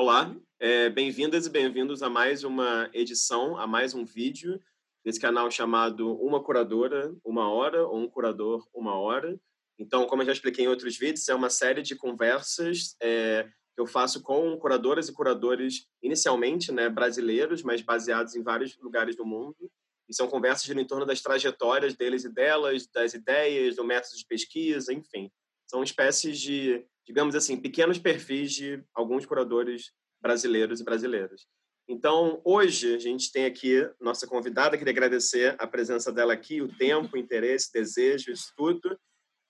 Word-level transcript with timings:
Olá, 0.00 0.32
é, 0.60 0.88
bem-vindas 0.88 1.44
e 1.46 1.50
bem-vindos 1.50 2.04
a 2.04 2.08
mais 2.08 2.44
uma 2.44 2.88
edição, 2.94 3.56
a 3.56 3.66
mais 3.66 3.94
um 3.94 4.04
vídeo 4.04 4.62
desse 5.04 5.18
canal 5.18 5.50
chamado 5.50 6.14
Uma 6.22 6.40
Curadora, 6.40 7.12
Uma 7.24 7.50
Hora, 7.50 7.84
ou 7.84 7.98
Um 7.98 8.08
Curador, 8.08 8.64
Uma 8.72 8.96
Hora. 8.96 9.36
Então, 9.76 10.06
como 10.06 10.22
eu 10.22 10.26
já 10.26 10.30
expliquei 10.30 10.64
em 10.64 10.68
outros 10.68 10.96
vídeos, 10.96 11.28
é 11.28 11.34
uma 11.34 11.50
série 11.50 11.82
de 11.82 11.96
conversas 11.96 12.94
é, 13.02 13.48
que 13.74 13.80
eu 13.80 13.88
faço 13.88 14.22
com 14.22 14.56
curadoras 14.56 15.08
e 15.08 15.12
curadores, 15.12 15.88
inicialmente 16.00 16.70
né, 16.70 16.88
brasileiros, 16.88 17.64
mas 17.64 17.82
baseados 17.82 18.36
em 18.36 18.42
vários 18.44 18.78
lugares 18.78 19.16
do 19.16 19.26
mundo. 19.26 19.68
E 20.08 20.14
são 20.14 20.28
conversas 20.28 20.70
em 20.70 20.86
torno 20.86 21.06
das 21.06 21.20
trajetórias 21.20 21.96
deles 21.96 22.24
e 22.24 22.32
delas, 22.32 22.86
das 22.86 23.14
ideias, 23.14 23.74
do 23.74 23.82
método 23.82 24.16
de 24.16 24.26
pesquisa, 24.26 24.94
enfim. 24.94 25.28
São 25.66 25.82
espécies 25.82 26.38
de, 26.38 26.86
digamos 27.08 27.34
assim, 27.34 27.56
pequenos 27.56 27.98
perfis 27.98 28.52
de 28.52 28.84
alguns 28.94 29.24
curadores 29.24 29.92
brasileiros 30.20 30.78
e 30.78 30.84
brasileiras. 30.84 31.46
Então, 31.88 32.42
hoje, 32.44 32.94
a 32.94 32.98
gente 32.98 33.32
tem 33.32 33.46
aqui 33.46 33.88
nossa 33.98 34.26
convidada, 34.26 34.76
queria 34.76 34.92
agradecer 34.92 35.56
a 35.58 35.66
presença 35.66 36.12
dela 36.12 36.34
aqui, 36.34 36.60
o 36.60 36.68
tempo, 36.68 37.16
o 37.16 37.18
interesse, 37.18 37.72
desejo, 37.72 38.30
estudo. 38.30 39.00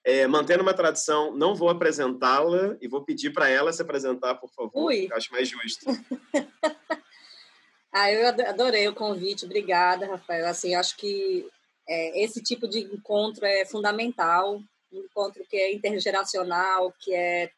É, 0.05 0.25
mantendo 0.29 0.63
uma 0.63 0.73
tradição, 0.73 1.35
não 1.35 1.53
vou 1.53 1.69
apresentá-la 1.69 2.77
e 2.81 2.87
vou 2.87 3.05
pedir 3.05 3.33
para 3.33 3.49
ela 3.49 3.73
se 3.73 3.83
apresentar, 3.83 4.37
por 4.37 4.49
favor. 4.51 4.85
Ui. 4.85 5.09
Acho 5.13 5.33
mais 5.33 5.49
justo. 5.49 5.85
ah, 7.93 8.13
eu 8.13 8.29
adorei 8.29 8.87
o 8.87 8.95
convite, 8.95 9.45
obrigada, 9.45 10.07
Rafael. 10.07 10.47
Assim, 10.47 10.77
acho 10.77 10.97
que 10.97 11.45
é, 11.89 12.23
esse 12.23 12.41
tipo 12.41 12.69
de 12.69 12.79
encontro 12.79 13.45
é 13.45 13.65
fundamental, 13.65 14.63
um 14.93 15.01
encontro 15.01 15.45
que 15.51 15.57
é 15.57 15.73
intergeracional, 15.73 16.95
que 17.01 17.13
é 17.13 17.51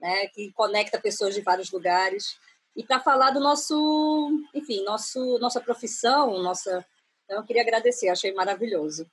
né, 0.00 0.26
que 0.28 0.52
conecta 0.52 1.00
pessoas 1.00 1.34
de 1.34 1.40
vários 1.40 1.70
lugares 1.70 2.38
e 2.78 2.84
para 2.84 3.00
falar 3.00 3.32
do 3.32 3.40
nosso, 3.40 4.30
enfim, 4.54 4.84
nosso, 4.84 5.36
nossa 5.40 5.60
profissão, 5.60 6.40
nossa. 6.40 6.86
Então, 7.24 7.38
eu 7.38 7.42
queria 7.42 7.62
agradecer, 7.62 8.08
achei 8.08 8.32
maravilhoso. 8.32 9.04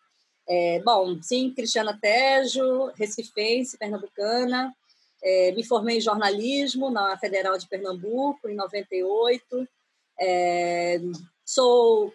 É, 0.48 0.80
bom, 0.86 1.20
sim, 1.24 1.52
Cristiana 1.52 1.98
Tejo, 2.00 2.92
recifense, 2.96 3.76
pernambucana. 3.76 4.72
É, 5.24 5.52
me 5.54 5.66
formei 5.66 5.98
em 5.98 6.02
jornalismo 6.02 6.92
na 6.92 7.18
Federal 7.18 7.58
de 7.58 7.68
Pernambuco, 7.68 8.48
em 8.48 8.54
98. 8.54 9.68
É, 10.22 11.00
sou 11.44 12.14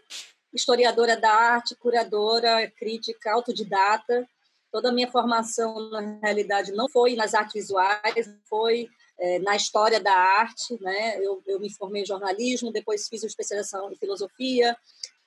historiadora 0.54 1.16
da 1.16 1.32
arte, 1.32 1.74
curadora, 1.74 2.70
crítica, 2.78 3.32
autodidata. 3.32 4.24
Toda 4.70 4.90
a 4.90 4.92
minha 4.92 5.10
formação, 5.10 5.90
na 5.90 6.20
realidade, 6.22 6.72
não 6.72 6.88
foi 6.88 7.16
nas 7.16 7.34
artes 7.34 7.54
visuais, 7.54 8.28
foi 8.48 8.88
é, 9.20 9.38
na 9.40 9.54
história 9.54 10.00
da 10.00 10.14
arte, 10.14 10.78
né? 10.80 11.18
Eu, 11.18 11.42
eu, 11.46 11.60
me 11.60 11.72
formei 11.72 12.02
em 12.02 12.06
jornalismo, 12.06 12.72
depois 12.72 13.06
fiz 13.08 13.22
uma 13.22 13.28
especialização 13.28 13.92
em 13.92 13.96
filosofia, 13.96 14.76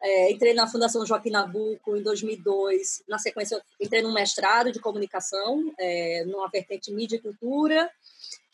é, 0.01 0.31
entrei 0.31 0.53
na 0.53 0.67
Fundação 0.67 1.05
Joaquim 1.05 1.29
Nabuco 1.29 1.95
em 1.95 2.01
2002, 2.01 3.03
na 3.07 3.19
sequência 3.19 3.61
entrei 3.79 4.01
no 4.01 4.13
mestrado 4.13 4.71
de 4.71 4.79
comunicação, 4.79 5.71
é, 5.79 6.25
numa 6.25 6.49
vertente 6.49 6.91
mídia 6.91 7.17
e 7.17 7.21
cultura, 7.21 7.89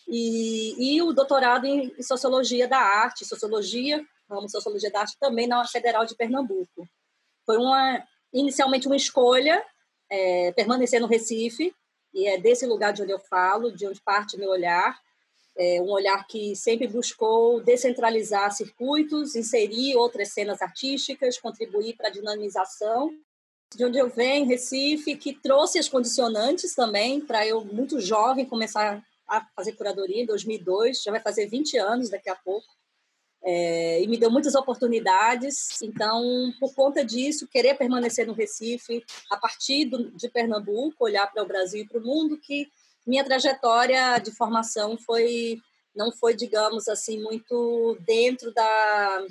e, 0.07 0.95
e 0.95 1.01
o 1.01 1.13
doutorado 1.13 1.65
em, 1.65 1.93
em, 1.97 2.03
sociologia 2.03 2.67
da 2.67 2.79
arte, 2.79 3.25
sociologia, 3.25 4.03
vamos 4.27 4.51
sociologia 4.51 4.91
da 4.91 5.01
arte 5.01 5.15
também 5.19 5.47
na 5.47 5.65
Federal 5.65 6.05
de 6.05 6.15
Pernambuco. 6.15 6.87
Foi 7.45 7.57
uma 7.57 8.03
inicialmente 8.33 8.87
uma 8.87 8.95
escolha 8.95 9.63
é, 10.09 10.51
permanecer 10.53 10.99
no 10.99 11.07
Recife, 11.07 11.73
e 12.13 12.27
é 12.27 12.39
desse 12.39 12.65
lugar 12.65 12.91
de 12.91 13.01
onde 13.03 13.11
eu 13.11 13.19
falo, 13.19 13.71
de 13.71 13.85
onde 13.85 14.01
parte 14.01 14.37
meu 14.37 14.49
olhar, 14.49 14.99
é 15.57 15.81
um 15.81 15.89
olhar 15.91 16.25
que 16.25 16.55
sempre 16.55 16.87
buscou 16.87 17.61
descentralizar 17.61 18.51
circuitos, 18.53 19.35
inserir 19.35 19.95
outras 19.97 20.29
cenas 20.29 20.61
artísticas, 20.61 21.37
contribuir 21.37 21.97
para 21.97 22.07
a 22.07 22.11
dinamização. 22.11 23.11
De 23.75 23.83
onde 23.83 23.97
eu 23.97 24.09
venho, 24.09 24.47
Recife, 24.47 25.17
que 25.17 25.33
trouxe 25.33 25.77
as 25.77 25.89
condicionantes 25.89 26.73
também 26.73 27.19
para 27.19 27.45
eu, 27.45 27.63
muito 27.65 27.99
jovem, 27.99 28.45
começar 28.45 29.03
a 29.27 29.45
fazer 29.53 29.73
curadoria 29.73 30.23
em 30.23 30.25
2002, 30.25 31.03
já 31.03 31.11
vai 31.11 31.19
fazer 31.19 31.45
20 31.47 31.77
anos 31.77 32.09
daqui 32.09 32.29
a 32.29 32.35
pouco. 32.35 32.65
É, 33.41 34.01
e 34.01 34.07
me 34.07 34.17
deu 34.17 34.29
muitas 34.29 34.55
oportunidades. 34.55 35.81
Então, 35.81 36.53
por 36.59 36.73
conta 36.73 37.03
disso, 37.03 37.47
querer 37.47 37.75
permanecer 37.75 38.27
no 38.27 38.33
Recife, 38.33 39.03
a 39.29 39.37
partir 39.37 39.85
do, 39.85 40.11
de 40.11 40.29
Pernambuco, 40.29 41.05
olhar 41.05 41.27
para 41.31 41.43
o 41.43 41.47
Brasil 41.47 41.83
e 41.83 41.87
para 41.87 41.99
o 41.99 42.03
mundo, 42.03 42.37
que 42.37 42.67
minha 43.07 43.23
trajetória 43.23 44.19
de 44.19 44.31
formação 44.31 44.97
foi 44.97 45.59
não 45.95 46.11
foi, 46.11 46.35
digamos 46.35 46.87
assim, 46.87 47.21
muito 47.21 47.97
dentro 48.05 48.53
da 48.53 49.27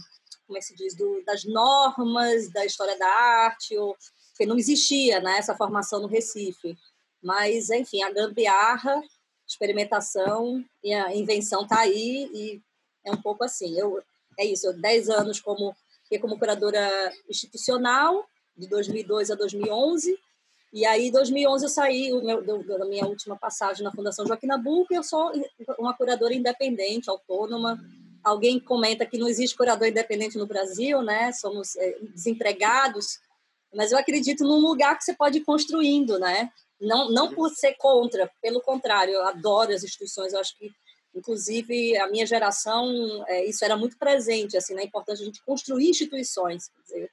como 0.49 0.57
é 0.57 0.61
que 0.61 0.67
se 0.67 0.75
diz, 0.75 0.95
do, 0.97 1.23
das 1.25 1.45
normas 1.45 2.51
da 2.51 2.65
história 2.65 2.99
da 2.99 3.07
arte, 3.07 3.77
ou, 3.77 3.95
porque 4.31 4.47
não 4.47 4.57
existia 4.57 5.21
né, 5.21 5.37
essa 5.37 5.55
formação 5.55 6.01
no 6.01 6.09
Recife. 6.09 6.75
Mas, 7.23 7.69
enfim, 7.69 8.03
a 8.03 8.11
gambiarra, 8.11 9.03
experimentação 9.47 10.65
e 10.83 10.95
a 10.95 11.15
invenção 11.15 11.63
está 11.63 11.81
aí 11.81 12.31
e 12.33 12.63
é 13.05 13.13
um 13.13 13.21
pouco 13.21 13.45
assim. 13.45 13.79
Eu, 13.79 14.03
é 14.39 14.45
isso, 14.45 14.67
eu, 14.67 14.73
10 14.73 15.09
anos 15.11 15.41
como, 15.41 15.75
como 16.21 16.39
curadora 16.39 17.13
institucional, 17.29 18.27
de 18.57 18.67
2002 18.69 19.31
a 19.31 19.35
2011, 19.35 20.19
e 20.73 20.85
aí, 20.85 21.09
em 21.09 21.11
2011, 21.11 21.65
eu 21.65 21.69
saí 21.69 22.13
meu, 22.23 22.43
da 22.43 22.85
minha 22.85 23.07
última 23.07 23.37
passagem 23.37 23.83
na 23.83 23.93
Fundação 23.93 24.27
Joaquim 24.27 24.47
Nabuco 24.47 24.93
eu 24.93 25.03
sou 25.03 25.33
uma 25.79 25.95
curadora 25.95 26.35
independente, 26.35 27.09
autônoma. 27.09 27.83
Alguém 28.23 28.61
comenta 28.61 29.07
que 29.07 29.17
não 29.17 29.29
existe 29.29 29.57
curador 29.57 29.89
independente 29.89 30.37
no 30.37 30.47
Brasil, 30.47 31.01
né? 31.01 31.33
Somos 31.33 31.75
é, 31.77 31.99
desempregados, 32.15 33.19
mas 33.75 33.93
eu 33.93 33.99
acredito 33.99 34.45
num 34.45 34.61
lugar 34.61 34.99
que 34.99 35.05
você 35.05 35.15
pode 35.15 35.39
ir 35.39 35.45
construindo, 35.45 36.19
né? 36.19 36.51
Não, 36.79 37.11
não 37.11 37.35
por 37.35 37.51
ser 37.51 37.75
contra, 37.79 38.31
pelo 38.43 38.61
contrário, 38.61 39.15
eu 39.15 39.27
adoro 39.27 39.73
as 39.73 39.83
instituições, 39.83 40.33
eu 40.35 40.41
acho 40.41 40.57
que 40.59 40.71
inclusive 41.15 41.97
a 41.97 42.09
minha 42.09 42.27
geração 42.27 43.25
é, 43.27 43.45
isso 43.47 43.65
era 43.65 43.77
muito 43.77 43.99
presente 43.99 44.57
assim 44.57 44.75
na 44.75 44.81
né? 44.81 44.87
importância 44.87 45.25
de 45.25 45.31
a 45.31 45.33
gente 45.33 45.45
construir 45.45 45.89
instituições 45.89 46.71
dizer, 46.83 47.11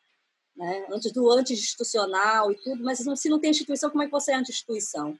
né? 0.55 0.85
antes 0.89 1.11
do 1.11 1.29
anti-institucional 1.31 2.51
e 2.51 2.55
tudo, 2.55 2.83
mas 2.83 2.99
se 2.99 3.29
não 3.29 3.39
tem 3.39 3.51
instituição, 3.51 3.89
como 3.89 4.03
é 4.03 4.05
que 4.05 4.11
você 4.11 4.31
é 4.31 4.35
anti-instituição? 4.35 5.17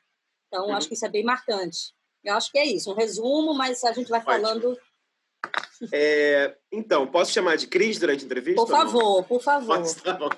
Então, 0.47 0.67
uhum. 0.67 0.75
acho 0.75 0.87
que 0.87 0.93
isso 0.93 1.05
é 1.05 1.09
bem 1.09 1.23
marcante. 1.23 1.93
Eu 2.23 2.33
acho 2.33 2.51
que 2.51 2.57
é 2.57 2.65
isso, 2.65 2.91
um 2.91 2.95
resumo, 2.95 3.53
mas 3.53 3.83
a 3.83 3.91
gente 3.91 4.09
vai 4.09 4.19
Ótimo. 4.19 4.33
falando. 4.33 4.79
É, 5.91 6.55
então, 6.71 7.05
posso 7.05 7.31
chamar 7.31 7.57
de 7.57 7.67
Cris 7.67 7.99
durante 7.99 8.23
a 8.23 8.25
entrevista? 8.25 8.61
Por 8.61 8.69
favor, 8.69 9.23
por 9.25 9.41
favor. 9.41 9.83
Tá 10.03 10.13
bom. 10.13 10.29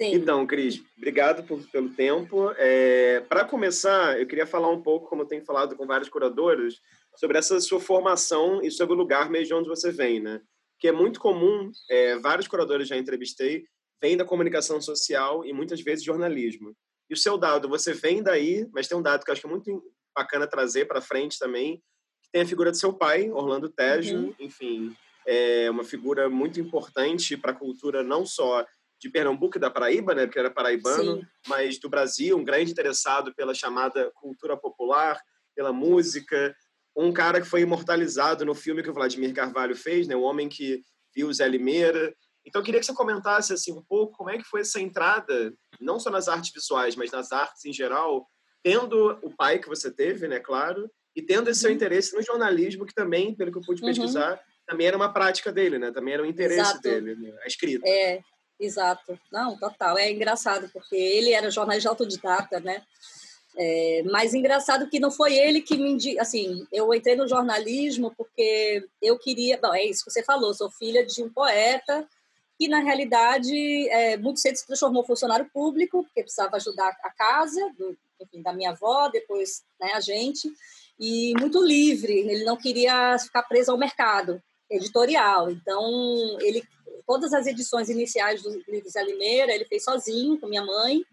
Sim. 0.00 0.14
Então, 0.14 0.46
Cris, 0.46 0.80
obrigado 0.96 1.42
por, 1.42 1.60
pelo 1.70 1.88
tempo. 1.88 2.52
É, 2.56 3.20
Para 3.28 3.44
começar, 3.44 4.20
eu 4.20 4.26
queria 4.28 4.46
falar 4.46 4.70
um 4.70 4.80
pouco, 4.80 5.08
como 5.08 5.22
eu 5.22 5.26
tenho 5.26 5.44
falado 5.44 5.74
com 5.74 5.86
vários 5.86 6.08
curadores, 6.08 6.80
sobre 7.18 7.36
essa 7.36 7.60
sua 7.60 7.80
formação 7.80 8.62
e 8.62 8.70
sobre 8.70 8.94
o 8.94 8.96
lugar 8.96 9.28
mesmo 9.28 9.48
de 9.48 9.54
onde 9.54 9.68
você 9.68 9.90
vem, 9.90 10.20
né? 10.20 10.40
Que 10.78 10.86
é 10.86 10.92
muito 10.92 11.18
comum, 11.18 11.68
é, 11.90 12.16
vários 12.16 12.46
curadores 12.46 12.86
já 12.86 12.96
entrevistei, 12.96 13.64
vem 14.00 14.16
da 14.16 14.24
comunicação 14.24 14.80
social 14.80 15.44
e 15.44 15.52
muitas 15.52 15.80
vezes 15.80 16.04
jornalismo. 16.04 16.76
E 17.10 17.14
o 17.14 17.16
seu 17.16 17.36
dado, 17.36 17.68
você 17.68 17.92
vem 17.92 18.22
daí, 18.22 18.68
mas 18.72 18.86
tem 18.86 18.96
um 18.96 19.02
dado 19.02 19.24
que 19.24 19.30
eu 19.30 19.32
acho 19.32 19.40
que 19.40 19.48
é 19.48 19.50
muito 19.50 19.82
bacana 20.16 20.46
trazer 20.46 20.86
para 20.86 21.00
frente 21.00 21.40
também, 21.40 21.82
que 22.22 22.30
tem 22.30 22.42
a 22.42 22.46
figura 22.46 22.70
do 22.70 22.76
seu 22.76 22.92
pai, 22.92 23.28
Orlando 23.32 23.68
Tejo, 23.68 24.16
uhum. 24.16 24.34
enfim, 24.38 24.94
é 25.26 25.68
uma 25.68 25.82
figura 25.82 26.30
muito 26.30 26.60
importante 26.60 27.36
para 27.36 27.50
a 27.50 27.58
cultura 27.58 28.04
não 28.04 28.24
só 28.24 28.64
de 29.00 29.10
Pernambuco 29.10 29.58
e 29.58 29.60
da 29.60 29.70
Paraíba, 29.70 30.14
né, 30.14 30.24
porque 30.24 30.38
era 30.38 30.52
paraibano, 30.52 31.16
Sim. 31.16 31.26
mas 31.48 31.80
do 31.80 31.88
Brasil, 31.88 32.36
um 32.36 32.44
grande 32.44 32.70
interessado 32.70 33.34
pela 33.34 33.54
chamada 33.54 34.12
cultura 34.14 34.56
popular, 34.56 35.20
pela 35.56 35.72
música, 35.72 36.54
um 36.98 37.12
cara 37.12 37.40
que 37.40 37.46
foi 37.46 37.60
imortalizado 37.60 38.44
no 38.44 38.54
filme 38.54 38.82
que 38.82 38.90
o 38.90 38.94
Vladimir 38.94 39.32
Carvalho 39.32 39.76
fez, 39.76 40.06
né, 40.06 40.16
o 40.16 40.22
homem 40.22 40.48
que 40.48 40.82
viu 41.14 41.32
Zé 41.32 41.48
Limeira, 41.48 42.14
então, 42.48 42.62
eu 42.62 42.64
queria 42.64 42.80
que 42.80 42.86
você 42.86 42.94
comentasse 42.94 43.52
assim 43.52 43.72
um 43.72 43.82
pouco 43.82 44.16
como 44.16 44.30
é 44.30 44.38
que 44.38 44.44
foi 44.44 44.62
essa 44.62 44.80
entrada, 44.80 45.52
não 45.78 46.00
só 46.00 46.08
nas 46.08 46.28
artes 46.28 46.50
visuais, 46.50 46.96
mas 46.96 47.10
nas 47.10 47.30
artes 47.30 47.62
em 47.66 47.72
geral, 47.74 48.26
tendo 48.62 49.18
o 49.22 49.30
pai 49.36 49.58
que 49.58 49.68
você 49.68 49.90
teve, 49.90 50.26
né, 50.26 50.40
claro, 50.40 50.90
e 51.14 51.20
tendo 51.20 51.50
esse 51.50 51.60
seu 51.60 51.68
uhum. 51.68 51.76
interesse 51.76 52.16
no 52.16 52.22
jornalismo, 52.22 52.86
que 52.86 52.94
também, 52.94 53.34
pelo 53.34 53.52
que 53.52 53.58
eu 53.58 53.62
pude 53.62 53.82
uhum. 53.82 53.88
pesquisar, 53.88 54.32
uhum. 54.32 54.38
também 54.66 54.86
era 54.86 54.96
uma 54.96 55.12
prática 55.12 55.52
dele, 55.52 55.78
né? 55.78 55.92
Também 55.92 56.14
era 56.14 56.22
um 56.22 56.26
interesse 56.26 56.60
exato. 56.60 56.80
dele, 56.80 57.16
né? 57.16 57.36
a 57.42 57.46
escrita. 57.46 57.86
É, 57.86 58.20
exato. 58.58 59.18
Não, 59.30 59.58
total. 59.58 59.98
É 59.98 60.10
engraçado, 60.10 60.70
porque 60.72 60.96
ele 60.96 61.32
era 61.32 61.50
jornalista 61.50 61.90
autodidata, 61.90 62.60
né? 62.60 62.82
É, 63.60 64.04
mas 64.04 64.34
engraçado 64.34 64.88
que 64.88 65.00
não 65.00 65.10
foi 65.10 65.36
ele 65.36 65.60
que 65.60 65.76
me 65.76 66.18
assim 66.20 66.64
eu 66.72 66.94
entrei 66.94 67.16
no 67.16 67.26
jornalismo 67.26 68.14
porque 68.16 68.86
eu 69.02 69.18
queria 69.18 69.58
bom, 69.60 69.74
é 69.74 69.84
isso 69.84 70.04
que 70.04 70.12
você 70.12 70.22
falou 70.22 70.54
sou 70.54 70.70
filha 70.70 71.04
de 71.04 71.24
um 71.24 71.28
poeta 71.28 72.06
que 72.58 72.66
na 72.66 72.80
realidade 72.80 73.88
é, 73.88 74.16
muito 74.16 74.40
cedo 74.40 74.56
se 74.56 74.66
transformou 74.66 75.04
funcionário 75.04 75.48
público, 75.52 76.02
porque 76.02 76.22
precisava 76.22 76.56
ajudar 76.56 76.88
a 77.04 77.10
casa 77.10 77.72
do, 77.78 77.96
enfim, 78.20 78.42
da 78.42 78.52
minha 78.52 78.70
avó, 78.70 79.08
depois 79.08 79.62
né, 79.80 79.92
a 79.94 80.00
gente. 80.00 80.52
e 80.98 81.32
muito 81.38 81.62
livre. 81.62 82.12
Ele 82.12 82.44
não 82.44 82.56
queria 82.56 83.16
ficar 83.20 83.44
preso 83.44 83.70
ao 83.70 83.78
mercado 83.78 84.42
editorial. 84.68 85.50
Então, 85.50 86.36
ele 86.40 86.64
todas 87.06 87.32
as 87.32 87.46
edições 87.46 87.88
iniciais 87.88 88.42
do 88.42 88.50
livro 88.68 88.90
Zé 88.90 89.02
Limeira 89.02 89.54
ele 89.54 89.64
fez 89.64 89.84
sozinho 89.84 90.38
com 90.38 90.48
minha 90.48 90.64
mãe. 90.64 91.04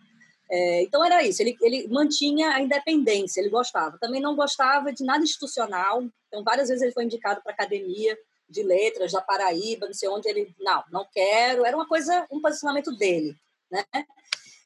É, 0.50 0.84
então 0.84 1.04
era 1.04 1.24
isso. 1.24 1.42
Ele, 1.42 1.58
ele 1.62 1.88
mantinha 1.88 2.50
a 2.52 2.62
independência. 2.62 3.40
Ele 3.40 3.50
gostava. 3.50 3.98
Também 4.00 4.22
não 4.22 4.36
gostava 4.36 4.92
de 4.92 5.04
nada 5.04 5.24
institucional. 5.24 6.04
Então 6.28 6.44
várias 6.44 6.70
vezes 6.70 6.84
ele 6.84 6.94
foi 6.94 7.06
indicado 7.06 7.42
para 7.42 7.52
academia 7.52 8.18
de 8.48 8.64
letras 8.64 9.12
da 9.12 9.22
Paraíba, 9.22 9.88
não 9.88 9.94
sei 9.94 10.08
onde 10.08 10.30
ele 10.30 10.54
não, 10.60 10.84
não 10.92 11.08
quero. 11.12 11.66
Era 11.66 11.76
uma 11.76 11.88
coisa, 11.88 12.26
um 12.32 12.42
posicionamento 12.42 12.96
dele, 12.96 13.36
né? 13.72 13.84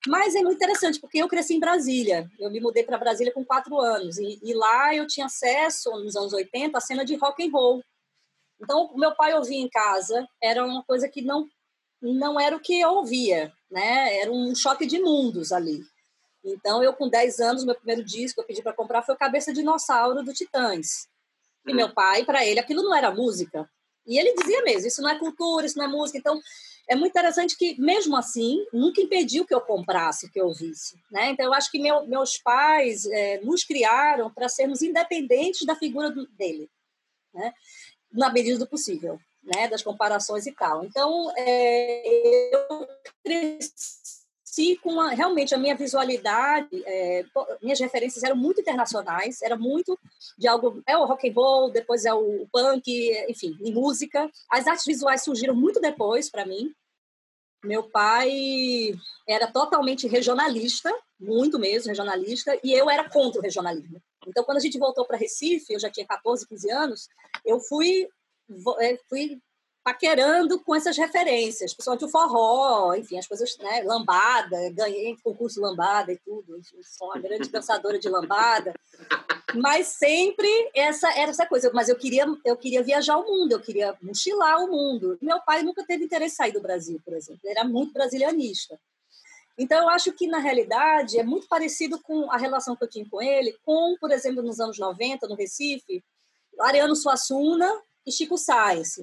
Mas 0.08 0.34
é 0.34 0.42
muito 0.42 0.56
interessante, 0.56 1.00
porque 1.00 1.18
eu 1.18 1.28
cresci 1.28 1.56
em 1.56 1.60
Brasília. 1.60 2.30
Eu 2.40 2.50
me 2.50 2.62
mudei 2.62 2.84
para 2.84 2.98
Brasília 2.98 3.34
com 3.34 3.44
quatro 3.44 3.78
anos. 3.80 4.18
E, 4.18 4.40
e, 4.42 4.54
lá 4.54 4.96
eu 4.96 5.06
tinha 5.06 5.26
acesso, 5.26 5.90
nos 5.92 6.16
anos 6.16 6.32
80, 6.32 6.78
à 6.78 6.82
cena 6.82 7.04
de 7.04 7.16
rock 7.16 7.46
and 7.46 7.52
roll. 7.52 7.84
Então, 8.62 8.86
o 8.94 8.98
meu 8.98 9.14
pai 9.16 9.34
ouvia 9.34 9.60
em 9.60 9.70
casa, 9.70 10.28
era 10.42 10.66
uma 10.66 10.84
coisa 10.84 11.08
que 11.10 11.22
não, 11.22 11.48
não 12.02 12.40
era 12.40 12.56
o 12.56 12.60
que 12.60 12.80
eu 12.80 12.92
ouvia, 12.92 13.52
né? 13.70 14.20
Era 14.20 14.32
um 14.32 14.54
choque 14.56 14.86
de 14.86 15.00
mundos 15.00 15.52
ali. 15.52 15.82
Então, 16.44 16.82
eu 16.82 16.94
com 16.94 17.10
10 17.10 17.40
anos, 17.40 17.66
meu 17.66 17.76
primeiro 17.76 18.04
disco 18.04 18.42
eu 18.42 18.46
pedi 18.46 18.62
para 18.62 18.74
comprar 18.74 19.04
foi 19.04 19.16
o 19.16 19.18
Cabeça 19.18 19.54
Dinossauro 19.54 20.24
do 20.24 20.34
Titãs. 20.34 21.08
E 21.68 21.74
meu 21.74 21.94
pai, 21.94 22.24
para 22.26 22.46
ele, 22.46 22.60
aquilo 22.60 22.82
não 22.82 22.96
era 22.96 23.12
música. 23.12 23.70
E 24.08 24.18
ele 24.18 24.34
dizia 24.34 24.64
mesmo, 24.64 24.88
isso 24.88 25.02
não 25.02 25.10
é 25.10 25.20
cultura, 25.20 25.66
isso 25.66 25.78
não 25.78 25.86
é 25.86 25.88
música. 25.88 26.18
Então, 26.18 26.40
é 26.88 26.96
muito 26.96 27.12
interessante 27.12 27.56
que, 27.56 27.80
mesmo 27.80 28.16
assim, 28.16 28.66
nunca 28.74 29.00
impediu 29.00 29.46
que 29.46 29.54
eu 29.54 29.62
comprasse, 29.62 30.32
que 30.32 30.42
eu 30.42 30.48
ouvisse. 30.48 30.96
Né? 31.12 31.30
Então, 31.30 31.46
eu 31.46 31.54
acho 31.54 31.70
que 31.70 31.80
meu, 31.80 32.08
meus 32.08 32.40
pais 32.40 33.06
é, 33.06 33.40
nos 33.42 33.64
criaram 33.64 34.34
para 34.34 34.50
sermos 34.50 34.82
independentes 34.82 35.66
da 35.68 35.76
figura 35.76 36.10
do, 36.10 36.26
dele, 36.30 36.68
né? 37.32 37.54
na 38.12 38.32
medida 38.32 38.58
do 38.58 38.68
possível, 38.68 39.20
né? 39.56 39.68
das 39.68 39.82
comparações 39.82 40.46
e 40.46 40.52
tal. 40.52 40.84
Então, 40.86 41.32
é, 41.36 42.54
eu 42.54 42.88
cresci 43.24 44.76
com 44.82 45.00
a, 45.00 45.10
realmente 45.10 45.54
a 45.54 45.58
minha 45.58 45.76
visualidade, 45.76 46.84
é, 46.86 47.26
minhas 47.62 47.80
referências 47.80 48.24
eram 48.24 48.36
muito 48.36 48.62
internacionais, 48.62 49.42
era 49.42 49.56
muito 49.56 49.98
de 50.38 50.48
algo, 50.48 50.82
é 50.88 50.98
o 50.98 51.06
rock 51.06 51.30
and 51.30 51.34
roll, 51.34 51.72
depois 51.72 52.06
é 52.06 52.14
o 52.14 52.48
punk, 52.52 52.90
enfim, 53.30 53.58
em 53.62 53.72
música. 53.72 54.30
As 54.50 54.68
artes 54.68 54.86
visuais 54.86 55.24
surgiram 55.24 55.56
muito 55.56 55.80
depois 55.80 56.30
para 56.30 56.46
mim. 56.46 56.74
Meu 57.64 57.84
pai 57.84 58.94
era 59.28 59.46
totalmente 59.48 60.08
regionalista, 60.08 60.94
muito 61.20 61.60
mesmo 61.60 61.90
regionalista, 61.90 62.58
e 62.64 62.72
eu 62.72 62.90
era 62.90 63.10
contra 63.10 63.40
o 63.40 63.44
regionalismo. 63.44 64.02
Então, 64.26 64.44
quando 64.44 64.58
a 64.58 64.62
gente 64.62 64.78
voltou 64.78 65.06
para 65.06 65.18
Recife, 65.18 65.74
eu 65.74 65.80
já 65.80 65.90
tinha 65.90 66.06
14, 66.06 66.48
15 66.48 66.72
anos, 66.72 67.10
eu 67.46 67.60
fui 67.60 68.08
fui 69.08 69.42
paquerando 69.84 70.60
com 70.60 70.76
essas 70.76 70.98
referências, 70.98 71.74
principalmente 71.74 72.06
o 72.06 72.10
forró, 72.10 72.94
enfim, 72.94 73.18
as 73.18 73.26
coisas, 73.26 73.58
né, 73.58 73.82
lambada, 73.84 74.70
ganhei 74.72 75.16
concurso 75.24 75.62
lambada 75.62 76.12
e 76.12 76.18
tudo, 76.18 76.60
sou 76.84 77.08
uma 77.08 77.20
grande 77.20 77.50
dançadora 77.50 77.98
de 77.98 78.10
lambada, 78.10 78.74
mas 79.56 79.88
sempre 79.88 80.48
essa 80.76 81.10
era 81.18 81.32
essa 81.32 81.46
coisa, 81.46 81.72
mas 81.74 81.90
eu 81.90 81.96
queria 81.96 82.26
eu 82.46 82.56
queria 82.56 82.84
viajar 82.84 83.18
o 83.18 83.26
mundo, 83.26 83.54
eu 83.54 83.60
queria 83.60 83.98
mochilar 84.02 84.64
o 84.64 84.70
mundo. 84.70 85.18
Meu 85.22 85.40
pai 85.42 85.64
nunca 85.64 85.84
teve 85.84 86.06
interesse 86.06 86.36
em 86.36 86.38
sair 86.38 86.52
do 86.52 86.62
Brasil, 86.62 87.02
por 87.04 87.16
exemplo, 87.16 87.42
ele 87.44 87.58
era 87.58 87.68
muito 87.68 87.94
brasilianista. 87.94 88.80
Então, 89.58 89.82
eu 89.82 89.90
acho 89.90 90.14
que, 90.14 90.26
na 90.26 90.38
realidade, 90.40 91.20
é 91.20 91.24
muito 91.24 91.46
parecido 91.46 92.00
com 92.02 92.32
a 92.32 92.38
relação 92.38 92.78
que 92.78 92.84
eu 92.86 92.90
tinha 92.90 93.06
com 93.10 93.22
ele, 93.22 93.58
com, 93.66 93.98
por 94.00 94.10
exemplo, 94.10 94.42
nos 94.42 94.58
anos 94.58 94.80
90, 94.80 95.28
no 95.28 95.36
Recife, 95.36 96.02
Ariano 96.62 96.96
Suassuna 96.96 97.70
e 98.10 98.12
Chico 98.12 98.38
Sainz. 98.38 99.00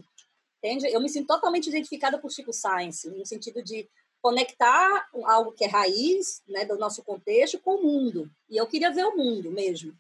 Entende? 0.59 0.87
Eu 0.89 1.01
me 1.01 1.09
sinto 1.09 1.29
totalmente 1.29 1.69
identificada 1.69 2.19
por 2.19 2.31
Chico 2.31 2.53
Science, 2.53 3.09
no 3.09 3.25
sentido 3.25 3.63
de 3.63 3.89
conectar 4.21 5.09
algo 5.25 5.53
que 5.53 5.65
é 5.65 5.69
raiz 5.69 6.43
né, 6.49 6.65
do 6.65 6.77
nosso 6.77 7.03
contexto 7.05 7.59
com 7.61 7.77
o 7.77 7.83
mundo. 7.83 8.29
E 8.51 8.57
eu 8.57 8.67
queria 8.67 8.91
ver 8.91 9.05
o 9.05 9.17
mundo 9.17 9.51
mesmo. 9.51 9.95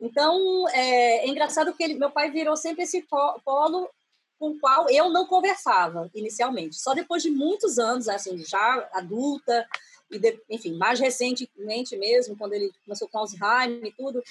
Então, 0.00 0.66
é, 0.70 1.26
é 1.26 1.28
engraçado 1.28 1.74
que 1.74 1.84
ele, 1.84 1.94
meu 1.94 2.10
pai 2.10 2.30
virou 2.30 2.56
sempre 2.56 2.84
esse 2.84 3.02
polo 3.44 3.90
com 4.38 4.50
o 4.50 4.58
qual 4.58 4.88
eu 4.88 5.10
não 5.10 5.26
conversava 5.26 6.08
inicialmente. 6.14 6.76
Só 6.76 6.94
depois 6.94 7.22
de 7.22 7.30
muitos 7.30 7.78
anos, 7.78 8.08
assim, 8.08 8.38
já 8.38 8.88
adulta, 8.92 9.68
e 10.10 10.18
de, 10.18 10.40
enfim, 10.48 10.74
mais 10.74 10.98
recentemente 10.98 11.96
mesmo, 11.96 12.36
quando 12.36 12.54
ele 12.54 12.72
começou 12.84 13.08
com 13.08 13.18
Alzheimer 13.18 13.84
e 13.84 13.92
tudo, 13.92 14.22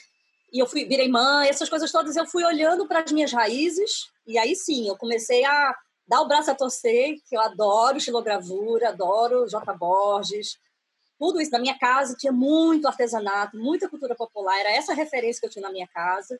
e 0.52 0.60
eu 0.60 0.68
fui, 0.68 0.86
virei 0.86 1.10
mãe, 1.10 1.50
essas 1.50 1.70
coisas 1.70 1.92
todas, 1.92 2.16
eu 2.16 2.26
fui 2.26 2.44
olhando 2.44 2.88
para 2.88 3.02
as 3.02 3.12
minhas 3.12 3.32
raízes, 3.32 4.10
e 4.26 4.38
aí 4.38 4.56
sim, 4.56 4.88
eu 4.88 4.98
comecei 4.98 5.44
a 5.44 5.76
dar 6.08 6.22
o 6.22 6.28
braço 6.28 6.50
a 6.50 6.56
torcer, 6.56 7.16
que 7.28 7.36
eu 7.36 7.42
adoro 7.42 7.98
estilogravura, 7.98 8.90
adoro 8.90 9.48
J. 9.48 9.74
Borges, 9.74 10.58
tudo 11.20 11.42
isso. 11.42 11.52
Na 11.52 11.60
minha 11.60 11.78
casa 11.78 12.16
tinha 12.16 12.32
muito 12.32 12.88
artesanato, 12.88 13.58
muita 13.58 13.90
cultura 13.90 14.16
popular, 14.16 14.58
era 14.60 14.72
essa 14.72 14.94
referência 14.94 15.42
que 15.42 15.48
eu 15.48 15.52
tinha 15.52 15.64
na 15.64 15.72
minha 15.72 15.88
casa, 15.88 16.40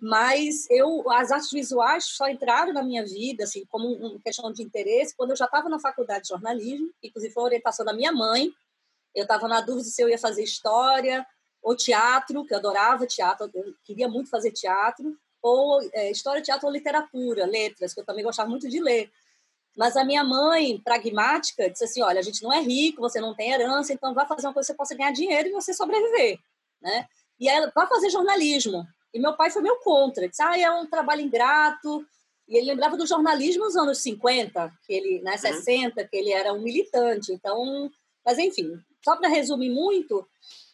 mas 0.00 0.68
eu 0.68 1.08
as 1.12 1.30
artes 1.30 1.50
visuais 1.50 2.04
só 2.04 2.28
entraram 2.28 2.72
na 2.72 2.82
minha 2.82 3.04
vida 3.04 3.44
assim 3.44 3.64
como 3.66 3.88
uma 3.88 4.20
questão 4.20 4.52
de 4.52 4.62
interesse 4.62 5.14
quando 5.16 5.30
eu 5.30 5.36
já 5.36 5.44
estava 5.44 5.68
na 5.68 5.78
faculdade 5.78 6.22
de 6.22 6.28
jornalismo, 6.30 6.90
inclusive 7.02 7.32
foi 7.32 7.42
a 7.42 7.46
orientação 7.46 7.86
da 7.86 7.92
minha 7.92 8.12
mãe. 8.12 8.50
Eu 9.14 9.22
estava 9.22 9.46
na 9.46 9.60
dúvida 9.60 9.84
se 9.88 10.02
eu 10.02 10.08
ia 10.08 10.18
fazer 10.18 10.42
história 10.42 11.24
ou 11.64 11.74
teatro, 11.74 12.44
que 12.44 12.52
eu 12.52 12.58
adorava 12.58 13.06
teatro, 13.06 13.50
eu 13.54 13.74
queria 13.82 14.06
muito 14.06 14.28
fazer 14.28 14.52
teatro, 14.52 15.16
ou 15.42 15.80
é, 15.94 16.10
história, 16.10 16.42
teatro 16.42 16.66
ou 16.66 16.72
literatura, 16.72 17.46
letras, 17.46 17.94
que 17.94 18.00
eu 18.00 18.04
também 18.04 18.22
gostava 18.22 18.50
muito 18.50 18.68
de 18.68 18.80
ler. 18.80 19.10
Mas 19.74 19.96
a 19.96 20.04
minha 20.04 20.22
mãe, 20.22 20.78
pragmática, 20.78 21.68
disse 21.70 21.84
assim: 21.84 22.02
olha, 22.02 22.20
a 22.20 22.22
gente 22.22 22.42
não 22.42 22.52
é 22.52 22.60
rico, 22.60 23.00
você 23.00 23.18
não 23.18 23.34
tem 23.34 23.50
herança, 23.50 23.94
então 23.94 24.12
vá 24.12 24.26
fazer 24.26 24.46
uma 24.46 24.52
coisa 24.52 24.66
que 24.66 24.72
você 24.72 24.76
possa 24.76 24.94
ganhar 24.94 25.10
dinheiro 25.12 25.48
e 25.48 25.52
você 25.52 25.72
sobreviver. 25.72 26.38
Né? 26.82 27.08
E 27.40 27.48
ela, 27.48 27.72
vá 27.74 27.86
fazer 27.86 28.10
jornalismo. 28.10 28.86
E 29.12 29.18
meu 29.18 29.34
pai 29.34 29.50
foi 29.50 29.62
meu 29.62 29.76
contra, 29.76 30.28
disse: 30.28 30.42
ah, 30.42 30.58
é 30.58 30.70
um 30.70 30.86
trabalho 30.86 31.22
ingrato. 31.22 32.06
E 32.46 32.58
ele 32.58 32.66
lembrava 32.66 32.94
do 32.94 33.06
jornalismo 33.06 33.64
nos 33.64 33.74
anos 33.74 33.98
50, 33.98 34.70
que 34.86 34.92
ele, 34.92 35.22
né, 35.22 35.34
60, 35.38 35.98
uhum. 35.98 36.08
que 36.08 36.16
ele 36.16 36.30
era 36.30 36.52
um 36.52 36.60
militante. 36.60 37.32
Então, 37.32 37.90
mas 38.24 38.38
enfim, 38.38 38.78
só 39.02 39.16
para 39.16 39.28
resumir 39.28 39.70
muito, 39.70 40.28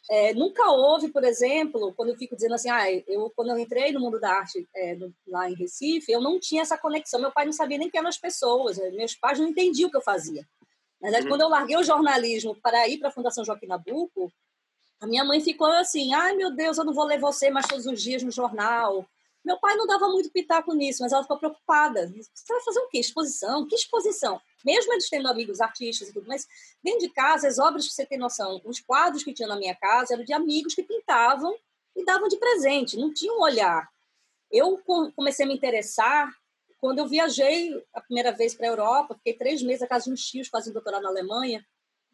é, 0.08 0.32
nunca 0.34 0.70
houve, 0.70 1.08
por 1.08 1.24
exemplo, 1.24 1.92
quando 1.94 2.10
eu 2.10 2.16
fico 2.16 2.34
dizendo 2.34 2.54
assim, 2.54 2.70
ah, 2.70 2.90
eu 2.90 3.30
quando 3.34 3.50
eu 3.50 3.58
entrei 3.58 3.92
no 3.92 4.00
mundo 4.00 4.18
da 4.18 4.32
arte 4.32 4.68
é, 4.74 4.94
no, 4.94 5.12
lá 5.26 5.50
em 5.50 5.54
Recife, 5.54 6.10
eu 6.10 6.20
não 6.20 6.38
tinha 6.40 6.62
essa 6.62 6.78
conexão. 6.78 7.20
Meu 7.20 7.32
pai 7.32 7.44
não 7.44 7.52
sabia 7.52 7.78
nem 7.78 7.90
quem 7.90 7.98
eram 7.98 8.08
as 8.08 8.18
pessoas, 8.18 8.78
né? 8.78 8.90
meus 8.90 9.14
pais 9.14 9.38
não 9.38 9.48
entendiam 9.48 9.88
o 9.88 9.90
que 9.90 9.96
eu 9.96 10.02
fazia. 10.02 10.46
Na 11.00 11.08
verdade, 11.08 11.24
uhum. 11.24 11.30
quando 11.30 11.40
eu 11.42 11.48
larguei 11.48 11.76
o 11.76 11.82
jornalismo 11.82 12.56
para 12.60 12.88
ir 12.88 12.98
para 12.98 13.08
a 13.08 13.12
Fundação 13.12 13.44
Joaquim 13.44 13.66
Nabuco, 13.66 14.32
a 15.00 15.06
minha 15.06 15.24
mãe 15.24 15.40
ficou 15.40 15.66
assim, 15.66 16.12
ai 16.12 16.34
meu 16.34 16.50
Deus, 16.50 16.76
eu 16.76 16.84
não 16.84 16.92
vou 16.92 17.04
ler 17.04 17.18
você 17.18 17.50
mais 17.50 17.66
todos 17.66 17.86
os 17.86 18.02
dias 18.02 18.22
no 18.22 18.30
jornal. 18.30 19.06
Meu 19.42 19.58
pai 19.58 19.74
não 19.74 19.86
dava 19.86 20.08
muito 20.08 20.30
pitaco 20.30 20.74
nisso, 20.74 21.02
mas 21.02 21.12
ela 21.12 21.22
ficou 21.22 21.38
preocupada. 21.38 22.08
Você 22.08 22.52
vai 22.52 22.62
fazer 22.62 22.80
o 22.80 22.88
quê? 22.88 22.98
Exposição? 22.98 23.66
Que 23.66 23.74
exposição? 23.74 24.40
Mesmo 24.64 24.92
eles 24.92 25.08
tendo 25.08 25.28
amigos 25.28 25.60
artistas 25.60 26.08
e 26.08 26.12
tudo, 26.12 26.28
mas 26.28 26.46
dentro 26.82 27.00
de 27.00 27.10
casa, 27.10 27.48
as 27.48 27.58
obras 27.58 27.86
que 27.86 27.92
você 27.92 28.04
tem 28.04 28.18
noção, 28.18 28.60
os 28.64 28.80
quadros 28.80 29.24
que 29.24 29.32
tinha 29.32 29.48
na 29.48 29.56
minha 29.56 29.74
casa 29.74 30.14
eram 30.14 30.24
de 30.24 30.32
amigos 30.32 30.74
que 30.74 30.82
pintavam 30.82 31.54
e 31.96 32.04
davam 32.04 32.28
de 32.28 32.36
presente, 32.36 32.96
não 32.96 33.12
tinha 33.12 33.32
um 33.32 33.40
olhar. 33.40 33.88
Eu 34.50 34.80
comecei 35.14 35.44
a 35.44 35.48
me 35.48 35.54
interessar 35.54 36.30
quando 36.80 36.98
eu 36.98 37.06
viajei 37.06 37.72
a 37.92 38.00
primeira 38.00 38.32
vez 38.32 38.54
para 38.54 38.66
a 38.66 38.70
Europa, 38.70 39.14
fiquei 39.14 39.34
três 39.34 39.62
meses 39.62 39.82
na 39.82 39.86
casa 39.86 40.06
de 40.06 40.12
uns 40.12 40.24
tios 40.24 40.48
fazendo 40.48 40.74
doutorado 40.74 41.02
na 41.02 41.10
Alemanha, 41.10 41.64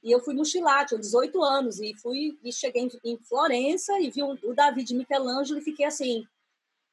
e 0.03 0.11
eu 0.11 0.21
fui 0.21 0.35
mochilar, 0.35 0.87
tinha 0.87 0.99
18 0.99 1.43
anos, 1.43 1.81
e 1.81 1.95
fui 1.95 2.39
e 2.43 2.53
cheguei 2.53 2.89
em, 3.05 3.19
Florença 3.19 3.99
e 4.01 4.11
vi 4.11 4.23
o, 4.23 4.55
David 4.55 4.95
Michelangelo 4.95 5.59
e 5.59 5.63
fiquei 5.63 5.87
assim, 5.87 6.27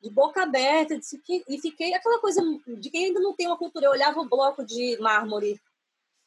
de 0.03 0.09
boca 0.09 0.43
aberta, 0.43 0.99
e 1.47 1.61
fiquei 1.61 1.93
aquela 1.93 2.19
coisa 2.19 2.41
de 2.77 2.89
quem 2.89 3.05
ainda 3.05 3.21
não 3.21 3.33
tem 3.33 3.47
uma 3.47 3.57
cultura. 3.57 3.85
Eu 3.85 3.91
olhava 3.91 4.19
o 4.19 4.27
bloco 4.27 4.65
de 4.65 4.97
mármore 4.99 5.57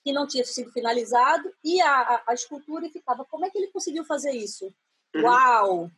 que 0.03 0.13
não 0.13 0.27
tinha 0.27 0.45
sido 0.45 0.73
finalizado 0.73 1.53
e 1.63 1.79
a, 1.83 2.01
a, 2.01 2.23
a 2.29 2.35
escultura 2.35 2.87
e 2.87 2.91
ficava, 2.91 3.25
como 3.27 3.45
é 3.45 3.51
que 3.51 3.59
ele 3.59 3.67
conseguiu 3.67 4.03
fazer 4.05 4.33
isso? 4.33 4.73
Uhum. 5.15 5.23
Uau! 5.25 5.91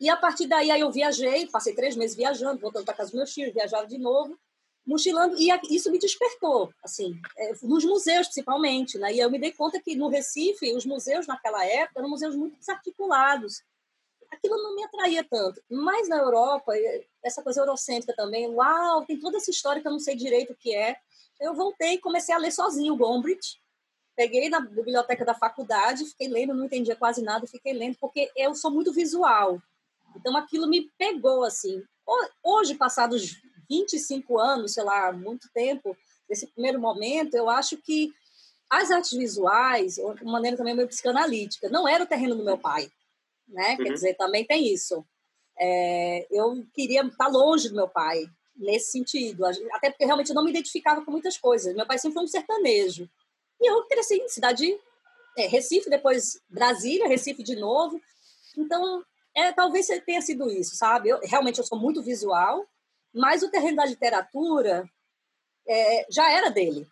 E 0.00 0.08
a 0.08 0.16
partir 0.16 0.48
daí 0.48 0.72
aí 0.72 0.80
eu 0.80 0.90
viajei, 0.90 1.46
passei 1.46 1.72
três 1.72 1.94
meses 1.94 2.16
viajando, 2.16 2.60
voltando 2.60 2.84
para 2.84 2.94
casa 2.94 3.10
dos 3.10 3.18
meus 3.18 3.32
filhos, 3.32 3.54
viajava 3.54 3.86
de 3.86 3.96
novo, 3.96 4.36
mochilando, 4.84 5.36
e 5.38 5.48
isso 5.70 5.90
me 5.90 5.98
despertou, 5.98 6.72
assim, 6.82 7.18
é, 7.38 7.52
nos 7.62 7.84
museus 7.84 8.26
principalmente, 8.26 8.98
né? 8.98 9.14
E 9.14 9.20
eu 9.20 9.30
me 9.30 9.38
dei 9.38 9.52
conta 9.52 9.80
que 9.80 9.94
no 9.94 10.08
Recife, 10.08 10.74
os 10.74 10.84
museus 10.84 11.26
naquela 11.26 11.64
época 11.64 12.00
eram 12.00 12.10
museus 12.10 12.34
muito 12.34 12.58
desarticulados, 12.58 13.62
aquilo 14.34 14.62
não 14.62 14.74
me 14.74 14.84
atraía 14.84 15.24
tanto. 15.24 15.62
Mas 15.70 16.08
na 16.08 16.18
Europa, 16.18 16.72
essa 17.22 17.42
coisa 17.42 17.60
eurocêntrica 17.60 18.14
também, 18.14 18.48
uau, 18.48 19.04
tem 19.04 19.18
toda 19.18 19.38
essa 19.38 19.50
história 19.50 19.80
que 19.80 19.88
eu 19.88 19.92
não 19.92 19.98
sei 19.98 20.14
direito 20.14 20.52
o 20.52 20.56
que 20.56 20.74
é. 20.74 20.96
Eu 21.40 21.54
voltei 21.54 21.94
e 21.94 22.00
comecei 22.00 22.34
a 22.34 22.38
ler 22.38 22.52
sozinho 22.52 22.94
o 22.94 22.96
Gombrich. 22.96 23.58
Peguei 24.16 24.48
na 24.48 24.60
biblioteca 24.60 25.24
da 25.24 25.34
faculdade, 25.34 26.04
fiquei 26.04 26.28
lendo, 26.28 26.54
não 26.54 26.66
entendia 26.66 26.94
quase 26.94 27.22
nada, 27.22 27.46
fiquei 27.46 27.72
lendo, 27.72 27.96
porque 28.00 28.30
eu 28.36 28.54
sou 28.54 28.70
muito 28.70 28.92
visual. 28.92 29.60
Então 30.16 30.36
aquilo 30.36 30.68
me 30.68 30.88
pegou 30.96 31.42
assim. 31.42 31.82
Hoje, 32.42 32.74
passados 32.74 33.40
25 33.68 34.38
anos, 34.38 34.74
sei 34.74 34.84
lá, 34.84 35.12
muito 35.12 35.48
tempo, 35.52 35.96
desse 36.28 36.46
primeiro 36.46 36.80
momento, 36.80 37.34
eu 37.34 37.48
acho 37.48 37.76
que 37.78 38.12
as 38.70 38.90
artes 38.90 39.12
visuais, 39.12 39.96
de 39.96 40.24
maneira 40.24 40.56
também 40.56 40.74
meio 40.74 40.88
psicanalítica, 40.88 41.68
não 41.68 41.86
era 41.86 42.04
o 42.04 42.06
terreno 42.06 42.34
do 42.34 42.44
meu 42.44 42.58
pai, 42.58 42.90
né? 43.48 43.70
Uhum. 43.70 43.84
Quer 43.84 43.92
dizer, 43.92 44.14
também 44.14 44.44
tem 44.44 44.72
isso. 44.72 45.04
É, 45.58 46.26
eu 46.30 46.64
queria 46.72 47.02
estar 47.02 47.28
longe 47.28 47.68
do 47.68 47.76
meu 47.76 47.88
pai, 47.88 48.24
nesse 48.56 48.92
sentido. 48.92 49.44
Até 49.72 49.90
porque 49.90 50.04
realmente 50.04 50.28
eu 50.28 50.34
não 50.34 50.44
me 50.44 50.50
identificava 50.50 51.04
com 51.04 51.10
muitas 51.10 51.36
coisas. 51.36 51.74
Meu 51.74 51.86
pai 51.86 51.98
sempre 51.98 52.14
foi 52.14 52.24
um 52.24 52.28
sertanejo. 52.28 53.08
E 53.60 53.70
eu 53.70 53.86
cresci 53.86 54.16
em 54.16 54.28
cidade 54.28 54.78
é, 55.36 55.46
Recife, 55.46 55.90
depois 55.90 56.40
Brasília, 56.48 57.08
Recife 57.08 57.42
de 57.42 57.56
novo. 57.56 58.00
Então, 58.56 59.04
é, 59.34 59.52
talvez 59.52 59.86
tenha 60.06 60.20
sido 60.20 60.50
isso, 60.50 60.76
sabe? 60.76 61.08
Eu, 61.08 61.20
realmente 61.22 61.58
eu 61.58 61.64
sou 61.64 61.78
muito 61.78 62.02
visual, 62.02 62.64
mas 63.12 63.42
o 63.42 63.50
terreno 63.50 63.76
da 63.76 63.84
literatura 63.84 64.88
é, 65.66 66.06
já 66.10 66.30
era 66.30 66.50
dele, 66.50 66.86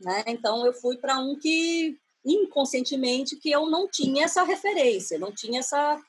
né? 0.00 0.24
Então 0.26 0.66
eu 0.66 0.72
fui 0.72 0.96
para 0.96 1.18
um 1.18 1.38
que 1.38 1.96
inconscientemente 2.24 3.36
que 3.36 3.50
eu 3.50 3.66
não 3.66 3.88
tinha 3.88 4.24
essa 4.24 4.42
referência, 4.42 5.18
não 5.18 5.32
tinha 5.32 5.60
essa, 5.60 6.00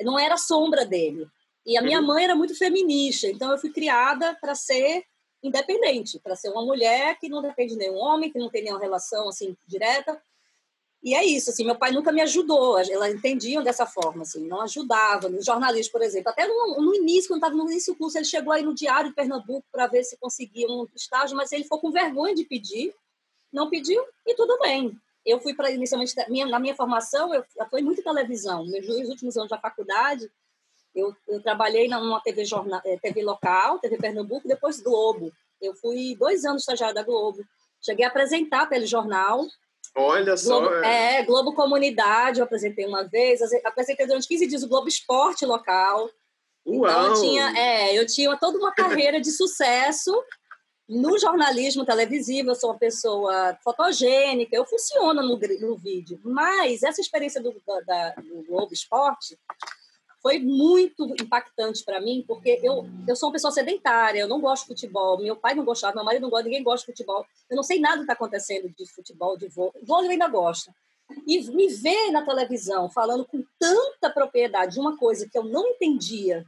não 0.00 0.18
era 0.18 0.36
sombra 0.36 0.84
dele. 0.84 1.26
E 1.64 1.76
a 1.76 1.82
minha 1.82 2.00
uhum. 2.00 2.06
mãe 2.06 2.24
era 2.24 2.34
muito 2.34 2.56
feminista, 2.56 3.26
então 3.26 3.50
eu 3.50 3.58
fui 3.58 3.70
criada 3.70 4.36
para 4.40 4.54
ser 4.54 5.04
independente, 5.42 6.18
para 6.18 6.36
ser 6.36 6.50
uma 6.50 6.62
mulher 6.62 7.18
que 7.18 7.28
não 7.28 7.40
depende 7.40 7.72
de 7.72 7.78
nenhum 7.78 7.96
homem, 7.96 8.30
que 8.30 8.38
não 8.38 8.50
tem 8.50 8.62
nenhuma 8.62 8.80
relação 8.80 9.28
assim 9.28 9.56
direta. 9.66 10.20
E 11.02 11.14
é 11.14 11.24
isso, 11.24 11.48
assim, 11.48 11.64
meu 11.64 11.76
pai 11.76 11.92
nunca 11.92 12.12
me 12.12 12.20
ajudou, 12.20 12.78
elas 12.78 13.14
entendiam 13.14 13.62
dessa 13.62 13.86
forma, 13.86 14.20
assim, 14.20 14.46
não 14.46 14.60
ajudava. 14.60 15.30
No 15.30 15.42
jornalismo, 15.42 15.92
por 15.92 16.02
exemplo, 16.02 16.30
até 16.30 16.46
no, 16.46 16.78
no 16.78 16.94
início, 16.94 17.28
quando 17.28 17.38
estava 17.38 17.54
no 17.54 17.70
início 17.70 17.94
do 17.94 17.98
curso, 17.98 18.18
ele 18.18 18.26
chegou 18.26 18.52
aí 18.52 18.62
no 18.62 18.74
Diário 18.74 19.08
de 19.08 19.16
Pernambuco 19.16 19.64
para 19.72 19.86
ver 19.86 20.04
se 20.04 20.18
conseguia 20.18 20.68
um 20.68 20.86
estágio, 20.94 21.34
mas 21.34 21.50
ele 21.52 21.62
ficou 21.62 21.80
com 21.80 21.90
vergonha 21.90 22.34
de 22.34 22.44
pedir, 22.44 22.94
não 23.50 23.70
pediu 23.70 24.04
e 24.26 24.34
tudo 24.34 24.58
bem. 24.58 24.94
Eu 25.24 25.40
fui 25.40 25.54
para, 25.54 25.70
inicialmente, 25.70 26.14
minha, 26.28 26.46
na 26.46 26.58
minha 26.58 26.74
formação, 26.74 27.34
eu 27.34 27.44
atuei 27.58 27.82
muito 27.82 28.00
em 28.00 28.04
televisão. 28.04 28.64
Nos 28.64 29.08
últimos 29.08 29.36
anos 29.36 29.50
da 29.50 29.58
faculdade, 29.58 30.30
eu, 30.94 31.14
eu 31.28 31.42
trabalhei 31.42 31.88
numa 31.88 32.20
TV, 32.20 32.44
jornal, 32.44 32.80
eh, 32.84 32.98
TV 32.98 33.22
local, 33.22 33.78
TV 33.78 33.96
Pernambuco, 33.96 34.48
depois 34.48 34.80
Globo. 34.80 35.32
Eu 35.60 35.74
fui 35.74 36.16
dois 36.18 36.44
anos 36.44 36.62
estagiária 36.62 36.94
da 36.94 37.02
Globo. 37.02 37.44
Cheguei 37.80 38.04
a 38.04 38.08
apresentar 38.08 38.66
telejornal. 38.66 39.46
Olha 39.94 40.34
Globo, 40.34 40.68
só. 40.68 40.74
É, 40.82 41.22
Globo 41.22 41.54
Comunidade, 41.54 42.40
eu 42.40 42.44
apresentei 42.44 42.86
uma 42.86 43.04
vez. 43.04 43.40
Apresentei 43.64 44.06
durante 44.06 44.26
15 44.26 44.46
dias 44.46 44.62
o 44.62 44.68
Globo 44.68 44.88
Esporte 44.88 45.44
local. 45.44 46.10
Uau. 46.66 46.90
Então, 46.90 47.06
eu 47.06 47.20
tinha, 47.20 47.58
é, 47.58 47.98
eu 47.98 48.06
tinha 48.06 48.36
toda 48.36 48.58
uma 48.58 48.72
carreira 48.72 49.20
de 49.20 49.30
sucesso 49.30 50.12
no 50.90 51.16
jornalismo 51.18 51.84
televisivo. 51.84 52.50
Eu 52.50 52.54
sou 52.56 52.70
uma 52.70 52.78
pessoa 52.78 53.56
fotogênica, 53.62 54.54
eu 54.54 54.66
funciono 54.66 55.22
no, 55.22 55.38
no 55.38 55.76
vídeo. 55.76 56.20
Mas 56.24 56.82
essa 56.82 57.00
experiência 57.00 57.40
do, 57.40 57.54
da, 57.86 58.10
do 58.16 58.42
Globo 58.42 58.72
Esporte 58.72 59.38
foi 60.20 60.38
muito 60.38 61.06
impactante 61.20 61.82
para 61.84 62.00
mim, 62.00 62.24
porque 62.26 62.60
eu, 62.62 62.86
eu 63.08 63.16
sou 63.16 63.28
uma 63.28 63.32
pessoa 63.32 63.50
sedentária, 63.50 64.20
eu 64.20 64.28
não 64.28 64.40
gosto 64.40 64.64
de 64.64 64.68
futebol, 64.68 65.18
meu 65.18 65.36
pai 65.36 65.54
não 65.54 65.64
gostava, 65.64 65.94
meu 65.94 66.04
marido 66.04 66.22
não 66.22 66.30
gosta, 66.30 66.44
ninguém 66.44 66.62
gosta 66.62 66.84
de 66.84 66.92
futebol, 66.92 67.24
eu 67.48 67.56
não 67.56 67.62
sei 67.62 67.80
nada 67.80 67.96
que 67.96 68.02
está 68.02 68.12
acontecendo 68.12 68.68
de 68.68 68.86
futebol, 68.92 69.38
de 69.38 69.48
vôlei, 69.48 69.82
vôlei 69.82 70.10
ainda 70.10 70.28
gosto. 70.28 70.70
E 71.26 71.40
me 71.50 71.68
ver 71.68 72.10
na 72.12 72.24
televisão 72.24 72.90
falando 72.90 73.24
com 73.24 73.42
tanta 73.58 74.10
propriedade 74.10 74.74
de 74.74 74.80
uma 74.80 74.96
coisa 74.96 75.28
que 75.28 75.36
eu 75.36 75.44
não 75.44 75.66
entendia, 75.68 76.44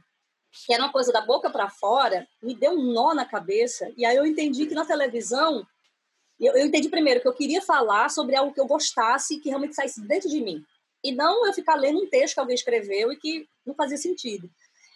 que 0.65 0.73
era 0.73 0.83
uma 0.83 0.91
coisa 0.91 1.11
da 1.11 1.21
boca 1.21 1.49
para 1.49 1.69
fora, 1.69 2.27
me 2.41 2.55
deu 2.55 2.71
um 2.71 2.93
nó 2.93 3.13
na 3.13 3.25
cabeça, 3.25 3.91
e 3.97 4.05
aí 4.05 4.15
eu 4.15 4.25
entendi 4.25 4.65
que 4.67 4.75
na 4.75 4.85
televisão, 4.85 5.65
eu, 6.39 6.53
eu 6.53 6.65
entendi 6.65 6.89
primeiro 6.89 7.21
que 7.21 7.27
eu 7.27 7.33
queria 7.33 7.61
falar 7.61 8.09
sobre 8.09 8.35
algo 8.35 8.53
que 8.53 8.61
eu 8.61 8.67
gostasse, 8.67 9.39
que 9.39 9.49
realmente 9.49 9.75
saísse 9.75 10.05
dentro 10.07 10.29
de 10.29 10.39
mim 10.41 10.63
e 11.03 11.11
não 11.11 11.45
eu 11.45 11.53
ficar 11.53 11.75
lendo 11.75 12.01
um 12.01 12.09
texto 12.09 12.35
que 12.35 12.39
alguém 12.39 12.55
escreveu 12.55 13.11
e 13.11 13.17
que 13.17 13.45
não 13.65 13.75
fazia 13.75 13.97
sentido. 13.97 14.49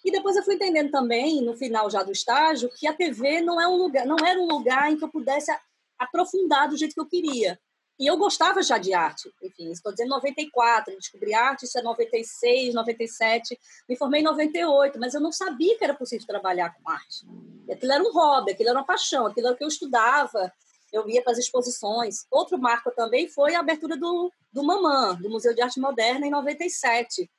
E 0.05 0.11
depois 0.11 0.37
eu 0.37 0.43
fui 0.43 0.55
entendendo 0.55 0.89
também, 0.89 1.41
no 1.41 1.57
final 1.57 1.89
já 1.89 2.01
do 2.01 2.11
estágio, 2.11 2.71
que 2.77 2.87
a 2.87 2.93
TV 2.93 3.41
não, 3.41 3.59
é 3.59 3.67
um 3.67 3.75
lugar, 3.75 4.05
não 4.05 4.15
era 4.25 4.39
um 4.39 4.47
lugar 4.47 4.89
em 4.89 4.97
que 4.97 5.03
eu 5.03 5.09
pudesse 5.09 5.51
aprofundar 5.99 6.69
do 6.69 6.77
jeito 6.77 6.93
que 6.93 7.01
eu 7.01 7.09
queria. 7.09 7.59
E 7.99 8.05
eu 8.05 8.15
gostava 8.17 8.61
já 8.61 8.77
de 8.77 8.93
arte. 8.93 9.33
Enfim, 9.41 9.71
estou 9.71 9.91
dizendo 9.91 10.09
94, 10.09 10.95
descobri 10.97 11.33
arte, 11.33 11.65
isso 11.65 11.79
é 11.79 11.81
96, 11.81 12.73
97. 12.75 13.59
Me 13.89 13.97
formei 13.97 14.21
em 14.21 14.23
98, 14.23 14.99
mas 14.99 15.15
eu 15.15 15.21
não 15.21 15.31
sabia 15.31 15.77
que 15.77 15.83
era 15.83 15.95
possível 15.95 16.27
trabalhar 16.27 16.75
com 16.75 16.89
arte. 16.89 17.25
Aquilo 17.71 17.91
era 17.91 18.03
um 18.03 18.11
hobby, 18.11 18.51
aquilo 18.51 18.69
era 18.69 18.77
uma 18.77 18.85
paixão, 18.85 19.25
aquilo 19.25 19.47
era 19.47 19.55
o 19.55 19.57
que 19.57 19.63
eu 19.63 19.67
estudava, 19.67 20.53
eu 20.93 21.09
ia 21.09 21.23
para 21.23 21.31
as 21.31 21.39
exposições. 21.39 22.25
Outro 22.29 22.57
marco 22.57 22.91
também 22.91 23.27
foi 23.27 23.55
a 23.55 23.59
abertura 23.59 23.97
do, 23.97 24.31
do 24.53 24.63
Mamã, 24.63 25.15
do 25.15 25.29
Museu 25.29 25.53
de 25.53 25.61
Arte 25.61 25.79
Moderna, 25.79 26.27
em 26.27 26.31
97. 26.31 27.29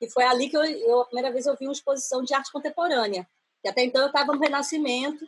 E 0.00 0.10
foi 0.10 0.24
ali 0.24 0.48
que 0.48 0.56
eu, 0.56 0.64
eu 0.64 1.00
a 1.00 1.04
primeira 1.04 1.30
vez 1.30 1.46
eu 1.46 1.56
vi 1.56 1.66
uma 1.66 1.72
exposição 1.72 2.22
de 2.22 2.34
arte 2.34 2.50
contemporânea. 2.50 3.28
E 3.64 3.68
até 3.68 3.84
então 3.84 4.00
eu 4.00 4.08
estava 4.08 4.32
no 4.32 4.40
Renascimento. 4.40 5.24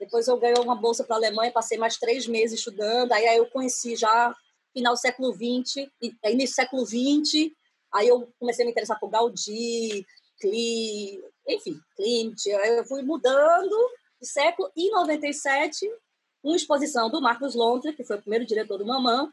Depois 0.00 0.26
eu 0.26 0.38
ganhei 0.38 0.58
uma 0.58 0.74
bolsa 0.74 1.04
para 1.04 1.16
a 1.16 1.18
Alemanha, 1.18 1.52
passei 1.52 1.76
mais 1.76 1.98
três 1.98 2.26
meses 2.26 2.58
estudando. 2.58 3.12
Aí, 3.12 3.26
aí 3.28 3.36
eu 3.36 3.46
conheci 3.50 3.94
já 3.94 4.34
final 4.72 4.94
do 4.94 4.98
século 4.98 5.32
XX, 5.32 5.86
início 6.24 6.56
século 6.56 6.86
XX. 6.86 7.52
Aí 7.92 8.08
eu 8.08 8.32
comecei 8.38 8.64
a 8.64 8.66
me 8.66 8.72
interessar 8.72 8.98
por 8.98 9.10
Gaudí, 9.10 10.06
Klee, 10.40 11.22
enfim, 11.46 11.78
Klimt. 11.96 12.48
Aí 12.48 12.78
eu 12.78 12.84
fui 12.86 13.02
mudando 13.02 13.76
de 14.20 14.26
século. 14.26 14.72
E 14.74 14.88
em 14.88 14.90
97 14.90 15.86
uma 16.42 16.56
exposição 16.56 17.10
do 17.10 17.20
Marcos 17.20 17.54
Lontra, 17.54 17.92
que 17.92 18.02
foi 18.02 18.16
o 18.16 18.20
primeiro 18.20 18.46
diretor 18.46 18.78
do 18.78 18.86
Mamã, 18.86 19.30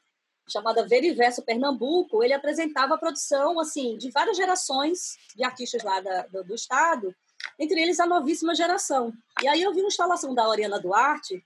chamada 0.49 0.87
Veriverso 0.87 1.41
Pernambuco, 1.41 2.23
ele 2.23 2.33
apresentava 2.33 2.95
a 2.95 2.97
produção 2.97 3.59
assim 3.59 3.97
de 3.97 4.09
várias 4.11 4.37
gerações 4.37 5.17
de 5.35 5.43
artistas 5.43 5.83
lá 5.83 5.99
da, 5.99 6.27
do, 6.27 6.43
do, 6.43 6.55
estado, 6.55 7.13
entre 7.59 7.81
eles 7.81 7.99
a 7.99 8.05
novíssima 8.05 8.55
geração. 8.55 9.13
E 9.41 9.47
aí 9.47 9.61
eu 9.61 9.73
vi 9.73 9.81
uma 9.81 9.87
instalação 9.87 10.33
da 10.33 10.47
Oriana 10.47 10.79
Duarte 10.79 11.43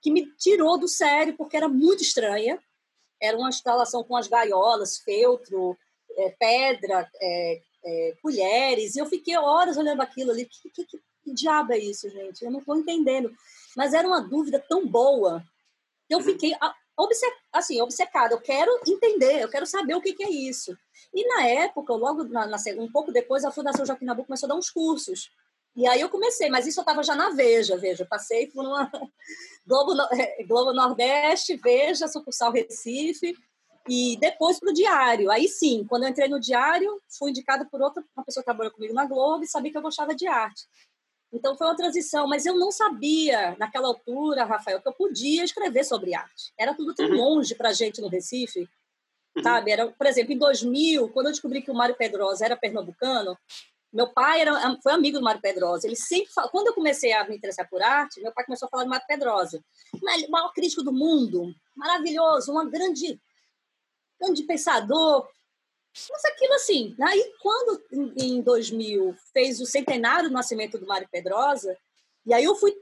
que 0.00 0.10
me 0.10 0.26
tirou 0.36 0.78
do 0.78 0.88
sério, 0.88 1.36
porque 1.36 1.56
era 1.56 1.68
muito 1.68 2.02
estranha. 2.02 2.58
Era 3.20 3.36
uma 3.36 3.50
instalação 3.50 4.02
com 4.02 4.16
as 4.16 4.28
gaiolas, 4.28 4.98
feltro, 4.98 5.76
é, 6.16 6.30
pedra, 6.30 7.10
é, 7.20 7.62
é, 7.84 8.16
colheres, 8.22 8.94
e 8.94 8.98
eu 8.98 9.06
fiquei 9.06 9.36
horas 9.36 9.76
olhando 9.76 10.00
aquilo 10.00 10.30
ali. 10.30 10.46
Que, 10.46 10.70
que, 10.70 10.84
que, 10.84 10.98
que 11.22 11.32
diabo 11.32 11.72
é 11.72 11.78
isso, 11.78 12.08
gente? 12.08 12.42
Eu 12.42 12.50
não 12.50 12.60
estou 12.60 12.76
entendendo. 12.76 13.30
Mas 13.76 13.92
era 13.92 14.06
uma 14.06 14.20
dúvida 14.20 14.58
tão 14.58 14.86
boa 14.86 15.44
que 16.08 16.14
eu 16.14 16.18
uhum. 16.18 16.24
Fiquei 17.08 17.30
assim, 17.52 17.80
obcecada. 17.80 18.34
Eu 18.34 18.40
quero 18.40 18.70
entender, 18.86 19.42
eu 19.42 19.48
quero 19.48 19.66
saber 19.66 19.94
o 19.94 20.00
que, 20.00 20.12
que 20.12 20.24
é 20.24 20.30
isso. 20.30 20.76
E 21.12 21.26
na 21.26 21.46
época, 21.46 21.92
logo 21.94 22.24
na, 22.24 22.46
na, 22.46 22.56
um 22.78 22.90
pouco 22.90 23.12
depois, 23.12 23.44
a 23.44 23.50
Fundação 23.50 23.84
Joaquim 23.84 24.04
Nabuco 24.04 24.26
começou 24.26 24.46
a 24.46 24.50
dar 24.50 24.58
uns 24.58 24.70
cursos. 24.70 25.30
E 25.76 25.86
aí 25.86 26.00
eu 26.00 26.08
comecei, 26.08 26.50
mas 26.50 26.66
isso 26.66 26.80
eu 26.80 26.82
estava 26.82 27.02
já 27.02 27.14
na 27.14 27.30
Veja, 27.30 27.76
Veja. 27.76 28.04
Passei 28.04 28.48
por 28.48 28.64
uma 28.64 28.90
Globo, 29.66 29.94
Globo 30.46 30.72
Nordeste, 30.72 31.56
Veja, 31.56 32.08
sucursal 32.08 32.52
Recife, 32.52 33.34
e 33.88 34.16
depois 34.20 34.58
para 34.58 34.70
o 34.70 34.74
Diário. 34.74 35.30
Aí 35.30 35.48
sim, 35.48 35.84
quando 35.88 36.04
eu 36.04 36.08
entrei 36.08 36.28
no 36.28 36.40
Diário, 36.40 37.00
fui 37.18 37.30
indicada 37.30 37.64
por 37.64 37.80
outra 37.80 38.04
uma 38.16 38.24
pessoa 38.24 38.42
que 38.42 38.46
trabalhou 38.46 38.72
comigo 38.72 38.94
na 38.94 39.06
Globo 39.06 39.44
e 39.44 39.48
sabia 39.48 39.70
que 39.70 39.78
eu 39.78 39.82
gostava 39.82 40.14
de 40.14 40.26
arte. 40.26 40.66
Então 41.32 41.56
foi 41.56 41.66
uma 41.66 41.76
transição, 41.76 42.26
mas 42.26 42.44
eu 42.44 42.58
não 42.58 42.72
sabia 42.72 43.56
naquela 43.58 43.88
altura, 43.88 44.44
Rafael, 44.44 44.80
que 44.80 44.88
eu 44.88 44.92
podia 44.92 45.44
escrever 45.44 45.84
sobre 45.84 46.14
arte. 46.14 46.52
Era 46.58 46.74
tudo 46.74 46.94
tão 46.94 47.06
uhum. 47.06 47.16
longe 47.16 47.54
para 47.54 47.68
a 47.68 47.72
gente 47.72 48.00
no 48.00 48.08
Recife, 48.08 48.68
uhum. 49.36 49.42
sabe? 49.42 49.70
Era, 49.70 49.86
por 49.88 50.06
exemplo, 50.06 50.32
em 50.32 50.38
2000, 50.38 51.08
quando 51.10 51.26
eu 51.26 51.32
descobri 51.32 51.62
que 51.62 51.70
o 51.70 51.74
Mário 51.74 51.96
Pedrosa 51.96 52.44
era 52.44 52.56
pernambucano, 52.56 53.36
meu 53.92 54.08
pai 54.12 54.40
era, 54.40 54.78
foi 54.82 54.92
amigo 54.92 55.18
do 55.18 55.24
Mário 55.24 55.40
Pedrosa. 55.40 55.86
Ele 55.86 55.96
sempre 55.96 56.32
fala, 56.32 56.48
quando 56.48 56.68
eu 56.68 56.74
comecei 56.74 57.12
a 57.12 57.28
me 57.28 57.36
interessar 57.36 57.68
por 57.68 57.82
arte, 57.82 58.20
meu 58.20 58.32
pai 58.32 58.44
começou 58.44 58.66
a 58.66 58.70
falar 58.70 58.84
do 58.84 58.90
Mário 58.90 59.06
Pedrosa. 59.06 59.62
O 59.94 60.30
maior 60.30 60.52
crítico 60.52 60.82
do 60.82 60.92
mundo, 60.92 61.52
maravilhoso, 61.76 62.52
um 62.52 62.70
grande, 62.70 63.20
grande 64.20 64.42
pensador, 64.44 65.28
mas 66.10 66.24
aquilo 66.24 66.54
assim, 66.54 66.94
aí 67.00 67.18
né? 67.18 67.32
quando 67.40 67.82
em 68.16 68.40
2000 68.40 69.14
fez 69.32 69.60
o 69.60 69.66
centenário 69.66 70.28
do 70.28 70.34
nascimento 70.34 70.78
do 70.78 70.86
Mário 70.86 71.08
Pedrosa, 71.10 71.76
e 72.24 72.32
aí 72.32 72.44
eu 72.44 72.54
fui, 72.54 72.74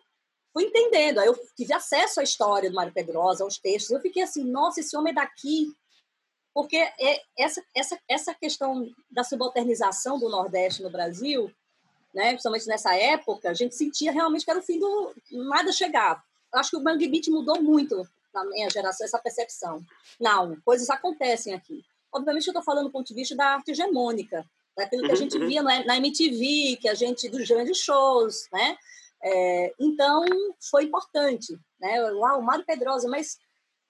fui 0.53 0.65
entendendo, 0.65 1.19
aí 1.19 1.27
eu 1.27 1.39
tive 1.57 1.73
acesso 1.73 2.21
à 2.21 2.23
história 2.23 2.69
do 2.69 2.77
Mário 2.77 2.93
Pedrosa, 2.93 3.45
aos 3.45 3.59
textos, 3.59 3.91
eu 3.91 4.01
fiquei 4.01 4.23
assim, 4.23 4.45
nossa, 4.45 4.81
esse 4.81 4.97
homem 4.97 5.13
é 5.13 5.15
daqui, 5.15 5.73
porque 6.53 6.77
é 6.77 7.23
essa, 7.39 7.65
essa, 7.75 7.99
essa 8.09 8.35
questão 8.35 8.91
da 9.11 9.25
subalternização 9.25 10.19
do 10.19 10.29
Nordeste 10.29 10.83
no 10.83 10.91
Brasil, 10.91 11.51
né, 12.13 12.31
principalmente 12.31 12.67
nessa 12.67 12.95
época, 12.95 13.51
a 13.51 13.55
gente 13.55 13.75
sentia 13.75 14.13
realmente 14.13 14.45
que 14.45 14.51
era 14.51 14.61
o 14.61 14.63
fim 14.63 14.79
do... 14.79 15.15
nada 15.31 15.73
chegava. 15.73 16.23
Acho 16.53 16.71
que 16.71 16.77
o 16.77 16.83
Mangue 16.83 17.09
Beat 17.09 17.29
mudou 17.29 17.63
muito 17.63 18.09
na 18.33 18.45
minha 18.47 18.69
geração, 18.71 19.05
essa 19.05 19.19
percepção. 19.19 19.85
Não, 20.19 20.59
coisas 20.63 20.89
acontecem 20.91 21.55
aqui. 21.55 21.85
Obviamente, 22.13 22.47
eu 22.47 22.53
estou 22.53 22.63
falando 22.63 22.87
do 22.87 22.93
ponto 22.93 23.07
de 23.07 23.15
vista 23.15 23.37
da 23.37 23.55
arte 23.55 23.71
hegemônica, 23.71 24.45
daquilo 24.77 25.05
que 25.05 25.13
a 25.13 25.17
gente 25.17 25.37
uhum, 25.37 25.47
via 25.47 25.63
na 25.63 25.97
MTV, 25.97 26.79
que 26.81 26.89
a 26.89 26.95
gente 26.95 27.29
dos 27.29 27.47
grandes 27.49 27.79
shows, 27.79 28.49
né? 28.53 28.77
É, 29.23 29.75
então 29.81 30.25
foi 30.71 30.85
importante, 30.85 31.59
né? 31.81 32.01
Uau, 32.13 32.41
Mário 32.41 32.65
Pedrosa, 32.65 33.09
mas 33.09 33.37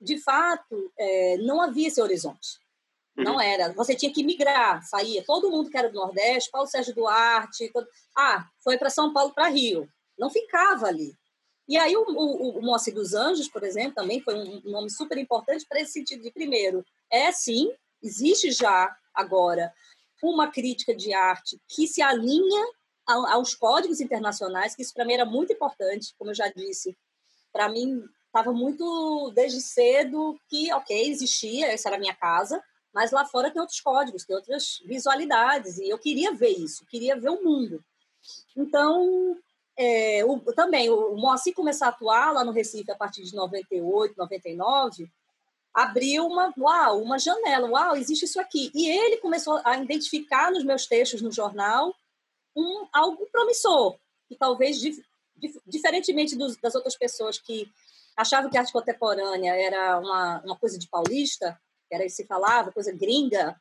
de 0.00 0.18
fato 0.18 0.92
é, 0.98 1.36
não 1.38 1.60
havia 1.60 1.88
esse 1.88 2.00
horizonte. 2.00 2.58
Não 3.16 3.34
uhum. 3.34 3.40
era. 3.40 3.72
Você 3.72 3.94
tinha 3.94 4.12
que 4.12 4.22
migrar, 4.22 4.82
saía. 4.84 5.24
Todo 5.24 5.50
mundo 5.50 5.70
que 5.70 5.76
era 5.76 5.90
do 5.90 5.98
Nordeste, 5.98 6.50
Paulo 6.50 6.68
Sérgio 6.68 6.94
Duarte, 6.94 7.70
todo... 7.72 7.86
ah, 8.16 8.46
foi 8.62 8.78
para 8.78 8.90
São 8.90 9.12
Paulo, 9.12 9.34
para 9.34 9.48
Rio. 9.48 9.88
Não 10.16 10.30
ficava 10.30 10.86
ali. 10.86 11.12
E 11.68 11.76
aí 11.76 11.94
o, 11.96 12.02
o, 12.02 12.58
o 12.58 12.62
Moacir 12.62 12.94
dos 12.94 13.12
Anjos, 13.12 13.48
por 13.48 13.62
exemplo, 13.62 13.96
também 13.96 14.20
foi 14.22 14.34
um 14.34 14.62
nome 14.64 14.88
super 14.88 15.18
importante 15.18 15.66
para 15.68 15.80
esse 15.80 15.92
sentido 15.92 16.22
de, 16.22 16.30
primeiro, 16.30 16.84
é 17.10 17.30
sim, 17.30 17.70
existe 18.02 18.50
já 18.52 18.94
agora 19.14 19.72
uma 20.22 20.50
crítica 20.50 20.94
de 20.94 21.12
arte 21.12 21.60
que 21.68 21.86
se 21.86 22.02
alinha 22.02 22.66
aos 23.06 23.54
códigos 23.54 24.00
internacionais, 24.00 24.74
que 24.74 24.82
isso 24.82 24.92
para 24.92 25.04
mim 25.04 25.14
era 25.14 25.24
muito 25.24 25.52
importante, 25.52 26.14
como 26.18 26.30
eu 26.30 26.34
já 26.34 26.48
disse. 26.48 26.96
Para 27.52 27.68
mim, 27.68 28.04
estava 28.26 28.52
muito 28.52 29.32
desde 29.34 29.60
cedo 29.60 30.38
que, 30.48 30.72
ok, 30.72 31.08
existia, 31.08 31.68
essa 31.68 31.88
era 31.88 31.96
a 31.96 32.00
minha 32.00 32.14
casa, 32.14 32.62
mas 32.92 33.10
lá 33.10 33.24
fora 33.24 33.50
tem 33.50 33.60
outros 33.60 33.80
códigos, 33.80 34.24
tem 34.24 34.36
outras 34.36 34.80
visualidades, 34.84 35.78
e 35.78 35.88
eu 35.88 35.98
queria 35.98 36.34
ver 36.34 36.50
isso, 36.50 36.84
queria 36.86 37.18
ver 37.18 37.30
o 37.30 37.42
mundo. 37.42 37.82
Então, 38.56 39.36
é, 39.76 40.24
o, 40.24 40.38
também, 40.52 40.90
o 40.90 41.16
Moacir 41.16 41.54
começou 41.54 41.86
a 41.86 41.90
atuar 41.90 42.32
lá 42.32 42.44
no 42.44 42.52
Recife 42.52 42.90
a 42.90 42.96
partir 42.96 43.22
de 43.22 43.34
98, 43.34 44.14
99, 44.16 45.10
abriu 45.74 46.26
uma, 46.26 46.52
uau, 46.58 47.02
uma 47.02 47.18
janela, 47.18 47.68
uau, 47.68 47.96
existe 47.96 48.24
isso 48.24 48.40
aqui. 48.40 48.70
E 48.74 48.88
ele 48.88 49.18
começou 49.18 49.60
a 49.64 49.76
identificar 49.78 50.50
nos 50.50 50.64
meus 50.64 50.86
textos 50.86 51.22
no 51.22 51.30
jornal 51.30 51.94
um, 52.56 52.86
algo 52.92 53.26
promissor, 53.30 53.96
que 54.28 54.36
talvez, 54.36 54.80
dif, 54.80 55.02
dif, 55.36 55.60
diferentemente 55.66 56.36
dos, 56.36 56.56
das 56.56 56.74
outras 56.74 56.96
pessoas 56.96 57.38
que 57.38 57.70
achavam 58.16 58.50
que 58.50 58.56
a 58.56 58.60
arte 58.60 58.72
contemporânea 58.72 59.54
era 59.54 59.98
uma, 59.98 60.40
uma 60.44 60.56
coisa 60.56 60.78
de 60.78 60.88
paulista, 60.88 61.58
era 61.90 62.04
isso 62.04 62.16
que 62.16 62.22
se 62.22 62.28
falava, 62.28 62.72
coisa 62.72 62.92
gringa, 62.92 63.58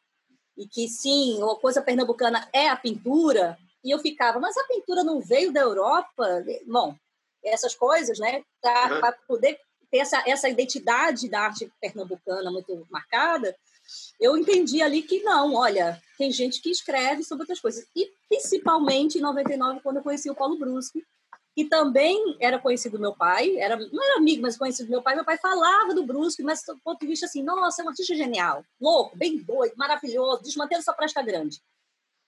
e 0.57 0.67
que 0.67 0.87
sim, 0.87 1.39
a 1.43 1.55
coisa 1.55 1.81
pernambucana 1.81 2.49
é 2.51 2.67
a 2.67 2.75
pintura, 2.75 3.57
e 3.83 3.91
eu 3.91 3.99
ficava, 3.99 4.39
mas 4.39 4.57
a 4.57 4.63
pintura 4.63 5.03
não 5.03 5.21
veio 5.21 5.53
da 5.53 5.61
Europa? 5.61 6.43
Bom, 6.65 6.95
essas 7.43 7.75
coisas, 7.75 8.17
né, 8.17 8.43
para 8.61 9.09
uhum. 9.09 9.13
poder 9.27 9.59
ter 9.91 9.99
essa, 9.99 10.23
essa 10.27 10.49
identidade 10.49 11.29
da 11.29 11.41
arte 11.41 11.71
pernambucana 11.81 12.51
muito 12.51 12.85
marcada, 12.89 13.55
eu 14.19 14.37
entendi 14.37 14.81
ali 14.81 15.01
que 15.01 15.23
não, 15.23 15.53
olha, 15.53 16.01
tem 16.17 16.31
gente 16.31 16.61
que 16.61 16.69
escreve 16.69 17.23
sobre 17.23 17.43
outras 17.43 17.59
coisas. 17.59 17.85
E 17.95 18.11
principalmente 18.27 19.17
em 19.17 19.21
99, 19.21 19.79
quando 19.81 19.97
eu 19.97 20.03
conheci 20.03 20.29
o 20.29 20.35
Paulo 20.35 20.57
Bruschi, 20.57 21.05
que 21.55 21.65
também 21.65 22.37
era 22.39 22.59
conhecido 22.59 22.97
do 22.97 23.01
meu 23.01 23.15
pai, 23.15 23.57
era, 23.57 23.75
não 23.75 24.03
era 24.03 24.17
amigo, 24.17 24.43
mas 24.43 24.57
conhecido 24.57 24.87
do 24.87 24.91
meu 24.91 25.01
pai. 25.01 25.15
Meu 25.15 25.25
pai 25.25 25.37
falava 25.37 25.91
do 25.91 26.05
Brusque, 26.05 26.43
mas 26.43 26.61
do 26.61 26.77
ponto 26.77 26.99
de 26.99 27.07
vista 27.07 27.25
assim, 27.25 27.41
nossa, 27.41 27.81
é 27.81 27.85
um 27.85 27.89
artista 27.89 28.13
genial, 28.13 28.63
louco, 28.79 29.17
bem 29.17 29.37
doido, 29.37 29.73
maravilhoso, 29.75 30.43
desmantendo 30.43 30.83
sua 30.83 30.93
presta 30.93 31.21
grande. 31.23 31.59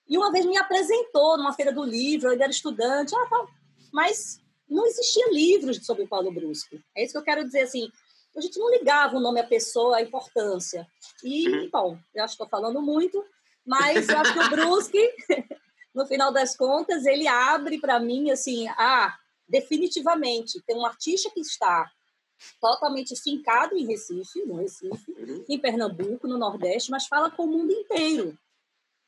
E 0.07 0.17
uma 0.17 0.31
vez 0.31 0.47
me 0.47 0.57
apresentou 0.57 1.37
numa 1.37 1.53
feira 1.53 1.71
do 1.71 1.83
livro, 1.83 2.29
eu 2.29 2.41
era 2.41 2.49
estudante, 2.49 3.13
ah, 3.15 3.45
mas 3.93 4.41
não 4.69 4.85
existia 4.85 5.29
livros 5.31 5.85
sobre 5.85 6.03
o 6.03 6.07
Paulo 6.07 6.31
Brusque. 6.31 6.81
É 6.95 7.03
isso 7.03 7.13
que 7.13 7.17
eu 7.17 7.23
quero 7.23 7.43
dizer, 7.43 7.61
assim, 7.61 7.91
a 8.35 8.41
gente 8.41 8.59
não 8.59 8.69
ligava 8.69 9.17
o 9.17 9.19
nome 9.19 9.39
à 9.39 9.43
pessoa, 9.43 9.97
a 9.97 10.01
importância. 10.01 10.87
E, 11.23 11.67
bom, 11.69 11.97
eu 12.13 12.23
acho 12.23 12.37
que 12.37 12.43
estou 12.43 12.49
falando 12.49 12.81
muito, 12.81 13.23
mas 13.65 14.07
eu 14.07 14.17
acho 14.17 14.33
que 14.33 14.39
o 14.39 14.49
Brusque, 14.49 15.13
no 15.93 16.05
final 16.05 16.31
das 16.31 16.55
contas, 16.55 17.05
ele 17.05 17.27
abre 17.27 17.79
para 17.79 17.99
mim, 17.99 18.29
assim, 18.31 18.67
ah, 18.69 19.17
definitivamente, 19.47 20.61
tem 20.65 20.77
um 20.77 20.85
artista 20.85 21.29
que 21.31 21.39
está 21.39 21.89
totalmente 22.61 23.15
fincado 23.15 23.75
em 23.75 23.85
Recife, 23.85 24.45
no 24.45 24.55
Recife, 24.55 25.11
uhum. 25.11 25.43
em 25.49 25.59
Pernambuco, 25.59 26.27
no 26.27 26.37
Nordeste, 26.37 26.91
mas 26.91 27.07
fala 27.07 27.29
com 27.29 27.43
o 27.43 27.47
mundo 27.47 27.73
inteiro. 27.73 28.37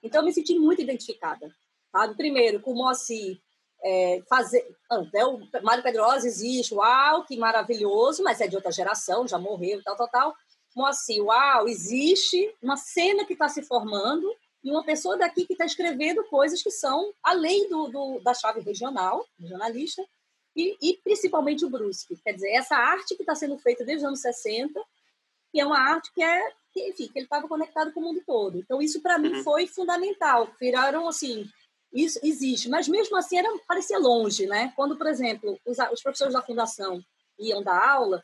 Então, 0.04 0.22
eu 0.22 0.26
me 0.26 0.34
senti 0.34 0.58
muito 0.58 0.82
identificada. 0.82 1.54
Sabe? 1.92 2.16
Primeiro, 2.16 2.60
com 2.60 2.72
o 2.72 2.76
Moacir, 2.76 3.40
é, 3.84 4.22
fazer. 4.30 4.66
Né, 5.14 5.26
o 5.26 5.40
Mário 5.64 5.84
Pedrosa 5.84 6.28
existe, 6.28 6.74
uau, 6.74 7.24
que 7.26 7.38
maravilhoso, 7.38 8.24
mas 8.24 8.42
é 8.42 8.48
de 8.48 8.56
outra 8.56 8.72
geração, 8.72 9.28
já 9.28 9.38
morreu, 9.38 9.82
tal, 9.84 9.96
tal, 9.96 10.08
tal. 10.10 10.36
Moacir, 10.76 11.24
uau, 11.24 11.68
existe 11.68 12.56
uma 12.62 12.78
cena 12.78 13.26
que 13.26 13.34
está 13.34 13.50
se 13.50 13.62
formando 13.64 14.28
e 14.64 14.72
uma 14.72 14.84
pessoa 14.84 15.18
daqui 15.18 15.46
que 15.46 15.54
está 15.54 15.66
escrevendo 15.66 16.24
coisas 16.26 16.62
que 16.62 16.72
são 16.72 17.14
além 17.24 17.68
do, 17.68 17.88
do, 17.88 18.20
da 18.20 18.34
chave 18.34 18.62
regional, 18.62 19.26
jornalista, 19.40 20.04
e, 20.56 20.78
e, 20.82 20.98
principalmente 21.04 21.66
o 21.66 21.70
Brusque. 21.70 22.18
Quer 22.24 22.34
dizer, 22.34 22.52
essa 22.52 22.76
arte 22.76 23.16
que 23.16 23.24
está 23.24 23.34
sendo 23.34 23.58
feita 23.58 23.86
desde 23.86 24.04
os 24.04 24.08
anos 24.08 24.22
60, 24.22 24.82
que 25.52 25.60
é 25.60 25.66
uma 25.66 25.80
arte 25.80 26.12
que 26.14 26.22
é 26.22 26.52
que, 26.74 26.88
enfim, 26.90 27.08
que 27.08 27.20
ele 27.20 27.26
estava 27.26 27.48
conectado 27.48 27.92
com 27.92 28.00
o 28.00 28.04
mundo 28.04 28.22
todo. 28.26 28.58
Então, 28.58 28.82
isso 28.82 29.02
para 29.02 29.18
mim 29.18 29.34
uhum. 29.34 29.44
foi 29.44 29.68
fundamental. 29.68 30.50
Viraram, 30.60 31.08
assim, 31.08 31.46
isso 31.94 32.20
existe, 32.24 32.70
mas 32.70 32.88
mesmo 32.88 33.18
assim 33.18 33.38
era, 33.38 33.50
parecia 33.68 34.00
longe, 34.00 34.46
né? 34.46 34.72
Quando, 34.76 34.98
por 34.98 35.08
exemplo, 35.08 35.60
os, 35.66 35.78
os 35.92 36.02
professores 36.02 36.34
da 36.34 36.42
fundação 36.42 37.04
iam 37.38 37.62
dar 37.62 37.90
aula, 37.90 38.24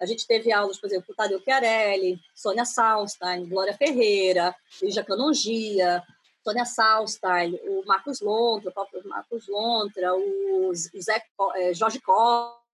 a 0.00 0.04
gente 0.04 0.26
teve 0.26 0.52
aulas, 0.52 0.78
por 0.78 0.86
exemplo, 0.86 1.06
com 1.06 1.14
Tadeu 1.14 1.40
Chiarelli, 1.40 2.20
Sônia 2.34 2.64
Salstein, 2.64 3.48
Glória 3.48 3.74
Ferreira, 3.74 4.54
Lígia 4.82 5.02
Canongia, 5.04 6.02
Sônia 6.44 6.66
Salstein, 6.66 7.58
o 7.64 7.82
Marcos 7.86 8.20
Lontra, 8.20 8.70
o 8.70 8.74
próprio 8.74 9.08
Marcos 9.08 9.48
Lontra, 9.48 10.14
o 10.14 10.72
Zé, 10.74 11.22
é, 11.54 11.72
Jorge 11.72 12.00
Costa, 12.00 12.65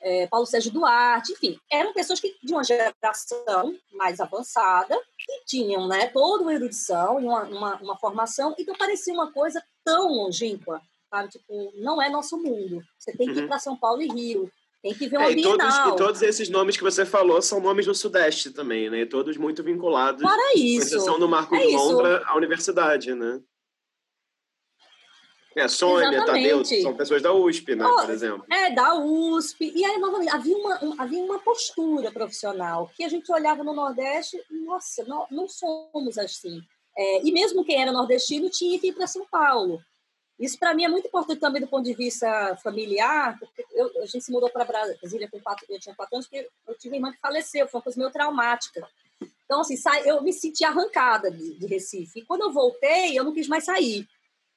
é, 0.00 0.26
Paulo 0.26 0.46
Sérgio 0.46 0.72
Duarte, 0.72 1.32
enfim, 1.32 1.58
eram 1.70 1.92
pessoas 1.92 2.20
que 2.20 2.36
de 2.42 2.52
uma 2.52 2.64
geração 2.64 3.76
mais 3.92 4.20
avançada 4.20 4.94
e 5.28 5.44
tinham 5.44 5.86
né, 5.86 6.06
toda 6.08 6.42
uma 6.42 6.54
erudição 6.54 7.20
e 7.20 7.24
uma, 7.24 7.42
uma, 7.44 7.76
uma 7.76 7.96
formação, 7.98 8.54
então 8.58 8.74
parecia 8.76 9.12
uma 9.12 9.32
coisa 9.32 9.62
tão 9.84 10.08
longínqua, 10.08 10.80
sabe? 11.10 11.30
Tipo, 11.30 11.72
não 11.76 12.00
é 12.00 12.08
nosso 12.08 12.36
mundo. 12.36 12.82
Você 12.98 13.12
tem 13.16 13.32
que 13.32 13.38
ir 13.38 13.42
uhum. 13.42 13.48
para 13.48 13.58
São 13.58 13.76
Paulo 13.76 14.02
e 14.02 14.08
Rio, 14.08 14.50
tem 14.82 14.94
que 14.94 15.06
ver 15.06 15.18
uma 15.18 15.26
é, 15.26 15.32
e 15.32 15.42
todos, 15.42 15.76
e 15.76 15.96
todos 15.96 16.22
esses 16.22 16.48
nomes 16.48 16.76
que 16.76 16.82
você 16.82 17.06
falou 17.06 17.40
são 17.40 17.60
nomes 17.60 17.86
do 17.86 17.94
Sudeste 17.94 18.50
também, 18.50 18.90
né? 18.90 19.06
Todos 19.06 19.36
muito 19.36 19.62
vinculados, 19.62 20.20
Para 20.20 20.54
isso. 20.54 20.90
com 20.90 20.96
exceção 20.96 21.18
do 21.20 21.28
Marcos 21.28 21.56
é 21.56 21.64
Londra, 21.64 22.22
à 22.26 22.36
universidade, 22.36 23.14
né? 23.14 23.40
É, 25.56 25.68
Sônia. 25.68 26.24
Tadeu, 26.24 26.64
são 26.64 26.94
pessoas 26.94 27.22
da 27.22 27.32
USP, 27.32 27.74
né, 27.74 27.86
oh, 27.86 28.00
por 28.00 28.10
exemplo. 28.10 28.46
É, 28.50 28.70
da 28.70 28.94
USP. 28.94 29.72
E 29.74 29.84
aí, 29.84 29.98
novamente, 29.98 30.30
havia 30.30 30.56
uma, 30.56 30.80
havia 30.98 31.22
uma 31.22 31.38
postura 31.38 32.10
profissional 32.10 32.90
que 32.96 33.04
a 33.04 33.08
gente 33.08 33.30
olhava 33.30 33.62
no 33.62 33.72
Nordeste, 33.72 34.42
nossa, 34.50 35.04
não, 35.04 35.26
não 35.30 35.48
somos 35.48 36.18
assim. 36.18 36.62
É, 36.96 37.26
e 37.26 37.32
mesmo 37.32 37.64
quem 37.64 37.80
era 37.80 37.92
nordestino 37.92 38.50
tinha 38.50 38.78
que 38.78 38.88
ir 38.88 38.92
para 38.92 39.06
São 39.06 39.26
Paulo. 39.26 39.80
Isso, 40.38 40.58
para 40.58 40.74
mim, 40.74 40.84
é 40.84 40.88
muito 40.88 41.06
importante 41.06 41.38
também 41.38 41.60
do 41.60 41.68
ponto 41.68 41.84
de 41.84 41.94
vista 41.94 42.56
familiar, 42.62 43.38
porque 43.38 43.64
eu, 43.72 44.02
a 44.02 44.06
gente 44.06 44.22
se 44.22 44.32
mudou 44.32 44.50
para 44.50 44.64
Brasília 44.64 45.28
com 45.30 45.40
quatro, 45.40 45.64
eu 45.68 45.78
tinha 45.78 45.94
quatro 45.94 46.16
anos, 46.16 46.26
porque 46.26 46.48
eu 46.66 46.74
tive 46.76 46.96
uma 46.96 46.96
irmã 46.96 47.12
que 47.12 47.20
faleceu, 47.20 47.68
foi 47.68 47.78
uma 47.78 47.84
coisa 47.84 47.98
meio 47.98 48.10
traumática. 48.10 48.86
Então, 49.44 49.60
assim, 49.60 49.76
eu 50.04 50.22
me 50.22 50.32
senti 50.32 50.64
arrancada 50.64 51.30
de, 51.30 51.58
de 51.58 51.66
Recife. 51.66 52.20
E 52.20 52.24
quando 52.24 52.42
eu 52.42 52.52
voltei, 52.52 53.16
eu 53.16 53.22
não 53.22 53.32
quis 53.32 53.46
mais 53.46 53.64
sair. 53.64 54.06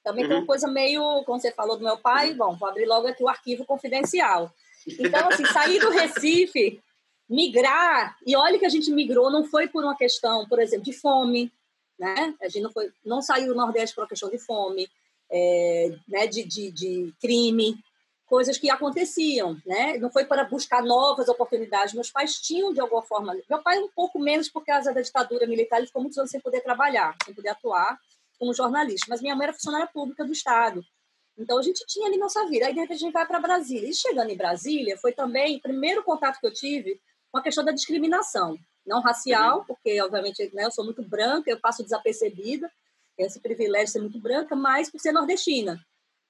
Também 0.06 0.24
uhum. 0.24 0.30
tem 0.30 0.38
uma 0.38 0.42
uhum. 0.42 0.48
coisa 0.48 0.68
meio, 0.68 1.24
como 1.26 1.40
você 1.40 1.52
falou 1.52 1.76
do 1.78 1.84
meu 1.84 1.98
pai, 1.98 2.36
bom, 2.36 2.56
vou 2.56 2.70
abrir 2.70 2.86
logo 2.86 3.08
aqui 3.08 3.24
o 3.24 3.28
arquivo 3.28 3.66
confidencial. 3.66 4.54
Então, 4.88 5.28
assim, 5.30 5.44
sair 5.48 5.80
do 5.80 5.90
Recife, 5.90 6.80
migrar, 7.28 8.16
e 8.24 8.36
olha 8.36 8.60
que 8.60 8.68
a 8.68 8.70
gente 8.70 8.92
migrou, 8.92 9.32
não 9.32 9.44
foi 9.44 9.68
por 9.68 9.84
uma 9.84 9.98
questão, 9.98 10.48
por 10.48 10.60
exemplo, 10.60 10.86
de 10.86 10.94
fome, 10.94 11.52
né? 11.98 12.36
A 12.40 12.48
gente 12.48 12.62
não, 12.62 12.72
foi, 12.72 12.92
não 13.04 13.20
saiu 13.20 13.48
do 13.48 13.56
Nordeste 13.56 13.96
por 13.96 14.04
uma 14.04 14.08
questão 14.08 14.30
de 14.30 14.38
fome, 14.38 14.88
é, 15.32 15.96
né, 16.08 16.28
de, 16.28 16.44
de, 16.44 16.70
de 16.70 17.14
crime, 17.20 17.76
coisas 18.28 18.60
que 18.60 18.70
aconteciam, 18.70 19.58
né? 19.66 19.98
Não 19.98 20.12
foi 20.12 20.26
para 20.26 20.44
buscar 20.44 20.84
novas 20.84 21.28
oportunidades. 21.30 21.96
Meus 21.96 22.12
pais 22.12 22.36
tinham 22.36 22.72
de 22.72 22.80
alguma 22.80 23.02
forma. 23.02 23.36
Meu 23.50 23.64
pai 23.64 23.80
um 23.80 23.90
pouco 23.90 24.20
menos 24.20 24.50
por 24.50 24.64
causa 24.64 24.94
da 24.94 25.02
ditadura 25.02 25.48
militar, 25.48 25.78
ele 25.78 25.88
ficou 25.88 26.04
muitos 26.04 26.20
anos 26.20 26.30
sem 26.30 26.40
poder 26.40 26.62
trabalhar, 26.62 27.16
sem 27.26 27.34
poder 27.34 27.50
atuar 27.50 28.00
como 28.38 28.54
jornalista, 28.54 29.08
mas 29.10 29.22
minha 29.22 29.36
mãe 29.36 29.46
era 29.46 29.54
funcionária 29.54 29.88
pública 29.88 30.24
do 30.26 30.32
Estado. 30.32 30.84
Então 31.38 31.58
a 31.58 31.62
gente 31.62 31.86
tinha 31.88 32.08
ali 32.08 32.18
nossa 32.18 32.46
vida. 32.48 32.66
Aí 32.68 32.74
de 32.74 32.80
repente 32.80 32.98
a 32.98 33.06
gente 33.06 33.14
vai 33.14 33.26
para 33.26 33.40
Brasília. 33.40 33.90
E 33.90 33.94
chegando 33.94 34.30
em 34.30 34.38
Brasília, 34.38 34.98
foi 34.98 35.12
também 35.12 35.58
o 35.58 35.62
primeiro 35.62 36.04
contato 36.04 36.40
que 36.40 36.48
eu 36.48 36.54
tive 36.54 37.00
com 37.32 37.40
a 37.40 37.42
questão 37.42 37.64
da 37.64 37.72
discriminação. 37.72 38.58
Não 38.86 39.02
racial, 39.02 39.60
uhum. 39.60 39.66
porque 39.66 40.02
obviamente 40.02 40.50
né, 40.54 40.66
eu 40.66 40.72
sou 40.72 40.86
muito 40.86 41.04
branca, 41.04 41.50
eu 41.50 41.60
passo 41.60 41.84
desapercebida, 41.84 42.72
esse 43.18 43.40
privilégio 43.40 43.88
de 43.88 43.92
ser 43.92 44.00
muito 44.00 44.20
branca, 44.20 44.56
mas 44.56 44.90
por 44.90 45.00
ser 45.00 45.12
nordestina. 45.12 45.80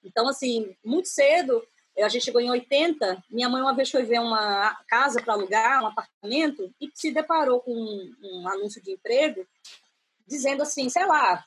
Então, 0.03 0.27
assim, 0.27 0.75
muito 0.83 1.07
cedo, 1.07 1.61
a 1.97 2.09
gente 2.09 2.25
chegou 2.25 2.41
em 2.41 2.49
80, 2.49 3.23
minha 3.29 3.49
mãe 3.49 3.61
uma 3.61 3.73
vez 3.73 3.89
foi 3.89 4.03
ver 4.03 4.19
uma 4.19 4.75
casa 4.87 5.21
para 5.21 5.33
alugar, 5.33 5.83
um 5.83 5.87
apartamento, 5.87 6.71
e 6.79 6.89
se 6.93 7.11
deparou 7.11 7.59
com 7.59 7.73
um, 7.73 8.15
um 8.21 8.47
anúncio 8.47 8.81
de 8.81 8.91
emprego 8.91 9.47
dizendo 10.27 10.61
assim, 10.63 10.89
sei 10.89 11.05
lá, 11.05 11.43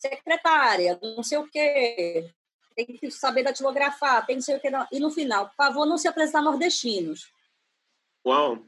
secretária, 0.00 0.98
não 1.02 1.22
sei 1.22 1.38
o 1.38 1.46
quê, 1.46 2.30
tem 2.74 2.86
que 2.86 3.10
saber 3.10 3.42
datilografar, 3.42 4.26
tem 4.26 4.36
não 4.36 4.42
sei 4.42 4.56
o 4.56 4.60
quê. 4.60 4.70
E 4.92 5.00
no 5.00 5.10
final, 5.10 5.48
por 5.48 5.54
favor, 5.56 5.86
não 5.86 5.96
se 5.96 6.08
apresentar 6.08 6.42
nordestinos. 6.42 7.30
Uau! 8.24 8.58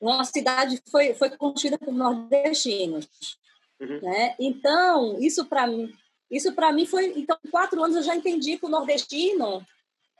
Uma 0.00 0.24
cidade 0.24 0.82
foi, 0.90 1.14
foi 1.14 1.30
construída 1.30 1.78
por 1.78 1.94
nordestinos. 1.94 3.08
Uhum. 3.80 4.00
Né? 4.00 4.34
Então, 4.38 5.18
isso 5.18 5.46
para 5.46 5.66
mim, 5.66 5.92
isso 6.30 6.52
para 6.52 6.72
mim 6.72 6.84
foi, 6.84 7.12
então, 7.16 7.38
quatro 7.50 7.82
anos 7.82 7.96
eu 7.96 8.02
já 8.02 8.14
entendi 8.14 8.58
que 8.58 8.66
o 8.66 8.68
nordestino 8.68 9.64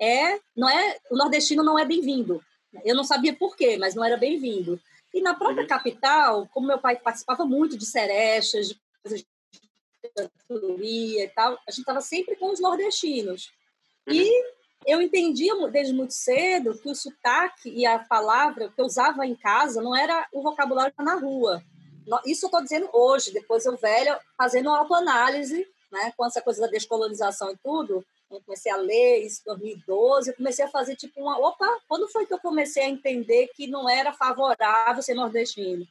é, 0.01 0.40
não 0.57 0.69
é, 0.69 0.99
o 1.11 1.17
nordestino 1.17 1.62
não 1.62 1.79
é 1.79 1.85
bem-vindo. 1.85 2.43
Eu 2.85 2.97
não 2.97 3.05
sabia 3.05 3.35
por 3.35 3.57
quê, 3.57 3.77
mas 3.77 3.95
não 3.95 4.05
era 4.05 4.17
bem-vindo. 4.17 4.81
E 5.12 5.21
na 5.21 5.35
própria 5.35 5.62
uhum. 5.62 5.69
capital, 5.69 6.49
como 6.51 6.67
meu 6.67 6.79
pai 6.79 6.97
participava 6.97 7.45
muito 7.45 7.77
de 7.77 7.87
serechas, 7.87 8.69
de 8.69 8.81
coisas 9.03 9.25
cantoria 10.14 11.24
e 11.24 11.29
tal, 11.29 11.55
a 11.66 11.70
gente 11.70 11.81
estava 11.81 12.00
sempre 12.00 12.37
com 12.37 12.53
os 12.53 12.61
nordestinos. 12.61 13.53
Uhum. 14.07 14.14
E 14.14 14.44
eu 14.87 15.00
entendia 15.00 15.55
desde 15.68 15.94
muito 15.94 16.12
cedo 16.12 16.79
que 16.79 16.88
o 16.88 16.94
sotaque 16.94 17.70
e 17.70 17.87
a 17.87 17.98
palavra 17.98 18.68
que 18.68 18.81
eu 18.81 18.85
usava 18.85 19.27
em 19.27 19.35
casa 19.35 19.81
não 19.81 19.96
era 19.96 20.27
o 20.33 20.42
vocabulário 20.42 20.94
na 20.98 21.14
rua. 21.14 21.62
Isso 22.27 22.44
eu 22.44 22.48
estou 22.48 22.62
dizendo 22.62 22.88
hoje, 22.92 23.33
depois 23.33 23.64
eu 23.64 23.77
velha, 23.77 24.20
fazendo 24.37 24.68
uma 24.68 24.79
autoanálise, 24.79 25.66
né, 25.90 26.12
com 26.16 26.27
essa 26.27 26.42
coisa 26.42 26.62
da 26.62 26.66
descolonização 26.66 27.50
e 27.50 27.57
tudo, 27.57 28.05
eu 28.31 28.40
comecei 28.44 28.70
a 28.70 28.77
ler 28.77 29.24
isso 29.24 29.42
em 29.42 29.44
2012, 29.46 30.31
eu 30.31 30.37
comecei 30.37 30.64
a 30.64 30.70
fazer 30.70 30.96
tipo 30.96 31.20
uma, 31.20 31.38
opa, 31.38 31.66
quando 31.88 32.09
foi 32.09 32.27
que 32.27 32.35
eu 32.35 32.40
comecei 32.40 32.83
a 32.83 32.88
entender 32.88 33.48
que 33.55 33.66
não 33.66 33.88
era 33.88 34.12
favorável 34.12 35.03
ser 35.03 35.14
nordestino? 35.14 35.87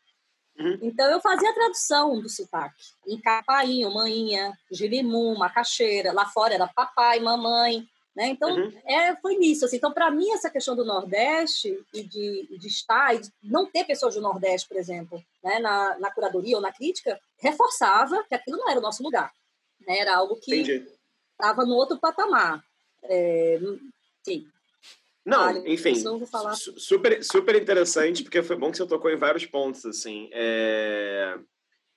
Uhum. 0.57 0.77
Então 0.81 1.09
eu 1.09 1.19
fazia 1.19 1.49
a 1.49 1.53
tradução 1.53 2.21
do 2.21 2.29
sotaque, 2.29 2.75
em 3.07 3.19
capainho, 3.19 3.93
maninha, 3.93 4.57
girimum, 4.71 5.35
macaxeira, 5.35 6.13
lá 6.13 6.25
fora 6.27 6.53
era 6.53 6.67
papai, 6.67 7.19
mamãe, 7.19 7.87
né? 8.15 8.27
Então, 8.27 8.55
uhum. 8.55 8.71
é, 8.85 9.15
foi 9.15 9.37
nisso. 9.37 9.65
Assim. 9.65 9.77
Então, 9.77 9.91
para 9.91 10.11
mim, 10.11 10.29
essa 10.31 10.49
questão 10.49 10.75
do 10.75 10.85
Nordeste 10.85 11.75
e 11.93 12.03
de, 12.03 12.57
de 12.59 12.67
estar, 12.67 13.15
e 13.15 13.21
de 13.21 13.31
não 13.41 13.65
ter 13.65 13.85
pessoas 13.85 14.13
do 14.13 14.21
Nordeste, 14.21 14.67
por 14.67 14.77
exemplo, 14.77 15.23
né, 15.43 15.59
na, 15.59 15.97
na 15.97 16.11
curadoria 16.11 16.55
ou 16.55 16.61
na 16.61 16.71
crítica, 16.71 17.19
reforçava 17.39 18.23
que 18.25 18.35
aquilo 18.35 18.57
não 18.57 18.69
era 18.69 18.79
o 18.79 18.83
nosso 18.83 19.01
lugar. 19.01 19.33
Né? 19.87 19.97
Era 19.97 20.15
algo 20.15 20.35
que 20.35 20.87
estava 21.31 21.65
no 21.65 21.73
outro 21.73 21.97
patamar. 21.97 22.63
É, 23.03 23.59
sim. 24.23 24.47
Não, 25.25 25.65
enfim, 25.65 25.95
super, 26.77 27.23
super 27.23 27.55
interessante, 27.55 28.23
porque 28.23 28.43
foi 28.43 28.57
bom 28.57 28.69
que 28.69 28.77
você 28.77 28.85
tocou 28.85 29.09
em 29.09 29.15
vários 29.15 29.45
pontos, 29.45 29.85
assim. 29.85 30.29
É... 30.33 31.37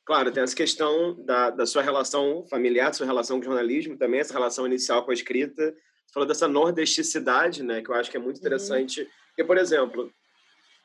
Claro, 0.04 0.30
tem 0.30 0.44
essa 0.44 0.54
questão 0.54 1.16
da, 1.24 1.50
da 1.50 1.66
sua 1.66 1.82
relação 1.82 2.46
familiar, 2.48 2.86
da 2.86 2.92
sua 2.92 3.06
relação 3.06 3.38
com 3.38 3.42
o 3.42 3.46
jornalismo, 3.46 3.98
também 3.98 4.20
essa 4.20 4.32
relação 4.32 4.64
inicial 4.64 5.04
com 5.04 5.10
a 5.10 5.14
escrita, 5.14 5.74
falou 6.14 6.26
dessa 6.26 6.46
nordesticidade, 6.46 7.64
né, 7.64 7.82
que 7.82 7.90
eu 7.90 7.94
acho 7.96 8.10
que 8.10 8.16
é 8.16 8.20
muito 8.20 8.36
uhum. 8.36 8.42
interessante. 8.42 9.00
Uhum. 9.00 9.08
Porque, 9.28 9.44
por 9.44 9.58
exemplo, 9.58 10.12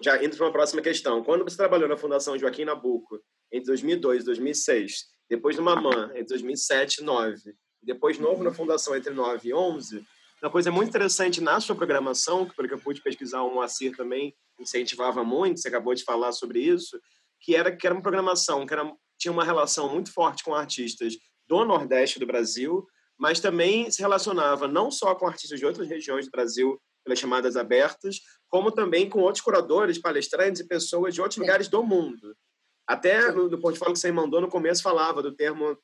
já 0.01 0.21
indo 0.23 0.36
para 0.36 0.47
uma 0.47 0.51
próxima 0.51 0.82
questão, 0.82 1.23
quando 1.23 1.43
você 1.43 1.56
trabalhou 1.56 1.88
na 1.88 1.95
Fundação 1.95 2.38
Joaquim 2.38 2.65
Nabuco 2.65 3.21
entre 3.51 3.67
2002 3.67 4.23
e 4.23 4.25
2006, 4.25 5.06
depois 5.30 5.56
no 5.56 5.63
Mamã 5.63 6.12
entre 6.15 6.30
2007 6.30 7.01
e 7.01 7.06
2009, 7.06 7.56
depois 7.84 8.17
novo 8.17 8.38
uhum. 8.38 8.43
na 8.43 8.51
Fundação 8.51 8.95
entre 8.95 9.13
9 9.13 9.49
e 9.49 9.54
11, 9.54 10.04
uma 10.41 10.51
coisa 10.51 10.71
muito 10.71 10.89
interessante 10.89 11.39
na 11.39 11.60
sua 11.60 11.75
programação, 11.75 12.47
que 12.47 12.56
pelo 12.56 12.67
que 12.67 12.73
eu 12.73 12.80
pude 12.80 13.01
pesquisar, 13.01 13.41
o 13.43 13.54
Moacir 13.54 13.95
também 13.95 14.36
incentivava 14.60 15.23
muito, 15.23 15.60
você 15.60 15.67
acabou 15.67 15.93
de 15.93 16.04
falar 16.04 16.32
sobre 16.32 16.60
isso, 16.60 16.99
que 17.39 17.56
era 17.56 17.75
que 17.75 17.86
era 17.86 17.93
uma 17.95 18.01
programação 18.01 18.65
que 18.65 18.73
era, 18.73 18.91
tinha 19.19 19.32
uma 19.32 19.43
relação 19.43 19.89
muito 19.89 20.12
forte 20.12 20.43
com 20.43 20.56
artistas 20.56 21.13
do 21.47 21.63
Nordeste 21.63 22.19
do 22.19 22.25
Brasil, 22.25 22.86
mas 23.19 23.39
também 23.39 23.91
se 23.91 24.01
relacionava 24.01 24.67
não 24.67 24.89
só 24.89 25.13
com 25.13 25.27
artistas 25.27 25.60
de 25.60 25.65
outras 25.65 25.88
regiões 25.88 26.25
do 26.25 26.32
Brasil, 26.32 26.82
pelas 27.04 27.19
chamadas 27.19 27.56
abertas, 27.56 28.19
como 28.49 28.71
também 28.71 29.10
com 29.10 29.19
outros 29.19 29.43
curadores, 29.43 29.99
palestrantes 29.99 30.62
e 30.62 30.67
pessoas 30.67 31.13
de 31.13 31.21
outros 31.21 31.38
lugares 31.38 31.67
do 31.67 31.84
mundo. 31.84 32.36
Até 32.88 33.32
no, 33.32 33.47
no 33.47 33.60
portfólio 33.60 33.93
que 33.93 33.99
você 33.99 34.12
mandou 34.12 34.41
no 34.41 34.49
começo 34.49 34.82
falava 34.82 35.21
do 35.21 35.36
termo 35.36 35.77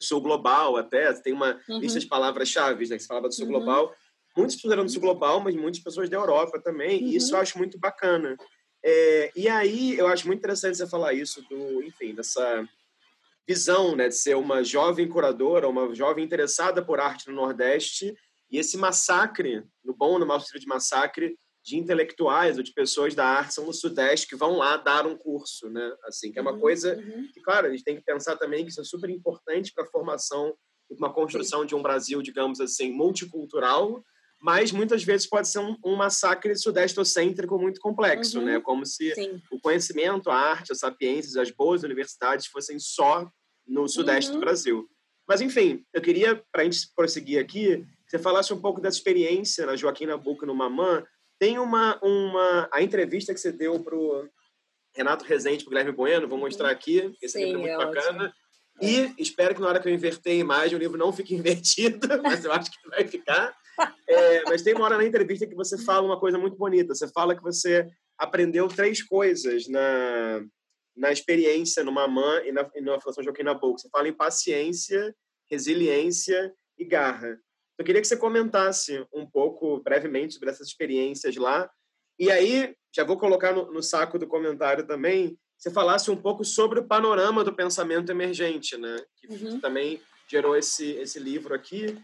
sul 0.00 0.20
global, 0.20 0.76
até 0.76 1.12
tem 1.12 1.32
uma 1.32 1.60
uhum. 1.68 1.78
lista 1.78 1.98
de 1.98 2.06
palavras-chave 2.06 2.88
né, 2.88 2.96
que 2.96 3.02
se 3.02 3.08
falava 3.08 3.28
do 3.28 3.34
sul 3.34 3.46
uhum. 3.46 3.52
global. 3.52 3.94
Muitas 4.36 4.54
pessoas 4.54 4.72
eram 4.72 4.84
do 4.84 4.90
sul 4.90 5.00
global, 5.00 5.40
mas 5.40 5.54
muitas 5.56 5.82
pessoas 5.82 6.08
da 6.08 6.16
Europa 6.16 6.60
também, 6.60 7.02
uhum. 7.02 7.08
e 7.08 7.16
isso 7.16 7.34
eu 7.34 7.40
acho 7.40 7.58
muito 7.58 7.78
bacana. 7.78 8.36
É, 8.84 9.32
e 9.34 9.48
aí 9.48 9.98
eu 9.98 10.06
acho 10.06 10.26
muito 10.26 10.38
interessante 10.38 10.76
você 10.76 10.86
falar 10.86 11.12
isso 11.12 11.42
do, 11.48 11.82
enfim, 11.82 12.14
dessa 12.14 12.66
visão 13.46 13.96
né, 13.96 14.08
de 14.08 14.14
ser 14.14 14.36
uma 14.36 14.62
jovem 14.62 15.08
curadora, 15.08 15.68
uma 15.68 15.94
jovem 15.94 16.24
interessada 16.24 16.84
por 16.84 17.00
arte 17.00 17.28
no 17.28 17.34
Nordeste, 17.34 18.14
e 18.50 18.58
esse 18.58 18.76
massacre, 18.76 19.64
no 19.84 19.94
bom 19.94 20.12
ou 20.12 20.18
no 20.18 20.26
mau 20.26 20.38
sentido 20.38 20.60
de 20.60 20.66
massacre, 20.66 21.36
de 21.68 21.76
intelectuais 21.76 22.56
ou 22.56 22.62
de 22.62 22.72
pessoas 22.72 23.14
da 23.14 23.26
arte 23.26 23.52
são 23.52 23.66
no 23.66 23.74
Sudeste 23.74 24.26
que 24.26 24.36
vão 24.36 24.56
lá 24.56 24.78
dar 24.78 25.06
um 25.06 25.14
curso, 25.14 25.68
né? 25.68 25.94
Assim, 26.04 26.32
que 26.32 26.38
é 26.38 26.42
uma 26.42 26.52
uhum, 26.52 26.60
coisa 26.60 26.96
uhum. 26.96 27.28
que, 27.32 27.40
claro, 27.42 27.66
a 27.66 27.70
gente 27.70 27.84
tem 27.84 27.96
que 27.96 28.02
pensar 28.02 28.36
também 28.36 28.64
que 28.64 28.70
isso 28.70 28.80
é 28.80 28.84
super 28.84 29.10
importante 29.10 29.72
para 29.74 29.84
a 29.84 29.86
formação 29.86 30.54
e 30.90 30.94
uma 30.94 31.12
construção 31.12 31.66
de 31.66 31.74
um 31.74 31.82
Brasil, 31.82 32.22
digamos 32.22 32.58
assim, 32.58 32.90
multicultural, 32.90 34.02
mas 34.40 34.72
muitas 34.72 35.04
vezes 35.04 35.26
pode 35.26 35.48
ser 35.48 35.58
um, 35.58 35.76
um 35.84 35.94
massacre 35.94 36.56
sudestocêntrico 36.56 37.58
muito 37.58 37.80
complexo, 37.80 38.38
né? 38.38 38.52
uhum. 38.52 38.58
né? 38.58 38.60
Como 38.60 38.86
se 38.86 39.14
Sim. 39.14 39.42
o 39.50 39.60
conhecimento, 39.60 40.30
a 40.30 40.36
arte, 40.36 40.72
as 40.72 40.78
sapiências, 40.78 41.36
as 41.36 41.50
boas 41.50 41.82
universidades 41.82 42.46
fossem 42.46 42.78
só 42.78 43.30
no 43.66 43.86
sudeste 43.86 44.30
uhum. 44.30 44.38
do 44.38 44.40
Brasil. 44.40 44.88
Mas, 45.28 45.42
enfim, 45.42 45.84
eu 45.92 46.00
queria, 46.00 46.42
para 46.50 46.62
a 46.62 46.64
gente 46.64 46.88
prosseguir 46.96 47.38
aqui, 47.38 47.84
que 48.06 48.16
você 48.16 48.18
falasse 48.18 48.54
um 48.54 48.60
pouco 48.60 48.80
dessa 48.80 48.96
experiência 48.96 49.66
na 49.66 49.76
Joaquim 49.76 50.06
Nabuco, 50.06 50.46
no 50.46 50.54
Mamã. 50.54 51.04
Tem 51.38 51.58
uma, 51.58 51.98
uma... 52.02 52.68
A 52.72 52.82
entrevista 52.82 53.32
que 53.32 53.40
você 53.40 53.52
deu 53.52 53.78
para 53.80 53.94
o 53.94 54.28
Renato 54.94 55.24
Rezende, 55.24 55.64
para 55.64 55.68
o 55.68 55.70
Guilherme 55.70 55.92
Bueno, 55.92 56.28
vou 56.28 56.38
mostrar 56.38 56.70
aqui, 56.70 57.14
esse 57.22 57.38
Sim, 57.38 57.44
livro 57.44 57.60
é 57.60 57.62
muito 57.62 57.82
é 57.82 57.86
bacana. 57.86 58.24
Ótimo. 58.24 58.48
E 58.80 59.14
espero 59.18 59.54
que 59.54 59.60
na 59.60 59.68
hora 59.68 59.80
que 59.80 59.88
eu 59.88 59.94
inverter 59.94 60.32
a 60.32 60.36
imagem, 60.36 60.76
o 60.76 60.78
livro 60.78 60.96
não 60.96 61.12
fique 61.12 61.34
invertido, 61.36 62.08
mas 62.22 62.44
eu 62.44 62.52
acho 62.52 62.70
que 62.70 62.88
vai 62.88 63.06
ficar. 63.06 63.56
É, 64.08 64.42
mas 64.44 64.62
tem 64.62 64.74
uma 64.74 64.84
hora 64.84 64.96
na 64.96 65.04
entrevista 65.04 65.46
que 65.46 65.54
você 65.54 65.78
fala 65.78 66.06
uma 66.06 66.18
coisa 66.18 66.38
muito 66.38 66.56
bonita. 66.56 66.94
Você 66.94 67.08
fala 67.08 67.36
que 67.36 67.42
você 67.42 67.88
aprendeu 68.16 68.66
três 68.68 69.02
coisas 69.02 69.68
na, 69.68 70.42
na 70.96 71.12
experiência 71.12 71.84
no 71.84 71.92
Mamã 71.92 72.42
e 72.44 72.50
na, 72.50 72.68
e 72.74 72.80
na 72.80 73.00
Fundação 73.00 73.22
Joaquim 73.22 73.44
Nabuco. 73.44 73.78
Você 73.78 73.88
fala 73.88 74.08
em 74.08 74.12
paciência, 74.12 75.14
resiliência 75.48 76.52
e 76.76 76.84
garra. 76.84 77.38
Eu 77.78 77.84
queria 77.84 78.00
que 78.00 78.08
você 78.08 78.16
comentasse 78.16 79.06
um 79.12 79.24
pouco, 79.24 79.80
brevemente, 79.82 80.34
sobre 80.34 80.50
essas 80.50 80.66
experiências 80.66 81.36
lá. 81.36 81.70
E 82.18 82.30
aí, 82.30 82.74
já 82.94 83.04
vou 83.04 83.16
colocar 83.16 83.52
no, 83.52 83.72
no 83.72 83.82
saco 83.82 84.18
do 84.18 84.26
comentário 84.26 84.86
também, 84.86 85.38
você 85.56 85.70
falasse 85.70 86.10
um 86.10 86.16
pouco 86.16 86.44
sobre 86.44 86.80
o 86.80 86.86
panorama 86.86 87.44
do 87.44 87.54
pensamento 87.54 88.10
emergente, 88.10 88.76
né? 88.76 89.00
Que 89.16 89.28
uhum. 89.28 89.60
também 89.60 90.00
gerou 90.28 90.56
esse, 90.56 90.92
esse 90.92 91.18
livro 91.18 91.54
aqui. 91.54 91.96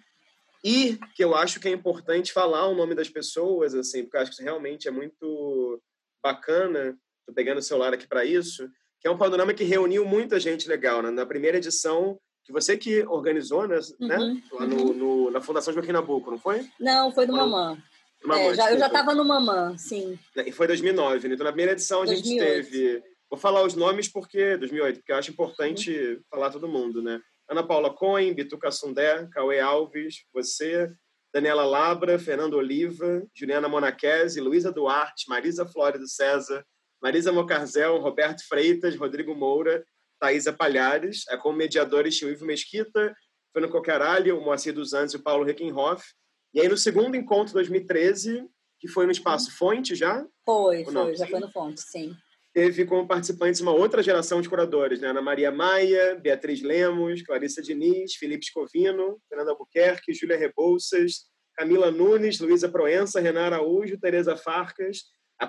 E 0.62 0.98
que 1.14 1.22
eu 1.22 1.34
acho 1.34 1.60
que 1.60 1.68
é 1.68 1.72
importante 1.72 2.32
falar 2.32 2.66
o 2.66 2.74
nome 2.74 2.94
das 2.94 3.08
pessoas, 3.08 3.74
assim, 3.74 4.02
porque 4.02 4.16
eu 4.16 4.20
acho 4.22 4.30
que 4.30 4.36
isso 4.36 4.42
realmente 4.42 4.88
é 4.88 4.90
muito 4.90 5.82
bacana. 6.22 6.96
Estou 7.20 7.34
pegando 7.34 7.58
o 7.58 7.62
celular 7.62 7.92
aqui 7.92 8.06
para 8.06 8.24
isso 8.24 8.68
que 9.04 9.08
é 9.08 9.10
um 9.10 9.18
panorama 9.18 9.52
que 9.52 9.64
reuniu 9.64 10.02
muita 10.06 10.40
gente 10.40 10.66
legal. 10.66 11.02
Né? 11.02 11.10
Na 11.10 11.26
primeira 11.26 11.58
edição, 11.58 12.18
que 12.44 12.52
você 12.52 12.76
que 12.76 13.04
organizou, 13.06 13.66
né? 13.66 13.78
Uhum, 13.98 14.08
né? 14.08 14.42
Lá 14.52 14.66
no, 14.66 14.76
uhum. 14.76 14.94
no, 14.94 15.30
na 15.30 15.40
Fundação 15.40 15.72
Joaquim 15.72 15.92
Nabuco, 15.92 16.30
não 16.30 16.38
foi? 16.38 16.68
Não, 16.78 17.10
foi 17.10 17.26
do 17.26 17.32
Mamã. 17.32 17.76
Mamã 18.22 18.40
é, 18.40 18.54
já, 18.54 18.72
eu 18.72 18.78
já 18.78 18.86
estava 18.86 19.14
no 19.14 19.24
Mamã, 19.24 19.76
sim. 19.76 20.18
E 20.36 20.52
foi 20.52 20.66
2009, 20.66 21.28
né? 21.28 21.34
Então, 21.34 21.44
na 21.44 21.52
primeira 21.52 21.72
edição, 21.72 22.02
a 22.02 22.06
2008. 22.06 22.28
gente 22.28 22.70
teve... 22.70 23.02
Vou 23.30 23.38
falar 23.38 23.64
os 23.64 23.74
nomes 23.74 24.08
porque 24.08 24.56
2008, 24.58 24.96
porque 24.98 25.12
eu 25.12 25.16
acho 25.16 25.30
importante 25.30 25.90
uhum. 25.90 26.20
falar 26.30 26.50
todo 26.50 26.68
mundo, 26.68 27.02
né? 27.02 27.20
Ana 27.48 27.62
Paula 27.62 27.92
Cohen, 27.92 28.32
Bituca 28.32 28.70
Sundé, 28.70 29.26
Cauê 29.32 29.60
Alves, 29.60 30.24
você, 30.32 30.90
Daniela 31.32 31.64
Labra, 31.64 32.18
Fernando 32.18 32.54
Oliva, 32.54 33.22
Juliana 33.34 33.68
Monaquese, 33.68 34.40
Luísa 34.40 34.70
Duarte, 34.70 35.28
Marisa 35.28 35.66
Flores 35.66 36.00
do 36.00 36.08
César, 36.08 36.64
Marisa 37.02 37.32
Mocarzel, 37.32 37.98
Roberto 37.98 38.46
Freitas, 38.48 38.96
Rodrigo 38.96 39.34
Moura, 39.34 39.84
Thaisa 40.18 40.52
Palhares, 40.52 41.24
é 41.28 41.36
como 41.36 41.58
mediadores 41.58 42.16
tinha 42.16 42.28
o 42.28 42.32
Ivo 42.32 42.44
Mesquita, 42.44 43.14
Fernando 43.52 43.72
Cocaralho, 43.72 44.38
o 44.38 44.44
Moacir 44.44 44.74
dos 44.74 44.92
Anjos 44.92 45.14
e 45.14 45.16
o 45.16 45.22
Paulo 45.22 45.44
Reckenhoff. 45.44 46.04
E 46.52 46.60
aí, 46.60 46.68
no 46.68 46.76
segundo 46.76 47.16
encontro, 47.16 47.54
2013, 47.54 48.46
que 48.78 48.88
foi 48.88 49.06
no 49.06 49.12
Espaço 49.12 49.56
Fonte 49.56 49.94
já? 49.94 50.26
Foi, 50.44 50.84
foi, 50.84 51.16
já 51.16 51.26
foi 51.26 51.40
no 51.40 51.50
Fonte, 51.50 51.80
sim. 51.80 52.14
Teve 52.52 52.84
como 52.84 53.08
participantes 53.08 53.60
uma 53.60 53.72
outra 53.72 54.02
geração 54.02 54.40
de 54.40 54.48
curadores, 54.48 55.00
né? 55.00 55.08
Ana 55.08 55.20
Maria 55.20 55.50
Maia, 55.50 56.14
Beatriz 56.14 56.62
Lemos, 56.62 57.22
Clarissa 57.22 57.60
Diniz, 57.60 58.14
Felipe 58.14 58.46
Scovino, 58.46 59.20
Fernanda 59.28 59.50
Albuquerque, 59.50 60.14
Júlia 60.14 60.36
Rebouças, 60.36 61.24
Camila 61.56 61.90
Nunes, 61.90 62.38
Luísa 62.38 62.68
Proença, 62.68 63.20
Renan 63.20 63.46
Araújo, 63.46 63.98
Tereza 63.98 64.36
Farcas, 64.36 64.98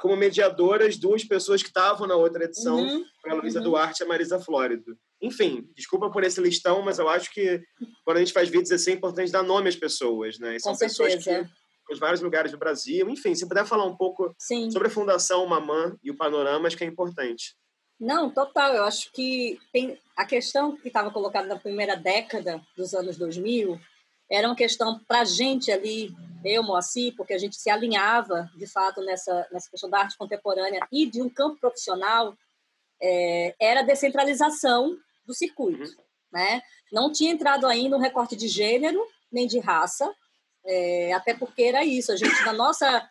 como 0.02 0.16
mediadoras 0.16 0.98
duas 0.98 1.24
pessoas 1.24 1.62
que 1.62 1.70
estavam 1.70 2.08
na 2.08 2.16
outra 2.16 2.46
edição, 2.46 2.78
uhum. 2.78 3.06
a 3.28 3.34
Luísa 3.36 3.60
uhum. 3.60 3.66
Duarte 3.66 4.02
e 4.02 4.06
a 4.06 4.08
Marisa 4.08 4.40
Flórido. 4.40 4.98
Enfim, 5.22 5.68
desculpa 5.76 6.10
por 6.10 6.24
esse 6.24 6.42
listão, 6.42 6.82
mas 6.82 7.00
eu 7.00 7.08
acho 7.08 7.32
que 7.32 7.62
quando 8.04 8.18
a 8.18 8.20
gente 8.20 8.34
faz 8.34 8.50
vídeos 8.50 8.72
é 8.72 8.78
sempre 8.78 8.98
importante 8.98 9.32
dar 9.32 9.44
nome 9.44 9.70
às 9.70 9.76
pessoas, 9.76 10.38
né? 10.40 10.56
E 10.56 10.60
são 10.60 10.74
Com 10.74 10.80
pessoas 10.80 11.14
certeza. 11.14 11.50
que 11.88 11.94
os 11.94 12.00
vários 12.00 12.22
lugares 12.22 12.52
do 12.52 12.58
Brasil. 12.58 13.10
Enfim, 13.10 13.34
se 13.34 13.48
puder 13.48 13.66
falar 13.66 13.86
um 13.86 13.96
pouco 13.96 14.36
Sim. 14.38 14.70
sobre 14.72 14.88
a 14.88 14.92
Fundação 14.92 15.46
Mamã 15.46 15.96
e 16.04 16.12
o 16.12 16.18
panorama, 16.18 16.68
acho 16.68 16.78
que 16.78 16.84
é 16.84 16.88
importante. 16.88 17.56
Não, 18.00 18.30
total. 18.30 18.74
Eu 18.74 18.84
acho 18.84 19.12
que 19.14 19.58
tem 19.72 19.98
a 20.16 20.26
questão 20.26 20.76
que 20.76 20.88
estava 20.88 21.12
colocada 21.12 21.48
na 21.48 21.58
primeira 21.58 21.96
década 21.96 22.62
dos 22.76 22.94
anos 22.94 23.18
2000 23.18 23.80
era 24.30 24.48
uma 24.48 24.56
questão 24.56 25.00
para 25.08 25.22
a 25.22 25.26
gente 25.26 25.72
ali, 25.72 26.14
eu, 26.44 26.64
Moacir, 26.64 27.16
porque 27.16 27.34
a 27.34 27.38
gente 27.38 27.56
se 27.56 27.70
alinhava, 27.70 28.50
de 28.56 28.68
fato, 28.68 29.02
nessa, 29.02 29.48
nessa 29.52 29.70
questão 29.70 29.90
da 29.90 30.00
arte 30.00 30.18
contemporânea 30.18 30.86
e 30.92 31.06
de 31.06 31.22
um 31.22 31.30
campo 31.30 31.60
profissional, 31.60 32.36
é, 33.02 33.56
era 33.60 33.82
a 33.82 33.84
descentralização 33.84 34.98
do 35.26 35.34
circuito. 35.34 35.84
Uhum. 35.84 35.96
Né? 36.32 36.62
Não 36.92 37.12
tinha 37.12 37.32
entrado 37.32 37.66
ainda 37.66 37.96
um 37.96 38.02
recorte 38.02 38.36
de 38.36 38.48
gênero, 38.48 39.06
nem 39.32 39.48
de 39.48 39.60
raça, 39.60 40.14
é, 40.66 41.14
até 41.14 41.34
porque 41.34 41.64
era 41.64 41.84
isso. 41.84 42.12
A 42.12 42.16
gente, 42.16 42.44
na 42.44 42.54
nossa. 42.54 43.08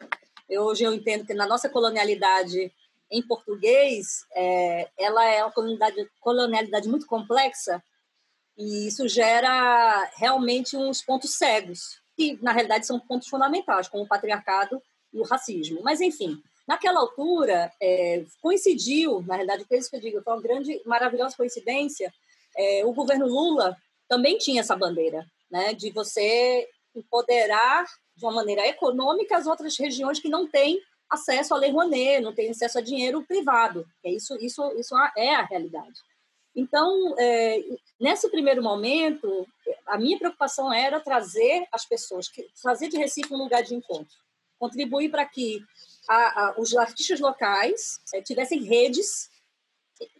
Eu, 0.48 0.64
hoje 0.64 0.84
eu 0.84 0.92
entendo 0.92 1.24
que 1.24 1.32
na 1.32 1.46
nossa 1.46 1.68
colonialidade 1.68 2.70
em 3.10 3.22
português, 3.22 4.26
é, 4.34 4.88
ela 4.98 5.24
é 5.24 5.42
uma 5.42 5.52
colonialidade, 5.52 6.10
colonialidade 6.20 6.88
muito 6.88 7.06
complexa 7.06 7.82
e 8.56 8.86
isso 8.86 9.08
gera 9.08 10.10
realmente 10.16 10.76
uns 10.76 11.02
pontos 11.02 11.34
cegos, 11.36 12.00
que 12.16 12.38
na 12.42 12.52
realidade 12.52 12.86
são 12.86 13.00
pontos 13.00 13.28
fundamentais, 13.28 13.88
como 13.88 14.04
o 14.04 14.08
patriarcado 14.08 14.80
e 15.12 15.18
o 15.18 15.24
racismo. 15.24 15.80
Mas, 15.82 16.00
enfim, 16.00 16.40
naquela 16.66 17.00
altura, 17.00 17.72
é, 17.80 18.24
coincidiu, 18.40 19.22
na 19.22 19.34
realidade, 19.34 19.64
por 19.64 19.76
isso 19.76 19.90
que 19.90 19.96
eu 19.96 20.00
digo, 20.00 20.22
foi 20.22 20.32
uma 20.32 20.42
grande, 20.42 20.80
maravilhosa 20.86 21.36
coincidência, 21.36 22.12
é, 22.56 22.84
o 22.84 22.92
governo 22.92 23.26
Lula 23.26 23.76
também 24.08 24.38
tinha 24.38 24.60
essa 24.60 24.76
bandeira, 24.76 25.26
né, 25.50 25.74
de 25.74 25.90
você 25.90 26.68
empoderar 26.94 27.84
de 28.16 28.24
uma 28.24 28.32
maneira 28.32 28.66
econômica 28.68 29.36
as 29.36 29.46
outras 29.46 29.76
regiões 29.76 30.20
que 30.20 30.28
não 30.28 30.46
têm 30.46 30.80
acesso 31.10 31.54
à 31.54 31.56
lei 31.56 31.70
Rouanet, 31.70 32.20
não 32.20 32.34
têm 32.34 32.50
acesso 32.50 32.78
a 32.78 32.82
dinheiro 32.82 33.24
privado. 33.26 33.84
É 34.04 34.10
isso, 34.10 34.36
isso, 34.40 34.62
isso 34.78 34.94
é 35.16 35.34
a 35.34 35.42
realidade. 35.42 36.00
Então, 36.54 37.14
é, 37.18 37.64
nesse 38.00 38.28
primeiro 38.30 38.62
momento, 38.62 39.46
a 39.86 39.98
minha 39.98 40.18
preocupação 40.18 40.72
era 40.72 41.00
trazer 41.00 41.66
as 41.72 41.84
pessoas, 41.84 42.30
trazer 42.62 42.88
de 42.88 42.96
Recife 42.96 43.34
um 43.34 43.38
lugar 43.38 43.62
de 43.62 43.74
encontro, 43.74 44.16
contribuir 44.58 45.10
para 45.10 45.24
que 45.26 45.60
a, 46.08 46.14
a, 46.14 46.54
os 46.58 46.76
artistas 46.76 47.18
locais 47.18 48.00
é, 48.12 48.22
tivessem 48.22 48.62
redes 48.62 49.30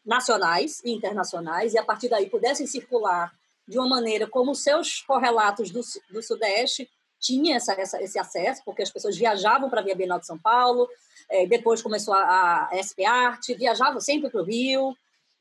nacionais 0.05 0.83
e 0.85 0.92
internacionais 0.92 1.75
e 1.75 1.79
a 1.79 1.85
partir 1.85 2.09
daí 2.09 2.29
pudessem 2.29 2.66
circular 2.66 3.33
de 3.66 3.79
uma 3.79 3.88
maneira 3.88 4.27
como 4.27 4.55
seus 4.55 5.01
correlatos 5.03 5.70
do, 5.70 5.81
do 6.11 6.23
Sudeste 6.23 6.88
tinham 7.25 7.57
essa, 7.57 7.73
essa, 7.73 8.03
esse 8.03 8.18
acesso, 8.18 8.62
porque 8.64 8.83
as 8.83 8.90
pessoas 8.90 9.16
viajavam 9.16 9.70
para 9.70 9.81
a 9.81 9.94
Bienal 9.94 10.20
de 10.20 10.27
São 10.27 10.38
Paulo, 10.38 10.87
é, 11.31 11.47
depois 11.47 11.81
começou 11.81 12.12
a, 12.12 12.68
a 12.70 12.77
SP 12.77 13.05
Arte, 13.05 13.55
viajavam 13.55 13.99
sempre 13.99 14.29
para 14.29 14.42
o 14.42 14.44
Rio, 14.44 14.94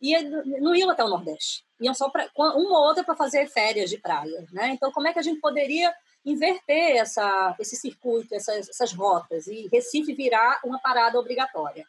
e 0.03 0.21
não 0.59 0.75
iam 0.75 0.89
até 0.89 1.01
o 1.01 1.07
Nordeste. 1.07 1.63
Iam 1.79 1.93
só 1.93 2.09
para 2.09 2.29
uma 2.35 2.77
ou 2.77 2.87
outra 2.87 3.05
para 3.05 3.15
fazer 3.15 3.47
férias 3.47 3.89
de 3.89 3.97
praia. 3.97 4.45
Né? 4.51 4.71
Então, 4.71 4.91
como 4.91 5.07
é 5.07 5.13
que 5.13 5.19
a 5.19 5.21
gente 5.21 5.39
poderia 5.39 5.95
inverter 6.25 6.97
essa, 6.97 7.55
esse 7.57 7.77
circuito, 7.77 8.35
essas, 8.35 8.67
essas 8.67 8.91
rotas, 8.91 9.47
e 9.47 9.69
Recife 9.71 10.13
virar 10.13 10.59
uma 10.65 10.77
parada 10.77 11.17
obrigatória? 11.17 11.87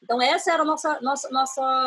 Então, 0.00 0.22
essa 0.22 0.52
era 0.52 0.62
a 0.62 0.64
nossa, 0.64 1.00
nossa, 1.00 1.28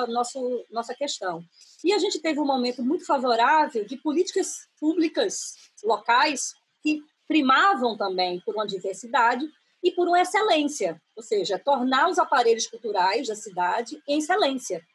nossa, 0.07 0.39
nossa 0.69 0.93
questão. 0.93 1.41
E 1.81 1.93
a 1.93 1.97
gente 1.97 2.19
teve 2.19 2.41
um 2.41 2.45
momento 2.45 2.83
muito 2.83 3.05
favorável 3.05 3.85
de 3.85 3.95
políticas 3.95 4.67
públicas 4.77 5.55
locais 5.81 6.55
que 6.83 7.01
primavam 7.25 7.95
também 7.95 8.41
por 8.41 8.53
uma 8.53 8.67
diversidade 8.67 9.47
e 9.81 9.91
por 9.91 10.09
uma 10.09 10.19
excelência, 10.19 11.01
ou 11.15 11.23
seja, 11.23 11.57
tornar 11.57 12.09
os 12.09 12.19
aparelhos 12.19 12.67
culturais 12.67 13.27
da 13.27 13.35
cidade 13.35 14.01
em 14.05 14.17
excelência. 14.17 14.85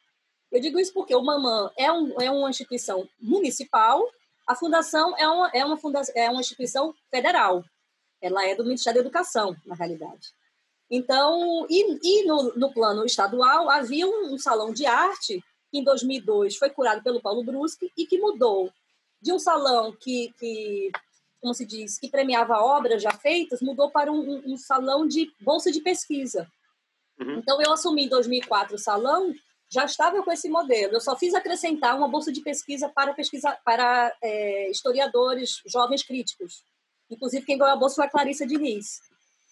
Eu 0.55 0.61
digo 0.61 0.79
isso 0.79 0.95
porque 0.95 1.13
o 1.13 1.21
Mamã 1.21 1.69
é, 1.77 1.91
um, 1.91 2.21
é 2.21 2.31
uma 2.31 2.49
instituição 2.49 3.09
municipal, 3.21 4.09
a 4.47 4.55
fundação 4.55 5.13
é 5.19 5.27
uma, 5.27 5.51
é, 5.53 5.65
uma 5.65 5.77
funda 5.77 6.01
é 6.15 6.31
uma 6.31 6.41
instituição 6.41 6.95
federal. 7.11 7.65
Ela 8.23 8.47
é 8.47 8.55
do 8.55 8.63
Ministério 8.63 9.03
da 9.03 9.09
Educação, 9.09 9.57
na 9.67 9.75
realidade. 9.75 10.29
Então, 10.89 11.67
e, 11.69 11.99
e 12.05 12.25
no, 12.25 12.55
no, 12.55 12.73
plano 12.73 13.05
estadual, 13.05 13.69
havia 13.69 14.07
um, 14.07 14.33
um, 14.33 14.39
salão 14.39 14.73
de 14.73 14.87
arte 14.87 15.43
que, 15.73 15.79
em 15.79 15.83
2002, 15.83 16.57
foi 16.57 16.71
curado 16.71 17.03
pelo 17.03 17.21
Paulo 17.21 17.43
Bruschi 17.43 17.91
e 17.99 18.07
que 18.07 18.21
mudou 18.21 18.71
de 19.21 19.33
um 19.33 19.41
salão 19.41 19.91
que, 19.91 20.33
que 20.39 20.93
como 21.41 21.53
se 21.53 21.67
diz, 21.67 21.99
que 21.99 22.09
premiava 22.09 22.59
obras 22.59 23.03
já 23.03 23.11
feitas, 23.11 23.61
mudou 23.61 23.91
para 23.91 24.13
um, 24.13 24.41
um 24.47 24.57
salão 24.57 25.05
de 25.05 25.33
bolsa 25.41 25.73
de 25.73 25.81
pesquisa. 25.81 26.49
Uhum. 27.19 27.39
Então, 27.39 27.61
eu 27.61 27.73
assumi 27.73 28.05
em 28.05 28.09
2004 28.09 28.77
o 28.77 28.79
salão 28.79 29.35
já 29.75 29.85
estava 29.85 30.23
com 30.23 30.31
esse 30.31 30.49
modelo. 30.49 30.95
Eu 30.95 31.01
só 31.01 31.17
fiz 31.17 31.35
acrescentar 31.35 31.97
uma 31.97 32.07
bolsa 32.07 32.31
de 32.31 32.41
pesquisa 32.41 32.89
para 32.89 33.13
pesquisa 33.13 33.59
para 33.65 34.17
é, 34.23 34.71
historiadores 34.71 35.61
jovens 35.67 36.05
críticos. 36.05 36.63
Inclusive, 37.11 37.45
quem 37.45 37.59
ganhou 37.59 37.73
a 37.73 37.77
bolsa 37.77 37.97
foi 37.97 38.05
a 38.05 38.11
Clarissa 38.11 38.47
Diniz. 38.47 39.01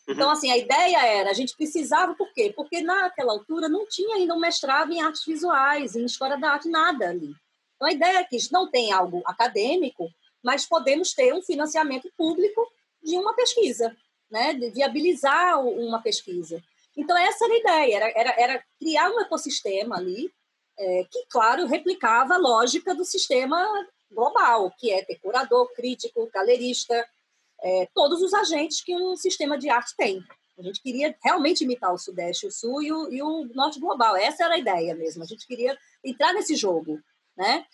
Uhum. 0.07 0.15
Então, 0.15 0.31
assim, 0.31 0.53
a 0.53 0.57
ideia 0.57 1.05
era, 1.05 1.31
a 1.31 1.33
gente 1.33 1.57
precisava, 1.57 2.15
por 2.15 2.33
quê? 2.33 2.53
Porque 2.55 2.81
naquela 2.81 3.33
altura 3.33 3.69
não 3.69 3.85
tinha 3.89 4.15
ainda 4.15 4.33
um 4.33 4.39
mestrado 4.39 4.93
em 4.93 5.03
artes 5.03 5.25
visuais, 5.27 5.97
em 5.97 6.05
história 6.05 6.39
da 6.39 6.53
arte, 6.53 6.69
nada 6.69 7.09
ali. 7.09 7.35
Então, 7.75 7.89
a 7.89 7.93
ideia 7.93 8.19
é 8.19 8.25
que 8.25 8.37
não 8.53 8.71
tem 8.71 8.93
algo 8.93 9.23
acadêmico, 9.27 10.09
mas 10.41 10.65
podemos 10.65 11.13
ter 11.13 11.35
um 11.35 11.43
financiamento 11.43 12.09
público 12.17 12.65
de 13.03 13.17
uma 13.17 13.35
pesquisa, 13.35 13.95
né? 14.31 14.55
de 14.55 14.71
viabilizar 14.71 15.61
uma 15.61 16.01
pesquisa. 16.01 16.63
Então, 16.97 17.17
essa 17.17 17.45
era 17.45 17.55
a 17.55 17.59
ideia, 17.59 17.97
era, 17.97 18.13
era, 18.15 18.41
era 18.41 18.65
criar 18.79 19.11
um 19.11 19.21
ecossistema 19.21 19.97
ali 19.97 20.31
é, 20.79 21.05
que, 21.11 21.27
claro, 21.31 21.67
replicava 21.67 22.35
a 22.35 22.39
lógica 22.39 22.95
do 22.95 23.05
sistema 23.05 23.59
global, 24.11 24.71
que 24.79 24.91
é 24.91 25.03
ter 25.05 25.19
curador, 25.19 25.73
crítico, 25.75 26.29
galerista, 26.33 27.07
é, 27.63 27.89
todos 27.95 28.21
os 28.21 28.35
agentes 28.35 28.83
que 28.83 28.95
um 28.95 29.17
sistema 29.17 29.57
de 29.59 29.71
arte 29.71 29.95
tem. 29.97 30.23
A 30.59 30.63
gente 30.63 30.83
queria 30.83 31.17
realmente 31.25 31.65
imitar 31.65 31.93
o 31.93 31.99
Sudeste, 31.99 32.47
o 32.47 32.51
Sul 32.51 32.83
e 32.83 32.93
o, 32.93 33.13
e 33.13 33.23
o 33.23 33.45
Norte 33.55 33.81
global. 33.81 34.17
Essa 34.17 34.45
era 34.45 34.55
a 34.55 34.59
ideia 34.59 34.95
mesmo. 34.95 35.23
A 35.23 35.27
gente 35.27 35.47
queria 35.47 35.77
entrar 36.05 36.33
nesse 36.35 36.55
jogo, 36.55 37.01
né? 37.37 37.65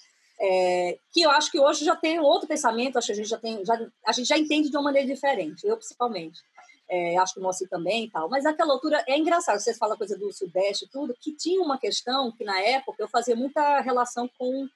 É, 0.41 0.99
que 1.13 1.23
eu 1.23 1.31
acho 1.31 1.51
que 1.51 1.59
hoje 1.59 1.85
já 1.85 1.97
tem 1.97 2.21
outro 2.21 2.47
pensamento, 2.47 2.97
acho 2.97 3.09
que 3.09 3.13
a 3.13 3.17
gente 3.17 3.29
já 3.29 3.39
tem, 3.39 3.65
já, 3.65 3.75
a 4.07 4.13
gente 4.13 4.29
já 4.29 4.39
entende 4.39 4.71
de 4.71 4.77
uma 4.77 4.85
maneira 4.85 5.09
diferente, 5.09 5.67
eu 5.67 5.77
principalmente 5.77 6.39
é, 6.89 7.17
acho 7.19 7.35
que 7.35 7.41
o 7.41 7.43
Moacir 7.43 7.69
também 7.69 8.05
e 8.05 8.11
tal. 8.11 8.29
Mas 8.29 8.45
naquela 8.45 8.73
altura 8.73 9.05
é 9.07 9.19
engraçado, 9.19 9.59
vocês 9.59 9.77
falam 9.77 9.97
coisa 9.97 10.17
do 10.17 10.33
Sudeste 10.33 10.87
e 10.87 10.89
tudo, 10.89 11.15
que 11.21 11.33
tinha 11.37 11.61
uma 11.61 11.79
questão 11.79 12.33
que 12.33 12.45
na 12.45 12.59
época 12.61 13.03
eu 13.03 13.09
fazia 13.09 13.37
muita 13.37 13.81
relação 13.81 14.29
com 14.39 14.69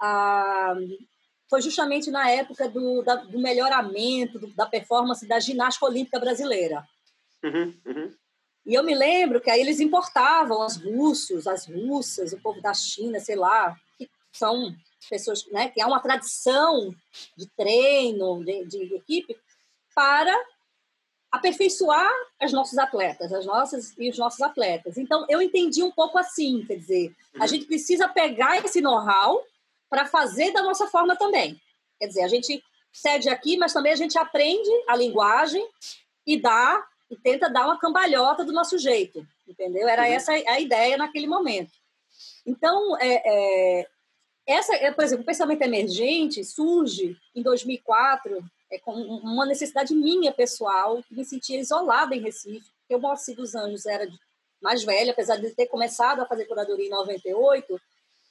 a. 0.00 0.74
Foi 1.50 1.62
justamente 1.62 2.10
na 2.10 2.30
época 2.30 2.68
do, 2.68 3.02
da, 3.02 3.16
do 3.16 3.38
melhoramento 3.38 4.38
do, 4.38 4.48
da 4.54 4.66
performance 4.66 5.26
da 5.26 5.40
ginástica 5.40 5.86
olímpica 5.86 6.20
brasileira. 6.20 6.86
Uhum, 7.42 7.74
uhum. 7.86 8.14
E 8.66 8.74
eu 8.74 8.84
me 8.84 8.94
lembro 8.94 9.40
que 9.40 9.50
aí 9.50 9.60
eles 9.60 9.80
importavam 9.80 10.64
os 10.64 10.76
russos, 10.76 11.46
as 11.46 11.66
russas, 11.66 12.34
o 12.34 12.40
povo 12.42 12.60
da 12.60 12.74
China, 12.74 13.18
sei 13.18 13.34
lá, 13.34 13.74
que 13.96 14.10
são 14.30 14.76
pessoas 15.08 15.46
né, 15.50 15.70
que 15.70 15.80
há 15.80 15.86
uma 15.86 16.00
tradição 16.00 16.94
de 17.34 17.46
treino, 17.56 18.44
de, 18.44 18.66
de 18.66 18.94
equipe, 18.94 19.34
para 19.94 20.36
aperfeiçoar 21.30 22.10
as 22.40 22.52
nossos 22.52 22.78
atletas, 22.78 23.32
as 23.32 23.44
nossas 23.44 23.94
e 23.98 24.08
os 24.08 24.18
nossos 24.18 24.40
atletas. 24.40 24.96
Então, 24.96 25.26
eu 25.28 25.42
entendi 25.42 25.82
um 25.82 25.90
pouco 25.90 26.18
assim, 26.18 26.64
quer 26.66 26.76
dizer, 26.76 27.14
a 27.34 27.42
uhum. 27.42 27.48
gente 27.48 27.66
precisa 27.66 28.08
pegar 28.08 28.64
esse 28.64 28.80
know-how 28.80 29.44
para 29.90 30.06
fazer 30.06 30.52
da 30.52 30.62
nossa 30.62 30.86
forma 30.86 31.16
também. 31.16 31.60
Quer 31.98 32.06
dizer, 32.06 32.22
a 32.22 32.28
gente 32.28 32.62
cede 32.92 33.28
aqui, 33.28 33.56
mas 33.56 33.72
também 33.72 33.92
a 33.92 33.96
gente 33.96 34.18
aprende 34.18 34.70
a 34.88 34.96
linguagem 34.96 35.66
e 36.26 36.40
dá 36.40 36.84
e 37.10 37.16
tenta 37.16 37.48
dar 37.48 37.66
uma 37.66 37.78
cambalhota 37.78 38.44
do 38.44 38.52
nosso 38.52 38.78
jeito, 38.78 39.26
entendeu? 39.46 39.88
Era 39.88 40.02
uhum. 40.02 40.12
essa 40.12 40.32
a 40.32 40.60
ideia 40.60 40.96
naquele 40.96 41.26
momento. 41.26 41.72
Então, 42.46 42.96
é, 42.98 43.22
é, 43.24 43.88
essa, 44.46 44.74
é, 44.76 44.90
por 44.90 45.04
exemplo, 45.04 45.22
o 45.22 45.26
pensamento 45.26 45.62
emergente 45.62 46.42
surge 46.42 47.16
em 47.34 47.42
2004 47.42 48.42
é, 48.70 48.78
com 48.78 48.92
uma 48.92 49.46
necessidade 49.46 49.94
minha 49.94 50.32
pessoal, 50.32 51.02
me 51.10 51.24
sentia 51.24 51.58
isolada 51.58 52.14
em 52.14 52.20
Recife, 52.20 52.70
porque 52.80 52.94
o 52.94 53.00
Moacir 53.00 53.36
dos 53.36 53.54
Anjos 53.54 53.86
era 53.86 54.06
mais 54.60 54.82
velho, 54.84 55.12
apesar 55.12 55.36
de 55.36 55.50
ter 55.50 55.66
começado 55.66 56.20
a 56.20 56.26
fazer 56.26 56.44
curadoria 56.46 56.86
em 56.86 56.90
98, 56.90 57.80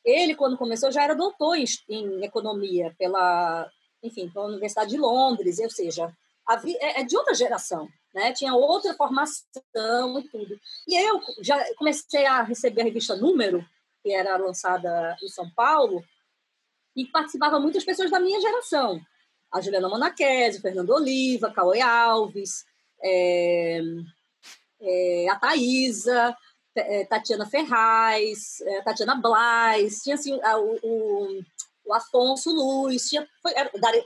ele, 0.04 0.36
quando 0.36 0.58
começou, 0.58 0.91
já 0.91 1.04
era 1.04 1.15
doutor 1.15 1.58
em, 1.58 1.65
em 1.89 2.23
economia 2.23 2.95
pela, 2.97 3.69
enfim, 4.02 4.30
pela 4.30 4.45
Universidade 4.47 4.91
de 4.91 4.97
Londres, 4.97 5.60
ou 5.60 5.69
seja, 5.69 6.15
havia, 6.45 6.78
é, 6.80 7.02
é 7.02 7.04
de 7.04 7.17
outra 7.17 7.34
geração, 7.34 7.89
né? 8.13 8.32
Tinha 8.32 8.54
outra 8.54 8.93
formação 8.93 10.19
e 10.19 10.23
tudo. 10.30 10.60
E 10.88 10.95
eu 10.95 11.21
já 11.41 11.62
comecei 11.76 12.26
a 12.26 12.41
receber 12.41 12.82
a 12.82 12.86
revista 12.86 13.15
Número, 13.15 13.65
que 14.02 14.13
era 14.13 14.38
lançada 14.38 15.17
em 15.21 15.28
São 15.28 15.50
Paulo, 15.52 16.04
e 16.95 17.06
participava 17.06 17.60
muitas 17.60 17.84
pessoas 17.84 18.10
da 18.10 18.19
minha 18.19 18.39
geração. 18.39 19.02
A 19.51 19.62
Juliana 19.62 19.89
Monaquese, 19.89 20.62
Fernando 20.62 20.89
Oliva, 20.91 21.51
Cauê 21.51 21.81
Alves, 21.81 22.65
é, 23.01 23.81
é, 24.81 25.29
a 25.29 25.36
Thaisa, 25.36 26.36
é, 26.75 27.05
Tatiana 27.05 27.45
Ferraz, 27.45 28.62
é, 28.62 28.81
Tatiana 28.81 29.15
Blas, 29.15 30.01
tinha 30.03 30.15
assim, 30.15 30.39
a, 30.43 30.57
o, 30.57 30.77
o, 30.83 31.41
o, 31.86 31.93
Afonso 31.93 32.51
Luz, 32.51 33.10
tinha 33.10 33.27
foi, 33.41 33.53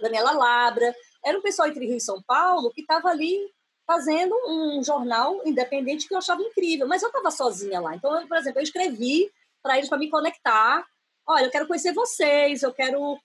Daniela 0.01 0.32
Labra, 0.32 0.95
era 1.23 1.38
um 1.38 1.41
pessoal 1.41 1.67
entre 1.67 1.86
Rio 1.86 1.97
e 1.97 2.01
São 2.01 2.21
Paulo 2.21 2.71
que 2.71 2.82
estava 2.82 3.10
ali 3.10 3.38
fazendo 3.86 4.34
um 4.47 4.82
jornal 4.84 5.41
independente 5.45 6.08
que 6.08 6.13
eu 6.13 6.17
achava 6.17 6.41
incrível, 6.41 6.88
mas 6.88 7.01
eu 7.01 7.10
estava 7.10 7.30
sozinha 7.30 7.82
lá. 7.82 7.95
Então, 7.95 8.19
eu, 8.19 8.27
por 8.27 8.38
exemplo, 8.38 8.60
eu 8.60 8.63
escrevi 8.63 9.30
para 9.62 9.77
eles 9.77 9.89
para 9.89 9.97
me 9.97 10.10
conectar. 10.10 10.86
Olha, 11.27 11.45
eu 11.45 11.51
quero 11.51 11.67
conhecer 11.67 11.93
vocês, 11.93 12.63
eu 12.63 12.73
quero. 12.73 13.19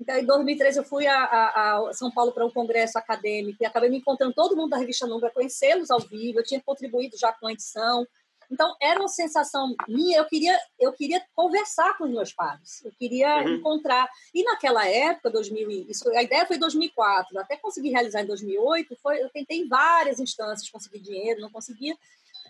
Então, 0.00 0.16
em 0.16 0.24
2013, 0.24 0.78
eu 0.78 0.84
fui 0.84 1.06
a, 1.06 1.24
a, 1.24 1.88
a 1.88 1.92
São 1.92 2.10
Paulo 2.10 2.32
para 2.32 2.46
um 2.46 2.50
congresso 2.50 2.96
acadêmico 2.96 3.58
e 3.60 3.66
acabei 3.66 3.90
me 3.90 3.98
encontrando 3.98 4.32
todo 4.32 4.56
mundo 4.56 4.70
da 4.70 4.76
revista 4.76 5.06
Número, 5.06 5.32
conhecê-los 5.32 5.90
ao 5.90 6.00
vivo. 6.00 6.38
Eu 6.38 6.44
tinha 6.44 6.60
contribuído 6.60 7.18
já 7.18 7.32
com 7.32 7.48
a 7.48 7.52
edição. 7.52 8.06
Então, 8.50 8.74
era 8.80 8.98
uma 8.98 9.08
sensação 9.08 9.74
minha, 9.86 10.18
eu 10.18 10.24
queria, 10.24 10.58
eu 10.78 10.92
queria 10.92 11.22
conversar 11.34 11.98
com 11.98 12.04
os 12.04 12.10
meus 12.10 12.32
pais, 12.32 12.80
eu 12.82 12.90
queria 12.98 13.42
uhum. 13.42 13.56
encontrar. 13.56 14.08
E 14.34 14.42
naquela 14.42 14.88
época, 14.88 15.30
2000, 15.30 15.70
isso, 15.90 16.08
a 16.16 16.22
ideia 16.22 16.46
foi 16.46 16.56
em 16.56 16.60
2004, 16.60 17.38
até 17.38 17.58
conseguir 17.58 17.90
realizar 17.90 18.22
em 18.22 18.26
2008, 18.26 18.96
foi, 19.02 19.22
eu 19.22 19.28
tentei 19.28 19.58
em 19.58 19.68
várias 19.68 20.18
instâncias 20.18 20.70
conseguir 20.70 21.00
dinheiro, 21.00 21.42
não 21.42 21.50
conseguia. 21.50 21.94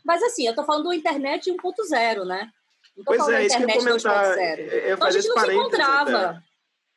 Mas, 0.04 0.22
assim, 0.22 0.46
eu 0.46 0.50
estou 0.50 0.64
falando 0.64 0.84
do 0.84 0.92
internet 0.92 1.50
1.0, 1.50 2.24
né? 2.24 2.48
Não 2.96 3.12
é, 3.34 3.46
isso 3.46 3.56
que 3.56 3.62
eu 3.62 3.68
ia 3.68 3.78
comentar. 3.78 4.38
Eu 4.38 4.94
então, 4.94 5.08
a 5.08 5.11
gente 5.11 5.28
não 5.28 5.38
se 5.40 5.52
encontrava. 5.52 6.26
Até. 6.26 6.48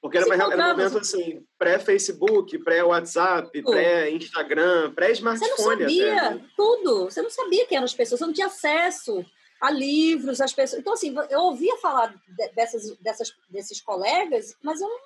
Porque 0.02 0.18
era, 0.18 0.34
era 0.34 0.48
um 0.48 0.70
momento 0.70 0.98
assim, 0.98 1.46
pré-Facebook, 1.60 2.58
pré-WhatsApp, 2.64 3.62
pré-Instagram, 3.62 4.92
pré-smartphone. 4.94 5.52
Você 5.52 5.62
não 5.62 5.78
sabia 5.78 6.18
até, 6.18 6.36
né? 6.36 6.46
tudo. 6.58 7.04
Você 7.06 7.22
não 7.22 7.30
sabia 7.30 7.68
quem 7.68 7.78
eram 7.78 7.86
as 7.86 7.94
pessoas, 7.94 8.20
você 8.20 8.26
não 8.26 8.34
tinha 8.34 8.48
acesso 8.48 9.24
a 9.62 9.70
livros, 9.70 10.42
as 10.42 10.52
pessoas. 10.52 10.82
Então, 10.82 10.94
assim, 10.94 11.14
eu 11.30 11.42
ouvia 11.42 11.78
falar 11.78 12.16
dessas, 12.56 12.98
dessas, 12.98 13.32
desses 13.48 13.80
colegas, 13.80 14.56
mas 14.64 14.82
eu 14.82 14.90
não, 14.90 14.98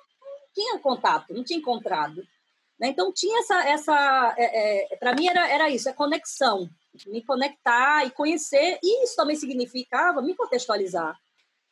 tinha 0.54 0.78
contato, 0.78 1.34
não 1.34 1.44
tinha 1.44 1.58
encontrado. 1.58 2.26
Né? 2.80 2.88
Então, 2.88 3.12
tinha 3.12 3.40
essa. 3.40 3.68
essa 3.68 4.34
é, 4.38 4.92
é, 4.92 4.96
Para 4.96 5.14
mim, 5.14 5.28
era, 5.28 5.46
era 5.46 5.68
isso, 5.68 5.90
é 5.90 5.92
conexão. 5.92 6.70
Me 7.06 7.22
conectar 7.22 8.06
e 8.06 8.10
conhecer. 8.10 8.78
E 8.82 9.04
isso 9.04 9.14
também 9.14 9.36
significava 9.36 10.22
me 10.22 10.34
contextualizar. 10.34 11.14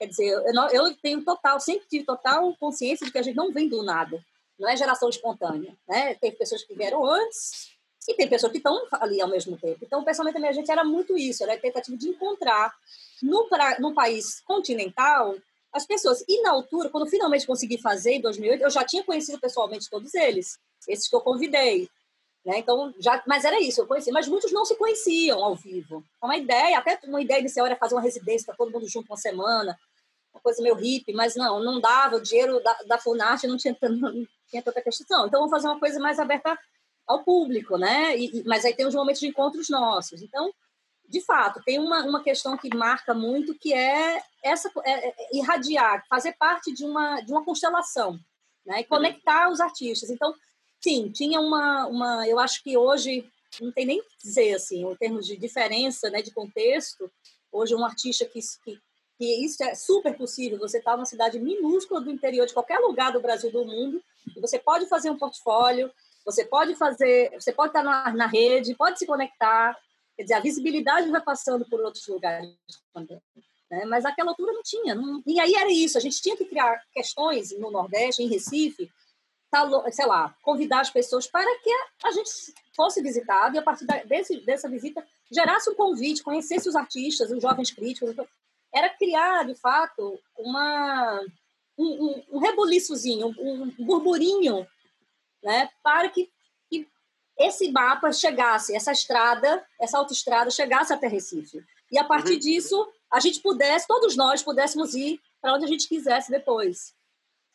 Quer 0.05 0.11
dizer, 0.11 0.29
eu, 0.29 0.87
eu 0.87 0.97
tenho 0.97 1.25
total, 1.25 1.59
sempre 1.59 1.87
tive 1.89 2.05
total 2.05 2.55
consciência 2.57 3.07
de 3.07 3.13
que 3.13 3.19
a 3.19 3.23
gente 3.23 3.37
não 3.37 3.51
vem 3.51 3.69
do 3.69 3.83
nada. 3.83 4.23
Não 4.59 4.69
é 4.69 4.77
geração 4.77 5.09
espontânea. 5.09 5.75
Né? 5.89 6.15
Tem 6.17 6.31
pessoas 6.31 6.63
que 6.63 6.75
vieram 6.75 7.05
antes 7.07 7.71
e 8.07 8.15
tem 8.15 8.29
pessoas 8.29 8.53
que 8.53 8.59
estão 8.59 8.87
ali 8.93 9.21
ao 9.21 9.29
mesmo 9.29 9.57
tempo. 9.57 9.79
Então, 9.83 10.01
o 10.01 10.05
pensamento 10.05 10.39
gente 10.53 10.71
era 10.71 10.85
muito 10.85 11.17
isso, 11.17 11.43
era 11.43 11.55
a 11.55 11.59
tentativa 11.59 11.97
de 11.97 12.09
encontrar 12.09 12.75
no, 13.23 13.49
pra, 13.49 13.79
no 13.81 13.95
país 13.95 14.41
continental 14.41 15.35
as 15.73 15.87
pessoas. 15.87 16.23
E 16.29 16.43
na 16.43 16.51
altura, 16.51 16.91
quando 16.91 17.07
finalmente 17.07 17.47
consegui 17.47 17.79
fazer, 17.79 18.13
em 18.13 18.21
2008, 18.21 18.63
eu 18.63 18.71
já 18.71 18.85
tinha 18.85 19.03
conhecido 19.03 19.41
pessoalmente 19.41 19.89
todos 19.89 20.15
eles, 20.15 20.59
esses 20.87 21.09
que 21.09 21.17
eu 21.17 21.21
convidei. 21.21 21.89
Né? 22.45 22.59
Então, 22.59 22.93
já, 22.99 23.23
mas 23.27 23.45
era 23.45 23.59
isso, 23.59 23.81
eu 23.81 23.87
conheci. 23.87 24.13
Mas 24.13 24.29
muitos 24.29 24.53
não 24.53 24.65
se 24.65 24.77
conheciam 24.77 25.43
ao 25.43 25.55
vivo. 25.55 26.05
Então, 26.17 26.29
uma 26.29 26.37
ideia, 26.37 26.79
até 26.79 26.99
uma 27.05 27.23
ideia 27.23 27.41
inicial 27.41 27.67
era 27.67 27.77
fazer 27.77 27.95
uma 27.95 28.03
residência 28.03 28.45
para 28.45 28.55
todo 28.55 28.71
mundo 28.71 28.87
junto 28.87 29.11
uma 29.11 29.17
semana, 29.17 29.79
uma 30.35 30.41
coisa 30.41 30.63
meio 30.63 30.75
hippie, 30.75 31.13
mas 31.13 31.37
não, 31.37 31.63
não 31.63 31.81
dava, 31.81 32.17
o 32.17 32.23
dinheiro 32.23 32.61
da, 32.63 32.73
da 32.87 32.99
Funarte 32.99 33.47
não 33.47 33.57
tinha, 33.57 33.77
não 33.83 34.27
tinha 34.49 34.63
tanta 34.63 34.83
questão. 34.83 35.27
Então, 35.27 35.41
vamos 35.41 35.51
fazer 35.51 35.69
uma 35.69 35.79
coisa 35.79 36.01
mais 36.01 36.19
aberta 36.19 36.59
ao 37.07 37.23
público, 37.23 37.79
né? 37.79 38.19
E, 38.19 38.43
mas 38.45 38.65
aí 38.65 38.75
tem 38.75 38.87
os 38.87 38.95
momentos 38.95 39.21
de 39.21 39.29
encontros 39.29 39.69
nossos. 39.69 40.23
Então, 40.23 40.53
de 41.09 41.21
fato, 41.21 41.63
tem 41.65 41.79
uma, 41.79 42.03
uma 42.03 42.23
questão 42.23 42.57
que 42.57 42.75
marca 42.75 43.15
muito, 43.15 43.55
que 43.55 43.73
é 43.73 44.21
essa 44.43 44.71
é, 44.85 45.09
é, 45.09 45.15
irradiar, 45.33 46.05
fazer 46.09 46.33
parte 46.33 46.73
de 46.73 46.85
uma, 46.85 47.21
de 47.21 47.31
uma 47.31 47.45
constelação, 47.45 48.19
né? 48.67 48.81
E 48.81 48.85
conectar 48.85 49.51
os 49.51 49.61
artistas. 49.61 50.11
Então, 50.11 50.35
sim, 50.81 51.11
tinha 51.13 51.41
uma, 51.41 51.87
uma... 51.87 52.27
Eu 52.27 52.41
acho 52.41 52.61
que 52.63 52.77
hoje, 52.77 53.31
não 53.61 53.71
tem 53.71 53.87
nem 53.87 54.03
dizer, 54.21 54.55
assim, 54.55 54.85
em 54.85 54.97
termos 54.97 55.27
de 55.27 55.37
diferença, 55.37 56.11
né, 56.11 56.21
de 56.23 56.33
contexto, 56.33 57.09
hoje 57.53 57.75
um 57.75 57.85
artista 57.85 58.25
que, 58.25 58.41
que 58.65 58.81
isso 59.25 59.63
é 59.63 59.75
super 59.75 60.17
possível. 60.17 60.59
Você 60.59 60.79
está 60.79 60.97
numa 60.97 61.05
cidade 61.05 61.39
minúscula 61.39 62.01
do 62.01 62.11
interior 62.11 62.47
de 62.47 62.55
qualquer 62.55 62.79
lugar 62.79 63.13
do 63.13 63.21
Brasil 63.21 63.51
do 63.51 63.65
mundo 63.65 64.03
e 64.37 64.41
você 64.41 64.59
pode 64.59 64.87
fazer 64.87 65.11
um 65.11 65.19
portfólio, 65.19 65.91
você 66.25 66.45
pode 66.45 66.75
fazer, 66.75 67.31
você 67.39 67.53
pode 67.53 67.71
estar 67.71 67.83
na, 67.83 68.13
na 68.13 68.27
rede, 68.27 68.75
pode 68.75 68.99
se 68.99 69.07
conectar. 69.07 69.79
Quer 70.17 70.23
dizer, 70.23 70.35
a 70.35 70.41
visibilidade 70.41 71.11
vai 71.11 71.21
passando 71.21 71.65
por 71.69 71.81
outros 71.81 72.07
lugares 72.07 72.49
também. 72.93 73.21
Né? 73.71 73.85
Mas 73.85 74.05
naquela 74.05 74.31
altura 74.31 74.53
não 74.53 74.63
tinha. 74.63 74.95
Não... 74.95 75.23
E 75.27 75.41
aí 75.41 75.55
era 75.55 75.71
isso. 75.71 75.99
A 75.99 76.01
gente 76.01 76.21
tinha 76.21 76.37
que 76.37 76.45
criar 76.45 76.81
questões 76.93 77.57
no 77.59 77.71
Nordeste, 77.71 78.23
em 78.23 78.29
Recife, 78.29 78.91
sei 79.93 80.07
lá, 80.07 80.35
convidar 80.43 80.81
as 80.81 80.91
pessoas 80.91 81.27
para 81.27 81.59
que 81.61 81.71
a 82.05 82.11
gente 82.11 82.31
fosse 82.75 83.01
visitado 83.01 83.55
e 83.55 83.59
a 83.59 83.63
partir 83.63 83.87
desse, 84.07 84.41
dessa 84.41 84.69
visita 84.69 85.07
gerasse 85.31 85.71
um 85.71 85.75
convite, 85.75 86.23
conhecesse 86.23 86.69
os 86.69 86.75
artistas, 86.75 87.31
os 87.31 87.41
jovens 87.41 87.71
críticos, 87.71 88.15
era 88.75 88.91
criar, 88.91 89.45
de 89.45 89.55
fato, 89.55 90.19
uma, 90.37 91.21
um, 91.79 91.85
um, 91.87 92.25
um 92.33 92.39
rebuliçozinho, 92.39 93.29
um, 93.39 93.73
um 93.79 93.87
burburinho, 93.87 94.67
né, 95.43 95.71
para 95.83 96.09
que, 96.09 96.29
que 96.69 96.89
esse 97.39 97.71
mapa 97.71 98.13
chegasse, 98.13 98.75
essa 98.75 98.91
estrada, 98.91 99.65
essa 99.81 99.99
autoestrada 99.99 100.51
chegasse 100.51 100.93
até 100.93 101.07
Recife. 101.07 101.65
E 101.91 101.99
a 101.99 102.05
partir 102.05 102.33
uhum. 102.33 102.39
disso, 102.41 102.93
a 103.11 103.21
gente 103.21 103.41
pudesse, 103.41 103.87
todos 103.87 104.17
nós 104.17 104.43
pudéssemos 104.43 104.95
ir 104.95 105.21
para 105.41 105.55
onde 105.55 105.65
a 105.65 105.69
gente 105.69 105.87
quisesse 105.87 106.31
depois. 106.31 106.95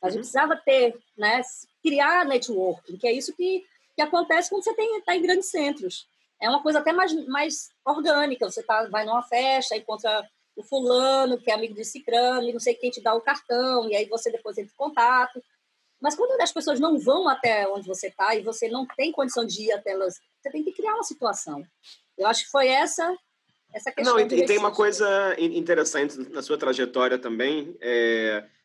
A 0.01 0.07
gente 0.07 0.19
uhum. 0.19 0.21
precisava 0.21 0.55
ter, 0.55 0.97
né, 1.17 1.41
criar 1.83 2.25
networking, 2.25 2.97
que 2.97 3.07
é 3.07 3.11
isso 3.11 3.35
que, 3.35 3.65
que 3.93 4.01
acontece 4.01 4.49
quando 4.49 4.63
você 4.63 4.71
está 4.71 5.15
em 5.15 5.21
grandes 5.21 5.49
centros. 5.49 6.07
É 6.41 6.49
uma 6.49 6.63
coisa 6.63 6.79
até 6.79 6.93
mais, 6.93 7.13
mais 7.27 7.69
orgânica. 7.83 8.49
Você 8.49 8.63
tá, 8.63 8.87
vai 8.87 9.03
numa 9.05 9.21
festa, 9.23 9.75
encontra 9.75 10.25
o 10.59 10.63
fulano, 10.63 11.39
que 11.39 11.49
é 11.49 11.53
amigo 11.53 11.73
de 11.73 11.85
cicrano, 11.85 12.49
e 12.49 12.53
não 12.53 12.59
sei 12.59 12.75
quem 12.75 12.91
te 12.91 13.01
dá 13.01 13.13
o 13.13 13.21
cartão, 13.21 13.89
e 13.89 13.95
aí 13.95 14.05
você 14.05 14.29
depois 14.29 14.57
entra 14.57 14.71
em 14.71 14.77
contato. 14.77 15.41
Mas 16.01 16.15
quando 16.15 16.39
as 16.41 16.51
pessoas 16.51 16.79
não 16.79 16.99
vão 16.99 17.27
até 17.27 17.67
onde 17.69 17.87
você 17.87 18.07
está 18.07 18.35
e 18.35 18.41
você 18.41 18.67
não 18.67 18.85
tem 18.85 19.11
condição 19.11 19.45
de 19.45 19.63
ir 19.63 19.71
até 19.71 19.91
elas, 19.91 20.15
você 20.41 20.49
tem 20.51 20.63
que 20.63 20.73
criar 20.73 20.93
uma 20.95 21.03
situação. 21.03 21.63
Eu 22.17 22.27
acho 22.27 22.45
que 22.45 22.51
foi 22.51 22.67
essa 22.67 23.15
essa 23.73 23.91
questão. 23.91 24.15
Não, 24.15 24.19
e, 24.19 24.45
tem 24.45 24.57
uma 24.57 24.71
coisa 24.71 25.35
interessante 25.39 26.17
na 26.29 26.41
sua 26.41 26.57
trajetória 26.57 27.17
também. 27.19 27.77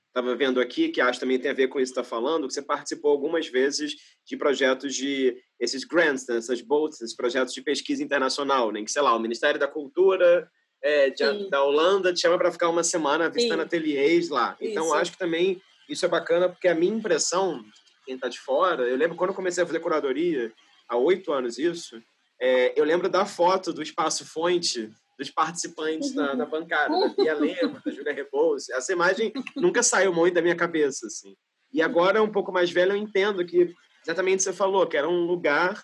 Estava 0.09 0.33
é, 0.33 0.35
vendo 0.35 0.61
aqui 0.61 0.89
que 0.89 1.01
acho 1.01 1.21
também 1.21 1.39
tem 1.39 1.51
a 1.51 1.55
ver 1.55 1.69
com 1.69 1.79
isso 1.79 1.93
que 1.93 2.01
está 2.01 2.09
falando, 2.09 2.49
que 2.49 2.55
você 2.55 2.63
participou 2.63 3.11
algumas 3.11 3.47
vezes 3.49 3.95
de 4.25 4.37
projetos 4.37 4.95
de 4.95 5.37
esses 5.61 5.85
grants, 5.85 6.27
né, 6.27 6.39
essas 6.39 6.61
bolsas, 6.61 7.03
esses 7.03 7.17
projetos 7.17 7.53
de 7.53 7.63
pesquisa 7.63 8.03
internacional, 8.03 8.73
né, 8.73 8.83
que 8.83 8.91
sei 8.91 9.03
lá, 9.03 9.15
o 9.15 9.21
Ministério 9.21 9.61
da 9.61 9.69
Cultura 9.69 10.51
é, 10.85 11.09
de, 11.09 11.49
da 11.49 11.65
Holanda 11.65 12.13
te 12.13 12.21
chama 12.21 12.37
para 12.37 12.53
ficar 12.53 12.69
uma 12.69 12.85
semana 12.85 13.31
visitando 13.31 13.61
Sim. 13.61 13.65
ateliês 13.65 14.29
lá. 14.29 14.55
Então, 14.61 14.85
isso. 14.85 14.95
acho 14.95 15.13
que 15.13 15.19
também 15.19 15.61
isso 15.89 16.05
é 16.05 16.09
bacana, 16.09 16.47
porque 16.47 16.69
a 16.69 16.75
minha 16.75 16.95
impressão, 16.95 17.65
quem 18.05 18.17
está 18.17 18.29
de 18.29 18.39
fora, 18.39 18.83
eu 18.83 18.97
lembro 18.97 19.17
quando 19.17 19.31
eu 19.31 19.37
comecei 19.37 19.65
a 19.65 19.67
fazer 19.67 19.81
curadoria, 19.81 20.53
há 20.87 20.97
oito 20.99 21.33
anos 21.33 21.59
isso, 21.59 22.03
é, 22.39 22.79
eu 22.79 22.85
lembro 22.85 23.09
da 23.09 23.25
foto 23.25 23.73
do 23.73 23.83
Espaço 23.83 24.27
Fonte, 24.27 24.91
dos 25.19 25.31
participantes 25.31 26.11
uhum. 26.11 26.17
na, 26.17 26.35
na, 26.35 26.45
bancada, 26.45 26.95
da 27.01 27.09
Bia 27.09 27.35
Lema, 27.35 27.81
da 27.83 27.91
Júlia 27.91 28.13
Rebouças. 28.13 28.69
Essa 28.69 28.93
imagem 28.93 29.33
nunca 29.57 29.83
saiu 29.83 30.13
muito 30.13 30.35
da 30.35 30.43
minha 30.43 30.57
cabeça, 30.57 31.07
assim. 31.07 31.35
E 31.73 31.81
agora, 31.81 32.23
um 32.23 32.31
pouco 32.31 32.53
mais 32.53 32.71
velho, 32.71 32.93
eu 32.93 32.97
entendo 32.97 33.45
que 33.47 33.73
exatamente 34.03 34.43
você 34.43 34.53
falou, 34.53 34.87
que 34.87 34.97
era 34.97 35.09
um 35.09 35.25
lugar 35.25 35.83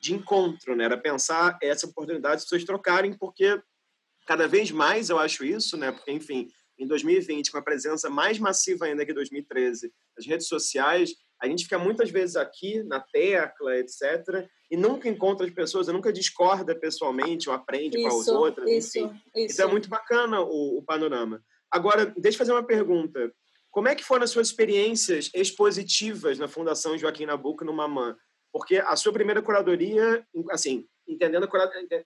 de 0.00 0.12
encontro, 0.12 0.74
né? 0.74 0.84
Era 0.84 0.96
pensar 0.96 1.56
essa 1.62 1.86
oportunidade 1.86 2.38
de 2.38 2.42
pessoas 2.44 2.64
trocarem, 2.64 3.12
porque 3.12 3.60
cada 4.26 4.46
vez 4.46 4.70
mais 4.70 5.10
eu 5.10 5.18
acho 5.18 5.44
isso, 5.44 5.76
né? 5.76 5.92
Porque, 5.92 6.12
enfim, 6.12 6.48
em 6.78 6.86
2020, 6.86 7.50
com 7.50 7.58
a 7.58 7.62
presença 7.62 8.10
mais 8.10 8.38
massiva 8.38 8.86
ainda 8.86 9.04
que 9.04 9.12
em 9.12 9.14
2013 9.14 9.92
das 10.16 10.26
redes 10.26 10.48
sociais, 10.48 11.14
a 11.40 11.46
gente 11.46 11.64
fica 11.64 11.78
muitas 11.78 12.10
vezes 12.10 12.36
aqui 12.36 12.82
na 12.82 13.00
tecla, 13.00 13.76
etc., 13.78 14.48
e 14.70 14.76
nunca 14.76 15.08
encontra 15.08 15.46
as 15.46 15.52
pessoas, 15.52 15.86
nunca 15.88 16.12
discorda 16.12 16.74
pessoalmente 16.74 17.48
ou 17.48 17.54
aprende 17.54 17.98
isso, 17.98 18.08
com 18.08 18.20
as 18.20 18.28
outras. 18.28 18.68
Isso, 18.68 18.98
enfim. 18.98 19.20
isso. 19.36 19.54
Então 19.54 19.68
é 19.68 19.70
muito 19.70 19.88
bacana 19.88 20.40
o, 20.40 20.78
o 20.78 20.82
panorama. 20.82 21.40
Agora, 21.70 22.06
deixa 22.16 22.36
eu 22.36 22.38
fazer 22.38 22.52
uma 22.52 22.66
pergunta. 22.66 23.32
Como 23.70 23.88
é 23.88 23.94
que 23.94 24.04
foram 24.04 24.24
as 24.24 24.30
suas 24.30 24.48
experiências 24.48 25.30
expositivas 25.34 26.38
na 26.38 26.48
Fundação 26.48 26.96
Joaquim 26.96 27.26
Nabuco, 27.26 27.64
no 27.64 27.72
Mamã? 27.72 28.16
Porque 28.52 28.76
a 28.76 28.96
sua 28.96 29.12
primeira 29.12 29.42
curadoria, 29.42 30.24
assim, 30.50 30.86
entendendo 31.06 31.48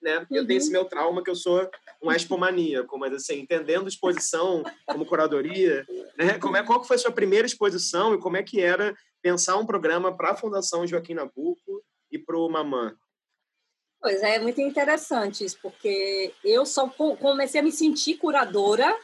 né? 0.03 0.19
Uhum. 0.19 0.27
Eu 0.31 0.47
tenho 0.47 0.59
esse 0.59 0.67
uhum. 0.69 0.73
meu 0.73 0.85
trauma 0.85 1.23
que 1.23 1.31
eu 1.31 1.37
sou 1.37 1.69
um 2.03 2.13
expomaníaco, 2.13 2.99
mas 2.99 3.13
assim, 3.13 3.41
entendendo 3.41 3.89
exposição 3.89 4.63
como 4.87 5.07
curadoria, 5.07 5.87
né? 6.17 6.39
Como 6.39 6.57
é 6.57 6.63
qual 6.63 6.83
foi 6.83 6.97
a 6.97 6.99
sua 6.99 7.13
primeira 7.13 7.47
exposição 7.47 8.15
e 8.15 8.19
como 8.19 8.37
é 8.37 8.43
que 8.43 8.61
era 8.61 8.95
pensar 9.23 9.57
um 9.57 9.67
programa 9.67 10.17
para 10.17 10.31
a 10.31 10.37
Fundação 10.37 10.87
Joaquim 10.87 11.15
Nabuco 11.15 11.83
e 12.11 12.19
para 12.19 12.37
o 12.37 12.49
Mamã? 12.49 12.97
Pois 14.01 14.23
é, 14.23 14.37
é 14.37 14.39
muito 14.39 14.61
interessante 14.61 15.45
isso, 15.45 15.59
porque 15.61 16.33
eu 16.45 16.65
só 16.65 16.89
comecei 16.89 17.61
a 17.61 17.65
me 17.65 17.73
sentir 17.73 18.15
curadora 18.15 18.97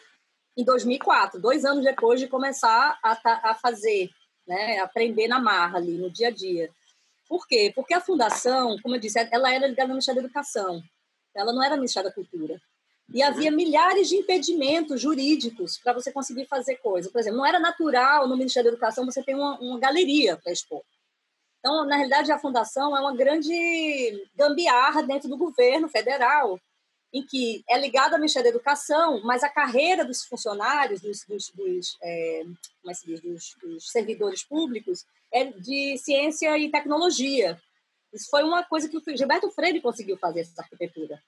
em 0.56 0.64
2004, 0.64 1.40
dois 1.40 1.64
anos 1.64 1.84
depois 1.84 2.20
de 2.20 2.28
começar 2.28 2.98
a, 3.02 3.50
a 3.50 3.54
fazer, 3.56 4.08
né, 4.46 4.78
aprender 4.78 5.26
na 5.26 5.40
marra 5.40 5.78
ali, 5.78 5.98
no 5.98 6.08
dia 6.08 6.28
a 6.28 6.30
dia. 6.30 6.70
Por 7.34 7.48
quê? 7.48 7.72
Porque 7.74 7.92
a 7.92 8.00
fundação, 8.00 8.78
como 8.80 8.94
eu 8.94 9.00
disse, 9.00 9.18
ela 9.32 9.52
era 9.52 9.66
ligada 9.66 9.88
ao 9.88 9.94
Ministério 9.94 10.22
da 10.22 10.26
Educação, 10.28 10.80
ela 11.34 11.52
não 11.52 11.64
era 11.64 11.74
Ministério 11.74 12.08
da 12.08 12.14
Cultura. 12.14 12.62
E 13.12 13.24
havia 13.24 13.50
milhares 13.50 14.08
de 14.08 14.14
impedimentos 14.14 15.00
jurídicos 15.00 15.76
para 15.78 15.92
você 15.92 16.12
conseguir 16.12 16.46
fazer 16.46 16.76
coisa. 16.76 17.10
Por 17.10 17.18
exemplo, 17.18 17.38
não 17.38 17.44
era 17.44 17.58
natural 17.58 18.28
no 18.28 18.36
Ministério 18.36 18.70
da 18.70 18.76
Educação 18.76 19.04
você 19.04 19.20
ter 19.20 19.34
uma, 19.34 19.58
uma 19.58 19.80
galeria 19.80 20.36
para 20.36 20.52
expor. 20.52 20.84
Então, 21.58 21.84
na 21.86 21.96
realidade, 21.96 22.30
a 22.30 22.38
fundação 22.38 22.96
é 22.96 23.00
uma 23.00 23.16
grande 23.16 24.28
gambiarra 24.36 25.02
dentro 25.02 25.28
do 25.28 25.36
governo 25.36 25.88
federal, 25.88 26.60
em 27.12 27.26
que 27.26 27.64
é 27.68 27.76
ligada 27.76 28.14
ao 28.14 28.20
Ministério 28.20 28.48
da 28.48 28.56
Educação, 28.56 29.20
mas 29.24 29.42
a 29.42 29.48
carreira 29.48 30.04
dos 30.04 30.24
funcionários, 30.24 31.00
dos, 31.00 31.24
dos, 31.26 31.50
dos, 31.50 31.98
é, 32.00 32.44
como 32.80 32.92
é 32.92 32.94
diz, 33.04 33.20
dos 33.60 33.90
servidores 33.90 34.44
públicos, 34.44 35.04
é 35.34 35.44
de 35.44 35.98
ciência 35.98 36.56
e 36.56 36.70
tecnologia. 36.70 37.60
Isso 38.12 38.30
foi 38.30 38.44
uma 38.44 38.62
coisa 38.62 38.88
que 38.88 38.96
o 38.96 39.16
Gilberto 39.16 39.50
Freire 39.50 39.80
conseguiu 39.80 40.16
fazer, 40.16 40.40
essa 40.40 40.62
arquitetura, 40.62 41.20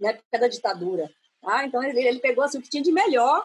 na 0.00 0.10
época 0.10 0.38
da 0.38 0.46
ditadura. 0.46 1.10
Tá? 1.42 1.66
Então, 1.66 1.82
ele, 1.82 2.00
ele 2.00 2.20
pegou 2.20 2.44
assim, 2.44 2.58
o 2.58 2.62
que 2.62 2.70
tinha 2.70 2.82
de 2.82 2.92
melhor 2.92 3.44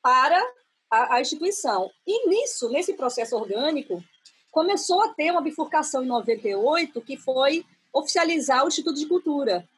para 0.00 0.40
a, 0.88 1.16
a 1.16 1.20
instituição. 1.20 1.90
E 2.06 2.28
nisso, 2.28 2.68
nesse 2.68 2.94
processo 2.94 3.36
orgânico, 3.36 4.02
começou 4.52 5.02
a 5.02 5.12
ter 5.12 5.32
uma 5.32 5.42
bifurcação 5.42 6.04
em 6.04 6.06
98, 6.06 7.00
que 7.00 7.16
foi 7.16 7.66
oficializar 7.92 8.64
o 8.64 8.68
Instituto 8.68 8.98
de 8.98 9.06
Cultura. 9.06 9.68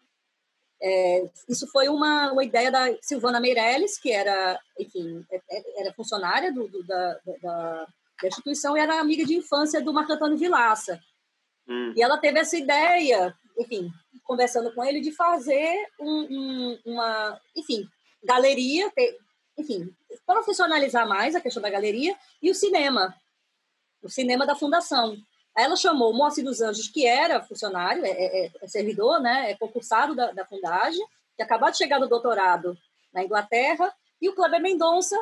É, 0.83 1.31
isso 1.49 1.67
foi 1.69 1.89
uma, 1.89 2.33
uma 2.33 2.45
ideia 2.45 2.71
da 2.71 2.95
Silvana 3.01 3.41
Meirelles, 3.41 3.97
que 3.99 4.13
era, 4.13 4.61
enfim, 4.79 5.25
é, 5.31 5.41
é, 5.51 5.81
era 5.81 5.95
funcionária 5.95 6.53
do, 6.53 6.69
do, 6.69 6.85
da, 6.85 7.21
da, 7.41 7.89
da, 8.21 8.29
instituição 8.29 8.77
era 8.77 9.01
amiga 9.01 9.25
de 9.25 9.35
infância 9.35 9.83
do 9.83 9.93
Marco 9.93 10.13
Antônio 10.13 10.37
Vilaça. 10.37 11.01
Hum. 11.69 11.93
E 11.97 12.03
ela 12.03 12.19
teve 12.19 12.39
essa 12.39 12.57
ideia, 12.57 13.35
enfim, 13.59 13.91
conversando 14.23 14.73
com 14.75 14.85
ele, 14.85 15.01
de 15.01 15.13
fazer 15.13 15.87
um, 16.01 16.27
um, 16.31 16.79
uma, 16.87 17.41
enfim, 17.57 17.87
galeria, 18.23 18.91
ter, 18.91 19.17
enfim, 19.57 19.95
profissionalizar 20.27 21.09
mais 21.09 21.35
a 21.35 21.41
questão 21.41 21.63
da 21.63 21.71
galeria 21.71 22.17
e 22.43 22.51
o 22.51 22.55
cinema 22.55 23.15
o 24.05 24.09
cinema 24.11 24.47
da 24.47 24.55
fundação. 24.55 25.17
Aí 25.57 25.65
ela 25.65 25.77
chamou 25.77 26.13
o 26.13 26.17
Moacir 26.17 26.45
dos 26.45 26.61
Anjos, 26.61 26.89
que 26.89 27.07
era 27.07 27.43
funcionário, 27.43 28.05
é, 28.05 28.11
é, 28.11 28.51
é 28.61 28.69
servidor, 28.69 29.21
né, 29.21 29.51
é 29.51 29.57
concursado 29.57 30.15
da, 30.15 30.31
da 30.33 30.45
Fundagem, 30.45 31.05
que 31.37 31.43
acabou 31.43 31.71
de 31.71 31.79
chegar 31.79 31.99
do 31.99 32.09
doutorado 32.09 32.77
na 33.13 33.25
Inglaterra, 33.25 33.93
e 34.21 34.29
o 34.29 34.35
Kleber 34.35 34.61
Mendonça, 34.61 35.17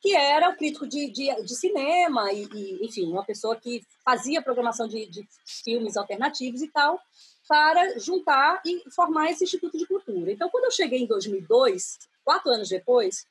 que 0.00 0.14
era 0.14 0.50
o 0.50 0.56
crítico 0.56 0.86
de, 0.86 1.10
de, 1.10 1.42
de 1.42 1.56
cinema, 1.56 2.32
e, 2.32 2.44
e, 2.54 2.86
enfim, 2.86 3.10
uma 3.10 3.24
pessoa 3.24 3.56
que 3.56 3.82
fazia 4.04 4.42
programação 4.42 4.86
de, 4.86 5.06
de 5.06 5.26
filmes 5.64 5.96
alternativos 5.96 6.62
e 6.62 6.68
tal, 6.68 7.00
para 7.48 7.98
juntar 7.98 8.60
e 8.64 8.82
formar 8.90 9.30
esse 9.30 9.44
Instituto 9.44 9.76
de 9.76 9.86
Cultura. 9.86 10.30
Então, 10.30 10.50
quando 10.50 10.64
eu 10.64 10.70
cheguei 10.70 11.00
em 11.00 11.06
2002, 11.06 11.98
quatro 12.24 12.50
anos 12.50 12.68
depois, 12.68 13.26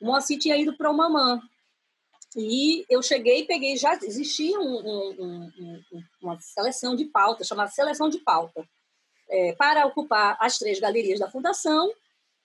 o 0.00 0.06
Moacir 0.06 0.38
tinha 0.38 0.56
ido 0.56 0.76
para 0.76 0.90
o 0.90 0.96
Mamã, 0.96 1.40
e 2.36 2.84
eu 2.90 3.02
cheguei 3.02 3.40
e 3.40 3.46
peguei, 3.46 3.76
já 3.76 3.94
existia 3.94 4.58
um, 4.58 4.76
um, 4.76 5.52
um, 5.92 6.02
uma 6.20 6.38
seleção 6.40 6.94
de 6.94 7.06
pauta, 7.06 7.44
chamada 7.44 7.70
Seleção 7.70 8.08
de 8.08 8.18
Pauta, 8.18 8.68
é, 9.30 9.52
para 9.54 9.86
ocupar 9.86 10.36
as 10.40 10.58
três 10.58 10.78
galerias 10.78 11.20
da 11.20 11.30
Fundação, 11.30 11.92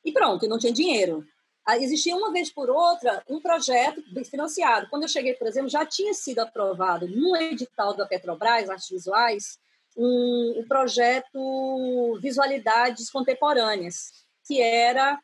e 0.03 0.11
pronto, 0.11 0.45
e 0.45 0.47
não 0.47 0.57
tinha 0.57 0.71
dinheiro. 0.71 1.26
Ah, 1.66 1.78
existia 1.78 2.16
uma 2.16 2.32
vez 2.32 2.51
por 2.51 2.70
outra 2.70 3.24
um 3.30 3.39
projeto 3.39 4.03
financiado. 4.30 4.88
Quando 4.89 5.03
eu 5.03 5.07
cheguei, 5.07 5.34
por 5.34 5.47
exemplo, 5.47 5.70
já 5.70 5.86
tinha 5.86 6.14
sido 6.14 6.39
aprovado 6.39 7.07
no 7.07 7.36
edital 7.38 7.95
da 7.95 8.05
Petrobras, 8.05 8.70
Artes 8.70 8.89
Visuais, 8.89 9.57
um, 9.95 10.55
um 10.57 10.68
projeto 10.68 12.20
Visualidades 12.22 13.09
Contemporâneas, 13.09 14.11
que 14.45 14.61
era, 14.61 15.18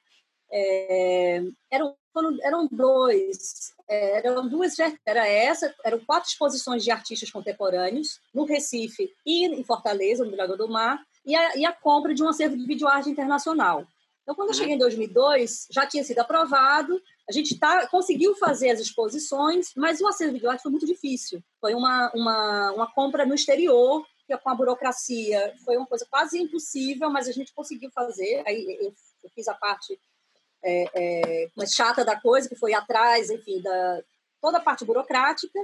é, 0.49 1.41
eram, 1.69 1.95
eram 2.41 2.67
dois, 2.71 3.73
eram 3.89 4.47
duas 4.47 4.77
era 5.05 5.27
essa 5.27 5.73
eram 5.83 5.99
quatro 5.99 6.29
exposições 6.29 6.83
de 6.83 6.91
artistas 6.91 7.31
contemporâneos 7.31 8.19
no 8.33 8.45
Recife 8.45 9.11
e 9.25 9.45
em 9.45 9.63
Fortaleza 9.63 10.23
no 10.23 10.35
Lagoa 10.35 10.57
do 10.57 10.67
Mar 10.67 11.03
e 11.25 11.35
a, 11.35 11.57
e 11.57 11.65
a 11.65 11.71
compra 11.71 12.13
de 12.13 12.23
um 12.23 12.29
acervo 12.29 12.55
de 12.55 12.65
videoarte 12.65 13.09
internacional 13.09 13.85
então 14.29 14.35
quando 14.35 14.49
eu 14.49 14.53
cheguei 14.53 14.75
em 14.75 14.77
2002 14.77 15.67
já 15.71 15.85
tinha 15.85 16.03
sido 16.03 16.19
aprovado 16.19 17.01
a 17.27 17.31
gente 17.31 17.57
tá, 17.57 17.87
conseguiu 17.87 18.35
fazer 18.35 18.69
as 18.69 18.79
exposições 18.79 19.71
mas 19.75 19.99
o 19.99 20.07
acervo 20.07 20.33
de 20.33 20.39
videoarte 20.39 20.63
foi 20.63 20.71
muito 20.71 20.85
difícil 20.85 21.41
foi 21.59 21.73
uma 21.73 22.11
uma, 22.13 22.71
uma 22.73 22.93
compra 22.93 23.25
no 23.25 23.33
exterior 23.33 24.05
que 24.27 24.37
com 24.37 24.49
a 24.49 24.55
burocracia 24.55 25.53
foi 25.65 25.77
uma 25.77 25.87
coisa 25.87 26.05
quase 26.09 26.39
impossível 26.39 27.09
mas 27.09 27.27
a 27.27 27.31
gente 27.31 27.53
conseguiu 27.53 27.89
fazer 27.91 28.43
aí 28.45 28.77
eu, 28.79 28.93
eu 29.23 29.29
fiz 29.33 29.47
a 29.47 29.53
parte 29.55 29.99
é, 30.63 30.85
é, 30.93 31.49
mais 31.55 31.73
chata 31.73 32.03
da 32.03 32.19
coisa, 32.19 32.49
que 32.49 32.55
foi 32.55 32.73
atrás, 32.73 33.29
enfim, 33.29 33.61
da 33.61 34.01
toda 34.41 34.57
a 34.57 34.61
parte 34.61 34.85
burocrática. 34.85 35.59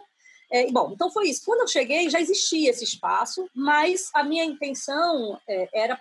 É, 0.51 0.69
bom, 0.71 0.91
então 0.93 1.09
foi 1.09 1.29
isso. 1.29 1.43
Quando 1.45 1.61
eu 1.61 1.67
cheguei, 1.67 2.09
já 2.09 2.19
existia 2.19 2.69
esse 2.69 2.83
espaço, 2.83 3.49
mas 3.53 4.09
a 4.13 4.23
minha 4.23 4.43
intenção 4.43 5.39
é, 5.47 5.69
era 5.73 5.99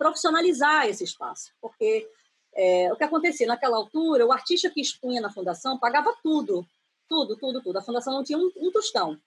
profissionalizar 0.00 0.88
esse 0.88 1.04
espaço, 1.04 1.52
porque 1.60 2.08
é, 2.54 2.90
o 2.90 2.96
que 2.96 3.04
acontecia 3.04 3.46
naquela 3.46 3.76
altura, 3.76 4.24
o 4.24 4.32
artista 4.32 4.70
que 4.70 4.80
expunha 4.80 5.20
na 5.20 5.30
fundação 5.30 5.78
pagava 5.78 6.16
tudo, 6.22 6.66
tudo, 7.06 7.36
tudo, 7.36 7.60
tudo. 7.60 7.78
A 7.78 7.82
fundação 7.82 8.14
não 8.14 8.24
tinha 8.24 8.38
um, 8.38 8.50
um 8.56 8.72
tostão. 8.72 9.20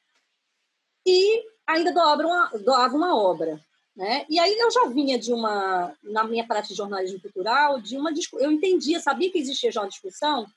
E 1.06 1.46
ainda 1.68 1.94
doava 1.94 2.24
uma, 2.24 2.50
doava 2.58 2.96
uma 2.96 3.16
obra. 3.16 3.64
Né? 3.96 4.26
E 4.28 4.40
aí 4.40 4.58
eu 4.58 4.72
já 4.72 4.88
vinha 4.88 5.20
de 5.20 5.32
uma, 5.32 5.96
na 6.02 6.24
minha 6.24 6.48
prática 6.48 6.74
de 6.74 6.78
jornalismo 6.78 7.22
cultural, 7.22 7.80
de 7.80 7.96
uma 7.96 8.10
eu 8.40 8.52
entendia, 8.52 9.00
sabia 9.00 9.32
que 9.32 9.38
existia 9.38 9.72
já 9.72 9.82
uma 9.82 9.90
discussão, 9.90 10.48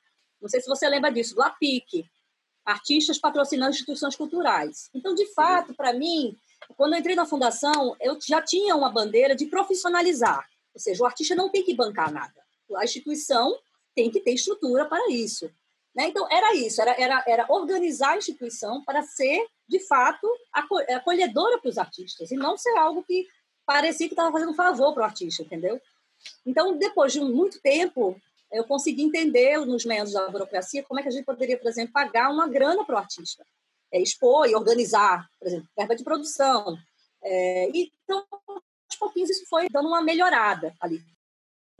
não 0.40 0.48
sei 0.48 0.62
se 0.62 0.66
você 0.66 0.88
lembra 0.88 1.12
disso, 1.12 1.34
do 1.34 1.42
APIC, 1.42 2.06
Artistas 2.64 3.18
Patrocinando 3.18 3.72
Instituições 3.72 4.16
Culturais. 4.16 4.88
Então, 4.94 5.14
de 5.14 5.26
fato, 5.34 5.74
para 5.74 5.92
mim, 5.92 6.34
quando 6.76 6.94
eu 6.94 6.98
entrei 6.98 7.14
na 7.14 7.26
fundação, 7.26 7.96
eu 8.00 8.18
já 8.20 8.42
tinha 8.42 8.74
uma 8.74 8.90
bandeira 8.90 9.34
de 9.34 9.46
profissionalizar, 9.46 10.46
ou 10.74 10.80
seja, 10.80 11.02
o 11.02 11.06
artista 11.06 11.34
não 11.34 11.48
tem 11.48 11.62
que 11.62 11.74
bancar 11.74 12.12
nada, 12.12 12.42
a 12.76 12.84
instituição 12.84 13.56
tem 13.94 14.10
que 14.10 14.20
ter 14.20 14.32
estrutura 14.32 14.84
para 14.84 15.10
isso. 15.10 15.50
Né? 15.94 16.08
Então, 16.08 16.26
era 16.30 16.54
isso, 16.54 16.82
era, 16.82 17.00
era, 17.00 17.24
era 17.26 17.46
organizar 17.48 18.12
a 18.12 18.18
instituição 18.18 18.84
para 18.84 19.02
ser 19.02 19.46
de 19.68 19.80
fato, 19.80 20.28
acolhedora 20.52 21.58
para 21.58 21.68
os 21.68 21.78
artistas, 21.78 22.30
e 22.30 22.36
não 22.36 22.56
ser 22.56 22.76
algo 22.78 23.02
que 23.02 23.26
parecia 23.64 24.06
que 24.06 24.14
estava 24.14 24.30
fazendo 24.30 24.52
um 24.52 24.54
favor 24.54 24.94
para 24.94 25.02
o 25.02 25.06
artista, 25.06 25.42
entendeu? 25.42 25.80
Então, 26.44 26.76
depois 26.76 27.12
de 27.12 27.20
muito 27.20 27.60
tempo, 27.60 28.20
eu 28.52 28.64
consegui 28.64 29.02
entender 29.02 29.58
nos 29.66 29.84
meandros 29.84 30.14
da 30.14 30.28
burocracia 30.28 30.84
como 30.84 31.00
é 31.00 31.02
que 31.02 31.08
a 31.08 31.12
gente 31.12 31.24
poderia, 31.24 31.58
por 31.58 31.68
exemplo, 31.68 31.92
pagar 31.92 32.30
uma 32.30 32.48
grana 32.48 32.84
para 32.84 32.94
o 32.94 32.98
artista, 32.98 33.44
é, 33.92 34.00
expor 34.00 34.48
e 34.48 34.54
organizar, 34.54 35.28
por 35.38 35.48
exemplo, 35.48 35.68
verba 35.76 35.96
de 35.96 36.04
produção. 36.04 36.78
É, 37.22 37.70
então, 37.74 38.24
aos 38.30 38.96
pouquinhos, 38.98 39.30
isso 39.30 39.46
foi 39.48 39.68
dando 39.68 39.88
uma 39.88 40.02
melhorada 40.02 40.74
ali. 40.80 41.02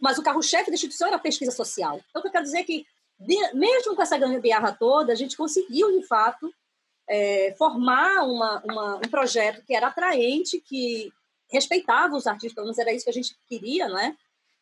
Mas 0.00 0.18
o 0.18 0.22
carro-chefe 0.22 0.70
da 0.70 0.74
instituição 0.74 1.08
era 1.08 1.16
a 1.16 1.20
pesquisa 1.20 1.50
social. 1.50 2.00
Então, 2.10 2.20
o 2.20 2.22
que 2.22 2.28
eu 2.28 2.32
quero 2.32 2.44
dizer 2.44 2.58
é 2.58 2.64
que, 2.64 2.86
mesmo 3.54 3.96
com 3.96 4.02
essa 4.02 4.18
gambiarra 4.18 4.72
toda, 4.72 5.12
a 5.12 5.16
gente 5.16 5.36
conseguiu, 5.36 5.98
de 5.98 6.06
fato, 6.06 6.52
é, 7.08 7.54
formar 7.56 8.24
uma, 8.24 8.62
uma, 8.64 8.96
um 8.96 9.08
projeto 9.10 9.64
que 9.64 9.74
era 9.74 9.86
atraente, 9.86 10.60
que 10.60 11.10
respeitava 11.50 12.16
os 12.16 12.26
artistas, 12.26 12.54
pelo 12.54 12.66
menos 12.66 12.78
era 12.78 12.92
isso 12.92 13.04
que 13.04 13.10
a 13.10 13.14
gente 13.14 13.36
queria, 13.48 13.88
não 13.88 13.98
é? 13.98 14.14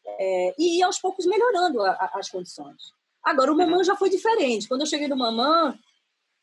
é 0.07 0.55
e 0.59 0.79
ia 0.79 0.87
aos 0.87 0.99
poucos 0.99 1.27
melhorando 1.27 1.83
a, 1.83 1.91
a, 1.91 2.11
as 2.15 2.31
condições. 2.31 2.93
Agora, 3.23 3.51
o 3.51 3.57
Mamã 3.57 3.83
já 3.83 3.97
foi 3.97 4.11
diferente. 4.11 4.69
Quando 4.69 4.83
eu 4.83 4.87
cheguei 4.87 5.09
no 5.09 5.17
Mamã, 5.17 5.77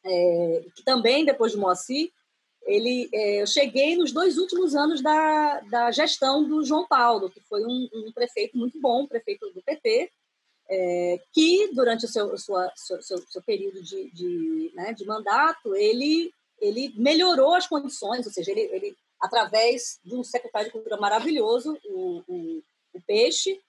é, 0.04 0.66
que 0.76 0.84
também 0.84 1.26
depois 1.26 1.52
de 1.52 1.58
Moacir, 1.58 2.12
ele, 2.64 3.10
é, 3.14 3.42
eu 3.42 3.48
cheguei 3.48 3.96
nos 3.96 4.12
dois 4.12 4.38
últimos 4.38 4.76
anos 4.76 5.02
da, 5.02 5.60
da 5.62 5.92
gestão 5.92 6.48
do 6.48 6.64
João 6.64 6.88
Paulo, 6.88 7.30
que 7.30 7.42
foi 7.42 7.66
um, 7.66 7.90
um 7.94 8.12
prefeito 8.12 8.58
muito 8.58 8.80
bom, 8.80 9.08
prefeito 9.08 9.50
do 9.52 9.62
PT, 9.62 10.12
é, 10.70 11.20
que 11.34 11.70
durante 11.74 12.06
o 12.06 12.08
seu, 12.08 12.38
sua, 12.38 12.72
seu, 12.76 13.02
seu, 13.02 13.18
seu 13.28 13.42
período 13.42 13.82
de, 13.82 14.10
de, 14.12 14.72
né, 14.74 14.94
de, 14.94 15.06
mandato 15.06 15.76
ele, 15.76 16.32
ele 16.62 16.94
melhorou 16.96 17.56
as 17.56 17.68
condições, 17.68 18.26
ou 18.26 18.32
seja, 18.32 18.52
ele, 18.52 18.62
ele 18.72 18.96
através 19.20 20.00
de 20.04 20.16
um 20.16 20.24
secretário 20.24 20.68
de 20.68 20.72
Cultura 20.72 20.98
maravilhoso, 20.98 21.78
o, 21.86 22.24
o, 22.28 22.64
o 22.94 23.02
Peixe, 23.06 23.60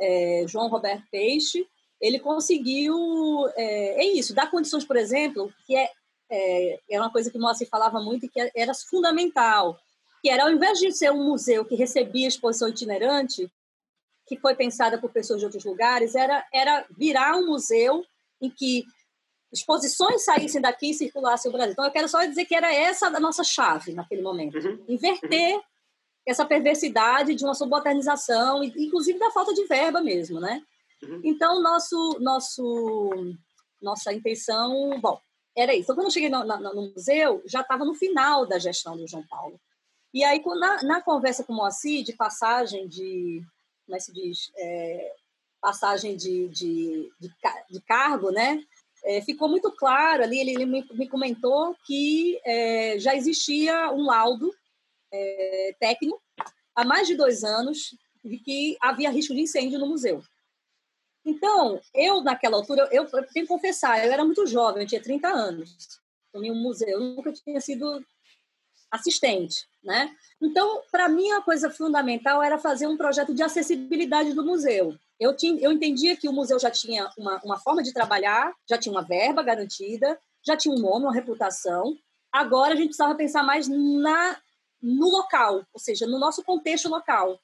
é, 0.00 0.44
João 0.48 0.68
Roberto 0.68 1.04
Peixe, 1.10 1.66
ele 2.02 2.18
conseguiu, 2.18 3.48
é, 3.54 4.02
é, 4.02 4.06
isso, 4.06 4.34
dar 4.34 4.50
condições, 4.50 4.84
por 4.84 4.96
exemplo, 4.96 5.54
que 5.64 5.76
é, 5.76 5.88
é, 6.28 6.80
é 6.90 7.00
uma 7.00 7.12
coisa 7.12 7.30
que 7.30 7.38
o 7.38 7.40
Moacir 7.40 7.68
falava 7.68 8.00
muito 8.00 8.26
e 8.26 8.28
que 8.28 8.50
era 8.56 8.74
fundamental, 8.74 9.78
que 10.20 10.28
era, 10.28 10.42
ao 10.42 10.50
invés 10.50 10.80
de 10.80 10.90
ser 10.90 11.12
um 11.12 11.24
museu 11.24 11.64
que 11.64 11.76
recebia 11.76 12.26
exposição 12.26 12.68
itinerante, 12.68 13.48
que 14.26 14.36
foi 14.36 14.56
pensada 14.56 14.98
por 14.98 15.12
pessoas 15.12 15.38
de 15.38 15.44
outros 15.44 15.64
lugares, 15.64 16.16
era, 16.16 16.44
era 16.52 16.84
virar 16.90 17.36
um 17.36 17.46
museu 17.46 18.04
em 18.40 18.50
que 18.50 18.84
exposições 19.52 20.24
saíssem 20.24 20.60
daqui 20.60 20.90
e 20.90 20.94
circulassem 20.94 21.50
o 21.50 21.52
Brasil. 21.52 21.72
Então, 21.72 21.84
eu 21.84 21.92
quero 21.92 22.08
só 22.08 22.24
dizer 22.24 22.46
que 22.46 22.54
era 22.54 22.74
essa 22.74 23.06
a 23.06 23.20
nossa 23.20 23.44
chave 23.44 23.92
naquele 23.92 24.22
momento. 24.22 24.58
Uhum. 24.58 24.84
Inverter 24.88 25.54
uhum. 25.54 25.62
essa 26.26 26.44
perversidade 26.44 27.34
de 27.36 27.44
uma 27.44 27.54
subalternização, 27.54 28.64
inclusive 28.64 29.20
da 29.20 29.30
falta 29.30 29.54
de 29.54 29.64
verba 29.66 30.00
mesmo, 30.00 30.40
né? 30.40 30.62
Uhum. 31.02 31.20
Então, 31.24 31.62
nosso, 31.62 32.18
nosso, 32.20 33.36
nossa 33.80 34.12
intenção... 34.12 34.98
Bom, 35.00 35.20
era 35.56 35.74
isso. 35.74 35.84
Então, 35.84 35.96
quando 35.96 36.06
eu 36.06 36.10
cheguei 36.10 36.30
no, 36.30 36.44
no, 36.44 36.74
no 36.74 36.92
museu, 36.92 37.42
já 37.46 37.60
estava 37.60 37.84
no 37.84 37.94
final 37.94 38.46
da 38.46 38.58
gestão 38.58 38.96
do 38.96 39.06
João 39.06 39.26
Paulo. 39.26 39.60
E 40.14 40.24
aí, 40.24 40.42
na, 40.44 40.82
na 40.82 41.02
conversa 41.02 41.44
com 41.44 41.52
o 41.52 41.56
Moacir, 41.56 42.04
de 42.04 42.12
passagem 42.12 42.88
de... 42.88 43.42
Como 43.84 43.96
é 43.96 43.98
que 43.98 44.04
se 44.04 44.12
diz? 44.12 44.52
É, 44.56 45.14
passagem 45.60 46.16
de, 46.16 46.48
de, 46.48 47.12
de, 47.18 47.30
de 47.70 47.80
cargo, 47.82 48.30
né? 48.30 48.64
é, 49.04 49.20
ficou 49.20 49.48
muito 49.48 49.70
claro 49.72 50.22
ali, 50.22 50.38
ele, 50.38 50.52
ele 50.52 50.66
me, 50.66 50.84
me, 50.92 51.08
comentou 51.08 51.74
que 51.84 52.40
é, 52.44 52.98
já 52.98 53.14
existia 53.14 53.90
um 53.92 54.04
laudo 54.04 54.52
é, 55.12 55.76
técnico 55.78 56.22
há 56.74 56.84
mais 56.84 57.06
de 57.06 57.16
dois 57.16 57.42
anos 57.42 57.96
de 58.24 58.38
que 58.38 58.76
havia 58.80 59.10
risco 59.10 59.34
de 59.34 59.40
incêndio 59.40 59.78
no 59.78 59.88
museu. 59.88 60.22
Então, 61.24 61.80
eu, 61.94 62.22
naquela 62.22 62.56
altura, 62.56 62.88
eu, 62.90 63.04
eu 63.04 63.26
tenho 63.28 63.46
que 63.46 63.46
confessar, 63.46 64.04
eu 64.04 64.12
era 64.12 64.24
muito 64.24 64.46
jovem, 64.46 64.82
eu 64.82 64.88
tinha 64.88 65.02
30 65.02 65.28
anos, 65.28 65.76
em 66.34 66.50
um 66.50 66.54
museu, 66.54 66.88
eu 66.88 67.00
nunca 67.00 67.32
tinha 67.32 67.60
sido 67.60 68.04
assistente, 68.90 69.66
né? 69.82 70.14
Então, 70.40 70.82
para 70.90 71.08
mim, 71.08 71.30
a 71.32 71.40
coisa 71.40 71.70
fundamental 71.70 72.42
era 72.42 72.58
fazer 72.58 72.86
um 72.86 72.96
projeto 72.96 73.32
de 73.32 73.42
acessibilidade 73.42 74.34
do 74.34 74.44
museu. 74.44 74.94
Eu, 75.18 75.34
tinha, 75.34 75.58
eu 75.62 75.72
entendia 75.72 76.16
que 76.16 76.28
o 76.28 76.32
museu 76.32 76.58
já 76.58 76.70
tinha 76.70 77.10
uma, 77.16 77.40
uma 77.44 77.58
forma 77.58 77.82
de 77.82 77.92
trabalhar, 77.92 78.52
já 78.68 78.76
tinha 78.76 78.92
uma 78.92 79.02
verba 79.02 79.42
garantida, 79.42 80.18
já 80.44 80.56
tinha 80.56 80.74
um 80.74 80.78
nome, 80.78 81.06
uma 81.06 81.14
reputação. 81.14 81.96
Agora 82.30 82.74
a 82.74 82.76
gente 82.76 82.88
precisava 82.88 83.14
pensar 83.14 83.42
mais 83.42 83.68
na 83.68 84.36
no 84.82 85.08
local, 85.08 85.64
ou 85.72 85.78
seja, 85.78 86.06
no 86.08 86.18
nosso 86.18 86.42
contexto 86.42 86.88
local. 86.88 87.40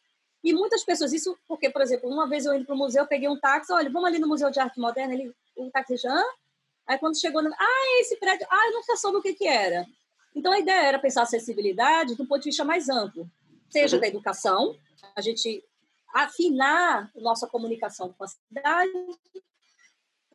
E 0.48 0.52
muitas 0.54 0.82
pessoas, 0.82 1.12
isso 1.12 1.38
porque, 1.46 1.68
por 1.68 1.82
exemplo, 1.82 2.08
uma 2.08 2.26
vez 2.26 2.46
eu 2.46 2.54
indo 2.54 2.64
para 2.64 2.74
o 2.74 2.78
museu, 2.78 3.06
peguei 3.06 3.28
um 3.28 3.38
táxi, 3.38 3.70
olha, 3.70 3.90
vamos 3.90 4.08
ali 4.08 4.18
no 4.18 4.26
Museu 4.26 4.50
de 4.50 4.58
Arte 4.58 4.80
Moderna, 4.80 5.12
ele, 5.12 5.30
o 5.54 5.70
táxi 5.70 5.94
Hã? 6.06 6.24
Aí 6.86 6.96
quando 6.96 7.20
chegou, 7.20 7.42
ah, 7.46 8.00
esse 8.00 8.16
prédio, 8.16 8.46
ah, 8.50 8.66
eu 8.68 8.72
não 8.72 8.96
soube 8.96 9.18
o 9.18 9.22
que 9.22 9.34
que 9.34 9.46
era. 9.46 9.86
Então, 10.34 10.50
a 10.50 10.58
ideia 10.58 10.86
era 10.86 10.98
pensar 10.98 11.20
a 11.20 11.24
acessibilidade 11.24 12.14
do 12.14 12.24
ponto 12.26 12.40
de 12.40 12.48
vista 12.48 12.64
mais 12.64 12.88
amplo, 12.88 13.30
seja 13.68 13.96
uhum. 13.96 14.00
da 14.00 14.08
educação, 14.08 14.74
a 15.14 15.20
gente 15.20 15.62
afinar 16.14 17.10
nossa 17.16 17.46
comunicação 17.46 18.14
com 18.16 18.24
a 18.24 18.28
cidade 18.28 18.90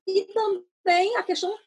e 0.05 0.25
também 0.25 1.17
a 1.17 1.23
questão 1.23 1.57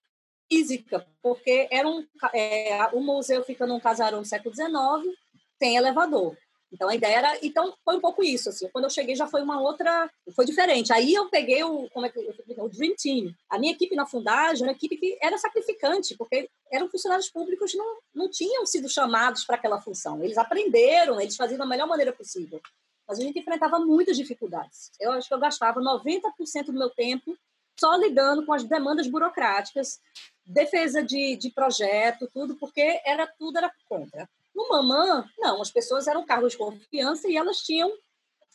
física, 0.49 1.05
porque 1.20 1.66
era 1.68 1.88
um, 1.88 2.07
é, 2.32 2.90
o 2.92 3.01
museu 3.01 3.42
fica 3.42 3.66
num 3.66 3.80
casarão 3.80 4.22
do 4.22 4.28
século 4.28 4.55
XIX, 4.55 5.18
tem 5.59 5.76
elevador. 5.76 6.38
Então 6.73 6.89
a 6.89 6.95
ideia 6.95 7.19
era, 7.19 7.39
então 7.43 7.75
foi 7.85 7.97
um 7.97 8.01
pouco 8.01 8.23
isso 8.23 8.49
assim. 8.49 8.69
Quando 8.73 8.85
eu 8.85 8.91
cheguei 8.91 9.14
já 9.14 9.27
foi 9.27 9.43
uma 9.43 9.61
outra, 9.61 10.11
foi 10.35 10.45
diferente. 10.45 10.93
Aí 10.93 11.14
eu 11.14 11.29
peguei 11.29 11.62
o 11.62 11.89
como 11.91 12.07
é 12.07 12.09
que 12.09 12.19
o 12.19 12.69
Dream 12.69 12.95
Team. 12.97 13.35
A 13.49 13.59
minha 13.59 13.73
equipe 13.73 13.95
na 13.95 14.07
fundagem 14.07 14.64
uma 14.64 14.73
equipe 14.73 14.97
que 14.97 15.19
era 15.23 15.39
sacrificante, 15.39 16.17
porque 16.17 16.49
eram 16.73 16.89
funcionários 16.89 17.31
públicos 17.31 17.73
que 17.73 17.79
não 17.79 17.97
não 18.14 18.31
tinham 18.31 18.64
sido 18.67 18.89
chamados 18.89 19.45
para 19.45 19.57
aquela 19.57 19.81
função. 19.81 20.23
Eles 20.23 20.39
aprenderam, 20.39 21.21
eles 21.21 21.37
faziam 21.37 21.59
da 21.59 21.67
melhor 21.67 21.87
maneira 21.87 22.12
possível. 22.12 22.61
Mas 23.07 23.19
a 23.19 23.23
gente 23.23 23.39
enfrentava 23.39 23.79
muitas 23.79 24.17
dificuldades. 24.17 24.91
Eu 24.99 25.12
acho 25.12 25.29
que 25.29 25.35
eu 25.35 25.39
gastava 25.39 25.81
90% 25.81 26.67
do 26.67 26.73
meu 26.73 26.91
tempo 26.91 27.37
só 27.79 27.95
lidando 27.95 28.45
com 28.45 28.53
as 28.53 28.64
demandas 28.64 29.07
burocráticas, 29.07 30.01
defesa 30.45 31.03
de, 31.03 31.37
de 31.37 31.51
projeto, 31.51 32.29
tudo, 32.33 32.57
porque 32.57 33.01
era 33.05 33.27
tudo 33.27 33.59
era 33.59 33.71
contra. 33.89 34.29
No 34.57 34.68
Mamã, 34.70 35.28
não, 35.38 35.61
as 35.61 35.70
pessoas 35.70 36.09
eram 36.09 36.24
cargos 36.24 36.52
de 36.52 36.59
confiança 36.59 37.28
e 37.28 37.36
elas 37.36 37.59
tinham 37.59 37.92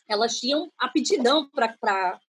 elas 0.08 0.36
tinham 0.36 0.70
aptidão 0.76 1.48
para 1.48 2.20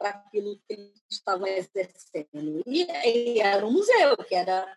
aquilo 0.00 0.60
que 0.68 0.92
estavam 1.10 1.46
exercendo. 1.46 2.62
E, 2.66 2.84
e 2.84 3.40
era 3.40 3.66
um 3.66 3.72
museu, 3.72 4.16
que 4.28 4.34
era 4.34 4.70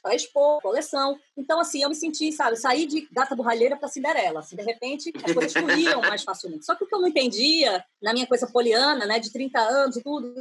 para 0.00 0.14
expor, 0.14 0.60
coleção. 0.62 1.18
Então, 1.36 1.58
assim, 1.58 1.82
eu 1.82 1.88
me 1.88 1.94
senti, 1.94 2.30
sabe, 2.30 2.56
sair 2.56 2.86
de 2.86 3.08
gata 3.10 3.34
borralheira 3.34 3.76
para 3.76 3.88
Cinderela. 3.88 4.40
Assim, 4.40 4.54
de 4.54 4.62
repente, 4.62 5.12
as 5.24 5.32
coisas 5.32 5.52
fluíam 5.52 6.00
mais 6.02 6.22
facilmente. 6.22 6.64
Só 6.64 6.74
que 6.74 6.84
o 6.84 6.86
que 6.86 6.94
eu 6.94 7.00
não 7.00 7.08
entendia, 7.08 7.84
na 8.00 8.12
minha 8.12 8.26
coisa 8.26 8.46
poliana, 8.46 9.04
né, 9.04 9.18
de 9.18 9.32
30 9.32 9.58
anos 9.58 9.96
e 9.96 10.02
tudo, 10.02 10.32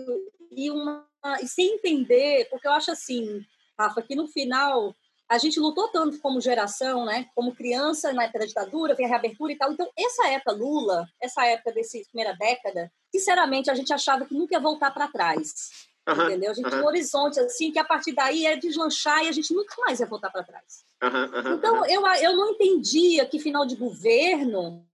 e, 0.51 0.69
uma, 0.69 1.07
e 1.41 1.47
sem 1.47 1.75
entender, 1.75 2.47
porque 2.49 2.67
eu 2.67 2.73
acho 2.73 2.91
assim, 2.91 3.41
Rafa, 3.79 4.01
que 4.01 4.15
no 4.15 4.27
final 4.27 4.93
a 5.30 5.38
gente 5.38 5.59
lutou 5.59 5.88
tanto 5.88 6.19
como 6.19 6.41
geração, 6.41 7.05
né? 7.05 7.28
Como 7.36 7.55
criança 7.55 8.13
na 8.13 8.24
época 8.24 8.39
da 8.39 8.45
ditadura, 8.45 8.95
tem 8.95 9.05
a 9.05 9.09
reabertura 9.09 9.51
e 9.51 9.57
tal. 9.57 9.71
Então, 9.71 9.89
essa 9.97 10.28
época 10.28 10.51
Lula, 10.51 11.07
essa 11.21 11.45
época 11.45 11.71
dessa 11.71 11.97
primeira 12.11 12.36
década, 12.38 12.91
sinceramente, 13.11 13.71
a 13.71 13.76
gente 13.76 13.93
achava 13.93 14.26
que 14.26 14.34
nunca 14.34 14.53
ia 14.53 14.59
voltar 14.59 14.91
para 14.91 15.07
trás. 15.07 15.89
Uhum, 16.07 16.26
entendeu? 16.26 16.51
A 16.51 16.53
gente 16.53 16.65
uhum. 16.65 16.71
tinha 16.71 16.84
um 16.84 16.88
horizonte 16.88 17.39
assim 17.39 17.71
que 17.71 17.80
a 17.80 17.84
partir 17.84 18.13
daí 18.13 18.45
é 18.45 18.57
deslanchar 18.57 19.24
e 19.24 19.30
a 19.30 19.32
gente 19.32 19.53
nunca 19.53 19.74
mais 19.80 19.99
ia 19.99 20.05
voltar 20.05 20.30
para 20.30 20.43
trás. 20.43 20.84
Uhum, 21.01 21.53
então, 21.53 21.86
eu, 21.86 22.05
eu 22.05 22.36
não 22.36 22.51
entendia 22.51 23.26
que 23.26 23.39
final 23.39 23.65
de 23.65 23.76
governo 23.76 24.86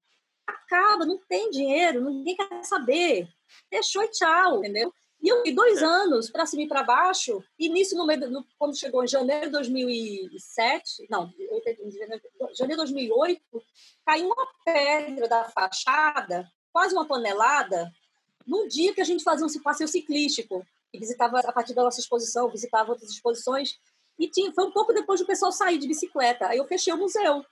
acaba, 0.47 1.05
não 1.05 1.17
tem 1.27 1.49
dinheiro, 1.49 2.09
ninguém 2.09 2.35
quer 2.35 2.63
saber. 2.63 3.27
Fechou 3.69 4.03
e 4.03 4.11
tchau, 4.11 4.59
entendeu? 4.59 4.93
E 5.21 5.27
eu 5.27 5.37
fiquei 5.37 5.53
dois 5.53 5.81
é. 5.81 5.85
anos 5.85 6.29
para 6.29 6.45
cima 6.45 6.63
e 6.63 6.67
para 6.67 6.83
baixo, 6.83 7.43
e 7.57 7.67
nisso, 7.67 7.95
no 7.95 8.05
meio, 8.05 8.29
no, 8.29 8.45
quando 8.57 8.77
chegou 8.77 9.03
em 9.03 9.07
janeiro 9.07 9.47
de 9.47 9.51
2007, 9.51 11.07
não, 11.09 11.31
janeiro 12.53 12.85
de 12.85 12.93
2008, 12.93 13.41
caiu 14.05 14.27
uma 14.27 14.47
pedra 14.63 15.27
da 15.27 15.43
fachada, 15.45 16.49
quase 16.71 16.93
uma 16.93 17.05
panelada, 17.05 17.91
num 18.47 18.67
dia 18.67 18.93
que 18.93 19.01
a 19.01 19.05
gente 19.05 19.23
fazia 19.23 19.45
um 19.45 19.61
passeio 19.61 19.89
ciclístico, 19.89 20.65
e 20.93 20.97
visitava, 20.97 21.39
a 21.39 21.51
partir 21.51 21.73
da 21.73 21.83
nossa 21.83 21.99
exposição, 21.99 22.49
visitava 22.49 22.91
outras 22.91 23.11
exposições, 23.11 23.77
e 24.17 24.27
tinha, 24.29 24.51
foi 24.53 24.65
um 24.65 24.71
pouco 24.71 24.93
depois 24.93 25.19
do 25.19 25.25
pessoal 25.25 25.51
sair 25.51 25.77
de 25.77 25.87
bicicleta, 25.87 26.47
aí 26.47 26.57
eu 26.57 26.65
fechei 26.65 26.93
o 26.93 26.97
museu, 26.97 27.43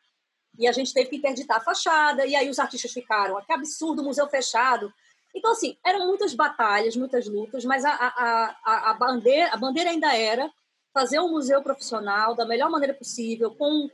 e 0.57 0.68
a 0.68 0.72
gente 0.72 0.93
teve 0.93 1.09
que 1.09 1.18
interditar 1.18 1.57
a 1.57 1.61
fachada, 1.61 2.26
e 2.26 2.34
aí 2.34 2.49
os 2.49 2.59
artistas 2.59 2.91
ficaram, 2.91 3.39
que 3.45 3.51
absurdo, 3.51 4.03
museu 4.03 4.28
fechado, 4.28 4.91
então, 5.38 5.51
assim, 5.51 5.77
eram 5.85 6.07
muitas 6.07 6.33
batalhas, 6.33 6.95
muitas 6.95 7.27
lutas, 7.27 7.63
mas 7.63 7.85
a, 7.85 7.91
a, 7.91 8.55
a, 8.63 8.91
a, 8.91 8.93
bandeira, 8.93 9.49
a 9.53 9.57
bandeira 9.57 9.89
ainda 9.89 10.15
era 10.15 10.51
fazer 10.93 11.19
um 11.19 11.29
museu 11.29 11.61
profissional 11.61 12.35
da 12.35 12.45
melhor 12.45 12.69
maneira 12.69 12.93
possível, 12.93 13.51
com, 13.51 13.89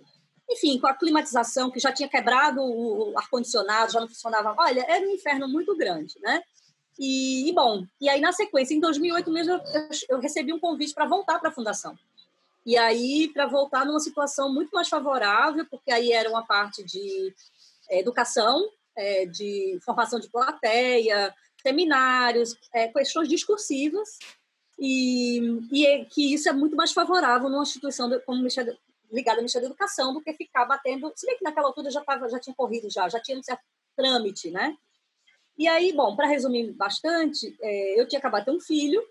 enfim, 0.50 0.80
com 0.80 0.88
a 0.88 0.94
climatização, 0.94 1.70
que 1.70 1.80
já 1.80 1.92
tinha 1.92 2.08
quebrado 2.08 2.62
o 2.62 3.14
ar-condicionado, 3.18 3.92
já 3.92 4.00
não 4.00 4.08
funcionava. 4.08 4.56
Olha, 4.58 4.86
era 4.88 5.06
um 5.06 5.12
inferno 5.12 5.48
muito 5.48 5.76
grande, 5.76 6.16
né? 6.22 6.42
E, 6.98 7.50
e 7.50 7.54
bom, 7.54 7.86
e 8.00 8.08
aí 8.08 8.22
na 8.22 8.32
sequência, 8.32 8.74
em 8.74 8.80
2008 8.80 9.32
mesmo, 9.32 9.54
eu, 9.54 9.62
eu 10.10 10.20
recebi 10.20 10.54
um 10.54 10.60
convite 10.60 10.94
para 10.94 11.06
voltar 11.06 11.40
para 11.40 11.50
a 11.50 11.54
Fundação. 11.54 11.98
E 12.66 12.78
aí, 12.78 13.30
para 13.34 13.46
voltar 13.46 13.86
numa 13.86 14.00
situação 14.00 14.54
muito 14.54 14.72
mais 14.72 14.88
favorável, 14.88 15.66
porque 15.70 15.92
aí 15.92 16.14
era 16.14 16.30
uma 16.30 16.46
parte 16.46 16.84
de 16.84 17.34
é, 17.90 18.00
educação, 18.00 18.70
é, 18.96 19.26
de 19.26 19.80
formação 19.84 20.20
de 20.20 20.30
plateia, 20.30 21.34
seminários, 21.62 22.56
é, 22.74 22.88
questões 22.90 23.28
discursivas, 23.28 24.20
e, 24.78 25.40
e 25.72 25.86
é, 25.86 26.06
que 26.06 26.34
isso 26.34 26.50
é 26.50 26.54
muito 26.54 26.76
mais 26.76 26.92
favorável 26.92 27.50
numa 27.50 27.64
instituição 27.64 28.10
como 28.26 28.46
ligada 29.12 29.38
ao 29.38 29.42
Ministério 29.42 29.68
da 29.68 29.74
Educação 29.74 30.14
do 30.14 30.22
que 30.22 30.34
ficar 30.34 30.66
batendo. 30.66 31.12
Se 31.16 31.26
bem 31.26 31.38
que 31.38 31.44
naquela 31.44 31.68
altura 31.68 31.90
já, 31.90 32.02
tava, 32.02 32.28
já 32.28 32.40
tinha 32.40 32.56
corrido, 32.56 32.90
já, 32.90 33.08
já 33.08 33.20
tinha 33.20 33.38
um 33.38 33.44
certo 33.44 33.64
trâmite, 33.96 34.50
né? 34.52 34.76
E 35.58 35.68
aí, 35.68 35.94
bom, 35.94 36.16
para 36.16 36.28
resumir 36.28 36.72
bastante, 36.74 37.56
é, 37.62 38.00
eu 38.00 38.08
tinha 38.08 38.20
acabado 38.20 38.42
de 38.42 38.46
ter 38.46 38.58
um 38.58 38.60
filho, 38.60 39.02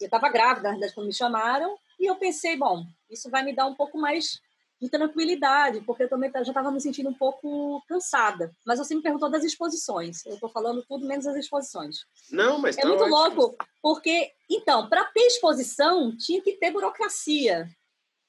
eu 0.00 0.06
estava 0.06 0.28
grávida, 0.28 0.68
na 0.68 0.74
verdade, 0.74 0.94
quando 0.94 1.08
me 1.08 1.12
chamaram, 1.12 1.76
e 1.98 2.06
eu 2.06 2.14
pensei, 2.16 2.56
bom, 2.56 2.86
isso 3.10 3.28
vai 3.28 3.42
me 3.42 3.54
dar 3.54 3.66
um 3.66 3.74
pouco 3.74 3.98
mais 3.98 4.40
de 4.80 4.88
tranquilidade, 4.88 5.80
porque 5.80 6.04
eu 6.04 6.08
também 6.08 6.30
já 6.32 6.40
estava 6.42 6.70
me 6.70 6.80
sentindo 6.80 7.08
um 7.08 7.14
pouco 7.14 7.82
cansada. 7.88 8.54
Mas 8.64 8.78
você 8.78 8.94
me 8.94 9.02
perguntou 9.02 9.28
das 9.28 9.42
exposições. 9.42 10.24
Eu 10.24 10.34
estou 10.34 10.48
falando 10.48 10.84
tudo 10.88 11.06
menos 11.06 11.26
as 11.26 11.36
exposições. 11.36 12.06
Não, 12.30 12.58
mas 12.58 12.78
é 12.78 12.82
tá 12.82 12.88
muito 12.88 13.02
ótimo. 13.02 13.14
louco, 13.16 13.56
porque 13.82 14.32
então 14.48 14.88
para 14.88 15.04
ter 15.06 15.26
exposição 15.26 16.16
tinha 16.16 16.40
que 16.40 16.52
ter 16.52 16.70
burocracia, 16.70 17.68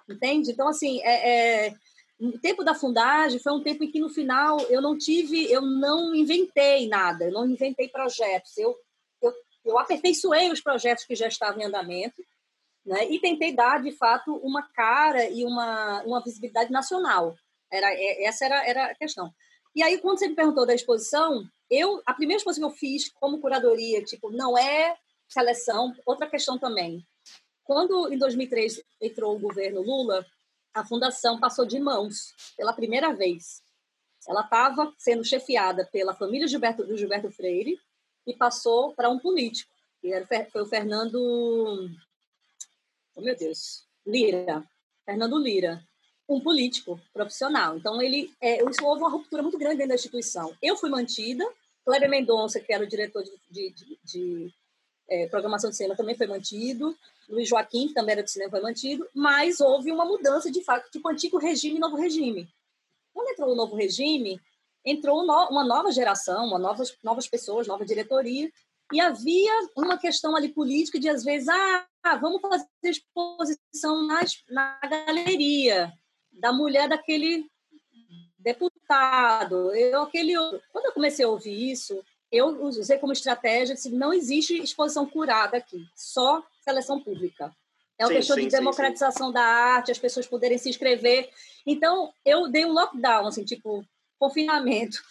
entende? 0.09 0.51
Então 0.51 0.67
assim, 0.67 0.99
é, 1.03 1.67
é, 1.67 1.75
o 2.19 2.39
tempo 2.39 2.63
da 2.63 2.73
fundagem 2.73 3.39
foi 3.39 3.53
um 3.53 3.63
tempo 3.63 3.83
em 3.83 3.91
que 3.91 3.99
no 3.99 4.09
final 4.09 4.59
eu 4.61 4.81
não 4.81 4.97
tive, 4.97 5.51
eu 5.51 5.61
não 5.61 6.15
inventei 6.15 6.87
nada, 6.87 7.25
eu 7.25 7.31
não 7.31 7.45
inventei 7.45 7.87
projetos, 7.87 8.57
eu 8.57 8.75
eu, 9.21 9.33
eu 9.65 9.77
aperfeiçoei 9.77 10.51
os 10.51 10.61
projetos 10.61 11.05
que 11.05 11.15
já 11.15 11.27
estavam 11.27 11.61
em 11.61 11.65
andamento, 11.65 12.23
né? 12.89 13.09
E 13.09 13.19
tentei 13.19 13.55
dar 13.55 13.81
de 13.81 13.91
fato 13.91 14.35
uma 14.37 14.63
cara 14.63 15.29
e 15.29 15.45
uma 15.45 16.03
uma 16.03 16.23
visibilidade 16.23 16.71
nacional. 16.71 17.35
Era 17.71 17.93
é, 17.93 18.23
essa 18.25 18.45
era 18.45 18.67
era 18.67 18.85
a 18.87 18.95
questão. 18.95 19.31
E 19.75 19.83
aí 19.83 19.99
quando 19.99 20.17
você 20.17 20.27
me 20.27 20.35
perguntou 20.35 20.65
da 20.65 20.73
exposição, 20.73 21.47
eu 21.69 22.01
a 22.05 22.13
primeira 22.13 22.39
exposição 22.39 22.67
que 22.67 22.75
eu 22.75 22.77
fiz 22.77 23.09
como 23.13 23.39
curadoria, 23.39 24.03
tipo, 24.03 24.31
não 24.31 24.57
é 24.57 24.97
seleção, 25.27 25.95
outra 26.05 26.27
questão 26.27 26.57
também. 26.57 27.05
Quando 27.63 28.11
em 28.11 28.17
2003 28.17 28.81
entrou 28.99 29.35
o 29.35 29.39
governo 29.39 29.81
Lula, 29.81 30.25
a 30.73 30.83
fundação 30.83 31.39
passou 31.39 31.65
de 31.65 31.79
mãos 31.79 32.33
pela 32.57 32.73
primeira 32.73 33.13
vez. 33.13 33.61
Ela 34.27 34.41
estava 34.41 34.91
sendo 34.97 35.23
chefiada 35.23 35.87
pela 35.91 36.15
família 36.15 36.47
Gilberto, 36.47 36.83
do 36.83 36.97
Gilberto 36.97 37.31
Freire 37.31 37.79
e 38.25 38.33
passou 38.35 38.93
para 38.93 39.09
um 39.09 39.19
político, 39.19 39.71
que 40.01 40.11
era, 40.11 40.27
foi 40.51 40.63
o 40.63 40.65
Fernando. 40.65 41.89
Oh, 43.19 43.21
meu 43.21 43.35
Deus! 43.35 43.83
Lira. 44.07 44.63
Fernando 45.03 45.37
Lira. 45.37 45.83
Um 46.27 46.39
político 46.39 46.97
profissional. 47.11 47.75
Então, 47.75 48.01
ele 48.01 48.33
é, 48.39 48.63
houve 48.63 49.01
uma 49.01 49.09
ruptura 49.09 49.43
muito 49.43 49.57
grande 49.57 49.75
dentro 49.75 49.89
da 49.89 49.95
instituição. 49.95 50.55
Eu 50.61 50.77
fui 50.77 50.89
mantida, 50.89 51.45
Kleber 51.83 52.09
Mendonça, 52.09 52.61
que 52.61 52.71
era 52.71 52.81
o 52.81 52.87
diretor 52.87 53.21
de, 53.21 53.31
de, 53.51 53.71
de, 53.71 53.99
de 54.05 54.53
é, 55.09 55.27
programação 55.27 55.69
de 55.69 55.75
cinema, 55.75 55.97
também 55.97 56.15
foi 56.15 56.27
mantido. 56.27 56.95
Luiz 57.27 57.49
Joaquim, 57.49 57.89
que 57.89 57.93
também 57.93 58.13
era 58.13 58.23
de 58.23 58.31
cinema, 58.31 58.51
foi 58.51 58.61
mantido, 58.61 59.05
mas 59.13 59.59
houve 59.59 59.91
uma 59.91 60.05
mudança 60.05 60.49
de 60.49 60.63
fato, 60.63 60.89
tipo 60.89 61.09
antigo 61.09 61.37
regime 61.37 61.75
e 61.75 61.79
novo 61.79 61.97
regime. 61.97 62.47
Quando 63.13 63.31
entrou 63.31 63.51
o 63.51 63.55
novo 63.55 63.75
regime, 63.75 64.39
entrou 64.85 65.21
uma 65.21 65.63
nova 65.65 65.91
geração, 65.91 66.47
uma 66.47 66.57
novas, 66.57 66.95
novas 67.03 67.27
pessoas, 67.27 67.67
nova 67.67 67.85
diretoria, 67.85 68.49
e 68.91 68.99
havia 68.99 69.51
uma 69.75 69.97
questão 69.97 70.35
ali 70.35 70.49
política 70.49 70.99
de, 70.99 71.09
às 71.09 71.23
vezes, 71.23 71.47
ah, 71.49 72.15
vamos 72.19 72.41
fazer 72.41 72.67
exposição 72.83 74.05
nas, 74.07 74.43
na 74.49 74.79
galeria 74.79 75.93
da 76.31 76.51
mulher 76.51 76.89
daquele 76.89 77.45
deputado. 78.37 79.73
Eu, 79.75 80.03
aquele, 80.03 80.33
quando 80.71 80.85
eu 80.85 80.93
comecei 80.93 81.25
a 81.25 81.29
ouvir 81.29 81.71
isso, 81.71 82.03
eu 82.31 82.63
usei 82.63 82.97
como 82.97 83.13
estratégia, 83.13 83.73
assim, 83.73 83.91
não 83.91 84.13
existe 84.13 84.57
exposição 84.61 85.05
curada 85.05 85.57
aqui, 85.57 85.85
só 85.95 86.43
seleção 86.61 86.99
pública. 86.99 87.53
É 87.97 88.05
uma 88.05 88.09
sim, 88.09 88.15
questão 88.15 88.35
sim, 88.37 88.43
de 88.43 88.49
democratização 88.49 89.27
sim, 89.27 89.33
da 89.33 89.43
arte, 89.43 89.91
as 89.91 89.99
pessoas 89.99 90.25
poderem 90.25 90.57
se 90.57 90.69
inscrever. 90.69 91.29
Então, 91.65 92.13
eu 92.23 92.47
dei 92.49 92.65
um 92.65 92.71
lockdown, 92.71 93.27
assim, 93.27 93.43
tipo, 93.43 93.83
confinamento. 94.17 95.03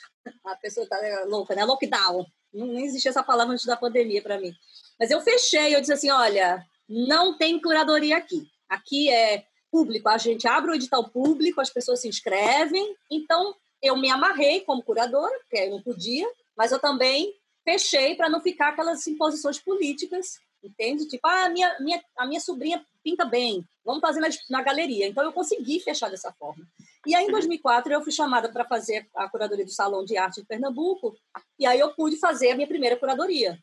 A 0.45 0.57
pessoa 0.57 0.87
tá 0.89 0.99
louca, 1.27 1.55
né? 1.55 1.64
Lockdown. 1.64 2.27
Não 2.53 2.79
existia 2.79 3.11
essa 3.11 3.23
palavra 3.23 3.55
antes 3.55 3.66
da 3.66 3.77
pandemia 3.77 4.23
para 4.23 4.39
mim. 4.39 4.53
Mas 4.99 5.11
eu 5.11 5.21
fechei, 5.21 5.75
eu 5.75 5.81
disse 5.81 5.93
assim, 5.93 6.11
olha, 6.11 6.64
não 6.89 7.37
tem 7.37 7.61
curadoria 7.61 8.16
aqui. 8.16 8.47
Aqui 8.69 9.11
é 9.11 9.45
público, 9.71 10.09
a 10.09 10.19
gente 10.19 10.49
abre 10.49 10.71
o 10.71 10.75
edital 10.75 11.09
público, 11.11 11.61
as 11.61 11.71
pessoas 11.71 12.01
se 12.01 12.09
inscrevem. 12.09 12.97
Então, 13.11 13.55
eu 13.83 13.97
me 13.97 14.11
amarrei 14.11 14.61
como 14.62 14.83
curadora, 14.83 15.39
porque 15.41 15.64
eu 15.64 15.71
não 15.71 15.83
podia, 15.83 16.29
mas 16.57 16.73
eu 16.73 16.79
também 16.79 17.35
fechei 17.64 18.14
para 18.14 18.31
não 18.31 18.41
ficar 18.41 18.71
aquelas 18.71 19.07
imposições 19.07 19.59
políticas 19.59 20.39
entende? 20.63 21.07
Tipo, 21.07 21.27
ah, 21.29 21.49
minha, 21.49 21.79
minha, 21.81 22.03
a 22.17 22.27
minha 22.27 22.41
sobrinha 22.41 22.85
pinta 23.03 23.25
bem, 23.25 23.67
vamos 23.85 24.01
fazer 24.01 24.21
na, 24.21 24.29
na 24.51 24.63
galeria. 24.63 25.07
Então, 25.07 25.25
eu 25.25 25.33
consegui 25.33 25.81
fechar 25.81 26.11
dessa 26.11 26.33
forma. 26.33 26.67
E 27.07 27.15
aí, 27.15 27.27
em 27.27 27.31
2004, 27.31 27.93
eu 27.93 28.03
fui 28.03 28.13
chamada 28.13 28.51
para 28.51 28.65
fazer 28.65 29.09
a 29.15 29.29
curadoria 29.29 29.65
do 29.65 29.71
Salão 29.71 30.05
de 30.05 30.17
Arte 30.17 30.41
de 30.41 30.47
Pernambuco, 30.47 31.17
e 31.59 31.67
aí 31.67 31.79
eu 31.79 31.95
pude 31.95 32.19
fazer 32.19 32.51
a 32.51 32.55
minha 32.55 32.69
primeira 32.69 32.97
curadoria. 32.97 33.59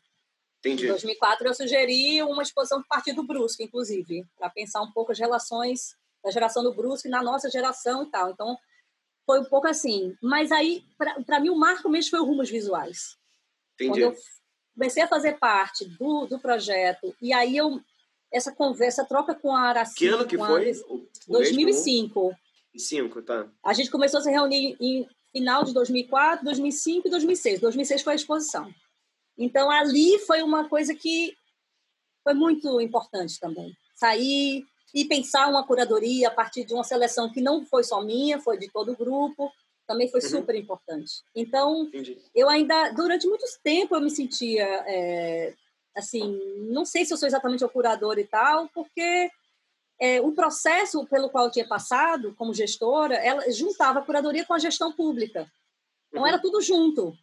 Entendi. 0.58 0.84
Em 0.84 0.88
2004, 0.88 1.46
eu 1.46 1.54
sugeri 1.54 2.22
uma 2.22 2.42
exposição 2.42 2.80
do 2.80 2.86
Partido 2.88 3.22
Brusque, 3.22 3.62
inclusive, 3.62 4.24
para 4.36 4.50
pensar 4.50 4.82
um 4.82 4.90
pouco 4.90 5.12
as 5.12 5.18
relações 5.18 5.94
da 6.24 6.30
geração 6.30 6.62
do 6.62 6.74
Brusque 6.74 7.08
na 7.08 7.22
nossa 7.22 7.48
geração 7.48 8.02
e 8.02 8.10
tal. 8.10 8.30
Então, 8.30 8.58
foi 9.24 9.40
um 9.40 9.44
pouco 9.44 9.68
assim. 9.68 10.16
Mas 10.22 10.50
aí, 10.50 10.84
para 11.26 11.40
mim, 11.40 11.50
o 11.50 11.56
marco 11.56 11.88
mesmo 11.88 12.10
foi 12.10 12.20
o 12.20 12.24
Rumos 12.24 12.50
Visuais. 12.50 13.16
Entendi. 13.74 13.90
Quando 13.90 14.00
eu 14.00 14.16
comecei 14.76 15.02
a 15.02 15.08
fazer 15.08 15.38
parte 15.38 15.86
do, 15.98 16.26
do 16.26 16.38
projeto, 16.38 17.16
e 17.20 17.32
aí 17.32 17.56
eu, 17.56 17.80
essa 18.30 18.52
conversa, 18.52 19.06
troca 19.06 19.34
com 19.34 19.56
a 19.56 19.62
Araci... 19.62 19.96
Que 19.96 20.08
ano 20.08 20.26
que 20.26 20.36
foi? 20.36 20.72
O, 20.88 21.08
2005. 21.26 22.34
2005, 22.74 23.22
tá. 23.22 23.48
A 23.64 23.72
gente 23.72 23.90
começou 23.90 24.20
a 24.20 24.22
se 24.22 24.30
reunir 24.30 24.76
em 24.78 25.08
final 25.32 25.64
de 25.64 25.72
2004, 25.72 26.44
2005 26.44 27.08
e 27.08 27.10
2006. 27.10 27.60
2006 27.60 28.02
foi 28.02 28.12
a 28.12 28.16
exposição. 28.16 28.70
Então, 29.38 29.70
ali 29.70 30.18
foi 30.20 30.42
uma 30.42 30.68
coisa 30.68 30.94
que 30.94 31.34
foi 32.22 32.34
muito 32.34 32.80
importante 32.80 33.40
também. 33.40 33.72
Sair 33.94 34.62
e 34.94 35.04
pensar 35.06 35.48
uma 35.48 35.66
curadoria 35.66 36.28
a 36.28 36.30
partir 36.30 36.64
de 36.64 36.74
uma 36.74 36.84
seleção 36.84 37.32
que 37.32 37.40
não 37.40 37.64
foi 37.64 37.82
só 37.82 38.02
minha, 38.02 38.40
foi 38.40 38.58
de 38.58 38.70
todo 38.70 38.92
o 38.92 38.96
grupo, 38.96 39.50
também 39.86 40.10
foi 40.10 40.20
uhum. 40.20 40.28
super 40.28 40.54
importante. 40.54 41.22
Então, 41.34 41.84
Entendi. 41.84 42.18
eu 42.34 42.48
ainda, 42.48 42.90
durante 42.90 43.26
muito 43.26 43.44
tempo, 43.62 43.94
eu 43.94 44.00
me 44.00 44.10
sentia, 44.10 44.64
é, 44.86 45.54
assim, 45.94 46.38
não 46.70 46.84
sei 46.84 47.04
se 47.04 47.12
eu 47.12 47.16
sou 47.16 47.26
exatamente 47.26 47.64
o 47.64 47.68
curador 47.68 48.18
e 48.18 48.24
tal, 48.24 48.68
porque 48.74 49.30
é, 50.00 50.20
o 50.20 50.32
processo 50.32 51.06
pelo 51.06 51.30
qual 51.30 51.46
eu 51.46 51.50
tinha 51.50 51.66
passado 51.66 52.34
como 52.34 52.52
gestora, 52.52 53.14
ela 53.14 53.50
juntava 53.50 54.00
a 54.00 54.02
curadoria 54.02 54.44
com 54.44 54.54
a 54.54 54.58
gestão 54.58 54.92
pública. 54.92 55.50
Então, 56.08 56.22
uhum. 56.22 56.28
era 56.28 56.38
tudo 56.38 56.60
junto. 56.60 57.16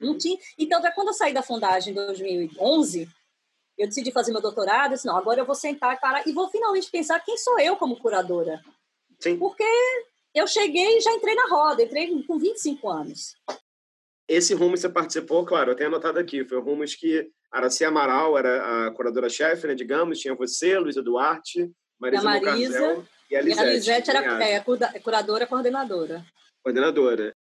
Não 0.00 0.12
uhum. 0.12 0.18
tinha... 0.18 0.38
Então, 0.58 0.80
quando 0.94 1.08
eu 1.08 1.14
saí 1.14 1.32
da 1.32 1.42
fundagem 1.42 1.92
em 1.92 1.96
2011, 1.96 3.08
eu 3.78 3.86
decidi 3.86 4.10
fazer 4.10 4.32
meu 4.32 4.40
doutorado, 4.40 4.92
eu 4.92 4.94
disse, 4.94 5.06
não, 5.06 5.16
agora 5.16 5.40
eu 5.40 5.46
vou 5.46 5.54
sentar 5.54 5.94
e 5.94 6.00
parar 6.00 6.26
e 6.26 6.32
vou 6.32 6.48
finalmente 6.48 6.90
pensar 6.90 7.20
quem 7.20 7.36
sou 7.36 7.58
eu 7.60 7.76
como 7.76 7.98
curadora. 7.98 8.62
Sim. 9.20 9.38
Porque 9.38 9.64
eu 10.36 10.46
cheguei 10.46 10.98
e 10.98 11.00
já 11.00 11.12
entrei 11.12 11.34
na 11.34 11.48
roda, 11.48 11.82
entrei 11.82 12.22
com 12.24 12.38
25 12.38 12.88
anos. 12.88 13.34
Esse 14.28 14.52
Rumos 14.54 14.80
você 14.80 14.88
participou, 14.88 15.46
claro, 15.46 15.70
eu 15.70 15.74
tenho 15.74 15.88
anotado 15.88 16.18
aqui, 16.18 16.44
foi 16.44 16.58
o 16.58 16.60
Rumos 16.60 16.94
que 16.94 17.30
Araci 17.50 17.84
Amaral 17.84 18.36
era 18.36 18.86
a 18.86 18.90
curadora-chefe, 18.90 19.66
né, 19.66 19.74
digamos, 19.74 20.18
tinha 20.18 20.34
você, 20.34 20.78
Luísa 20.78 21.02
Duarte, 21.02 21.72
Marisa, 21.98 22.22
Marisa 22.22 23.06
e 23.30 23.36
a 23.36 23.40
Lisete. 23.40 23.64
E 23.64 23.68
a 23.68 23.72
Lisete 23.72 24.10
era 24.10 24.44
é, 24.44 24.60
curadora 25.00 25.46
coordenadora. 25.46 26.24
Coordenadora. 26.62 27.34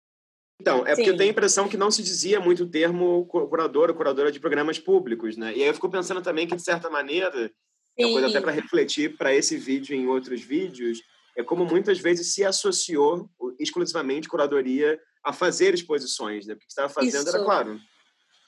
Então, 0.61 0.87
é 0.87 0.91
Sim. 0.91 0.95
porque 0.95 1.09
eu 1.09 1.17
tenho 1.17 1.29
a 1.29 1.33
impressão 1.33 1.67
que 1.67 1.75
não 1.75 1.91
se 1.91 2.01
dizia 2.01 2.39
muito 2.39 2.63
o 2.63 2.69
termo 2.69 3.25
curadora, 3.25 3.93
curadora 3.93 4.31
de 4.31 4.39
programas 4.39 4.79
públicos, 4.79 5.35
né? 5.35 5.51
E 5.53 5.61
aí 5.61 5.67
eu 5.67 5.73
fico 5.73 5.89
pensando 5.89 6.21
também 6.21 6.47
que, 6.47 6.55
de 6.55 6.63
certa 6.63 6.89
maneira, 6.89 7.31
Sim. 7.33 7.51
é 7.99 8.05
uma 8.05 8.13
coisa 8.13 8.27
até 8.29 8.39
para 8.39 8.53
refletir 8.53 9.17
para 9.17 9.35
esse 9.35 9.57
vídeo 9.57 9.93
e 9.93 9.99
em 9.99 10.07
outros 10.07 10.41
vídeos, 10.41 11.01
é 11.35 11.43
como 11.43 11.65
muitas 11.65 11.99
vezes 11.99 12.33
se 12.33 12.43
associou 12.43 13.29
exclusivamente 13.59 14.29
curadoria 14.29 14.99
a 15.23 15.33
fazer 15.33 15.73
exposições, 15.73 16.45
né? 16.45 16.53
Porque 16.53 16.65
o 16.65 16.67
que 16.67 16.71
estava 16.71 16.89
fazendo 16.89 17.27
Isso. 17.27 17.35
era, 17.35 17.43
claro, 17.43 17.79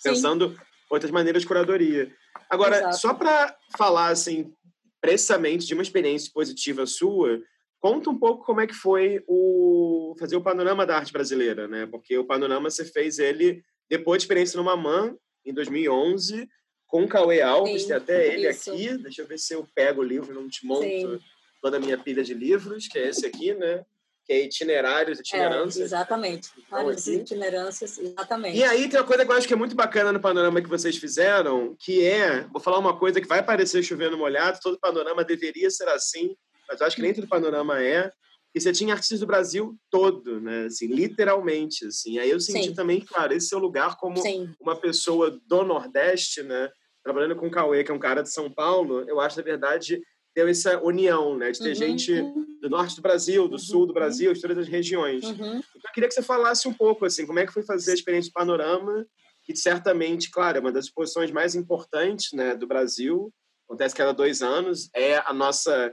pensando 0.02 0.50
Sim. 0.52 0.58
outras 0.90 1.12
maneiras 1.12 1.42
de 1.42 1.48
curadoria. 1.48 2.12
Agora, 2.50 2.78
Exato. 2.78 2.98
só 2.98 3.14
para 3.14 3.58
falar, 3.78 4.10
assim, 4.10 4.54
precisamente 5.02 5.66
de 5.66 5.74
uma 5.74 5.84
experiência 5.84 6.32
positiva 6.34 6.86
sua, 6.86 7.42
conta 7.80 8.10
um 8.10 8.18
pouco 8.18 8.46
como 8.46 8.62
é 8.62 8.68
que 8.68 8.74
foi 8.74 9.22
o 9.28 10.16
fazer 10.18 10.38
o 10.38 10.42
panorama 10.42 10.86
da 10.86 10.98
arte 10.98 11.12
brasileira, 11.12 11.68
né? 11.68 11.86
Porque 11.88 12.18
o 12.18 12.26
panorama 12.26 12.70
você 12.70 12.86
fez 12.86 13.20
ele 13.20 13.64
depois 13.90 14.20
de 14.20 14.26
experiência 14.26 14.58
no 14.58 14.64
Mamã, 14.64 15.16
em 15.46 15.54
2011, 15.54 16.48
com 16.86 17.04
o 17.04 17.08
Cauê 17.08 17.42
Alves, 17.42 17.82
Sim, 17.82 17.88
tem 17.88 17.98
até 17.98 18.34
ele 18.34 18.50
isso. 18.50 18.72
aqui. 18.72 18.98
Deixa 18.98 19.22
eu 19.22 19.28
ver 19.28 19.40
se 19.40 19.54
eu 19.54 19.68
pego 19.76 20.02
o 20.02 20.06
livro, 20.06 20.34
não 20.34 20.48
te 20.48 20.66
monto. 20.66 20.84
Sim 20.84 21.20
toda 21.62 21.78
a 21.78 21.80
minha 21.80 21.98
pilha 21.98 22.24
de 22.24 22.34
livros, 22.34 22.88
que 22.88 22.98
é 22.98 23.10
esse 23.10 23.26
aqui, 23.26 23.54
né? 23.54 23.86
Que 24.26 24.34
é 24.34 24.44
itinerários, 24.44 25.20
itinerâncias. 25.20 25.82
É, 25.82 25.86
exatamente. 25.86 26.50
Então, 26.58 26.84
Várias 26.84 27.08
itinerâncias, 27.08 27.98
exatamente. 27.98 28.58
E 28.58 28.64
aí 28.64 28.90
tem 28.90 29.00
uma 29.00 29.06
coisa 29.06 29.26
que 29.26 29.32
eu 29.32 29.36
acho 29.36 29.48
que 29.48 29.54
é 29.54 29.58
muito 29.58 29.76
bacana 29.76 30.12
no 30.12 30.20
panorama 30.20 30.62
que 30.62 30.70
vocês 30.70 30.98
fizeram, 30.98 31.76
que 31.80 32.06
é, 32.06 32.42
vou 32.48 32.62
falar 32.62 32.80
uma 32.80 32.98
coisa 32.98 33.22
que 33.22 33.28
vai 33.28 33.44
parecer 33.44 33.84
chovendo 33.84 34.18
molhado, 34.18 34.60
todo 34.62 34.80
panorama 34.80 35.24
deveria 35.24 35.70
ser 35.70 35.88
assim, 35.88 36.36
mas 36.68 36.82
eu 36.82 36.88
acho 36.88 36.96
que 36.96 37.02
nem 37.02 37.14
todo 37.14 37.28
panorama 37.28 37.82
é, 37.82 38.12
que 38.54 38.60
você 38.60 38.72
tinha 38.72 38.94
artistas 38.94 39.20
do 39.20 39.28
Brasil 39.28 39.78
todo, 39.90 40.42
né? 40.42 40.66
Assim, 40.66 40.88
literalmente, 40.88 41.86
assim. 41.86 42.20
Aí 42.20 42.30
eu 42.30 42.40
senti 42.40 42.70
Sim. 42.70 42.74
também, 42.74 43.00
claro, 43.00 43.34
esse 43.34 43.48
seu 43.48 43.60
lugar 43.60 43.98
como 43.98 44.18
Sim. 44.18 44.50
uma 44.60 44.76
pessoa 44.76 45.40
do 45.46 45.64
Nordeste, 45.64 46.44
né? 46.44 46.70
Trabalhando 47.04 47.36
com 47.36 47.48
o 47.48 47.52
Cauê, 47.52 47.84
que 47.84 47.92
é 47.92 47.94
um 47.94 48.00
cara 48.00 48.22
de 48.22 48.32
São 48.32 48.52
Paulo, 48.52 49.06
eu 49.08 49.20
acho, 49.20 49.38
na 49.38 49.44
verdade, 49.44 50.02
deu 50.38 50.48
essa 50.48 50.80
união, 50.84 51.36
né? 51.36 51.50
De 51.50 51.58
ter 51.58 51.70
uhum. 51.70 51.76
gente 51.76 52.14
do 52.62 52.70
norte 52.70 52.96
do 52.96 53.02
Brasil, 53.02 53.48
do 53.48 53.54
uhum. 53.54 53.58
sul 53.58 53.88
do 53.88 53.94
Brasil, 53.94 54.32
de 54.32 54.40
todas 54.40 54.60
as 54.60 54.68
regiões. 54.68 55.24
Uhum. 55.24 55.34
Então, 55.34 55.82
eu 55.84 55.92
queria 55.92 56.08
que 56.08 56.14
você 56.14 56.22
falasse 56.22 56.68
um 56.68 56.74
pouco, 56.74 57.06
assim, 57.06 57.26
como 57.26 57.40
é 57.40 57.46
que 57.48 57.52
foi 57.52 57.64
fazer 57.64 57.90
a 57.90 57.94
experiência 57.96 58.30
do 58.30 58.36
Panorama, 58.36 59.04
que 59.44 59.56
certamente, 59.56 60.30
claro, 60.30 60.60
é 60.60 60.62
uma 60.62 60.72
das 60.72 60.86
exposições 60.86 61.32
mais 61.32 61.56
importantes 61.56 62.34
né, 62.34 62.56
do 62.56 62.68
Brasil, 62.68 63.34
acontece 63.68 63.96
cada 63.96 64.12
dois 64.12 64.44
anos, 64.44 64.92
é 64.94 65.18
a 65.18 65.34
nossa 65.34 65.92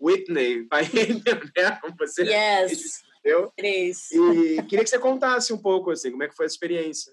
Whitney 0.00 0.64
vai 0.70 0.84
né? 1.56 1.78
Como 1.80 1.96
você 1.98 2.22
yes. 2.22 3.00
Eu? 3.24 3.52
Três. 3.56 4.12
E 4.12 4.62
queria 4.62 4.84
que 4.84 4.90
você 4.90 4.98
contasse 4.98 5.52
um 5.52 5.58
pouco, 5.58 5.90
assim, 5.90 6.12
como 6.12 6.22
é 6.22 6.28
que 6.28 6.36
foi 6.36 6.46
a 6.46 6.48
experiência. 6.48 7.12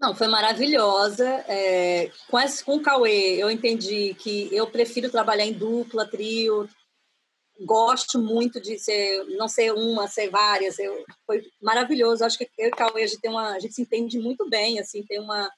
Não, 0.00 0.14
foi 0.14 0.28
maravilhosa. 0.28 1.28
É, 1.46 2.10
com, 2.28 2.38
esse, 2.40 2.64
com 2.64 2.76
o 2.76 2.82
Cauê, 2.82 3.36
eu 3.36 3.50
entendi 3.50 4.14
que 4.14 4.48
eu 4.50 4.66
prefiro 4.66 5.10
trabalhar 5.10 5.44
em 5.44 5.52
dupla, 5.52 6.08
trio. 6.08 6.68
Gosto 7.62 8.18
muito 8.18 8.58
de 8.58 8.78
ser, 8.78 9.24
não 9.36 9.46
ser 9.46 9.72
uma, 9.74 10.08
ser 10.08 10.30
várias. 10.30 10.78
Eu, 10.78 11.04
foi 11.26 11.42
maravilhoso. 11.60 12.24
Acho 12.24 12.38
que 12.38 12.48
eu 12.56 12.68
e 12.68 12.70
o 12.70 12.76
Cauê, 12.76 13.02
a 13.02 13.06
gente, 13.06 13.20
tem 13.20 13.30
uma, 13.30 13.50
a 13.50 13.58
gente 13.58 13.74
se 13.74 13.82
entende 13.82 14.18
muito 14.18 14.48
bem, 14.48 14.80
assim, 14.80 15.04
tem 15.04 15.20
uma, 15.20 15.50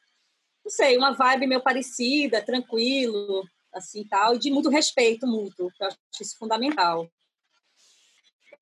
não 0.64 0.70
sei, 0.70 0.97
uma 0.97 1.12
vibe 1.12 1.47
meio 1.47 1.62
parecida, 1.62 2.43
tranquilo, 2.43 3.45
assim, 3.72 4.05
tal, 4.05 4.34
e 4.34 4.38
de 4.38 4.51
muito 4.51 4.68
respeito 4.68 5.26
mútuo, 5.26 5.70
eu 5.80 5.86
acho 5.86 5.97
isso 6.20 6.36
fundamental. 6.36 7.09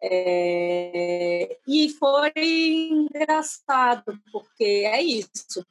É, 0.03 1.59
e 1.67 1.91
foi 1.91 2.33
engraçado, 2.37 4.19
porque 4.33 4.85
é 4.87 5.03
isso. 5.03 5.65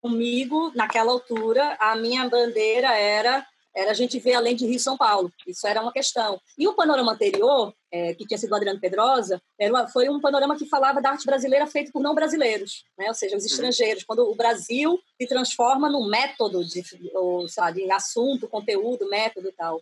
Comigo, 0.00 0.72
naquela 0.74 1.12
altura, 1.12 1.76
a 1.80 1.96
minha 1.96 2.28
bandeira 2.28 2.96
era 2.96 3.46
era 3.78 3.92
a 3.92 3.94
gente 3.94 4.18
ver 4.18 4.34
além 4.34 4.56
de 4.56 4.66
Rio 4.66 4.80
São 4.80 4.96
Paulo. 4.96 5.32
Isso 5.46 5.64
era 5.66 5.80
uma 5.80 5.92
questão. 5.92 6.40
E 6.58 6.66
o 6.66 6.74
panorama 6.74 7.12
anterior, 7.12 7.72
é, 7.92 8.12
que 8.12 8.26
tinha 8.26 8.36
sido 8.36 8.54
Adriano 8.54 8.80
Pedrosa, 8.80 9.40
era, 9.58 9.86
foi 9.86 10.08
um 10.08 10.20
panorama 10.20 10.56
que 10.56 10.66
falava 10.66 11.00
da 11.00 11.10
arte 11.10 11.24
brasileira 11.24 11.64
feita 11.64 11.92
por 11.92 12.02
não 12.02 12.14
brasileiros, 12.14 12.84
né? 12.98 13.06
ou 13.06 13.14
seja, 13.14 13.36
os 13.36 13.44
uhum. 13.44 13.50
estrangeiros. 13.50 14.02
Quando 14.02 14.28
o 14.28 14.34
Brasil 14.34 14.98
se 15.20 15.28
transforma 15.28 15.88
num 15.88 16.08
método 16.08 16.64
de, 16.64 16.82
ou, 17.14 17.48
sabe, 17.48 17.84
de 17.84 17.92
assunto, 17.92 18.48
conteúdo, 18.48 19.08
método 19.08 19.48
e 19.48 19.52
tal. 19.52 19.80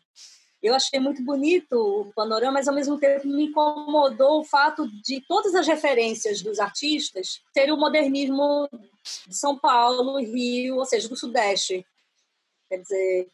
Eu 0.66 0.74
achei 0.74 0.98
muito 0.98 1.22
bonito 1.22 1.74
o 1.74 2.12
panorama, 2.12 2.54
mas 2.54 2.66
ao 2.66 2.74
mesmo 2.74 2.98
tempo 2.98 3.28
me 3.28 3.44
incomodou 3.44 4.40
o 4.40 4.44
fato 4.44 4.88
de 5.00 5.20
todas 5.28 5.54
as 5.54 5.64
referências 5.64 6.42
dos 6.42 6.58
artistas 6.58 7.40
serem 7.54 7.72
o 7.72 7.76
modernismo 7.76 8.68
de 9.28 9.36
São 9.36 9.56
Paulo, 9.56 10.18
Rio, 10.18 10.78
ou 10.78 10.84
seja, 10.84 11.08
do 11.08 11.16
Sudeste. 11.16 11.86
Quer 12.68 12.78
dizer, 12.78 13.28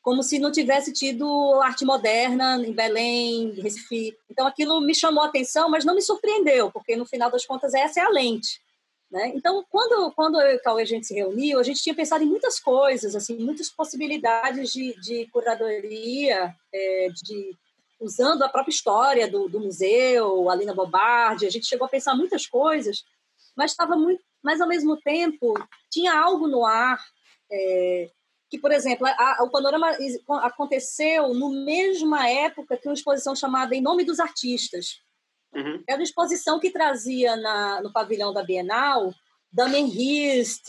como 0.00 0.22
se 0.22 0.38
não 0.38 0.50
tivesse 0.50 0.94
tido 0.94 1.60
arte 1.60 1.84
moderna 1.84 2.56
em 2.66 2.72
Belém, 2.72 3.50
Recife. 3.60 4.16
Então 4.30 4.46
aquilo 4.46 4.80
me 4.80 4.94
chamou 4.94 5.22
a 5.22 5.26
atenção, 5.26 5.68
mas 5.68 5.84
não 5.84 5.94
me 5.94 6.00
surpreendeu, 6.00 6.72
porque 6.72 6.96
no 6.96 7.04
final 7.04 7.30
das 7.30 7.44
contas 7.44 7.74
essa 7.74 8.00
é 8.00 8.02
a 8.02 8.08
lente. 8.08 8.62
Né? 9.12 9.30
Então, 9.34 9.62
quando, 9.68 10.10
quando 10.12 10.40
eu 10.40 10.52
e 10.52 10.56
o 10.56 10.62
Cauê 10.62 10.82
a 10.82 10.86
gente 10.86 11.06
se 11.06 11.12
reuniu, 11.12 11.60
a 11.60 11.62
gente 11.62 11.82
tinha 11.82 11.94
pensado 11.94 12.24
em 12.24 12.26
muitas 12.26 12.58
coisas, 12.58 13.14
assim, 13.14 13.36
muitas 13.36 13.68
possibilidades 13.68 14.72
de, 14.72 14.98
de 15.02 15.26
curadoria, 15.26 16.56
é, 16.72 17.08
de, 17.22 17.54
usando 18.00 18.42
a 18.42 18.48
própria 18.48 18.72
história 18.72 19.30
do, 19.30 19.50
do 19.50 19.60
museu, 19.60 20.48
a 20.48 20.54
Lina 20.54 20.74
Bobardi, 20.74 21.46
a 21.46 21.50
gente 21.50 21.66
chegou 21.66 21.86
a 21.86 21.90
pensar 21.90 22.14
muitas 22.14 22.46
coisas, 22.46 23.04
mas 23.54 23.72
estava 23.72 23.96
muito, 23.96 24.24
mas 24.42 24.62
ao 24.62 24.68
mesmo 24.68 24.96
tempo 24.96 25.52
tinha 25.90 26.18
algo 26.18 26.48
no 26.48 26.64
ar 26.64 26.98
é, 27.52 28.10
que, 28.48 28.58
por 28.58 28.72
exemplo, 28.72 29.06
a, 29.06 29.10
a, 29.10 29.44
o 29.44 29.50
panorama 29.50 29.90
aconteceu 30.40 31.34
no 31.34 31.50
mesma 31.50 32.30
época 32.30 32.78
que 32.78 32.88
uma 32.88 32.94
exposição 32.94 33.36
chamada 33.36 33.76
Em 33.76 33.82
Nome 33.82 34.04
dos 34.04 34.18
Artistas, 34.18 35.02
Uhum. 35.54 35.82
Era 35.86 35.98
uma 35.98 36.04
exposição 36.04 36.58
que 36.58 36.70
trazia 36.70 37.36
na, 37.36 37.82
no 37.82 37.92
pavilhão 37.92 38.32
da 38.32 38.42
Bienal 38.42 39.12
Damien 39.52 39.86
Hirst, 39.86 40.68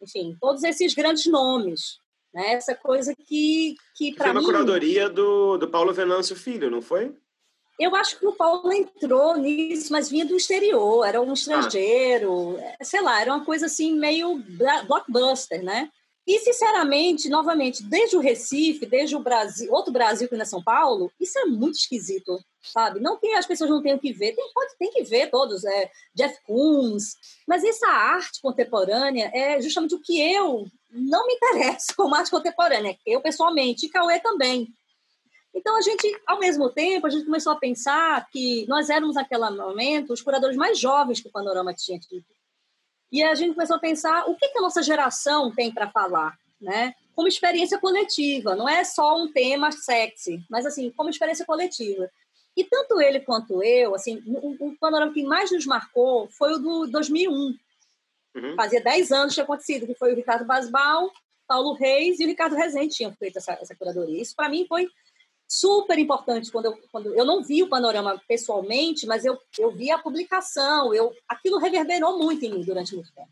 enfim, 0.00 0.36
todos 0.40 0.64
esses 0.64 0.94
grandes 0.94 1.26
nomes. 1.26 1.98
Né? 2.32 2.54
Essa 2.54 2.74
coisa 2.74 3.14
que, 3.14 3.76
que 3.94 4.14
para 4.14 4.28
mim... 4.28 4.40
Foi 4.40 4.40
uma 4.40 4.52
curadoria 4.52 5.10
do, 5.10 5.58
do 5.58 5.68
Paulo 5.68 5.92
Venâncio 5.92 6.34
Filho, 6.34 6.70
não 6.70 6.80
foi? 6.80 7.14
Eu 7.78 7.94
acho 7.94 8.18
que 8.18 8.26
o 8.26 8.32
Paulo 8.32 8.72
entrou 8.72 9.36
nisso, 9.36 9.92
mas 9.92 10.08
vinha 10.08 10.24
do 10.24 10.36
exterior, 10.36 11.04
era 11.04 11.20
um 11.20 11.32
estrangeiro, 11.32 12.56
ah. 12.58 12.84
sei 12.84 13.02
lá, 13.02 13.20
era 13.20 13.34
uma 13.34 13.44
coisa 13.44 13.66
assim 13.66 13.98
meio 13.98 14.42
blockbuster, 14.86 15.62
né? 15.62 15.90
E, 16.26 16.38
sinceramente, 16.38 17.28
novamente, 17.28 17.82
desde 17.82 18.16
o 18.16 18.20
Recife, 18.20 18.86
desde 18.86 19.16
o 19.16 19.20
Brasil, 19.20 19.72
outro 19.72 19.92
Brasil 19.92 20.28
que 20.28 20.36
não 20.36 20.42
é 20.42 20.46
São 20.46 20.62
Paulo, 20.62 21.10
isso 21.20 21.36
é 21.38 21.46
muito 21.46 21.76
esquisito, 21.76 22.38
sabe? 22.62 23.00
Não 23.00 23.18
que 23.18 23.26
as 23.32 23.44
pessoas 23.44 23.68
não 23.68 23.82
tenham 23.82 23.98
que 23.98 24.12
ver, 24.12 24.32
tem, 24.32 24.52
pode, 24.54 24.76
tem 24.78 24.90
que 24.92 25.02
ver 25.02 25.30
todos, 25.30 25.64
é, 25.64 25.90
Jeff 26.14 26.38
Koons, 26.44 27.16
mas 27.46 27.64
essa 27.64 27.88
arte 27.88 28.40
contemporânea 28.40 29.32
é 29.34 29.60
justamente 29.60 29.96
o 29.96 30.00
que 30.00 30.20
eu 30.20 30.64
não 30.90 31.26
me 31.26 31.34
interesso 31.34 31.88
como 31.96 32.14
arte 32.14 32.30
contemporânea, 32.30 32.96
eu 33.04 33.20
pessoalmente, 33.20 33.86
e 33.86 33.88
Cauê 33.88 34.20
também. 34.20 34.72
Então, 35.54 35.76
a 35.76 35.82
gente, 35.82 36.20
ao 36.26 36.38
mesmo 36.38 36.70
tempo, 36.70 37.06
a 37.06 37.10
gente 37.10 37.26
começou 37.26 37.52
a 37.52 37.58
pensar 37.58 38.26
que 38.30 38.64
nós 38.68 38.88
éramos, 38.88 39.16
naquele 39.16 39.50
momento, 39.50 40.12
os 40.12 40.22
curadores 40.22 40.56
mais 40.56 40.78
jovens 40.78 41.20
que 41.20 41.28
o 41.28 41.32
Panorama 41.32 41.74
tinha. 41.74 42.00
E 43.12 43.22
a 43.22 43.34
gente 43.34 43.54
começou 43.54 43.76
a 43.76 43.78
pensar 43.78 44.24
o 44.26 44.34
que, 44.34 44.48
que 44.48 44.58
a 44.58 44.62
nossa 44.62 44.82
geração 44.82 45.52
tem 45.54 45.70
para 45.70 45.90
falar, 45.90 46.34
né? 46.58 46.94
Como 47.14 47.28
experiência 47.28 47.78
coletiva, 47.78 48.56
não 48.56 48.66
é 48.66 48.82
só 48.84 49.22
um 49.22 49.30
tema 49.30 49.70
sexy, 49.70 50.42
mas 50.48 50.64
assim, 50.64 50.90
como 50.96 51.10
experiência 51.10 51.44
coletiva. 51.44 52.10
E 52.56 52.64
tanto 52.64 53.00
ele 53.00 53.20
quanto 53.20 53.62
eu, 53.62 53.94
assim, 53.94 54.22
o, 54.26 54.68
o 54.68 54.76
panorama 54.78 55.12
que 55.12 55.22
mais 55.22 55.50
nos 55.52 55.66
marcou 55.66 56.26
foi 56.30 56.54
o 56.54 56.58
do 56.58 56.86
2001. 56.86 57.54
Uhum. 58.34 58.56
Fazia 58.56 58.82
10 58.82 59.12
anos 59.12 59.28
que 59.28 59.34
tinha 59.34 59.44
acontecido, 59.44 59.86
que 59.86 59.94
foi 59.94 60.12
o 60.12 60.16
Ricardo 60.16 60.46
Basbal, 60.46 61.10
Paulo 61.46 61.74
Reis 61.74 62.18
e 62.18 62.24
o 62.24 62.28
Ricardo 62.28 62.56
Rezende 62.56 62.94
tinham 62.94 63.12
feito 63.12 63.36
essa, 63.36 63.52
essa 63.60 63.74
curadoria. 63.74 64.22
Isso, 64.22 64.34
para 64.34 64.48
mim, 64.48 64.64
foi 64.66 64.88
super 65.52 65.98
importante 65.98 66.50
quando 66.50 66.64
eu, 66.64 66.78
quando 66.90 67.14
eu 67.14 67.26
não 67.26 67.42
vi 67.42 67.62
o 67.62 67.68
panorama 67.68 68.18
pessoalmente, 68.26 69.06
mas 69.06 69.22
eu, 69.22 69.38
eu 69.58 69.70
vi 69.70 69.90
a 69.90 69.98
publicação, 69.98 70.94
eu, 70.94 71.12
aquilo 71.28 71.58
reverberou 71.58 72.18
muito 72.18 72.42
em 72.46 72.54
mim 72.54 72.64
durante 72.64 72.94
muito 72.94 73.12
tempo. 73.12 73.28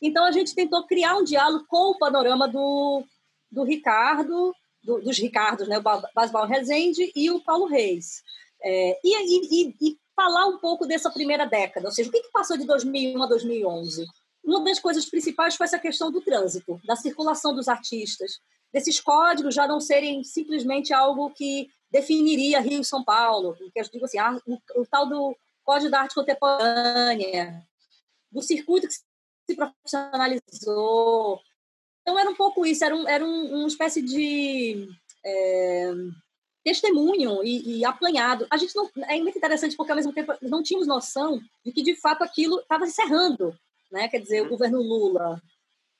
Então 0.00 0.24
a 0.24 0.32
gente 0.32 0.54
tentou 0.54 0.86
criar 0.86 1.16
um 1.16 1.24
diálogo 1.24 1.66
com 1.68 1.90
o 1.90 1.98
panorama 1.98 2.48
do, 2.48 3.04
do 3.52 3.64
Ricardo, 3.64 4.54
do, 4.82 4.98
dos 5.00 5.18
Ricardos, 5.18 5.68
né, 5.68 5.78
o 5.78 5.82
Basbal 6.14 6.46
Rezende 6.46 7.12
e 7.14 7.30
o 7.30 7.44
Paulo 7.44 7.66
Reis. 7.66 8.22
É, 8.62 8.98
e, 9.04 9.66
e, 9.66 9.74
e, 9.82 9.98
falar 10.16 10.46
um 10.46 10.58
pouco 10.58 10.86
dessa 10.86 11.10
primeira 11.10 11.44
década, 11.44 11.86
ou 11.86 11.92
seja, 11.92 12.08
o 12.08 12.12
que, 12.12 12.22
que 12.22 12.32
passou 12.32 12.56
de 12.56 12.64
2001 12.64 13.22
a 13.22 13.26
2011? 13.26 14.04
Uma 14.42 14.64
das 14.64 14.80
coisas 14.80 15.04
principais 15.04 15.54
foi 15.54 15.66
essa 15.66 15.78
questão 15.78 16.10
do 16.10 16.22
trânsito, 16.22 16.80
da 16.84 16.96
circulação 16.96 17.54
dos 17.54 17.68
artistas, 17.68 18.40
desses 18.72 19.00
códigos 19.00 19.54
já 19.54 19.66
não 19.66 19.80
serem 19.80 20.22
simplesmente 20.22 20.92
algo 20.92 21.30
que 21.30 21.70
definiria 21.90 22.60
Rio 22.60 22.80
e 22.80 22.84
São 22.84 23.02
Paulo, 23.02 23.56
que 23.56 23.80
eu 23.80 23.84
digo 23.84 24.04
assim, 24.04 24.18
ah, 24.18 24.38
o, 24.46 24.58
o, 24.80 24.86
tal 24.86 25.08
do 25.08 25.36
Código 25.64 25.90
da 25.90 26.00
Arte 26.00 26.14
Contemporânea, 26.14 27.62
do 28.30 28.42
circuito 28.42 28.88
que 28.88 28.94
se 28.94 29.56
profissionalizou. 29.56 31.40
Então, 32.02 32.18
era 32.18 32.30
um 32.30 32.34
pouco 32.34 32.64
isso, 32.64 32.84
era, 32.84 32.94
um, 32.94 33.08
era 33.08 33.24
um, 33.24 33.58
uma 33.58 33.68
espécie 33.68 34.02
de 34.02 34.88
é, 35.24 35.92
testemunho 36.64 37.42
e, 37.42 37.78
e 37.78 37.84
aplanhado. 37.84 38.46
A 38.50 38.56
gente 38.56 38.74
não, 38.76 38.90
é 39.08 39.18
muito 39.20 39.38
interessante 39.38 39.76
porque, 39.76 39.92
ao 39.92 39.96
mesmo 39.96 40.12
tempo, 40.12 40.32
não 40.42 40.62
tínhamos 40.62 40.86
noção 40.86 41.40
de 41.64 41.72
que, 41.72 41.82
de 41.82 41.94
fato, 41.94 42.22
aquilo 42.22 42.60
estava 42.60 42.86
encerrando. 42.86 43.58
Né? 43.90 44.08
Quer 44.08 44.20
dizer, 44.20 44.42
o 44.42 44.48
governo 44.48 44.82
Lula, 44.82 45.40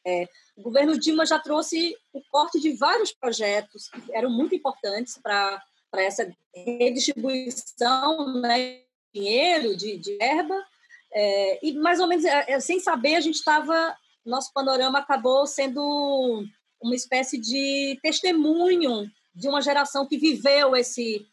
é, 0.08 0.28
o 0.56 0.62
governo 0.62 0.98
Dilma 0.98 1.26
já 1.26 1.38
trouxe 1.38 1.94
o 2.12 2.22
corte 2.30 2.58
de 2.58 2.72
vários 2.72 3.12
projetos 3.12 3.88
que 3.90 4.14
eram 4.14 4.30
muito 4.30 4.54
importantes 4.54 5.18
para 5.18 5.62
essa 5.96 6.30
redistribuição 6.54 8.40
né, 8.40 8.80
de 9.12 9.20
dinheiro, 9.20 9.76
de, 9.76 9.98
de 9.98 10.16
verba, 10.16 10.64
é, 11.12 11.66
e 11.66 11.72
mais 11.74 12.00
ou 12.00 12.06
menos, 12.06 12.24
é, 12.24 12.52
é 12.52 12.60
sem 12.60 12.80
saber, 12.80 13.16
a 13.16 13.20
gente 13.20 13.36
estava, 13.36 13.96
nosso 14.24 14.52
panorama 14.52 14.98
acabou 14.98 15.46
sendo 15.46 16.44
uma 16.80 16.94
espécie 16.94 17.38
de 17.38 17.98
testemunho 18.02 19.10
de 19.34 19.48
uma 19.48 19.60
geração 19.60 20.06
que 20.06 20.16
viveu 20.16 20.74
esse 20.74 21.26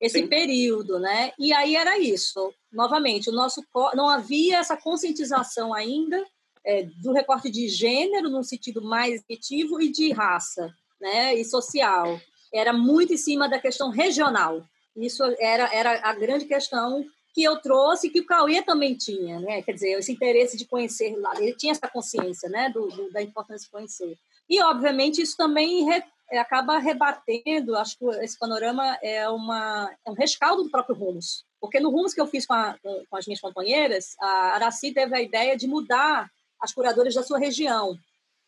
esse 0.00 0.20
Sim. 0.20 0.28
período, 0.28 0.98
né? 0.98 1.30
E 1.38 1.52
aí 1.52 1.76
era 1.76 1.98
isso. 1.98 2.54
Novamente, 2.72 3.28
o 3.28 3.32
nosso 3.34 3.62
não 3.94 4.08
havia 4.08 4.56
essa 4.56 4.74
conscientização 4.74 5.74
ainda 5.74 6.26
é, 6.64 6.84
do 7.02 7.12
recorte 7.12 7.50
de 7.50 7.68
gênero, 7.68 8.28
num 8.28 8.42
sentido 8.42 8.82
mais 8.82 9.20
efetivo, 9.20 9.80
e 9.80 9.90
de 9.90 10.12
raça 10.12 10.72
né, 11.00 11.34
e 11.34 11.44
social. 11.44 12.20
Era 12.52 12.72
muito 12.72 13.12
em 13.12 13.16
cima 13.16 13.48
da 13.48 13.58
questão 13.58 13.90
regional. 13.90 14.62
Isso 14.96 15.22
era, 15.38 15.72
era 15.74 16.08
a 16.08 16.14
grande 16.14 16.44
questão 16.44 17.04
que 17.32 17.42
eu 17.42 17.58
trouxe, 17.60 18.10
que 18.10 18.20
o 18.20 18.26
Cauê 18.26 18.60
também 18.62 18.96
tinha, 18.96 19.38
né? 19.38 19.62
quer 19.62 19.72
dizer, 19.72 19.98
esse 19.98 20.10
interesse 20.10 20.56
de 20.56 20.66
conhecer 20.66 21.16
lá, 21.16 21.32
ele 21.40 21.54
tinha 21.54 21.70
essa 21.70 21.88
consciência 21.88 22.48
né? 22.48 22.68
Do, 22.70 22.88
do, 22.88 23.10
da 23.12 23.22
importância 23.22 23.66
de 23.66 23.70
conhecer. 23.70 24.18
E, 24.48 24.60
obviamente, 24.62 25.22
isso 25.22 25.36
também 25.36 25.84
re, 25.84 26.02
acaba 26.32 26.78
rebatendo, 26.78 27.76
acho 27.76 27.96
que 27.96 28.04
esse 28.22 28.36
panorama 28.36 28.98
é, 29.00 29.28
uma, 29.28 29.94
é 30.04 30.10
um 30.10 30.14
rescaldo 30.14 30.64
do 30.64 30.70
próprio 30.70 30.96
Rumos. 30.96 31.44
Porque 31.60 31.78
no 31.78 31.90
Rumos 31.90 32.12
que 32.12 32.20
eu 32.20 32.26
fiz 32.26 32.46
com, 32.46 32.54
a, 32.54 32.76
com 32.82 33.16
as 33.16 33.26
minhas 33.26 33.40
companheiras, 33.40 34.16
a 34.20 34.54
Araci 34.54 34.92
teve 34.92 35.14
a 35.14 35.22
ideia 35.22 35.56
de 35.56 35.68
mudar 35.68 36.28
as 36.60 36.72
curadoras 36.72 37.14
da 37.14 37.22
sua 37.22 37.38
região. 37.38 37.98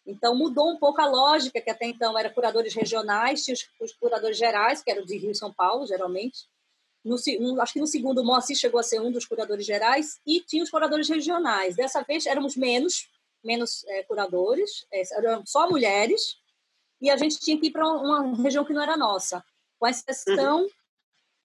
Então, 0.07 0.35
mudou 0.35 0.71
um 0.71 0.79
pouco 0.79 1.01
a 1.01 1.07
lógica, 1.07 1.61
que 1.61 1.71
até 1.71 1.87
então 1.87 2.19
era 2.19 2.29
curadores 2.31 2.75
regionais, 2.75 3.45
tinha 3.45 3.55
os, 3.55 3.69
os 3.81 3.93
curadores 3.93 4.37
gerais, 4.37 4.83
que 4.83 4.91
eram 4.91 5.05
de 5.05 5.17
Rio 5.17 5.31
e 5.31 5.35
São 5.35 5.53
Paulo, 5.53 5.87
geralmente, 5.87 6.47
no, 7.05 7.17
acho 7.61 7.73
que 7.73 7.81
no 7.81 7.87
segundo, 7.87 8.21
o 8.21 8.25
Moacir 8.25 8.57
chegou 8.57 8.79
a 8.79 8.83
ser 8.83 9.01
um 9.01 9.11
dos 9.11 9.27
curadores 9.27 9.67
gerais 9.67 10.21
e 10.27 10.41
tinha 10.41 10.63
os 10.63 10.71
curadores 10.71 11.09
regionais. 11.09 11.75
Dessa 11.75 12.03
vez 12.03 12.27
éramos 12.27 12.57
menos, 12.57 13.09
menos 13.43 13.85
é, 13.89 14.05
curadores, 14.05 14.87
é, 14.93 15.03
eram 15.17 15.45
só 15.45 15.69
mulheres, 15.69 16.37
e 17.01 17.11
a 17.11 17.17
gente 17.17 17.41
tinha 17.41 17.59
que 17.59 17.67
ir 17.67 17.71
para 17.73 17.89
uma 17.89 18.37
região 18.37 18.65
que 18.65 18.73
não 18.73 18.83
era 18.83 18.97
nossa, 18.97 19.45
com 19.79 19.89
exceção. 19.89 20.63
Uhum. 20.63 20.71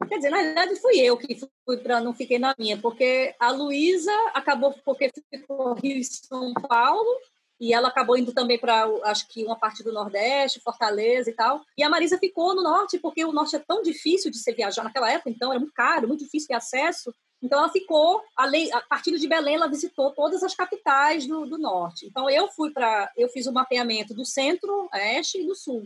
Quer 0.08 0.18
dizer, 0.18 0.30
na 0.30 0.42
verdade, 0.42 0.76
fui 0.76 1.00
eu 1.00 1.18
que 1.18 1.40
fui 1.66 1.78
para 1.78 2.00
não 2.00 2.14
fiquei 2.14 2.38
na 2.38 2.54
minha, 2.58 2.78
porque 2.78 3.36
a 3.40 3.52
Luísa 3.52 4.14
acabou 4.34 4.74
porque 4.86 5.12
ficou 5.30 5.74
Rio 5.74 5.98
e 5.98 6.04
São 6.04 6.54
Paulo, 6.54 7.20
e 7.60 7.74
ela 7.74 7.88
acabou 7.88 8.16
indo 8.16 8.32
também 8.34 8.60
para, 8.60 8.86
acho 9.06 9.28
que 9.28 9.44
uma 9.44 9.56
parte 9.56 9.84
do 9.84 9.92
Nordeste, 9.92 10.60
Fortaleza 10.60 11.30
e 11.30 11.34
tal. 11.34 11.64
E 11.76 11.82
a 11.82 11.90
Marisa 11.90 12.18
ficou 12.20 12.56
no 12.56 12.62
Norte, 12.62 13.00
porque 13.00 13.26
o 13.26 13.32
Norte 13.32 13.56
é 13.56 13.60
tão 13.60 13.82
difícil 13.82 14.30
de 14.30 14.38
se 14.38 14.54
viajar 14.54 14.84
naquela 14.84 15.12
época, 15.12 15.32
então 15.32 15.52
era 15.52 15.60
muito 15.60 15.74
caro, 15.74 16.08
muito 16.08 16.24
difícil 16.24 16.48
ter 16.48 16.54
acesso. 16.54 17.12
Então 17.42 17.60
ela 17.60 17.70
ficou, 17.70 18.22
além, 18.36 18.72
a 18.74 18.82
partir 18.82 19.18
de 19.18 19.28
Belém, 19.28 19.56
ela 19.56 19.68
visitou 19.68 20.12
todas 20.12 20.44
as 20.44 20.56
capitais 20.56 21.26
do, 21.28 21.46
do 21.48 21.58
Norte. 21.58 22.06
Então 22.06 22.30
eu 22.30 22.48
fui 22.48 22.72
para, 22.72 23.12
eu 23.18 23.28
fiz 23.30 23.48
o 23.48 23.54
mapeamento 23.54 24.14
do 24.14 24.26
Centro, 24.26 24.88
Oeste 24.94 25.40
e 25.40 25.46
do 25.46 25.56
Sul. 25.56 25.84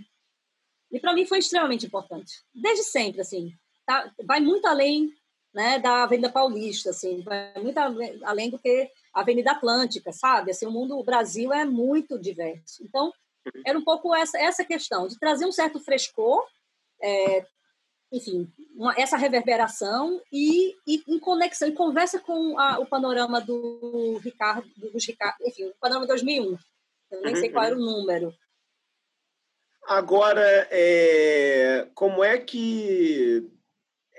E 0.91 0.99
para 0.99 1.13
mim 1.13 1.25
foi 1.25 1.39
extremamente 1.39 1.85
importante, 1.85 2.43
desde 2.53 2.83
sempre, 2.83 3.21
assim. 3.21 3.53
Tá? 3.91 4.09
Vai 4.23 4.39
muito 4.39 4.65
além 4.65 5.13
né, 5.53 5.77
da 5.79 6.03
Avenida 6.03 6.29
Paulista, 6.29 6.91
assim, 6.91 7.21
vai 7.23 7.53
muito 7.61 7.77
além 8.23 8.49
do 8.49 8.57
que 8.57 8.89
a 9.13 9.19
Avenida 9.19 9.51
Atlântica, 9.51 10.13
sabe? 10.13 10.51
Assim, 10.51 10.65
o 10.65 10.71
mundo, 10.71 10.97
o 10.97 11.03
Brasil 11.03 11.51
é 11.51 11.65
muito 11.65 12.17
diverso. 12.17 12.81
Então, 12.85 13.11
era 13.65 13.77
um 13.77 13.83
pouco 13.83 14.15
essa, 14.15 14.39
essa 14.39 14.63
questão, 14.63 15.07
de 15.07 15.19
trazer 15.19 15.45
um 15.45 15.51
certo 15.51 15.77
frescor, 15.81 16.47
é, 17.01 17.45
enfim, 18.13 18.49
uma, 18.73 18.93
essa 18.97 19.17
reverberação 19.17 20.21
e, 20.31 20.73
e, 20.87 21.03
em 21.05 21.19
conexão, 21.19 21.67
em 21.67 21.75
conversa 21.75 22.17
com 22.17 22.57
a, 22.57 22.79
o 22.79 22.85
panorama 22.85 23.41
do 23.41 24.21
Ricardo, 24.23 24.69
dos 24.77 25.05
Ricardo, 25.05 25.35
enfim, 25.45 25.65
o 25.65 25.75
panorama 25.81 26.07
2001. 26.07 26.57
Eu 27.11 27.21
nem 27.23 27.35
sei 27.35 27.49
qual 27.49 27.65
era 27.65 27.75
o 27.75 27.77
uhum. 27.77 27.85
número. 27.85 28.33
Agora, 29.85 30.67
é, 30.71 31.89
como 31.93 32.23
é 32.23 32.37
que 32.37 33.51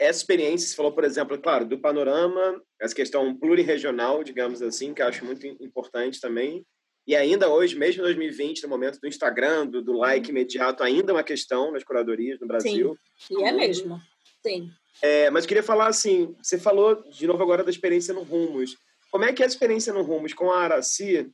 essa 0.04 0.20
experiência, 0.20 0.68
você 0.68 0.74
falou, 0.74 0.92
por 0.92 1.04
exemplo, 1.04 1.38
claro, 1.38 1.64
do 1.64 1.78
panorama, 1.78 2.60
essa 2.80 2.94
questão 2.94 3.36
plurirregional, 3.36 4.22
digamos 4.22 4.62
assim, 4.62 4.92
que 4.92 5.02
eu 5.02 5.06
acho 5.06 5.24
muito 5.24 5.46
importante 5.46 6.20
também. 6.20 6.64
E 7.06 7.16
ainda 7.16 7.48
hoje, 7.48 7.76
mesmo 7.76 8.02
em 8.02 8.04
2020, 8.04 8.62
no 8.62 8.68
momento 8.68 9.00
do 9.00 9.08
Instagram, 9.08 9.66
do, 9.66 9.82
do 9.82 9.92
like 9.92 10.30
uhum. 10.30 10.36
imediato, 10.36 10.82
ainda 10.82 11.12
é 11.12 11.14
uma 11.14 11.24
questão 11.24 11.72
nas 11.72 11.82
curadorias 11.82 12.38
no 12.40 12.46
Brasil. 12.46 12.96
Sim, 13.18 13.40
e 13.40 13.44
é 13.44 13.52
mesmo. 13.52 14.00
Sim. 14.44 14.70
É, 15.00 15.30
mas 15.30 15.46
queria 15.46 15.62
falar 15.62 15.88
assim, 15.88 16.34
você 16.40 16.58
falou 16.58 17.02
de 17.10 17.26
novo 17.26 17.42
agora 17.42 17.64
da 17.64 17.70
experiência 17.70 18.14
no 18.14 18.22
Rumos. 18.22 18.76
Como 19.10 19.24
é 19.24 19.32
que 19.32 19.42
é 19.42 19.46
a 19.46 19.48
experiência 19.48 19.92
no 19.92 20.02
Rumos 20.02 20.32
com 20.32 20.50
a 20.50 20.60
Araci, 20.60 21.28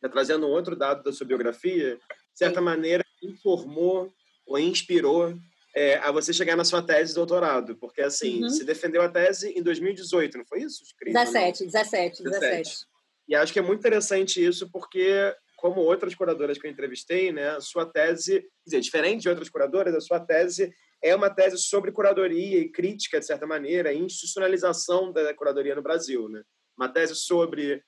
tá 0.00 0.08
trazendo 0.08 0.46
um 0.46 0.50
outro 0.50 0.76
dado 0.76 1.02
da 1.02 1.12
sua 1.12 1.26
biografia, 1.26 1.96
de 1.96 2.38
certa 2.38 2.60
Sim. 2.60 2.64
maneira 2.64 3.04
informou 3.22 4.12
ou 4.46 4.58
inspirou 4.58 5.34
é, 5.74 5.96
a 5.98 6.10
você 6.10 6.32
chegar 6.32 6.56
na 6.56 6.64
sua 6.64 6.82
tese 6.82 7.10
de 7.10 7.14
doutorado, 7.14 7.76
porque 7.76 8.00
assim, 8.00 8.42
uhum. 8.42 8.50
você 8.50 8.64
defendeu 8.64 9.02
a 9.02 9.08
tese 9.08 9.50
em 9.50 9.62
2018, 9.62 10.38
não 10.38 10.46
foi 10.46 10.62
isso? 10.62 10.82
Escrito, 10.82 11.14
17, 11.14 11.66
17, 11.66 12.22
17. 12.22 12.86
E 13.28 13.34
acho 13.34 13.52
que 13.52 13.58
é 13.58 13.62
muito 13.62 13.80
interessante 13.80 14.44
isso, 14.44 14.70
porque 14.70 15.34
como 15.58 15.80
outras 15.80 16.14
curadoras 16.14 16.56
que 16.56 16.66
eu 16.66 16.70
entrevistei, 16.70 17.32
né, 17.32 17.50
a 17.50 17.60
sua 17.60 17.84
tese, 17.84 18.40
quer 18.40 18.48
dizer, 18.64 18.80
diferente 18.80 19.22
de 19.22 19.28
outras 19.28 19.50
curadoras, 19.50 19.94
a 19.94 20.00
sua 20.00 20.20
tese 20.20 20.72
é 21.02 21.14
uma 21.14 21.28
tese 21.28 21.58
sobre 21.58 21.92
curadoria 21.92 22.58
e 22.58 22.70
crítica, 22.70 23.18
de 23.18 23.26
certa 23.26 23.46
maneira, 23.46 23.92
e 23.92 23.98
institucionalização 23.98 25.12
da 25.12 25.34
curadoria 25.34 25.74
no 25.74 25.82
Brasil. 25.82 26.28
Né? 26.28 26.42
Uma 26.76 26.88
tese 26.88 27.14
sobre 27.16 27.82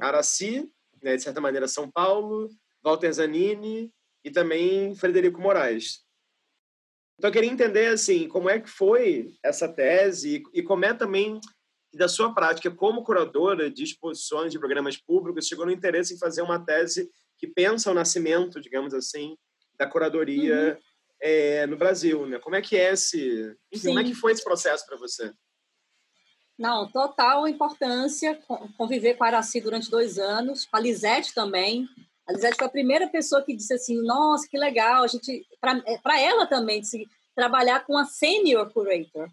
Araci, 0.00 0.70
né, 1.02 1.16
de 1.16 1.22
certa 1.22 1.40
maneira, 1.40 1.68
São 1.68 1.90
Paulo, 1.90 2.48
Walter 2.82 3.12
Zanini 3.12 3.92
e 4.24 4.30
também 4.30 4.94
Frederico 4.94 5.40
Moraes. 5.40 6.05
Então, 7.18 7.28
eu 7.28 7.32
queria 7.32 7.50
entender, 7.50 7.86
assim, 7.86 8.28
como 8.28 8.50
é 8.50 8.60
que 8.60 8.68
foi 8.68 9.34
essa 9.42 9.68
tese 9.68 10.42
e, 10.52 10.62
como 10.62 10.84
é 10.84 10.92
também 10.92 11.40
da 11.94 12.08
sua 12.08 12.34
prática 12.34 12.70
como 12.70 13.02
curadora 13.02 13.70
de 13.70 13.82
exposições 13.82 14.52
de 14.52 14.58
programas 14.58 14.98
públicos, 14.98 15.46
chegou 15.46 15.64
no 15.64 15.72
interesse 15.72 16.14
em 16.14 16.18
fazer 16.18 16.42
uma 16.42 16.62
tese 16.62 17.10
que 17.38 17.46
pensa 17.46 17.90
o 17.90 17.94
nascimento, 17.94 18.60
digamos 18.60 18.92
assim, 18.92 19.34
da 19.78 19.86
curadoria 19.86 20.74
uhum. 20.74 21.06
é, 21.20 21.66
no 21.66 21.76
Brasil, 21.76 22.26
né? 22.26 22.38
Como 22.38 22.54
é 22.54 22.60
que 22.60 22.76
é 22.76 22.92
esse... 22.92 23.56
Enfim, 23.72 23.88
como 23.88 24.00
é 24.00 24.04
que 24.04 24.14
foi 24.14 24.32
esse 24.32 24.44
processo 24.44 24.84
para 24.86 24.98
você? 24.98 25.32
Não, 26.58 26.90
total 26.90 27.46
importância 27.46 28.38
conviver 28.76 29.14
com 29.14 29.24
a 29.24 29.26
Araci 29.28 29.60
durante 29.60 29.90
dois 29.90 30.18
anos, 30.18 30.64
com 30.64 30.76
a 30.76 30.80
Lisete 30.80 31.34
também, 31.34 31.86
a 32.26 32.32
Lisete 32.32 32.56
foi 32.56 32.66
a 32.66 32.70
primeira 32.70 33.06
pessoa 33.08 33.42
que 33.42 33.54
disse 33.54 33.72
assim, 33.72 34.02
nossa, 34.02 34.48
que 34.48 34.58
legal, 34.58 35.04
a 35.04 35.06
gente, 35.06 35.46
para 35.60 36.18
é, 36.18 36.24
ela 36.24 36.46
também, 36.46 36.80
de 36.80 37.08
trabalhar 37.34 37.84
com 37.86 37.96
a 37.96 38.04
senior 38.04 38.72
curator, 38.72 39.28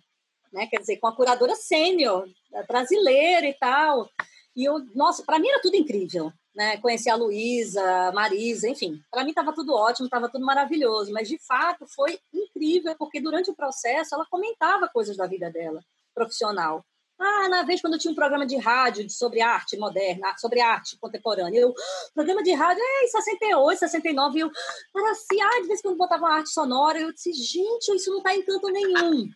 né? 0.51 0.67
Quer 0.67 0.79
dizer, 0.79 0.97
com 0.97 1.07
a 1.07 1.15
curadora 1.15 1.55
sênior 1.55 2.27
brasileira 2.67 3.47
e 3.47 3.53
tal. 3.53 4.07
E 4.55 4.65
eu, 4.65 4.79
nossa, 4.93 5.23
para 5.23 5.39
mim 5.39 5.47
era 5.47 5.61
tudo 5.61 5.75
incrível, 5.75 6.31
né? 6.53 6.77
Conhecer 6.77 7.09
a 7.09 7.15
Luísa, 7.15 8.11
Marisa, 8.13 8.69
enfim, 8.69 9.01
para 9.09 9.23
mim 9.23 9.29
estava 9.29 9.53
tudo 9.53 9.73
ótimo, 9.73 10.05
estava 10.05 10.29
tudo 10.29 10.45
maravilhoso, 10.45 11.11
mas 11.11 11.27
de 11.27 11.39
fato 11.39 11.87
foi 11.87 12.19
incrível 12.31 12.95
porque 12.95 13.19
durante 13.19 13.49
o 13.49 13.55
processo 13.55 14.13
ela 14.13 14.27
comentava 14.29 14.87
coisas 14.87 15.17
da 15.17 15.25
vida 15.25 15.49
dela 15.49 15.83
profissional. 16.13 16.85
Ah, 17.19 17.47
na 17.47 17.63
vez 17.63 17.79
quando 17.79 17.93
eu 17.93 17.99
tinha 17.99 18.11
um 18.11 18.15
programa 18.15 18.45
de 18.45 18.57
rádio 18.57 19.09
sobre 19.09 19.39
arte 19.41 19.77
moderna, 19.77 20.35
sobre 20.37 20.59
arte 20.59 20.97
contemporânea, 20.97 21.59
eu, 21.59 21.73
programa 22.13 22.43
de 22.43 22.51
rádio 22.53 22.81
é 22.83 23.05
em 23.05 23.07
68, 23.07 23.79
69, 23.79 24.39
eu, 24.39 24.51
era 24.95 25.11
assim, 25.11 25.41
ah, 25.41 25.61
de 25.61 25.67
vez 25.67 25.81
quando 25.81 25.97
botava 25.97 26.25
uma 26.25 26.35
arte 26.37 26.49
sonora, 26.49 26.99
eu 26.99 27.13
disse, 27.13 27.31
gente, 27.33 27.95
isso 27.95 28.09
não 28.09 28.17
está 28.17 28.35
em 28.35 28.43
canto 28.43 28.67
nenhum. 28.69 29.29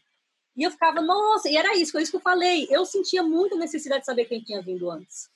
E 0.56 0.64
eu 0.64 0.72
ficava, 0.72 1.02
nossa, 1.02 1.48
e 1.50 1.56
era 1.56 1.76
isso, 1.78 1.92
foi 1.92 2.02
isso 2.02 2.12
que 2.12 2.18
eu 2.18 2.22
falei, 2.22 2.68
eu 2.70 2.84
sentia 2.86 3.22
muita 3.22 3.56
necessidade 3.56 4.02
de 4.02 4.08
saber 4.08 4.26
quem 4.26 4.42
tinha 4.42 4.62
vindo 4.62 4.90
antes. 4.90 5.30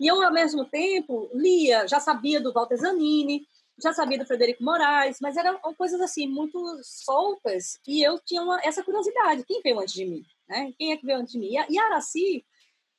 E 0.00 0.06
eu, 0.08 0.20
ao 0.20 0.32
mesmo 0.32 0.64
tempo, 0.64 1.30
lia, 1.32 1.86
já 1.86 2.00
sabia 2.00 2.40
do 2.40 2.52
Walter 2.52 2.76
Zanini, 2.76 3.46
já 3.80 3.92
sabia 3.92 4.18
do 4.18 4.26
Frederico 4.26 4.62
Moraes, 4.62 5.18
mas 5.20 5.36
eram 5.36 5.58
coisas 5.76 6.00
assim, 6.00 6.26
muito 6.26 6.58
soltas, 6.82 7.78
e 7.86 8.02
eu 8.02 8.18
tinha 8.18 8.42
uma, 8.42 8.60
essa 8.64 8.82
curiosidade, 8.82 9.44
quem 9.44 9.62
veio 9.62 9.78
antes 9.78 9.94
de 9.94 10.04
mim? 10.04 10.24
Né? 10.48 10.72
Quem 10.78 10.92
é 10.92 10.96
que 10.96 11.06
veio 11.06 11.18
antes 11.18 11.32
de 11.32 11.38
mim? 11.38 11.54
E 11.68 11.78
a 11.78 11.84
Araci, 11.86 12.44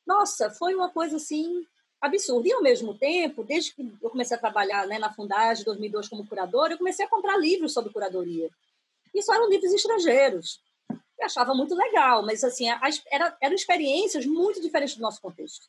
nossa, 0.06 0.50
foi 0.50 0.74
uma 0.74 0.90
coisa 0.90 1.18
assim 1.18 1.66
absurda. 2.02 2.48
E 2.48 2.54
ao 2.54 2.62
mesmo 2.62 2.98
tempo, 2.98 3.44
desde 3.44 3.74
que 3.74 3.82
eu 4.02 4.10
comecei 4.10 4.36
a 4.36 4.40
trabalhar 4.40 4.88
né, 4.88 5.00
na 5.00 5.14
Fundagem, 5.14 5.62
em 5.62 5.66
2002, 5.66 6.10
como 6.10 6.28
curadora, 6.28 6.74
eu 6.74 6.78
comecei 6.78 7.06
a 7.06 7.10
comprar 7.10 7.38
livros 7.38 7.74
sobre 7.74 7.92
curadoria. 7.92 8.50
E 9.14 9.22
só 9.22 9.34
eram 9.34 9.50
livros 9.50 9.74
estrangeiros. 9.74 10.62
Eu 10.90 11.26
achava 11.26 11.54
muito 11.54 11.74
legal, 11.74 12.24
mas 12.26 12.44
assim, 12.44 12.68
era, 13.10 13.38
eram 13.42 13.56
experiências 13.56 14.26
muito 14.26 14.62
diferentes 14.62 14.96
do 14.96 15.02
nosso 15.02 15.22
contexto. 15.22 15.68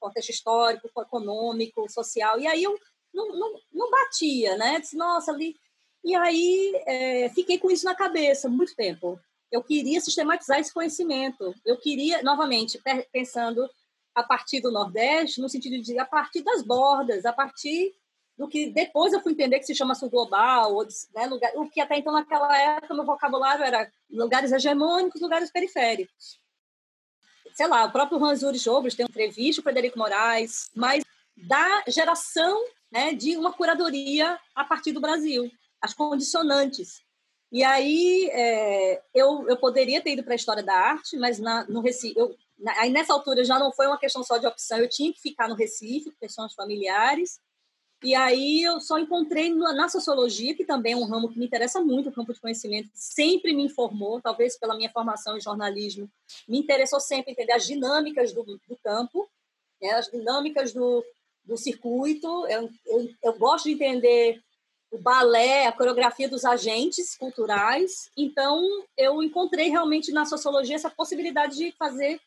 Contexto 0.00 0.30
histórico, 0.30 0.88
econômico, 1.00 1.88
social. 1.90 2.38
E 2.38 2.46
aí 2.46 2.62
eu 2.62 2.78
não, 3.14 3.28
não, 3.36 3.54
não 3.72 3.90
batia, 3.90 4.56
né? 4.56 4.80
Disse, 4.80 4.96
nossa, 4.96 5.32
ali. 5.32 5.56
E 6.04 6.14
aí 6.14 6.72
é, 6.86 7.28
fiquei 7.30 7.58
com 7.58 7.70
isso 7.70 7.84
na 7.84 7.94
cabeça 7.94 8.48
muito 8.48 8.74
tempo 8.74 9.18
eu 9.50 9.62
queria 9.62 10.00
sistematizar 10.00 10.58
esse 10.58 10.72
conhecimento. 10.72 11.54
Eu 11.64 11.78
queria, 11.78 12.22
novamente, 12.22 12.80
pensando 13.12 13.68
a 14.14 14.22
partir 14.22 14.60
do 14.60 14.70
Nordeste, 14.70 15.40
no 15.40 15.48
sentido 15.48 15.80
de 15.82 15.98
a 15.98 16.04
partir 16.04 16.42
das 16.42 16.62
bordas, 16.62 17.24
a 17.24 17.32
partir 17.32 17.94
do 18.36 18.48
que 18.48 18.70
depois 18.70 19.12
eu 19.12 19.20
fui 19.20 19.32
entender 19.32 19.58
que 19.58 19.66
se 19.66 19.74
chama 19.74 19.94
sul 19.94 20.10
global, 20.10 20.74
ou, 20.74 20.86
né, 21.14 21.26
lugar, 21.26 21.50
o 21.56 21.68
que 21.68 21.80
até 21.80 21.98
então 21.98 22.12
naquela 22.12 22.56
época 22.56 22.94
meu 22.94 23.04
vocabulário 23.04 23.64
era 23.64 23.90
lugares 24.10 24.52
hegemônicos, 24.52 25.20
lugares 25.20 25.50
periféricos. 25.50 26.40
Sei 27.52 27.66
lá, 27.66 27.84
o 27.84 27.90
próprio 27.90 28.24
Hans 28.24 28.42
Uri 28.42 28.58
Jobres 28.58 28.94
tem 28.94 29.06
entrevista, 29.06 29.60
o 29.60 29.64
Frederico 29.64 29.98
Moraes, 29.98 30.70
mas 30.74 31.02
da 31.36 31.82
geração 31.88 32.64
né, 32.90 33.12
de 33.12 33.36
uma 33.36 33.52
curadoria 33.52 34.38
a 34.54 34.64
partir 34.64 34.92
do 34.92 35.00
Brasil, 35.00 35.50
as 35.80 35.92
condicionantes 35.94 37.02
e 37.50 37.64
aí 37.64 38.28
é, 38.30 39.02
eu, 39.14 39.48
eu 39.48 39.56
poderia 39.56 40.02
ter 40.02 40.12
ido 40.12 40.22
para 40.22 40.34
a 40.34 40.36
história 40.36 40.62
da 40.62 40.74
arte, 40.74 41.16
mas 41.16 41.38
na, 41.38 41.64
no 41.64 41.80
Recife, 41.80 42.18
eu, 42.18 42.36
na, 42.58 42.78
aí 42.80 42.90
nessa 42.90 43.12
altura 43.12 43.44
já 43.44 43.58
não 43.58 43.72
foi 43.72 43.86
uma 43.86 43.98
questão 43.98 44.22
só 44.22 44.36
de 44.36 44.46
opção, 44.46 44.78
eu 44.78 44.88
tinha 44.88 45.12
que 45.12 45.20
ficar 45.20 45.48
no 45.48 45.54
Recife, 45.54 46.12
questões 46.20 46.54
familiares. 46.54 47.40
E 48.02 48.14
aí 48.14 48.62
eu 48.62 48.80
só 48.80 48.98
encontrei 48.98 49.52
na, 49.52 49.72
na 49.72 49.88
sociologia, 49.88 50.54
que 50.54 50.64
também 50.64 50.92
é 50.92 50.96
um 50.96 51.04
ramo 51.04 51.28
que 51.28 51.38
me 51.38 51.46
interessa 51.46 51.80
muito, 51.80 52.10
o 52.10 52.12
campo 52.12 52.32
de 52.32 52.40
conhecimento, 52.40 52.90
sempre 52.94 53.52
me 53.52 53.64
informou, 53.64 54.20
talvez 54.20 54.56
pela 54.56 54.76
minha 54.76 54.90
formação 54.90 55.36
em 55.36 55.40
jornalismo, 55.40 56.08
me 56.46 56.58
interessou 56.58 57.00
sempre 57.00 57.32
entender 57.32 57.52
as 57.52 57.66
dinâmicas 57.66 58.32
do, 58.32 58.44
do 58.44 58.76
campo, 58.84 59.28
né, 59.82 59.90
as 59.90 60.06
dinâmicas 60.08 60.72
do, 60.72 61.04
do 61.44 61.56
circuito. 61.56 62.46
Eu, 62.46 62.70
eu, 62.86 63.10
eu 63.22 63.38
gosto 63.38 63.64
de 63.64 63.72
entender 63.72 64.40
o 64.90 64.98
balé, 64.98 65.66
a 65.66 65.72
coreografia 65.72 66.28
dos 66.28 66.44
agentes 66.44 67.16
culturais. 67.16 68.10
Então, 68.16 68.62
eu 68.96 69.22
encontrei 69.22 69.68
realmente 69.68 70.12
na 70.12 70.24
sociologia 70.24 70.76
essa 70.76 70.90
possibilidade 70.90 71.56
de 71.56 71.72
fazer 71.72 72.20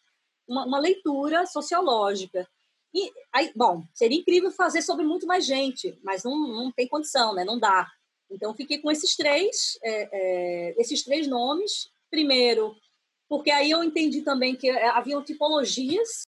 uma, 0.47 0.65
uma 0.65 0.79
leitura 0.79 1.45
sociológica. 1.45 2.47
E 2.93 3.11
aí, 3.33 3.51
bom, 3.55 3.83
seria 3.93 4.19
incrível 4.19 4.51
fazer 4.51 4.81
sobre 4.81 5.05
muito 5.05 5.25
mais 5.25 5.45
gente, 5.45 5.97
mas 6.03 6.23
não, 6.23 6.35
não 6.35 6.71
tem 6.71 6.87
condição, 6.87 7.33
né? 7.33 7.43
Não 7.43 7.57
dá. 7.57 7.87
Então, 8.29 8.53
fiquei 8.53 8.79
com 8.79 8.91
esses 8.91 9.15
três, 9.15 9.77
é, 9.83 10.09
é, 10.11 10.81
esses 10.81 11.03
três 11.03 11.27
nomes. 11.27 11.89
Primeiro, 12.09 12.75
porque 13.29 13.49
aí 13.49 13.71
eu 13.71 13.83
entendi 13.83 14.21
também 14.21 14.55
que 14.55 14.69
é, 14.69 14.89
haviam 14.89 15.23
tipologias 15.23 16.23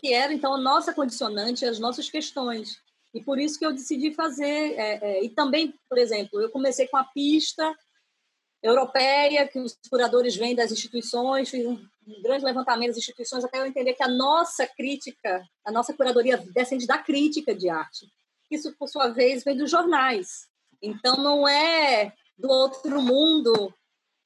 que 0.00 0.12
era 0.12 0.32
então 0.32 0.54
a 0.54 0.58
nossa 0.58 0.92
condicionante, 0.92 1.64
as 1.64 1.78
nossas 1.78 2.08
questões. 2.08 2.80
E 3.14 3.22
por 3.22 3.38
isso 3.38 3.58
que 3.58 3.64
eu 3.64 3.72
decidi 3.72 4.12
fazer. 4.12 4.74
É, 4.74 4.98
é, 5.02 5.24
e 5.24 5.30
também, 5.30 5.74
por 5.88 5.98
exemplo, 5.98 6.40
eu 6.40 6.50
comecei 6.50 6.86
com 6.88 6.96
a 6.96 7.04
pista 7.04 7.74
europeia, 8.62 9.46
que 9.46 9.58
os 9.58 9.78
curadores 9.88 10.36
vêm 10.36 10.54
das 10.54 10.72
instituições, 10.72 11.48
fiz 11.48 11.64
um, 11.64 11.74
um 12.06 12.22
grande 12.22 12.44
levantamento 12.44 12.88
das 12.88 12.98
instituições 12.98 13.44
até 13.44 13.58
eu 13.58 13.66
entender 13.66 13.94
que 13.94 14.02
a 14.02 14.08
nossa 14.08 14.66
crítica, 14.66 15.42
a 15.64 15.70
nossa 15.70 15.94
curadoria 15.94 16.36
descende 16.52 16.86
da 16.86 16.98
crítica 16.98 17.54
de 17.54 17.68
arte. 17.68 18.06
Isso, 18.50 18.74
por 18.76 18.88
sua 18.88 19.08
vez, 19.08 19.44
vem 19.44 19.56
dos 19.56 19.70
jornais. 19.70 20.48
Então, 20.82 21.16
não 21.16 21.46
é 21.46 22.12
do 22.36 22.48
outro 22.48 23.00
mundo 23.02 23.72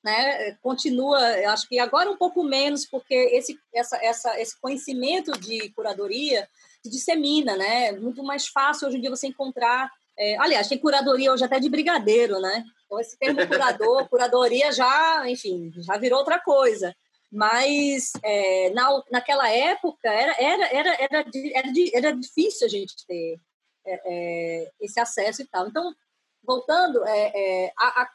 né, 0.05 0.53
continua, 0.61 1.19
acho 1.53 1.69
que 1.69 1.79
agora 1.79 2.11
um 2.11 2.17
pouco 2.17 2.43
menos, 2.43 2.85
porque 2.87 3.15
esse, 3.15 3.57
essa, 3.73 3.97
essa, 4.05 4.41
esse 4.41 4.61
conhecimento 4.61 5.31
de 5.39 5.71
curadoria 5.71 6.49
se 6.83 6.91
dissemina, 6.91 7.57
né? 7.57 7.87
É 7.87 7.93
muito 7.93 8.23
mais 8.23 8.49
fácil 8.49 8.89
hoje 8.89 8.99
em 8.99 9.01
dia 9.01 9.11
você 9.11 9.29
encontrar. 9.29 9.91
É, 10.19 10.37
aliás, 10.39 10.69
tem 10.69 10.79
curadoria 10.79 11.33
hoje 11.33 11.45
até 11.45 11.59
de 11.61 11.69
brigadeiro, 11.69 12.41
né? 12.41 12.65
Então, 12.85 13.01
esse 13.01 13.17
termo 13.19 13.39
curador, 13.47 14.09
curadoria 14.09 14.73
já, 14.73 15.29
enfim, 15.29 15.73
já 15.77 15.97
virou 15.97 16.19
outra 16.19 16.41
coisa. 16.41 16.95
Mas 17.31 18.13
é, 18.23 18.71
na, 18.71 19.03
naquela 19.11 19.49
época 19.49 20.09
era, 20.09 20.35
era, 20.39 20.67
era, 20.67 20.95
era, 21.03 21.25
era, 21.55 21.69
era 21.95 22.13
difícil 22.13 22.67
a 22.67 22.71
gente 22.71 22.95
ter 23.07 23.39
é, 23.87 24.01
é 24.05 24.73
esse 24.81 25.01
acesso 25.01 25.43
e 25.43 25.47
tal. 25.47 25.69
Então, 25.69 25.95
voltando, 26.43 27.03
é, 27.07 27.33
é, 27.35 27.73
a, 27.79 28.03
a, 28.03 28.11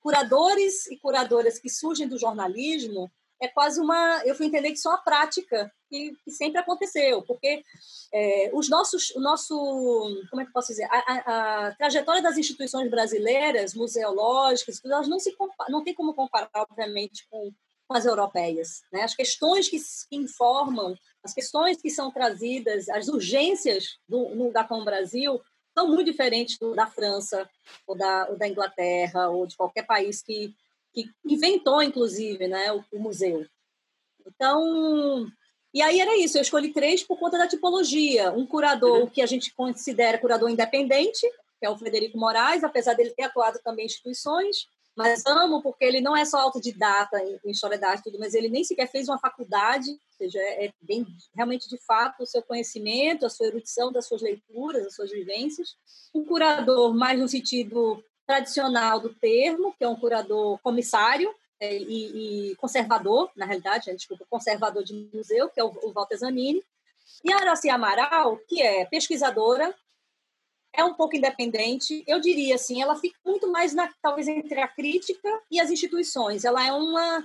curadores 0.00 0.86
e 0.86 0.96
curadoras 0.98 1.58
que 1.58 1.68
surgem 1.68 2.08
do 2.08 2.18
jornalismo 2.18 3.10
é 3.40 3.48
quase 3.48 3.80
uma. 3.80 4.22
Eu 4.24 4.34
fui 4.34 4.46
entender 4.46 4.70
que 4.70 4.78
só 4.78 4.92
a 4.92 4.98
prática 4.98 5.70
que, 5.88 6.16
que 6.24 6.30
sempre 6.30 6.60
aconteceu, 6.60 7.22
porque 7.22 7.62
é, 8.12 8.50
os 8.52 8.68
nossos, 8.68 9.10
o 9.10 9.20
nosso, 9.20 9.56
como 10.30 10.42
é 10.42 10.46
que 10.46 10.52
posso 10.52 10.68
dizer, 10.68 10.88
a, 10.90 10.98
a, 10.98 11.66
a, 11.68 11.74
trajetória 11.74 12.22
das 12.22 12.36
instituições 12.36 12.90
brasileiras, 12.90 13.74
museológicas, 13.74 14.80
elas 14.84 15.08
não 15.08 15.18
se 15.18 15.34
não 15.68 15.82
tem 15.82 15.94
como 15.94 16.14
comparar, 16.14 16.50
obviamente, 16.54 17.26
com, 17.30 17.52
as 17.88 18.04
europeias, 18.04 18.82
né? 18.92 19.02
As 19.02 19.14
questões 19.14 19.68
que, 19.68 19.78
que 19.78 20.16
informam, 20.16 20.96
as 21.22 21.32
questões 21.32 21.80
que 21.80 21.88
são 21.88 22.10
trazidas, 22.10 22.88
as 22.88 23.06
urgências 23.06 23.98
do, 24.08 24.34
no, 24.34 24.52
da 24.52 24.64
Com 24.64 24.84
Brasil 24.84 25.40
são 25.72 25.88
muito 25.88 26.10
diferentes 26.10 26.58
do, 26.58 26.74
da 26.74 26.86
França 26.86 27.48
ou 27.86 27.96
da, 27.96 28.28
ou 28.28 28.36
da 28.36 28.48
Inglaterra 28.48 29.28
ou 29.28 29.46
de 29.46 29.56
qualquer 29.56 29.86
país 29.86 30.22
que, 30.22 30.52
que 30.92 31.08
inventou, 31.24 31.82
inclusive, 31.82 32.48
né, 32.48 32.72
o, 32.72 32.84
o 32.92 32.98
museu. 32.98 33.46
Então, 34.26 35.30
e 35.76 35.82
aí 35.82 36.00
era 36.00 36.16
isso, 36.16 36.38
eu 36.38 36.42
escolhi 36.42 36.72
três 36.72 37.04
por 37.04 37.18
conta 37.18 37.36
da 37.36 37.46
tipologia. 37.46 38.32
Um 38.32 38.46
curador 38.46 39.00
uhum. 39.00 39.06
que 39.08 39.20
a 39.20 39.26
gente 39.26 39.52
considera 39.52 40.16
curador 40.16 40.48
independente, 40.48 41.20
que 41.60 41.66
é 41.66 41.68
o 41.68 41.76
Frederico 41.76 42.16
Moraes, 42.16 42.64
apesar 42.64 42.94
dele 42.94 43.10
ter 43.10 43.24
atuado 43.24 43.58
também 43.62 43.82
em 43.82 43.86
instituições, 43.86 44.68
mas 44.96 45.22
amo 45.26 45.62
porque 45.62 45.84
ele 45.84 46.00
não 46.00 46.16
é 46.16 46.24
só 46.24 46.38
autodidata 46.38 47.22
em, 47.22 47.50
história 47.50 47.76
da 47.76 47.90
arte 47.90 48.04
tudo, 48.04 48.18
mas 48.18 48.32
ele 48.32 48.48
nem 48.48 48.64
sequer 48.64 48.90
fez 48.90 49.06
uma 49.06 49.18
faculdade, 49.18 49.90
ou 49.90 50.16
seja, 50.16 50.38
é, 50.38 50.64
é 50.64 50.72
bem 50.80 51.06
realmente 51.34 51.68
de 51.68 51.76
fato 51.84 52.22
o 52.22 52.26
seu 52.26 52.42
conhecimento, 52.42 53.26
a 53.26 53.28
sua 53.28 53.48
erudição 53.48 53.92
das 53.92 54.06
suas 54.06 54.22
leituras, 54.22 54.86
as 54.86 54.94
suas 54.94 55.10
vivências. 55.10 55.76
Um 56.14 56.24
curador 56.24 56.94
mais 56.94 57.20
no 57.20 57.28
sentido 57.28 58.02
tradicional 58.26 58.98
do 58.98 59.14
termo, 59.14 59.74
que 59.76 59.84
é 59.84 59.88
um 59.88 60.00
curador 60.00 60.58
comissário 60.62 61.30
e, 61.60 62.50
e, 62.50 62.56
conservador, 62.56 63.30
na 63.36 63.46
realidade, 63.46 63.88
né, 63.88 63.94
desculpa, 63.94 64.26
conservador 64.28 64.84
de 64.84 64.94
museu, 65.12 65.48
que 65.48 65.60
é 65.60 65.64
o, 65.64 65.68
o 65.82 65.92
Walter 65.92 66.18
Zanini. 66.18 66.62
E 67.24 67.32
a 67.32 67.38
Araci 67.38 67.68
Amaral, 67.68 68.36
que 68.48 68.60
é 68.62 68.84
pesquisadora, 68.84 69.74
é 70.72 70.84
um 70.84 70.94
pouco 70.94 71.16
independente. 71.16 72.04
Eu 72.06 72.20
diria 72.20 72.54
assim, 72.54 72.82
ela 72.82 72.94
fica 72.96 73.18
muito 73.24 73.50
mais 73.50 73.72
na, 73.72 73.92
talvez 74.02 74.28
entre 74.28 74.60
a 74.60 74.68
crítica 74.68 75.28
e 75.50 75.58
as 75.58 75.70
instituições. 75.70 76.44
Ela 76.44 76.66
é 76.66 76.72
uma, 76.72 77.20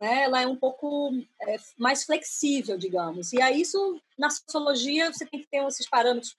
né, 0.00 0.22
ela 0.24 0.42
é 0.42 0.46
um 0.46 0.56
pouco 0.56 1.12
é, 1.42 1.56
mais 1.78 2.04
flexível, 2.04 2.76
digamos. 2.76 3.32
E 3.32 3.40
aí 3.40 3.60
isso 3.60 4.00
na 4.18 4.28
sociologia 4.28 5.12
você 5.12 5.24
tem 5.24 5.40
que 5.40 5.46
ter 5.46 5.64
esses 5.66 5.88
parâmetros 5.88 6.36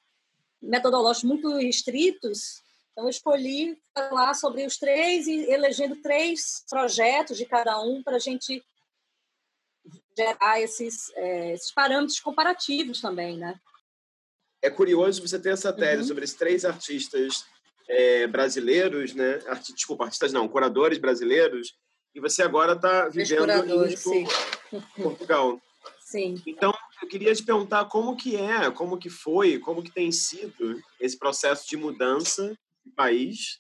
metodológicos 0.62 1.30
muito 1.30 1.60
estritos. 1.60 2.62
Então 2.98 3.06
eu 3.06 3.12
escolhi 3.12 3.78
falar 3.93 4.34
sobre 4.34 4.66
os 4.66 4.78
três 4.78 5.28
e 5.28 5.52
elegendo 5.52 5.98
três 5.98 6.66
projetos 6.68 7.38
de 7.38 7.45
cada 7.45 7.80
um 7.80 8.02
para 8.02 8.16
a 8.16 8.20
gente 8.20 8.66
gerar 10.18 10.60
esses, 10.60 11.12
é, 11.16 11.54
esses 11.54 11.72
parâmetros 11.72 12.20
comparativos 12.20 13.00
também, 13.00 13.38
né? 13.38 13.60
é 14.62 14.70
curioso 14.70 15.26
você 15.26 15.39
ter 15.39 15.50
essa 15.50 15.72
tese 15.72 16.02
uhum. 16.02 16.08
sobre 16.08 16.24
esses 16.24 16.36
três 16.36 16.66
artistas 16.66 17.45
é, 17.88 18.28
brasileiros, 18.28 19.14
né? 19.14 19.39
Arti 19.48 19.74
desculpa, 19.74 20.06
artistas 20.06 20.34
não, 20.34 20.48
curadores 20.48 20.98
brasileiros, 20.98 21.76
e 22.14 22.20
você 22.20 22.43
agora 22.43 22.74
está 22.74 23.08
vivendo 23.08 23.52
em 23.86 25.02
Portugal. 25.02 25.62
Sim. 26.02 26.41
Então, 26.45 26.74
eu 27.02 27.08
queria 27.08 27.34
te 27.34 27.43
perguntar 27.43 27.86
como 27.86 28.16
que 28.16 28.36
é, 28.36 28.72
como 28.72 28.98
que 28.98 29.10
foi, 29.10 29.60
como 29.60 29.84
que 29.84 29.91
tem 29.91 30.12
sido 30.12 30.82
esse 31.00 31.18
processo 31.18 31.68
de 31.68 31.78
mudança 31.78 32.58
país 32.95 33.59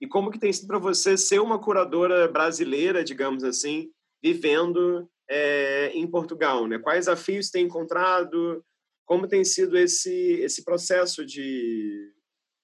e 0.00 0.06
como 0.06 0.30
que 0.30 0.38
tem 0.38 0.52
sido 0.52 0.66
para 0.66 0.78
você 0.78 1.16
ser 1.16 1.40
uma 1.40 1.58
curadora 1.58 2.28
brasileira, 2.28 3.04
digamos 3.04 3.44
assim, 3.44 3.90
vivendo 4.22 5.08
é, 5.28 5.90
em 5.94 6.06
Portugal, 6.06 6.66
né? 6.66 6.78
Quais 6.78 7.06
desafios 7.06 7.50
tem 7.50 7.64
encontrado? 7.64 8.62
como 9.04 9.28
tem 9.28 9.44
sido 9.44 9.76
esse, 9.76 10.40
esse 10.40 10.64
processo 10.64 11.24
de, 11.24 12.12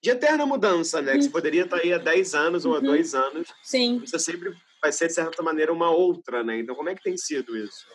de 0.03 0.11
eterna 0.11 0.47
mudança, 0.47 1.03
né? 1.03 1.13
Que 1.13 1.23
você 1.23 1.27
uhum. 1.27 1.33
poderia 1.33 1.65
estar 1.65 1.77
aí 1.77 1.93
há 1.93 1.99
10 1.99 2.35
anos 2.35 2.65
ou 2.65 2.75
há 2.75 2.81
2 2.81 3.15
uhum. 3.15 3.21
anos. 3.21 3.49
Sim. 3.63 3.99
Você 4.01 4.19
sempre 4.19 4.53
vai 4.81 4.93
ser, 4.93 5.09
de 5.09 5.15
certa 5.15 5.43
maneira, 5.43 5.73
uma 5.73 5.91
outra, 5.91 6.43
né? 6.43 6.59
Então, 6.59 6.75
como 6.75 6.89
é 6.89 6.95
que 6.95 7.03
tem 7.03 7.17
sido 7.17 7.57
isso? 7.57 7.87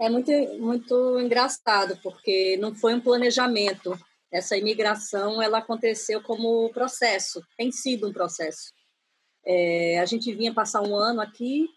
É 0.00 0.10
muito, 0.10 0.32
muito 0.58 1.20
engraçado, 1.20 1.96
porque 2.02 2.56
não 2.56 2.74
foi 2.74 2.94
um 2.94 3.00
planejamento. 3.00 3.96
Essa 4.32 4.56
imigração, 4.56 5.42
ela 5.42 5.58
aconteceu 5.58 6.22
como 6.22 6.70
processo, 6.70 7.42
tem 7.56 7.70
sido 7.70 8.08
um 8.08 8.12
processo. 8.12 8.72
É, 9.44 9.98
a 9.98 10.06
gente 10.06 10.32
vinha 10.32 10.54
passar 10.54 10.80
um 10.80 10.96
ano 10.96 11.20
aqui, 11.20 11.68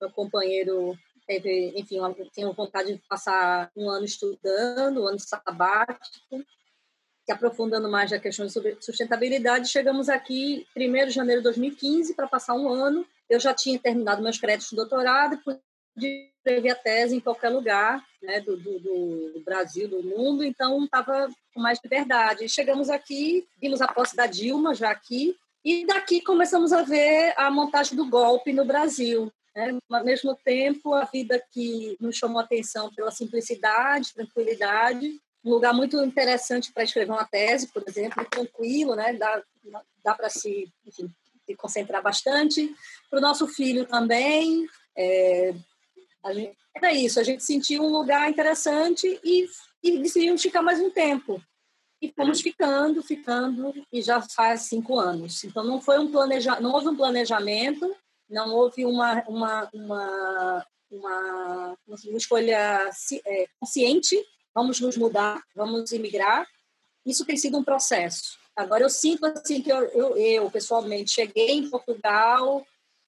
meu 0.00 0.10
companheiro 0.10 0.98
teve, 1.26 1.72
enfim, 1.76 1.98
tinha 2.32 2.50
vontade 2.50 2.94
de 2.94 3.02
passar 3.08 3.70
um 3.76 3.88
ano 3.88 4.04
estudando, 4.04 5.02
um 5.02 5.06
ano 5.06 5.18
sabático, 5.20 6.44
se 7.24 7.32
aprofundando 7.32 7.88
mais 7.88 8.10
na 8.10 8.18
questão 8.18 8.44
de 8.46 8.52
sustentabilidade. 8.80 9.68
Chegamos 9.68 10.08
aqui 10.08 10.66
1 10.76 11.06
de 11.06 11.10
janeiro 11.10 11.40
de 11.40 11.44
2015 11.44 12.14
para 12.14 12.26
passar 12.26 12.54
um 12.54 12.68
ano. 12.68 13.06
Eu 13.28 13.38
já 13.38 13.54
tinha 13.54 13.78
terminado 13.78 14.20
meus 14.20 14.38
créditos 14.38 14.70
de 14.70 14.76
doutorado 14.76 15.40
e 15.96 16.00
pude 16.00 16.30
escrever 16.36 16.70
a 16.70 16.74
tese 16.74 17.16
em 17.16 17.20
qualquer 17.20 17.50
lugar 17.50 18.04
né, 18.22 18.40
do, 18.40 18.56
do, 18.56 18.78
do 18.78 19.42
Brasil, 19.44 19.88
do 19.88 20.02
mundo, 20.02 20.44
então 20.44 20.84
estava 20.84 21.28
com 21.54 21.60
mais 21.60 21.78
liberdade. 21.82 22.48
Chegamos 22.48 22.88
aqui, 22.88 23.46
vimos 23.60 23.80
a 23.80 23.88
posse 23.88 24.16
da 24.16 24.26
Dilma 24.26 24.74
já 24.74 24.90
aqui, 24.90 25.36
e 25.64 25.86
daqui 25.86 26.22
começamos 26.22 26.72
a 26.72 26.82
ver 26.82 27.34
a 27.36 27.50
montagem 27.50 27.96
do 27.96 28.08
golpe 28.08 28.52
no 28.52 28.64
Brasil. 28.64 29.30
Né? 29.54 29.78
Ao 29.90 30.04
mesmo 30.04 30.34
tempo, 30.44 30.94
a 30.94 31.04
vida 31.04 31.42
que 31.52 31.96
nos 32.00 32.16
chamou 32.16 32.40
atenção 32.40 32.92
pela 32.94 33.10
simplicidade, 33.10 34.14
tranquilidade, 34.14 35.20
um 35.44 35.50
lugar 35.50 35.72
muito 35.72 36.02
interessante 36.02 36.72
para 36.72 36.84
escrever 36.84 37.12
uma 37.12 37.24
tese, 37.24 37.68
por 37.68 37.82
exemplo, 37.86 38.24
tranquilo, 38.26 38.94
né? 38.94 39.14
dá, 39.14 39.42
dá 40.04 40.14
para 40.14 40.28
se, 40.28 40.70
se 40.90 41.10
concentrar 41.56 42.02
bastante. 42.02 42.74
Para 43.08 43.18
o 43.18 43.22
nosso 43.22 43.46
filho 43.46 43.86
também, 43.86 44.66
é, 44.96 45.54
gente, 46.28 46.56
era 46.76 46.92
isso, 46.92 47.18
a 47.18 47.22
gente 47.22 47.42
sentiu 47.42 47.82
um 47.82 47.92
lugar 47.92 48.30
interessante 48.30 49.18
e, 49.24 49.48
e 49.82 49.98
decidimos 49.98 50.42
ficar 50.42 50.62
mais 50.62 50.80
um 50.80 50.90
tempo. 50.90 51.42
E 52.02 52.10
fomos 52.12 52.38
uhum. 52.38 52.44
ficando, 52.44 53.02
ficando, 53.02 53.74
e 53.92 54.00
já 54.00 54.22
faz 54.22 54.62
cinco 54.62 54.98
anos. 54.98 55.44
Então, 55.44 55.62
não 55.62 55.80
foi 55.80 55.98
um 55.98 56.10
planeja, 56.10 56.58
não 56.58 56.72
houve 56.72 56.88
um 56.88 56.96
planejamento, 56.96 57.94
não 58.28 58.54
houve 58.54 58.86
uma, 58.86 59.22
uma, 59.28 59.68
uma, 59.74 60.66
uma, 60.90 61.76
uma 61.86 62.16
escolha 62.16 62.90
é, 63.26 63.46
consciente, 63.58 64.16
vamos 64.54 64.80
nos 64.80 64.96
mudar, 64.96 65.42
vamos 65.54 65.92
imigrar. 65.92 66.46
isso 67.04 67.26
tem 67.26 67.36
sido 67.36 67.58
um 67.58 67.64
processo. 67.64 68.38
Agora, 68.56 68.82
eu 68.82 68.90
sinto 68.90 69.26
assim 69.26 69.62
que 69.62 69.70
eu, 69.70 69.82
eu, 69.88 70.16
eu 70.16 70.50
pessoalmente, 70.50 71.12
cheguei 71.12 71.50
em 71.50 71.68
Portugal 71.68 72.64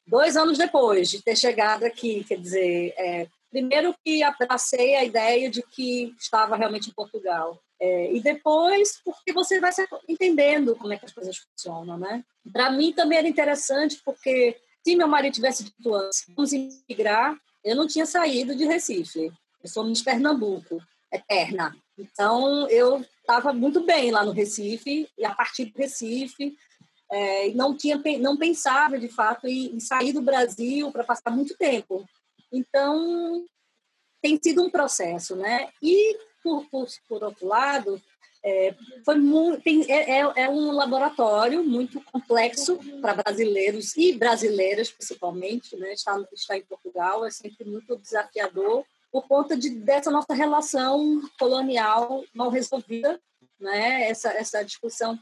dois 0.07 0.37
anos 0.37 0.59
depois 0.59 1.09
de 1.09 1.23
ter 1.23 1.37
chegado 1.37 1.85
aqui, 1.85 2.25
quer 2.25 2.39
dizer, 2.39 2.95
é, 2.97 3.27
primeiro 3.51 3.95
que 4.05 4.23
abracei 4.23 4.97
a 4.97 5.05
ideia 5.05 5.51
de 5.51 5.63
que 5.63 6.15
estava 6.19 6.57
realmente 6.57 6.89
em 6.89 6.95
Portugal. 6.95 7.61
É, 7.81 8.13
e 8.13 8.21
depois, 8.21 9.01
porque 9.05 9.33
você 9.33 9.59
vai 9.59 9.73
entendendo 10.09 10.77
como 10.77 10.93
é 10.93 10.97
que 10.97 11.05
as 11.05 11.13
coisas 11.13 11.37
funcionam, 11.37 11.99
né? 11.99 12.25
Para 12.53 12.71
mim 12.71 12.93
também 12.93 13.19
era 13.19 13.29
interessante, 13.29 14.01
porque 14.05 14.57
se 14.85 14.97
meu 14.97 15.09
marido 15.09 15.35
tivesse 15.35 15.65
dito 15.65 15.95
antes, 15.95 16.25
vamos 16.35 16.53
emigrar, 16.53 17.37
eu 17.65 17.77
não 17.77 17.87
tinha 17.87 18.07
saído 18.07 18.55
de 18.55 18.65
Recife. 18.65 19.33
Eu 19.63 19.69
sou 19.69 19.91
de 19.91 20.03
Pernambuco, 20.03 20.81
eterna. 21.13 21.77
Então, 21.97 22.69
eu 22.69 23.05
estava 23.21 23.53
muito 23.53 23.85
bem 23.85 24.11
lá 24.11 24.25
no 24.25 24.33
Recife, 24.33 25.09
e 25.17 25.25
a 25.25 25.35
partir 25.35 25.67
do 25.67 25.79
Recife, 25.79 26.57
é, 27.13 27.51
não, 27.51 27.77
tinha, 27.77 28.01
não 28.19 28.39
pensava, 28.39 28.99
de 28.99 29.09
fato, 29.09 29.47
em, 29.47 29.77
em 29.77 29.81
sair 29.81 30.15
do 30.15 30.23
Brasil 30.23 30.91
para 30.91 31.05
passar 31.05 31.31
muito 31.31 31.55
tempo. 31.57 32.09
Então, 32.51 33.45
tem 34.23 34.41
sido 34.43 34.63
um 34.63 34.71
processo, 34.71 35.37
né? 35.37 35.69
E 35.83 36.19
por, 36.43 36.65
por, 36.71 36.89
por 37.07 37.23
outro 37.23 37.47
lado, 37.47 38.01
é, 38.43 38.75
foi 39.05 39.17
muito, 39.17 39.63
tem, 39.63 39.85
é, 39.93 40.21
é, 40.21 40.33
é 40.45 40.49
um 40.49 40.73
laboratório 40.73 41.63
muito 41.63 42.01
complexo 42.01 42.79
para 43.03 43.15
brasileiros 43.15 43.95
e 43.95 44.15
brasileiras, 44.15 44.91
principalmente, 44.91 45.77
né? 45.77 45.93
Estar, 45.93 46.19
estar 46.33 46.57
em 46.57 46.65
Portugal 46.65 47.27
é 47.27 47.31
sempre 47.31 47.69
muito 47.69 47.97
desafiador 47.99 48.87
por 49.11 49.29
conta 49.29 49.55
de, 49.55 49.69
dessa 49.69 50.11
nossa 50.11 50.33
relação 50.33 51.21
colonial 51.39 52.25
mal 52.35 52.49
resolvida, 52.49 53.21
né? 53.61 54.09
Essa, 54.09 54.31
essa 54.33 54.63
discussão 54.65 55.19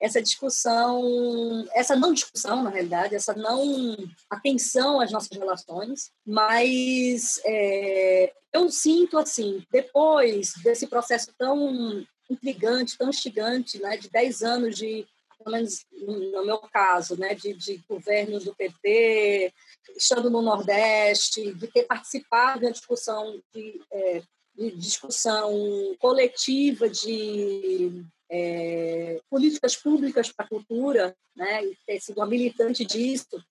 essa 0.00 0.22
discussão, 0.22 1.66
essa 1.72 1.96
não 1.96 2.12
discussão, 2.12 2.62
na 2.62 2.70
realidade, 2.70 3.14
essa 3.14 3.34
não 3.34 3.96
atenção 4.30 5.00
às 5.00 5.10
nossas 5.10 5.36
relações, 5.36 6.10
mas 6.24 7.40
é, 7.44 8.32
eu 8.52 8.70
sinto, 8.70 9.18
assim, 9.18 9.64
depois 9.70 10.52
desse 10.62 10.86
processo 10.86 11.32
tão 11.36 12.06
intrigante, 12.30 12.96
tão 12.96 13.08
instigante, 13.08 13.80
né, 13.80 13.96
de 13.96 14.08
10 14.08 14.42
anos 14.42 14.76
de, 14.76 15.06
pelo 15.38 15.56
menos 15.56 15.84
no 15.92 16.44
meu 16.44 16.58
caso, 16.58 17.18
né, 17.18 17.34
de, 17.34 17.54
de 17.54 17.82
governos 17.88 18.44
do 18.44 18.54
PT, 18.54 19.52
estando 19.96 20.30
no 20.30 20.42
Nordeste, 20.42 21.52
de 21.54 21.66
ter 21.66 21.84
participado 21.84 22.62
da 22.62 22.70
discussão 22.70 23.40
de, 23.52 23.80
é, 23.90 24.22
de 24.54 24.70
discussão 24.76 25.50
coletiva 25.98 26.88
de 26.88 28.04
é, 28.30 29.20
políticas 29.30 29.76
públicas 29.76 30.30
para 30.30 30.46
a 30.46 30.48
cultura, 30.48 31.16
né, 31.34 31.64
e 31.64 31.76
ter 31.86 32.00
sido 32.00 32.18
uma 32.18 32.26
militante 32.26 32.84
disso, 32.84 33.42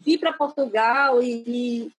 vir 0.00 0.18
para 0.18 0.32
Portugal 0.32 1.22
e, 1.22 1.90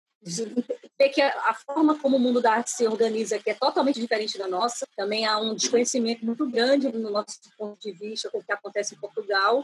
ver 0.97 1.09
que 1.09 1.21
a, 1.21 1.29
a, 1.49 1.53
forma 1.53 1.97
como 1.97 2.17
o 2.17 2.19
mundo 2.19 2.41
da 2.41 2.53
arte 2.53 2.71
se 2.71 2.85
organiza 2.85 3.37
aqui 3.37 3.51
é 3.51 3.53
totalmente 3.53 3.99
diferente 3.99 4.37
da 4.37 4.47
nossa. 4.47 4.85
Também 4.95 5.25
há 5.25 5.37
um 5.39 5.55
desconhecimento 5.55 6.25
muito 6.25 6.49
grande 6.49 6.91
no 6.91 7.09
nosso 7.09 7.39
ponto 7.57 7.79
de 7.79 7.91
vista 7.93 8.29
com 8.29 8.39
o 8.39 8.43
que 8.43 8.51
acontece 8.51 8.95
em 8.95 8.99
Portugal. 8.99 9.63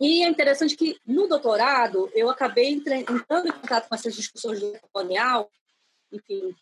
E 0.00 0.22
é 0.22 0.28
interessante 0.28 0.76
que 0.76 0.96
no 1.06 1.26
doutorado 1.28 2.10
eu 2.14 2.30
acabei 2.30 2.68
entrando 2.68 3.48
em 3.48 3.52
contato 3.52 3.88
com 3.88 3.94
essas 3.94 4.14
discussões 4.14 4.60
do 4.60 4.72
colonial, 4.92 5.50
enfim, 6.12 6.54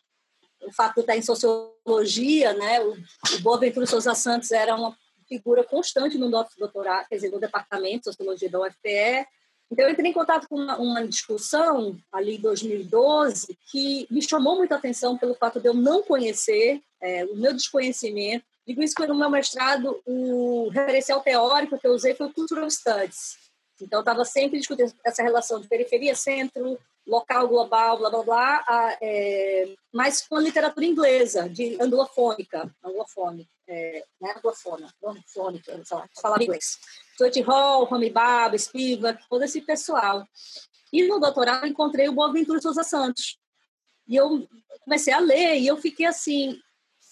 o 0.67 0.73
fato 0.73 0.97
de 0.97 1.01
estar 1.01 1.17
em 1.17 1.23
sociologia, 1.23 2.53
né? 2.55 2.81
O, 2.81 2.93
o 2.93 3.41
Boaventura 3.41 3.87
Souza 3.87 4.15
Santos 4.15 4.51
era 4.51 4.75
uma 4.75 4.97
figura 5.29 5.65
constante 5.65 6.19
no 6.19 6.29
nosso 6.29 6.59
doutorado, 6.59 7.09
quer 7.09 7.17
dizer, 7.17 7.31
no 7.31 7.41
departamento 7.41 7.99
de 7.99 8.05
sociologia 8.05 8.51
da 8.51 8.61
UFPE. 8.61 9.27
Então, 9.71 9.87
eu 9.87 9.93
entrei 9.93 10.11
em 10.11 10.13
contato 10.13 10.47
com 10.49 10.57
uma, 10.57 10.77
uma 10.77 11.09
discussão 11.09 11.97
ali 12.13 12.37
em 12.37 12.41
2012 12.41 13.59
que 13.71 14.07
me 14.11 14.21
chamou 14.21 14.57
muita 14.57 14.75
atenção 14.75 15.17
pelo 15.17 15.35
fato 15.35 15.59
de 15.59 15.67
eu 15.67 15.73
não 15.73 16.03
conhecer, 16.03 16.83
é, 17.01 17.25
o 17.25 17.37
meu 17.37 17.55
desconhecimento. 17.55 18.45
Digo 18.67 18.83
isso 18.83 18.95
porque 18.95 19.11
no 19.11 19.19
meu 19.19 19.31
mestrado, 19.31 20.01
o 20.05 20.69
referencial 20.69 21.21
teórico 21.23 21.79
que 21.79 21.87
eu 21.87 21.93
usei 21.93 22.15
foi 22.15 22.27
o 22.27 22.33
Cultural 22.35 22.71
Studies. 22.71 23.39
Então, 23.81 24.01
eu 24.01 24.03
estava 24.03 24.25
sempre 24.27 24.59
discutindo 24.59 24.93
essa 25.03 25.23
relação 25.23 25.59
de 25.59 25.67
periferia-centro, 25.67 26.79
local 27.07 27.49
global, 27.49 27.99
blá 27.99 28.11
blá 28.11 28.23
blá, 28.23 28.65
a, 28.67 28.99
é, 29.03 29.75
mas 29.93 30.27
com 30.27 30.37
a 30.37 30.41
literatura 30.41 30.87
inglesa, 30.87 31.49
de 31.49 31.77
anglofônica, 31.81 32.75
anglofônica, 32.85 33.51
é, 33.67 34.05
né, 34.21 34.35
anglofona, 34.37 34.93
anglofônica, 35.03 35.83
lá, 35.91 36.09
falava 36.21 36.43
inglês. 36.43 36.79
Stuart 37.15 37.37
Hall, 37.47 37.85
Rami 37.85 38.11
Baba, 38.11 38.57
Spivak, 38.57 39.23
todo 39.29 39.43
esse 39.45 39.61
pessoal. 39.61 40.25
E 40.93 41.07
no 41.07 41.19
doutorado 41.19 41.67
encontrei 41.67 42.09
o 42.09 42.13
Boaventura 42.13 42.61
Souza 42.61 42.83
Santos. 42.83 43.39
E 44.07 44.17
eu 44.17 44.47
comecei 44.85 45.13
a 45.13 45.21
ler 45.21 45.59
e 45.59 45.67
eu 45.67 45.77
fiquei 45.77 46.07
assim, 46.07 46.59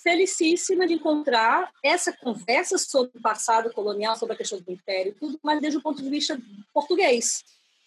felicíssima 0.02 0.86
de 0.86 0.94
encontrar 0.94 1.70
essa 1.84 2.12
conversa 2.12 2.78
sobre 2.78 3.18
o 3.18 3.22
passado 3.22 3.72
colonial, 3.72 4.16
sobre 4.16 4.34
a 4.34 4.38
questão 4.38 4.60
do 4.60 4.72
império, 4.72 5.16
tudo, 5.18 5.38
mas 5.42 5.60
desde 5.60 5.78
o 5.78 5.82
ponto 5.82 6.02
de 6.02 6.08
vista 6.08 6.38
português 6.72 7.42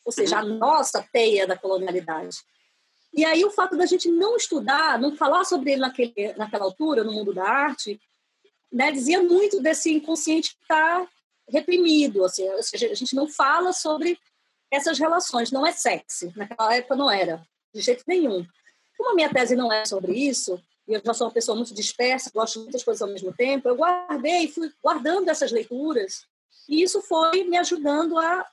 ou 0.05 0.11
seja, 0.11 0.39
a 0.39 0.43
nossa 0.43 1.05
teia 1.11 1.47
da 1.47 1.57
colonialidade. 1.57 2.37
E 3.13 3.23
aí 3.23 3.45
o 3.45 3.51
fato 3.51 3.77
da 3.77 3.85
gente 3.85 4.09
não 4.09 4.35
estudar, 4.35 4.99
não 4.99 5.15
falar 5.15 5.45
sobre 5.45 5.73
ele 5.73 5.81
naquele, 5.81 6.33
naquela 6.35 6.65
altura, 6.65 7.03
no 7.03 7.13
mundo 7.13 7.33
da 7.33 7.47
arte, 7.47 8.01
né, 8.71 8.91
dizia 8.91 9.21
muito 9.21 9.61
desse 9.61 9.91
inconsciente 9.91 10.55
que 10.55 10.61
está 10.63 11.07
reprimido, 11.47 12.25
assim, 12.25 12.49
ou 12.49 12.63
seja, 12.63 12.87
a 12.89 12.95
gente 12.95 13.15
não 13.15 13.27
fala 13.27 13.71
sobre 13.71 14.17
essas 14.71 14.97
relações, 14.97 15.51
não 15.51 15.65
é 15.65 15.71
sexy, 15.71 16.33
naquela 16.35 16.75
época 16.75 16.95
não 16.95 17.11
era, 17.11 17.45
de 17.73 17.81
jeito 17.81 18.03
nenhum. 18.07 18.43
Como 18.97 19.11
a 19.11 19.13
minha 19.13 19.31
tese 19.31 19.55
não 19.55 19.71
é 19.71 19.85
sobre 19.85 20.13
isso, 20.13 20.59
e 20.87 20.93
eu 20.93 21.01
já 21.05 21.13
sou 21.13 21.27
uma 21.27 21.33
pessoa 21.33 21.55
muito 21.55 21.73
dispersa, 21.73 22.31
gosto 22.33 22.55
de 22.55 22.63
muitas 22.63 22.83
coisas 22.83 23.01
ao 23.01 23.09
mesmo 23.09 23.31
tempo, 23.31 23.69
eu 23.69 23.75
guardei, 23.75 24.47
fui 24.47 24.71
guardando 24.81 25.29
essas 25.29 25.51
leituras, 25.51 26.25
e 26.67 26.81
isso 26.81 27.01
foi 27.01 27.43
me 27.43 27.57
ajudando 27.57 28.17
a 28.17 28.47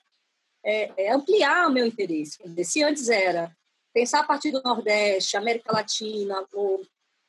é, 0.65 1.07
é 1.07 1.13
ampliar 1.13 1.69
o 1.69 1.73
meu 1.73 1.87
interesse. 1.87 2.39
Se 2.65 2.83
antes 2.83 3.09
era 3.09 3.55
pensar 3.93 4.21
a 4.21 4.25
partir 4.25 4.51
do 4.51 4.63
Nordeste, 4.63 5.37
América 5.37 5.73
Latina, 5.73 6.47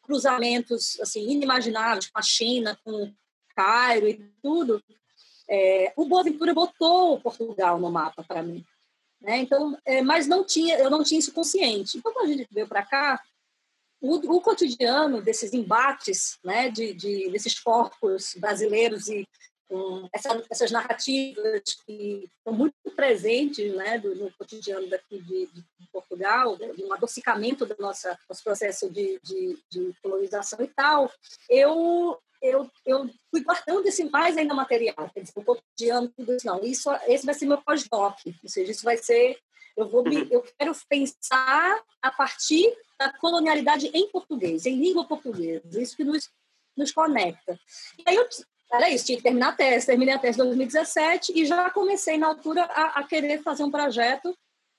cruzamentos 0.02 1.00
assim 1.00 1.30
inimagináveis 1.30 2.10
com 2.10 2.20
a 2.20 2.22
China, 2.22 2.78
com 2.84 3.14
Cairo 3.56 4.08
e 4.08 4.32
tudo, 4.42 4.84
é, 5.50 5.94
o 5.96 6.06
Boaventura 6.06 6.54
botou 6.54 7.20
Portugal 7.20 7.80
no 7.80 7.92
mapa 7.92 8.24
para 8.24 8.42
mim. 8.42 8.64
Né? 9.20 9.38
Então, 9.40 9.78
é, 9.86 10.02
mas 10.02 10.28
não 10.28 10.44
tinha, 10.44 10.78
eu 10.78 10.90
não 10.90 11.04
tinha 11.04 11.20
isso 11.20 11.34
consciente. 11.34 11.98
Então, 11.98 12.12
quando 12.12 12.26
a 12.26 12.34
gente 12.34 12.48
veio 12.52 12.68
para 12.68 12.84
cá, 12.84 13.22
o, 14.00 14.16
o, 14.36 14.42
cotidiano 14.42 15.22
desses 15.22 15.54
embates, 15.54 16.40
né, 16.44 16.70
de, 16.70 16.94
de, 16.94 17.30
desses 17.30 17.60
corpos 17.60 18.34
brasileiros 18.36 19.08
e 19.10 19.28
com 19.72 20.10
essa, 20.12 20.44
essas 20.50 20.70
narrativas 20.70 21.62
que 21.86 22.30
estão 22.38 22.54
muito 22.54 22.76
presentes 22.93 23.74
né, 23.74 23.98
do, 23.98 24.14
no 24.16 24.30
cotidiano 24.34 24.86
daqui 24.89 25.18
de, 25.22 25.48
de, 25.48 25.64
Portugal, 25.93 26.58
né, 26.58 26.74
de 26.74 26.84
um 26.84 26.93
adocicamento 26.93 27.66
do 27.66 27.76
nosso 27.80 28.10
processo 28.43 28.89
de, 28.89 29.18
de, 29.24 29.58
de, 29.70 29.93
colonização 30.04 30.62
e 30.62 30.68
tal, 30.68 31.10
eu, 31.50 32.20
eu, 32.42 32.70
eu 32.86 33.10
fui 33.30 33.42
guardando 33.43 33.86
esse 33.86 34.04
mais 34.06 34.36
ainda 34.38 34.54
material, 34.54 35.10
quer 35.14 35.22
dizer, 35.22 35.34
cotidiano, 35.42 36.10
tudo 36.10 36.34
isso, 36.34 36.46
não, 36.46 36.62
isso, 36.64 36.89
esse 37.08 37.26
vai 37.26 37.34
ser 37.34 37.46
meu 37.46 37.62
pós-doc, 37.62 38.18
ou 38.26 38.50
seja, 38.50 38.72
isso 38.74 38.84
vai 38.84 38.98
ser, 38.98 39.38
eu, 39.78 39.88
vou 39.88 40.04
me, 40.04 40.28
eu 40.30 40.43
quero 40.60 40.74
pensar 40.89 41.82
a 42.02 42.12
partir 42.12 42.74
da 43.00 43.12
colonialidade 43.14 43.88
em 43.93 44.10
português, 44.10 44.66
em 44.66 44.76
língua 44.76 45.08
portuguesa, 45.08 45.82
isso 45.82 45.96
que 45.96 46.04
nos, 46.04 46.30
nos 46.76 46.92
conecta. 46.92 47.58
E 47.98 48.04
aí 48.06 48.16
eu 48.16 48.28
era 48.72 48.89
isso, 48.89 49.06
tinha 49.06 49.18
que 49.18 49.24
terminar 49.24 49.50
a 49.50 49.56
tese. 49.56 49.86
Terminei 49.86 50.14
a 50.14 50.20
tese 50.20 50.39
em 50.39 50.46
2017 50.46 51.34
e 51.36 51.46
já 51.46 51.70
comecei, 51.70 52.18
na 52.18 52.28
altura, 52.28 52.64
a, 52.64 53.00
a 53.00 53.04
querer 53.04 53.42
fazer 53.43 53.64
um 53.64 53.72
projeto 53.72 54.36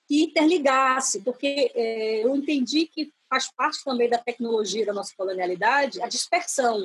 que 0.08 0.24
interligasse, 0.24 1.22
porque 1.22 1.70
é, 1.74 2.24
eu 2.24 2.34
entendi 2.34 2.86
que 2.86 3.12
faz 3.28 3.50
parte 3.54 3.84
também 3.84 4.08
da 4.08 4.18
tecnologia 4.18 4.84
da 4.84 4.92
nossa 4.92 5.12
colonialidade 5.16 6.02
a 6.02 6.08
dispersão. 6.08 6.80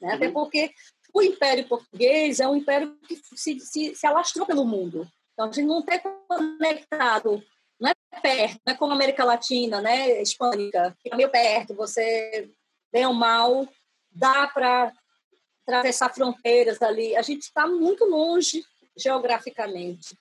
Né? 0.00 0.08
Uhum. 0.08 0.14
Até 0.14 0.30
porque 0.30 0.70
o 1.12 1.22
Império 1.22 1.66
Português 1.68 2.40
é 2.40 2.48
um 2.48 2.56
império 2.56 2.96
que 3.06 3.16
se, 3.34 3.58
se, 3.60 3.94
se 3.94 4.06
alastrou 4.06 4.46
pelo 4.46 4.64
mundo. 4.64 5.06
Então, 5.32 5.48
a 5.48 5.52
gente 5.52 5.66
não 5.66 5.80
está 5.80 5.98
conectado, 5.98 7.42
não 7.78 7.90
é 7.90 8.20
perto, 8.20 8.60
não 8.66 8.74
é 8.74 8.76
como 8.76 8.92
a 8.92 8.94
América 8.94 9.24
Latina, 9.24 9.80
né, 9.80 10.22
hispânica, 10.22 10.96
fica 11.02 11.16
meio 11.16 11.30
perto, 11.30 11.74
você, 11.74 12.50
bem 12.92 13.04
ou 13.06 13.12
mal, 13.12 13.68
dá 14.10 14.46
para 14.48 14.92
atravessar 15.66 16.14
fronteiras 16.14 16.80
ali. 16.80 17.16
A 17.16 17.22
gente 17.22 17.42
está 17.42 17.66
muito 17.66 18.04
longe 18.04 18.64
geograficamente. 18.96 20.16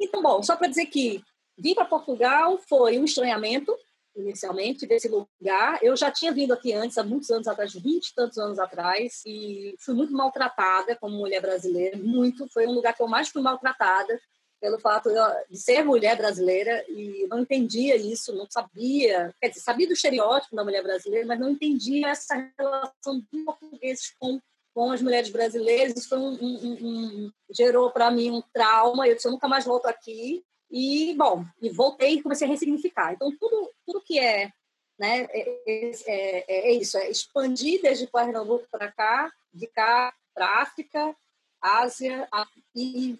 Então, 0.00 0.22
bom, 0.22 0.42
só 0.42 0.56
para 0.56 0.68
dizer 0.68 0.86
que 0.86 1.22
vir 1.58 1.74
para 1.74 1.86
Portugal 1.86 2.58
foi 2.68 2.98
um 2.98 3.04
estranhamento, 3.04 3.74
inicialmente 4.14 4.86
desse 4.86 5.08
lugar. 5.08 5.78
Eu 5.82 5.96
já 5.96 6.10
tinha 6.10 6.32
vindo 6.32 6.52
aqui 6.52 6.72
antes, 6.72 6.98
há 6.98 7.02
muitos 7.02 7.30
anos 7.30 7.48
atrás, 7.48 7.72
20 7.72 8.06
e 8.06 8.14
tantos 8.14 8.38
anos 8.38 8.58
atrás, 8.58 9.22
e 9.26 9.74
fui 9.78 9.94
muito 9.94 10.12
maltratada 10.12 10.94
como 10.96 11.16
mulher 11.16 11.40
brasileira, 11.40 11.98
muito. 11.98 12.46
Foi 12.52 12.66
um 12.66 12.72
lugar 12.72 12.94
que 12.94 13.02
eu 13.02 13.08
mais 13.08 13.28
fui 13.28 13.42
maltratada 13.42 14.20
pelo 14.60 14.78
fato 14.78 15.10
de 15.50 15.58
ser 15.58 15.84
mulher 15.84 16.16
brasileira 16.16 16.82
e 16.88 17.26
não 17.28 17.40
entendia 17.40 17.94
isso, 17.94 18.34
não 18.34 18.46
sabia, 18.50 19.34
quer 19.38 19.48
dizer, 19.48 19.60
sabia 19.60 19.86
do 19.86 19.92
estereótipo 19.92 20.56
da 20.56 20.64
mulher 20.64 20.82
brasileira, 20.82 21.26
mas 21.26 21.38
não 21.38 21.50
entendia 21.50 22.08
essa 22.08 22.50
relação 22.58 23.20
dos 23.30 23.44
portugueses 23.44 24.14
com 24.18 24.40
com 24.76 24.92
as 24.92 25.00
mulheres 25.00 25.30
brasileiras, 25.30 25.96
isso 25.96 26.14
um, 26.14 26.34
um, 26.34 26.78
um 26.82 27.32
gerou 27.50 27.90
para 27.90 28.10
mim 28.10 28.30
um 28.30 28.42
trauma. 28.52 29.08
Eu 29.08 29.14
disse, 29.14 29.26
eu 29.26 29.32
nunca 29.32 29.48
mais 29.48 29.64
volto 29.64 29.86
aqui. 29.86 30.44
E, 30.70 31.14
bom, 31.14 31.46
e 31.62 31.70
voltei 31.70 32.16
e 32.16 32.22
comecei 32.22 32.46
a 32.46 32.50
ressignificar. 32.50 33.14
Então, 33.14 33.34
tudo, 33.40 33.72
tudo 33.86 34.02
que 34.02 34.18
é, 34.18 34.52
né, 34.98 35.26
é, 35.30 35.62
é, 35.66 35.92
é, 36.06 36.68
é 36.68 36.72
isso, 36.74 36.98
é 36.98 37.08
expandir 37.08 37.80
desde 37.80 38.06
Pernambuco 38.06 38.66
para 38.70 38.92
cá, 38.92 39.32
de 39.50 39.66
cá 39.66 40.12
para 40.34 40.60
África, 40.60 41.16
Ásia, 41.58 42.28
e, 42.74 43.18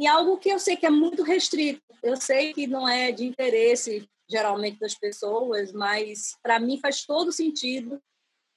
e 0.00 0.04
algo 0.04 0.36
que 0.36 0.48
eu 0.48 0.58
sei 0.58 0.76
que 0.76 0.86
é 0.86 0.90
muito 0.90 1.22
restrito. 1.22 1.80
Eu 2.02 2.16
sei 2.16 2.52
que 2.52 2.66
não 2.66 2.88
é 2.88 3.12
de 3.12 3.24
interesse, 3.24 4.10
geralmente, 4.28 4.80
das 4.80 4.96
pessoas, 4.96 5.70
mas 5.70 6.36
para 6.42 6.58
mim 6.58 6.80
faz 6.80 7.06
todo 7.06 7.30
sentido 7.30 8.02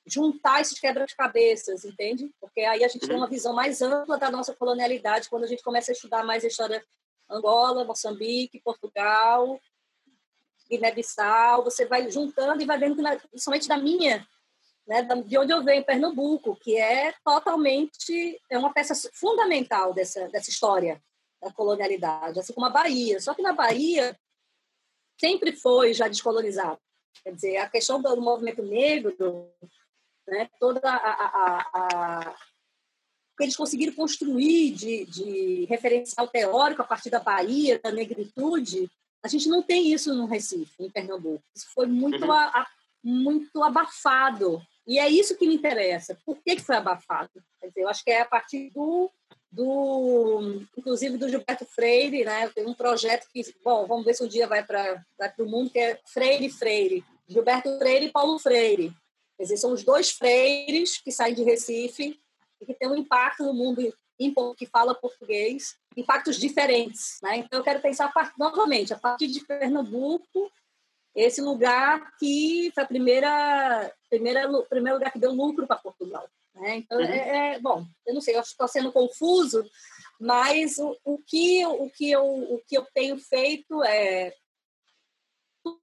juntar 0.06 0.62
esses 0.62 0.80
quebra-cabeças, 0.80 1.86
entende? 1.86 2.32
Porque 2.40 2.62
aí 2.62 2.84
a 2.84 2.88
gente 2.88 3.04
uhum. 3.04 3.08
tem 3.10 3.18
uma 3.18 3.30
visão 3.30 3.54
mais 3.54 3.82
ampla 3.82 4.18
da 4.18 4.32
nossa 4.32 4.54
colonialidade 4.54 5.30
quando 5.30 5.44
a 5.44 5.48
gente 5.48 5.64
começa 5.64 5.92
a 5.92 5.94
estudar 5.94 6.24
mais 6.24 6.44
a 6.44 6.48
história 6.48 6.84
Angola, 7.30 7.86
Moçambique, 7.86 8.62
Portugal, 8.62 9.60
Guiné-Bissau, 10.70 11.64
você 11.64 11.86
vai 11.86 12.10
juntando 12.10 12.62
e 12.62 12.66
vai 12.66 12.78
vendo 12.78 12.96
que, 12.96 13.28
principalmente 13.28 13.68
da 13.68 13.78
minha, 13.78 14.26
né, 14.88 15.04
de 15.04 15.38
onde 15.38 15.54
eu 15.54 15.64
venho, 15.64 15.86
Pernambuco, 15.86 16.56
que 16.56 16.78
é 16.78 17.14
totalmente, 17.24 18.42
é 18.50 18.58
uma 18.58 18.74
peça 18.74 18.94
fundamental 19.14 19.94
dessa, 19.94 20.28
dessa 20.30 20.50
história 20.50 21.02
da 21.42 21.52
colonialidade, 21.52 22.40
assim 22.40 22.54
como 22.54 22.68
a 22.68 22.70
Bahia. 22.70 23.20
Só 23.20 23.34
que 23.34 23.42
na 23.42 23.54
Bahia 23.54 24.18
sempre 25.20 25.54
foi 25.54 25.94
já 25.94 26.08
descolonizado. 26.08 26.80
Quer 27.24 27.34
dizer, 27.34 27.58
a 27.58 27.70
questão 27.70 28.02
do 28.02 28.22
movimento 28.22 28.64
negro, 28.64 29.16
né, 30.32 30.50
toda 30.60 30.80
a, 30.84 30.96
a, 30.96 31.70
a 31.74 32.36
que 33.38 33.46
eles 33.46 33.56
conseguiram 33.56 33.94
construir 33.94 34.72
de, 34.72 35.06
de 35.06 35.66
referencial 35.66 36.28
teórico 36.28 36.82
a 36.82 36.86
partir 36.86 37.10
da 37.10 37.20
Bahia, 37.20 37.80
da 37.80 37.92
negritude, 37.92 38.90
a 39.24 39.28
gente 39.28 39.50
não 39.50 39.62
tem 39.62 39.92
isso 39.92 40.14
no 40.14 40.26
Recife, 40.26 40.74
em 40.80 40.90
Pernambuco. 40.90 41.44
Isso 41.56 41.68
foi 41.74 41.88
muito, 41.88 42.24
uhum. 42.24 42.32
a, 42.32 42.68
muito 43.04 43.64
abafado. 43.64 44.62
E 44.88 45.00
é 45.00 45.10
isso 45.10 45.38
que 45.38 45.48
me 45.48 45.56
interessa. 45.56 46.18
Por 46.26 46.38
que, 46.38 46.56
que 46.56 46.62
foi 46.62 46.76
abafado? 46.76 47.32
Dizer, 47.64 47.82
eu 47.82 47.90
acho 47.90 48.04
que 48.04 48.12
é 48.12 48.22
a 48.22 48.26
partir 48.26 48.70
do, 48.72 49.12
do 49.52 50.62
inclusive 50.78 51.18
do 51.18 51.30
Gilberto 51.30 51.66
Freire, 51.66 52.24
né? 52.24 52.48
Tem 52.50 52.66
um 52.66 52.74
projeto 52.74 53.28
que, 53.32 53.42
bom, 53.64 53.86
vamos 53.86 54.06
ver 54.06 54.14
se 54.14 54.24
um 54.24 54.28
dia 54.28 54.48
vai 54.48 54.64
para 54.64 55.04
o 55.40 55.46
mundo, 55.46 55.70
que 55.70 55.80
é 55.80 56.00
Freire 56.06 56.50
Freire. 56.50 57.04
Gilberto 57.28 57.78
Freire 57.78 58.08
e 58.08 58.12
Paulo 58.12 58.38
Freire. 58.40 58.94
Quer 59.42 59.46
dizer, 59.46 59.58
são 59.58 59.74
os 59.74 59.84
dois 59.84 60.12
freires 60.12 61.02
que 61.02 61.12
saem 61.12 61.34
de 61.34 61.42
Recife 61.42 62.22
e 62.62 62.66
que 62.68 62.76
tem 62.76 62.88
um 62.88 62.96
impacto 62.96 63.44
no 63.44 63.56
mundo 63.56 63.92
que 64.56 64.68
fala 64.68 64.94
português, 64.94 65.80
impactos 65.98 66.38
diferentes. 66.38 67.18
Né? 67.24 67.38
Então, 67.38 67.58
eu 67.58 67.64
quero 67.64 67.82
pensar 67.82 68.14
novamente, 68.38 68.94
a 68.94 69.00
partir 69.00 69.26
de 69.26 69.44
Pernambuco, 69.44 70.52
esse 71.16 71.42
lugar 71.42 72.16
que 72.20 72.72
foi 72.76 72.84
a 72.84 72.86
primeira, 72.86 73.92
primeira 74.12 74.48
primeiro 74.70 75.00
lugar 75.00 75.12
que 75.12 75.18
deu 75.18 75.32
lucro 75.32 75.66
para 75.66 75.78
Portugal. 75.78 76.30
Né? 76.54 76.76
Então, 76.76 77.00
uhum. 77.00 77.04
é, 77.04 77.56
é, 77.56 77.60
bom, 77.60 77.84
eu 78.06 78.14
não 78.14 78.22
sei, 78.22 78.36
eu 78.36 78.42
estou 78.42 78.68
sendo 78.68 78.92
confuso, 78.92 79.68
mas 80.20 80.78
o, 80.78 80.96
o, 81.04 81.18
que, 81.18 81.66
o, 81.66 81.90
que 81.90 82.12
eu, 82.12 82.24
o 82.24 82.62
que 82.68 82.78
eu 82.78 82.86
tenho 82.94 83.18
feito 83.18 83.84
é 83.86 84.36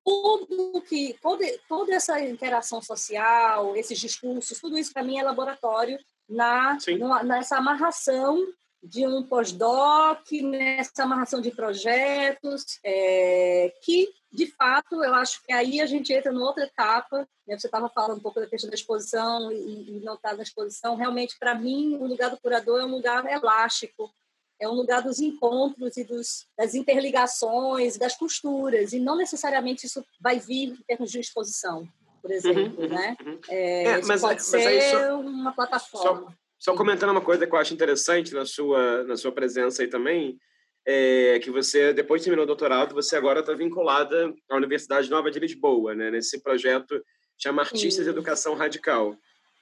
tudo 0.04 0.82
que 0.82 1.16
toda, 1.22 1.44
toda 1.68 1.94
essa 1.94 2.20
interação 2.20 2.82
social, 2.82 3.76
esses 3.76 3.98
discursos, 3.98 4.60
tudo 4.60 4.78
isso 4.78 4.92
para 4.92 5.02
mim 5.02 5.18
é 5.18 5.22
laboratório 5.22 5.98
na, 6.28 6.76
nessa 7.24 7.56
amarração 7.56 8.46
de 8.82 9.06
um 9.06 9.22
pós-doc, 9.24 10.30
nessa 10.42 11.02
amarração 11.02 11.40
de 11.40 11.50
projetos, 11.50 12.78
é, 12.84 13.72
que, 13.82 14.08
de 14.32 14.46
fato, 14.46 15.02
eu 15.02 15.14
acho 15.14 15.42
que 15.44 15.52
aí 15.52 15.80
a 15.80 15.86
gente 15.86 16.12
entra 16.12 16.30
numa 16.30 16.46
outra 16.46 16.64
etapa. 16.64 17.28
Né? 17.46 17.58
Você 17.58 17.66
estava 17.66 17.88
falando 17.88 18.18
um 18.18 18.22
pouco 18.22 18.40
da 18.40 18.46
questão 18.46 18.70
da 18.70 18.76
exposição 18.76 19.50
e, 19.50 19.96
e 19.96 20.00
não 20.00 20.14
estar 20.14 20.30
tá 20.30 20.36
na 20.36 20.42
exposição. 20.42 20.94
Realmente, 20.94 21.36
para 21.38 21.54
mim, 21.54 21.96
o 21.96 22.06
lugar 22.06 22.30
do 22.30 22.38
curador 22.38 22.80
é 22.80 22.84
um 22.84 22.90
lugar 22.90 23.26
elástico, 23.26 24.12
é 24.60 24.68
um 24.68 24.74
lugar 24.74 25.02
dos 25.02 25.20
encontros 25.20 25.96
e 25.96 26.04
dos, 26.04 26.46
das 26.56 26.74
interligações, 26.74 27.96
das 27.96 28.16
costuras, 28.16 28.92
e 28.92 28.98
não 28.98 29.16
necessariamente 29.16 29.86
isso 29.86 30.04
vai 30.20 30.38
vir 30.38 30.70
em 30.70 30.82
termos 30.86 31.10
de 31.10 31.20
exposição 31.20 31.88
por 32.20 32.30
uhum, 32.30 32.36
exemplo, 32.36 32.84
uhum, 32.84 32.88
né? 32.88 33.16
Uhum. 33.24 33.38
É, 33.48 33.82
é, 33.84 34.02
mas, 34.02 34.20
pode 34.20 34.34
mas 34.34 34.42
ser 34.42 34.90
só, 34.90 35.20
uma 35.20 35.52
plataforma. 35.52 36.30
Só, 36.58 36.72
só, 36.72 36.74
comentando 36.76 37.10
uma 37.10 37.20
coisa 37.20 37.46
que 37.46 37.54
eu 37.54 37.58
acho 37.58 37.72
interessante 37.72 38.34
na 38.34 38.44
sua, 38.44 39.04
na 39.04 39.16
sua 39.16 39.32
presença 39.32 39.82
aí 39.82 39.88
também, 39.88 40.38
é 40.84 41.38
que 41.38 41.50
você, 41.50 41.92
depois 41.92 42.20
de 42.20 42.26
terminar 42.26 42.44
o 42.44 42.46
doutorado, 42.46 42.94
você 42.94 43.16
agora 43.16 43.40
está 43.40 43.52
vinculada 43.52 44.34
à 44.50 44.56
Universidade 44.56 45.10
Nova 45.10 45.30
de 45.30 45.38
Lisboa, 45.38 45.94
né? 45.94 46.10
Nesse 46.10 46.40
projeto 46.42 47.02
chama 47.36 47.62
Artistas 47.62 48.06
Isso. 48.06 48.10
Educação 48.10 48.54
Radical. 48.54 49.14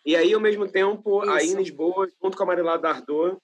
E 0.04 0.14
aí, 0.14 0.32
ao 0.32 0.40
mesmo 0.40 0.68
tempo, 0.68 1.22
Isso. 1.22 1.32
aí 1.32 1.48
em 1.48 1.56
Lisboa, 1.56 2.08
junto 2.22 2.36
com 2.36 2.42
a 2.44 2.46
Marilá 2.46 2.76
Dardot, 2.76 3.36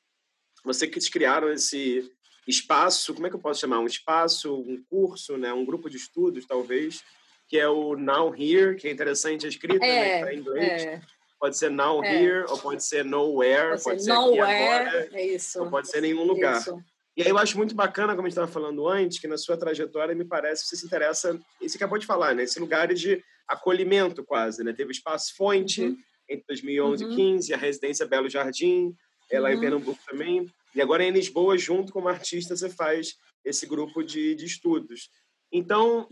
você 0.64 0.86
que 0.86 0.98
criaram 1.10 1.50
esse 1.52 2.10
espaço, 2.46 3.14
como 3.14 3.26
é 3.26 3.30
que 3.30 3.36
eu 3.36 3.40
posso 3.40 3.60
chamar? 3.60 3.78
Um 3.78 3.86
espaço, 3.86 4.54
um 4.54 4.82
curso, 4.88 5.36
né? 5.36 5.52
um 5.52 5.64
grupo 5.64 5.88
de 5.88 5.96
estudos, 5.96 6.46
talvez, 6.46 7.02
que 7.48 7.58
é 7.58 7.68
o 7.68 7.96
Now 7.96 8.34
Here, 8.34 8.76
que 8.76 8.88
é 8.88 8.90
interessante 8.90 9.46
a 9.46 9.48
escrita, 9.48 9.84
é, 9.84 9.88
né, 9.88 10.18
que 10.18 10.24
tá 10.24 10.34
em 10.34 10.38
inglês. 10.38 10.82
É. 10.82 11.00
Pode 11.38 11.56
ser 11.56 11.70
Now 11.70 12.04
é. 12.04 12.22
Here, 12.22 12.44
ou 12.48 12.58
pode 12.58 12.84
ser 12.84 13.04
Nowhere, 13.04 13.70
pode, 13.70 13.82
pode 13.82 14.04
ser, 14.04 14.12
Nowhere, 14.12 14.42
agora, 14.42 15.08
é 15.12 15.26
isso. 15.26 15.60
ou 15.60 15.68
pode 15.68 15.88
ser 15.88 16.00
nenhum 16.00 16.24
lugar. 16.24 16.60
Isso. 16.60 16.80
E 17.16 17.22
aí 17.22 17.28
eu 17.28 17.36
acho 17.36 17.58
muito 17.58 17.74
bacana, 17.74 18.14
como 18.14 18.26
a 18.26 18.30
gente 18.30 18.38
estava 18.38 18.50
falando 18.50 18.88
antes, 18.88 19.18
que 19.18 19.26
na 19.26 19.36
sua 19.36 19.56
trajetória, 19.56 20.14
me 20.14 20.24
parece, 20.24 20.64
você 20.64 20.76
se 20.76 20.86
interessa, 20.86 21.38
e 21.60 21.68
você 21.68 21.76
acabou 21.76 21.98
de 21.98 22.06
falar, 22.06 22.34
né? 22.34 22.44
Esse 22.44 22.58
lugar 22.58 22.94
de 22.94 23.22
acolhimento 23.46 24.24
quase, 24.24 24.64
né? 24.64 24.72
Teve 24.72 24.90
o 24.90 24.92
Espaço 24.92 25.36
Fonte 25.36 25.82
uhum. 25.82 25.96
entre 26.28 26.44
2011 26.46 27.04
uhum. 27.04 27.12
e 27.12 27.16
15, 27.16 27.54
a 27.54 27.56
Residência 27.56 28.06
Belo 28.06 28.30
Jardim, 28.30 28.94
é 29.32 29.40
lá 29.40 29.48
uhum. 29.48 29.54
em 29.54 29.60
Pernambuco 29.60 30.00
também. 30.06 30.50
E 30.74 30.80
agora 30.80 31.04
em 31.04 31.10
Lisboa, 31.10 31.56
junto 31.58 31.92
com 31.92 32.00
uma 32.00 32.10
artista, 32.10 32.56
você 32.56 32.68
faz 32.68 33.16
esse 33.44 33.66
grupo 33.66 34.02
de, 34.02 34.34
de 34.34 34.44
estudos. 34.44 35.10
Então, 35.50 36.08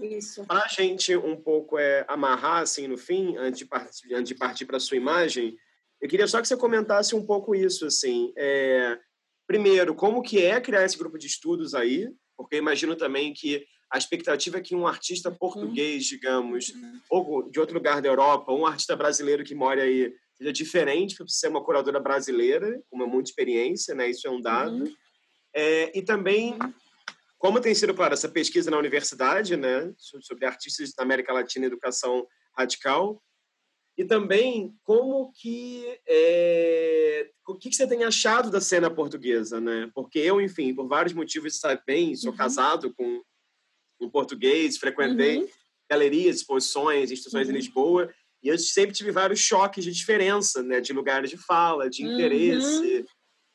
para 0.47 0.65
a 0.65 0.69
gente 0.69 1.17
um 1.17 1.37
pouco 1.37 1.79
é, 1.79 2.05
amarrar 2.09 2.63
assim 2.63 2.87
no 2.87 2.99
fim, 2.99 3.37
antes 3.39 3.59
de 3.59 3.65
partir, 3.65 4.15
antes 4.15 4.29
de 4.29 4.35
partir 4.35 4.67
para 4.67 4.77
a 4.77 4.81
sua 4.81 4.99
imagem, 4.99 5.57
eu 6.01 6.09
queria 6.09 6.27
só 6.27 6.41
que 6.41 6.49
você 6.49 6.57
comentasse 6.57 7.15
um 7.15 7.25
pouco 7.25 7.55
isso, 7.55 7.87
assim. 7.87 8.33
É, 8.37 8.99
primeiro, 9.47 9.95
como 9.95 10.23
que 10.23 10.43
é 10.45 10.61
criar 10.61 10.85
esse 10.85 10.99
grupo 10.99 11.19
de 11.19 11.27
estudos 11.27 11.75
aí? 11.75 12.09
Porque 12.37 12.57
imagino 12.57 12.97
também 12.97 13.33
que 13.33 13.65
a 13.91 13.99
expectativa 13.99 14.59
é 14.59 14.61
que 14.61 14.75
um 14.75 14.87
artista 14.87 15.31
português, 15.31 16.05
digamos, 16.05 16.69
uhum. 16.69 17.01
ou 17.11 17.51
de 17.51 17.59
outro 17.59 17.75
lugar 17.75 18.01
da 18.01 18.09
Europa, 18.09 18.53
um 18.53 18.67
artista 18.67 18.95
brasileiro 18.95 19.43
que 19.43 19.55
mora 19.55 19.83
aí, 19.83 20.15
seja 20.41 20.53
diferente 20.53 21.17
para 21.17 21.27
ser 21.29 21.49
uma 21.49 21.63
curadora 21.63 22.01
brasileira, 22.01 22.81
com 22.89 22.97
muita 23.07 23.31
experiência, 23.31 23.95
né? 23.95 24.09
Isso 24.09 24.27
é 24.27 24.31
um 24.31 24.41
dado. 24.41 24.85
Uhum. 24.85 24.95
É, 25.55 25.99
e 25.99 26.03
também 26.03 26.53
uhum. 26.55 26.73
Como 27.41 27.59
tem 27.59 27.75
sido, 27.75 27.95
claro, 27.95 28.13
essa 28.13 28.29
pesquisa 28.29 28.71
na 28.71 28.77
universidade, 28.77 29.57
né, 29.57 29.91
sobre 29.97 30.45
artistas 30.45 30.93
da 30.93 31.03
América 31.03 31.33
Latina 31.33 31.65
e 31.65 31.69
educação 31.69 32.27
radical, 32.55 33.23
e 33.97 34.05
também 34.05 34.75
como 34.83 35.33
que 35.33 35.87
é, 36.07 37.31
o 37.49 37.55
que, 37.55 37.71
que 37.71 37.77
você 37.77 37.87
tem 37.87 38.05
achado 38.05 38.51
da 38.51 38.61
cena 38.61 38.91
portuguesa, 38.91 39.59
né? 39.59 39.91
Porque 39.95 40.19
eu, 40.19 40.39
enfim, 40.39 40.75
por 40.75 40.87
vários 40.87 41.15
motivos, 41.15 41.59
sabe 41.59 41.81
bem, 41.87 42.15
sou 42.15 42.31
uhum. 42.31 42.37
casado 42.37 42.93
com 42.95 43.23
um 43.99 44.11
português, 44.11 44.77
frequentei 44.77 45.39
uhum. 45.39 45.49
galerias, 45.91 46.37
exposições, 46.37 47.11
instituições 47.11 47.49
uhum. 47.49 47.55
em 47.55 47.57
Lisboa, 47.57 48.15
e 48.43 48.49
eu 48.49 48.59
sempre 48.59 48.95
tive 48.95 49.11
vários 49.11 49.41
choques 49.41 49.85
de 49.85 49.93
diferença, 49.93 50.63
né? 50.63 50.81
De 50.81 50.93
lugares 50.93 51.31
de 51.31 51.37
fala, 51.37 51.91
de 51.91 52.05
interesse, 52.05 52.99
uhum 52.99 53.07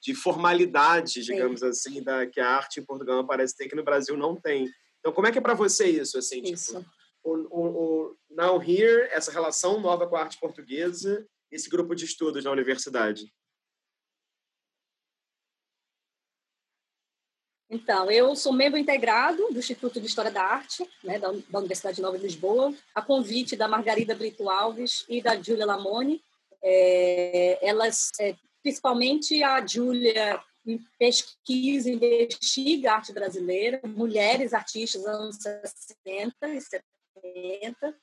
de 0.06 0.14
formalidade, 0.14 1.24
digamos 1.24 1.62
Sim. 1.62 1.68
assim, 1.68 2.04
da, 2.04 2.28
que 2.28 2.40
a 2.40 2.48
arte 2.48 2.80
em 2.80 2.86
Portugal 2.86 3.26
parece 3.26 3.58
ter 3.58 3.68
que 3.68 3.76
no 3.76 3.84
Brasil 3.84 4.16
não 4.16 4.36
tem. 4.40 4.70
Então, 5.00 5.12
como 5.12 5.26
é 5.26 5.32
que 5.32 5.40
é 5.40 5.42
para 5.42 5.56
você 5.56 5.88
isso? 5.88 6.20
Assim, 6.20 6.44
tipo, 6.44 6.54
isso. 6.54 6.78
Tipo, 6.78 6.90
o, 7.24 7.48
o, 7.50 8.12
o 8.12 8.18
Now 8.30 8.62
Here, 8.62 9.10
essa 9.12 9.32
relação 9.32 9.80
nova 9.80 10.08
com 10.08 10.16
a 10.16 10.22
arte 10.22 10.40
portuguesa, 10.40 11.26
esse 11.52 11.68
grupo 11.68 11.96
de 11.96 12.06
estudos 12.06 12.44
na 12.44 12.52
universidade? 12.52 13.34
Então, 17.76 18.10
eu 18.10 18.34
sou 18.38 18.54
membro 18.54 18.80
integrado 18.80 19.50
do 19.52 19.60
Instituto 19.60 20.00
de 20.00 20.08
História 20.08 20.32
da 20.32 20.42
Arte, 20.42 20.90
né, 21.04 21.20
da, 21.20 21.30
da 21.50 21.60
Universidade 21.60 22.02
Nova 22.02 22.18
de 22.18 22.24
Lisboa, 22.24 22.74
a 22.94 23.02
convite 23.02 23.58
da 23.58 23.68
Margarida 23.68 24.16
Brito 24.16 24.50
Alves 24.50 25.04
e 25.10 25.22
da 25.22 25.36
Júlia 25.36 25.66
Lamone. 25.66 26.24
É, 26.64 27.60
elas, 27.62 28.12
é, 28.18 28.34
principalmente 28.64 29.44
a 29.44 29.66
Júlia, 29.68 30.42
pesquisa, 30.98 31.90
investiga 31.90 32.94
arte 32.94 33.12
brasileira, 33.12 33.82
mulheres 33.84 34.54
artistas 34.54 35.06
anos 35.06 35.36
60 35.36 36.48
e 36.48 36.62
70. 36.62 37.98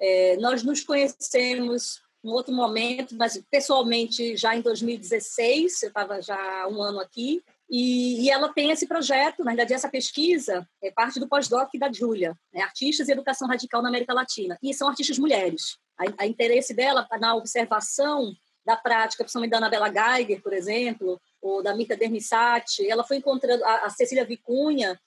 É, 0.00 0.36
nós 0.36 0.62
nos 0.62 0.84
conhecemos 0.84 2.00
em 2.22 2.28
outro 2.28 2.54
momento, 2.54 3.16
mas 3.16 3.42
pessoalmente 3.50 4.36
já 4.36 4.54
em 4.54 4.60
2016, 4.60 5.82
eu 5.82 5.88
estava 5.88 6.22
já 6.22 6.68
um 6.68 6.80
ano 6.80 7.00
aqui, 7.00 7.42
e, 7.70 8.24
e, 8.24 8.30
ela 8.30 8.52
tem 8.52 8.70
esse 8.70 8.86
projeto, 8.86 9.44
na 9.44 9.50
verdade, 9.50 9.74
essa 9.74 9.88
pesquisa 9.88 10.66
é 10.82 10.90
parte 10.90 11.20
do 11.20 11.28
pós-doc 11.28 11.68
da 11.78 11.92
Júlia, 11.92 12.34
né? 12.52 12.62
Artistas 12.62 13.08
e 13.08 13.12
Educação 13.12 13.46
Radical 13.46 13.82
na 13.82 13.90
América 13.90 14.14
Latina. 14.14 14.58
E 14.62 14.72
são 14.72 14.88
artistas 14.88 15.18
mulheres. 15.18 15.76
A, 15.98 16.24
a 16.24 16.26
interesse 16.26 16.72
dela 16.72 17.06
na 17.20 17.34
observação 17.34 18.32
da 18.64 18.76
prática, 18.76 19.22
principalmente 19.22 19.50
da 19.50 19.58
Anabela 19.58 19.92
Geiger, 19.92 20.42
por 20.42 20.52
exemplo, 20.52 21.20
ou 21.42 21.62
da 21.62 21.74
Mita 21.74 21.96
Dermissati, 21.96 22.88
ela 22.88 23.04
foi 23.04 23.18
encontrando, 23.18 23.64
a, 23.64 23.86
a 23.86 23.90
Cecília 23.90 24.24
Vicunha, 24.24 24.98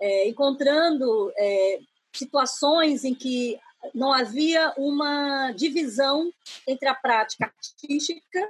é, 0.00 0.28
encontrando 0.28 1.32
é, 1.36 1.78
situações 2.12 3.04
em 3.04 3.14
que 3.14 3.58
não 3.92 4.12
havia 4.12 4.72
uma 4.76 5.50
divisão 5.52 6.32
entre 6.66 6.88
a 6.88 6.94
prática 6.94 7.46
artística 7.46 8.48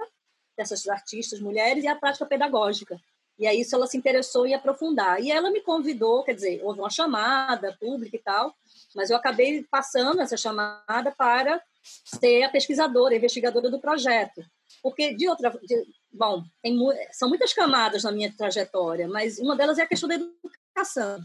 dessas 0.56 0.86
artistas 0.86 1.40
mulheres 1.40 1.84
e 1.84 1.88
a 1.88 1.96
prática 1.96 2.26
pedagógica. 2.26 3.00
E 3.38 3.46
aí 3.46 3.60
isso 3.60 3.74
ela 3.74 3.86
se 3.86 3.96
interessou 3.96 4.46
em 4.46 4.54
aprofundar. 4.54 5.20
E 5.20 5.30
ela 5.30 5.50
me 5.50 5.60
convidou, 5.60 6.22
quer 6.22 6.34
dizer, 6.34 6.60
houve 6.62 6.80
uma 6.80 6.90
chamada 6.90 7.76
pública 7.80 8.16
e 8.16 8.22
tal, 8.22 8.54
mas 8.94 9.10
eu 9.10 9.16
acabei 9.16 9.64
passando 9.64 10.20
essa 10.20 10.36
chamada 10.36 11.12
para 11.16 11.60
ser 12.04 12.44
a 12.44 12.48
pesquisadora, 12.48 13.14
a 13.14 13.16
investigadora 13.16 13.70
do 13.70 13.80
projeto. 13.80 14.44
Porque 14.82 15.14
de 15.14 15.28
outra, 15.28 15.50
de, 15.62 15.84
bom, 16.12 16.44
tem, 16.62 16.78
são 17.12 17.28
muitas 17.28 17.52
camadas 17.52 18.04
na 18.04 18.12
minha 18.12 18.32
trajetória, 18.34 19.08
mas 19.08 19.38
uma 19.38 19.56
delas 19.56 19.78
é 19.78 19.82
a 19.82 19.86
questão 19.86 20.08
da 20.08 20.14
educação, 20.14 21.18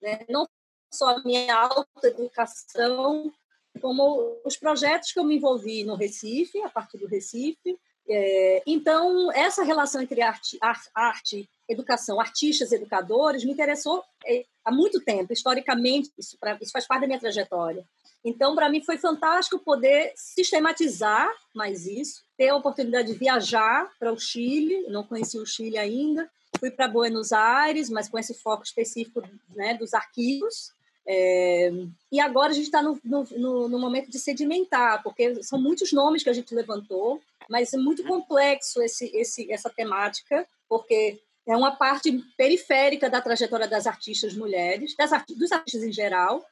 né? 0.00 0.20
Não 0.28 0.46
só 0.92 1.16
a 1.16 1.22
minha 1.22 1.54
alta 1.54 2.06
educação, 2.06 3.32
como 3.80 4.40
os 4.44 4.56
projetos 4.56 5.12
que 5.12 5.18
eu 5.18 5.24
me 5.24 5.36
envolvi 5.36 5.84
no 5.84 5.94
Recife, 5.94 6.62
a 6.62 6.70
partir 6.70 6.98
do 6.98 7.06
Recife. 7.06 7.78
É, 8.08 8.62
então, 8.66 9.30
essa 9.32 9.64
relação 9.64 10.00
entre 10.00 10.22
arte, 10.22 10.58
arte 10.94 11.48
educação, 11.68 12.20
artistas, 12.20 12.72
educadores, 12.72 13.44
me 13.44 13.52
interessou 13.52 14.04
é, 14.24 14.44
há 14.64 14.70
muito 14.70 15.00
tempo, 15.00 15.32
historicamente, 15.32 16.10
isso, 16.18 16.36
pra, 16.38 16.56
isso 16.60 16.72
faz 16.72 16.86
parte 16.86 17.02
da 17.02 17.06
minha 17.06 17.20
trajetória. 17.20 17.84
Então, 18.24 18.54
para 18.54 18.68
mim, 18.68 18.82
foi 18.82 18.98
fantástico 18.98 19.58
poder 19.58 20.12
sistematizar 20.16 21.30
mais 21.54 21.86
isso, 21.86 22.24
ter 22.36 22.48
a 22.48 22.56
oportunidade 22.56 23.12
de 23.12 23.18
viajar 23.18 23.90
para 23.98 24.12
o 24.12 24.18
Chile, 24.18 24.86
não 24.88 25.04
conheci 25.04 25.38
o 25.38 25.46
Chile 25.46 25.78
ainda, 25.78 26.28
fui 26.58 26.70
para 26.70 26.88
Buenos 26.88 27.32
Aires, 27.32 27.88
mas 27.90 28.08
com 28.08 28.18
esse 28.18 28.34
foco 28.34 28.64
específico 28.64 29.22
né, 29.54 29.74
dos 29.74 29.94
arquivos, 29.94 30.72
é, 31.08 31.70
e 32.10 32.18
agora 32.18 32.50
a 32.50 32.52
gente 32.52 32.64
está 32.64 32.82
no, 32.82 32.98
no, 33.04 33.68
no, 33.68 33.78
momento 33.78 34.10
de 34.10 34.18
sedimentar, 34.18 35.04
porque 35.04 35.40
são 35.44 35.60
muitos 35.60 35.92
nomes 35.92 36.24
que 36.24 36.30
a 36.30 36.32
gente 36.32 36.52
levantou, 36.52 37.22
mas 37.48 37.72
é 37.72 37.76
muito 37.76 38.02
complexo 38.02 38.82
esse, 38.82 39.06
esse, 39.16 39.50
essa 39.52 39.70
temática, 39.70 40.44
porque 40.68 41.20
é 41.46 41.56
uma 41.56 41.76
parte 41.76 42.12
periférica 42.36 43.08
da 43.08 43.20
trajetória 43.20 43.68
das 43.68 43.86
artistas 43.86 44.34
mulheres, 44.34 44.94
das 44.96 45.12
art 45.12 45.28
dos 45.36 45.52
artistas 45.52 45.84
em 45.84 45.92
geral, 45.92 46.44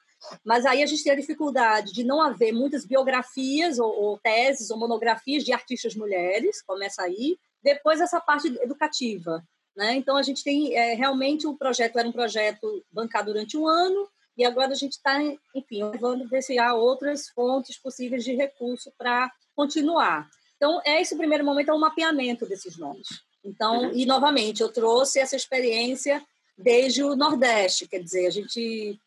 mas 0.44 0.64
aí 0.64 0.82
a 0.82 0.86
gente 0.86 1.02
tem 1.02 1.12
a 1.12 1.16
dificuldade 1.16 1.92
de 1.92 2.04
não 2.04 2.22
haver 2.22 2.52
muitas 2.52 2.86
biografias 2.86 3.78
ou, 3.78 3.90
ou 3.90 4.18
teses 4.18 4.70
ou 4.70 4.78
monografias 4.78 5.44
de 5.44 5.52
artistas 5.52 5.94
mulheres, 5.94 6.62
começa 6.62 7.02
aí, 7.02 7.36
depois 7.62 8.00
essa 8.00 8.20
parte 8.20 8.48
educativa. 8.62 9.42
Né? 9.76 9.96
Então, 9.96 10.16
a 10.16 10.22
gente 10.22 10.44
tem 10.44 10.74
é, 10.76 10.94
realmente 10.94 11.46
o 11.46 11.56
projeto 11.56 11.98
era 11.98 12.08
um 12.08 12.12
projeto 12.12 12.84
bancado 12.92 13.32
durante 13.32 13.56
um 13.56 13.66
ano, 13.66 14.08
e 14.36 14.44
agora 14.44 14.72
a 14.72 14.76
gente 14.76 14.92
está, 14.92 15.20
enfim, 15.54 15.84
levando 15.84 16.28
há 16.60 16.74
outras 16.74 17.28
fontes 17.28 17.78
possíveis 17.78 18.24
de 18.24 18.34
recurso 18.34 18.92
para 18.98 19.30
continuar. 19.54 20.28
Então, 20.56 20.80
é 20.84 21.00
esse 21.00 21.16
primeiro 21.16 21.44
momento, 21.44 21.70
é 21.70 21.74
o 21.74 21.78
mapeamento 21.78 22.46
desses 22.46 22.76
nomes. 22.76 23.06
Então, 23.44 23.82
uhum. 23.82 23.92
e 23.94 24.06
novamente, 24.06 24.62
eu 24.62 24.72
trouxe 24.72 25.18
essa 25.18 25.36
experiência 25.36 26.24
desde 26.56 27.02
o 27.02 27.14
Nordeste, 27.16 27.88
quer 27.88 28.00
dizer, 28.00 28.26
a 28.26 28.30
gente 28.30 28.98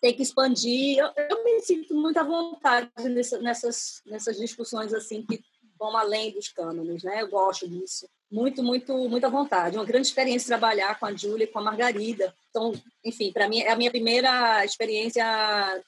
tem 0.00 0.12
que 0.12 0.22
expandir. 0.22 0.98
Eu, 0.98 1.10
eu 1.30 1.44
me 1.44 1.60
sinto 1.60 1.94
muito 1.94 2.18
à 2.18 2.22
vontade 2.22 2.90
nessa, 3.08 3.38
nessas, 3.38 4.02
nessas 4.04 4.36
discussões 4.36 4.92
assim 4.92 5.22
que 5.22 5.42
vão 5.78 5.96
além 5.96 6.32
dos 6.32 6.48
cânones, 6.48 7.02
né? 7.02 7.22
Eu 7.22 7.28
gosto 7.28 7.68
disso. 7.68 8.06
Muito, 8.30 8.62
muito, 8.62 9.08
muito 9.08 9.24
à 9.24 9.28
vontade. 9.28 9.76
Uma 9.76 9.84
grande 9.84 10.06
experiência 10.06 10.46
trabalhar 10.46 10.98
com 10.98 11.06
a 11.06 11.14
Júlia 11.14 11.44
e 11.44 11.46
com 11.46 11.58
a 11.58 11.62
Margarida. 11.62 12.34
Então, 12.50 12.72
enfim, 13.04 13.32
para 13.32 13.48
mim 13.48 13.60
é 13.60 13.70
a 13.70 13.76
minha 13.76 13.90
primeira 13.90 14.64
experiência 14.64 15.24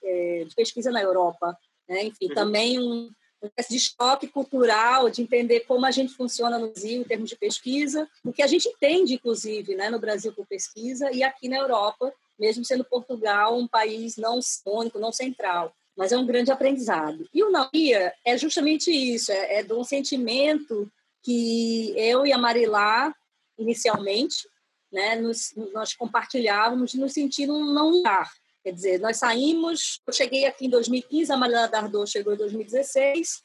é, 0.03 0.45
de 0.45 0.55
pesquisa 0.55 0.91
na 0.91 1.03
Europa. 1.03 1.57
Né? 1.89 2.05
Enfim, 2.05 2.29
uhum. 2.29 2.35
também 2.35 2.79
um, 2.79 3.11
espécie 3.49 3.75
de 3.75 3.81
choque 3.81 4.29
cultural, 4.29 5.11
de 5.11 5.23
entender 5.23 5.61
como 5.61 5.87
a 5.87 5.91
gente 5.91 6.15
funciona 6.15 6.59
no 6.59 6.71
Brasil 6.71 7.01
em 7.01 7.05
termos 7.05 7.29
de 7.29 7.37
pesquisa, 7.37 8.09
o 8.25 8.33
que 8.33 8.43
a 8.43 8.47
gente 8.47 8.69
entende, 8.69 9.15
inclusive, 9.15 9.75
né, 9.75 9.91
no 9.91 9.99
Brasil 9.99 10.33
por 10.33 10.47
pesquisa 10.47 11.11
e 11.13 11.23
aqui 11.23 11.49
na 11.49 11.59
Europa, 11.59 12.13
mesmo 12.39 12.65
sendo 12.65 12.85
Portugal 12.85 13.57
um 13.57 13.67
país 13.67 14.17
não 14.17 14.41
único, 14.67 14.99
não 14.99 15.13
central. 15.13 15.75
Mas 15.97 16.13
é 16.13 16.19
um 16.19 16.27
grande 16.27 16.53
aprendizado. 16.53 17.27
E 17.33 17.43
o 17.43 17.51
Nauia 17.51 18.13
é 18.25 18.37
justamente 18.37 18.91
isso, 18.91 19.33
é, 19.33 19.61
é 19.61 19.63
de 19.63 19.73
um 19.73 19.83
sentimento 19.83 20.91
que 21.23 21.95
eu 21.97 22.27
e 22.27 22.33
a 22.33 22.39
Marilá, 22.39 23.15
inicialmente, 23.59 24.47
né, 24.93 25.17
nos, 25.17 25.53
nós 25.73 25.95
compartilhávamos 25.95 26.93
de 26.93 27.01
nos 27.01 27.13
sentir 27.13 27.47
não 27.47 27.91
lugar, 27.91 28.31
Quer 28.67 28.73
dizer, 28.73 28.99
nós 28.99 29.19
saímos, 29.19 30.01
eu 30.05 30.13
cheguei 30.13 30.45
aqui 30.45 30.67
em 30.67 30.69
2015, 30.69 31.31
a 31.31 31.37
Mariana 31.37 31.69
Dardot 31.69 32.11
chegou 32.11 32.35
em 32.35 32.37
2016, 32.37 33.41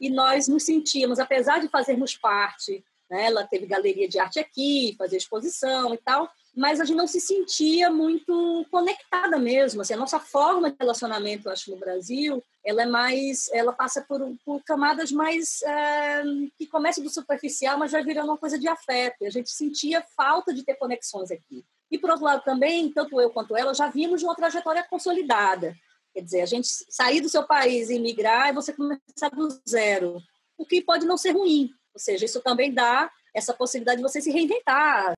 e 0.00 0.10
nós 0.10 0.48
nos 0.48 0.64
sentíamos, 0.64 1.20
apesar 1.20 1.60
de 1.60 1.68
fazermos 1.68 2.16
parte, 2.16 2.84
né, 3.08 3.26
ela 3.26 3.46
teve 3.46 3.64
galeria 3.64 4.08
de 4.08 4.18
arte 4.18 4.40
aqui, 4.40 4.96
fazer 4.98 5.18
exposição 5.18 5.94
e 5.94 5.98
tal, 5.98 6.28
mas 6.52 6.80
a 6.80 6.84
gente 6.84 6.96
não 6.96 7.06
se 7.06 7.20
sentia 7.20 7.92
muito 7.92 8.66
conectada 8.68 9.38
mesmo. 9.38 9.82
Assim, 9.82 9.94
a 9.94 9.98
nossa 9.98 10.18
forma 10.18 10.68
de 10.68 10.76
relacionamento, 10.80 11.48
acho, 11.48 11.70
no 11.70 11.76
Brasil, 11.76 12.42
ela 12.64 12.82
é 12.82 12.86
mais, 12.86 13.48
ela 13.52 13.72
passa 13.72 14.02
por, 14.02 14.20
por 14.44 14.60
camadas 14.64 15.12
mais 15.12 15.62
é, 15.62 16.24
que 16.58 16.66
começam 16.66 17.04
do 17.04 17.10
superficial, 17.10 17.78
mas 17.78 17.92
vai 17.92 18.02
virando 18.02 18.30
uma 18.30 18.36
coisa 18.36 18.58
de 18.58 18.66
afeto. 18.66 19.18
E 19.20 19.26
a 19.26 19.30
gente 19.30 19.48
sentia 19.48 20.04
falta 20.16 20.52
de 20.52 20.64
ter 20.64 20.74
conexões 20.74 21.30
aqui. 21.30 21.64
E, 21.90 21.98
por 21.98 22.10
outro 22.10 22.24
lado, 22.24 22.42
também, 22.44 22.92
tanto 22.92 23.20
eu 23.20 23.30
quanto 23.30 23.56
ela, 23.56 23.74
já 23.74 23.88
vimos 23.88 24.22
uma 24.22 24.34
trajetória 24.34 24.86
consolidada. 24.88 25.74
Quer 26.12 26.22
dizer, 26.22 26.40
a 26.40 26.46
gente 26.46 26.66
sair 26.88 27.20
do 27.20 27.28
seu 27.28 27.46
país 27.46 27.90
e 27.90 27.98
migrar 27.98 28.48
e 28.48 28.52
você 28.52 28.72
começar 28.72 29.28
do 29.32 29.48
zero, 29.68 30.18
o 30.56 30.64
que 30.64 30.82
pode 30.82 31.06
não 31.06 31.16
ser 31.16 31.32
ruim. 31.32 31.70
Ou 31.94 32.00
seja, 32.00 32.24
isso 32.24 32.40
também 32.40 32.72
dá 32.72 33.10
essa 33.34 33.52
possibilidade 33.52 33.98
de 33.98 34.02
você 34.02 34.20
se 34.20 34.30
reinventar. 34.30 35.12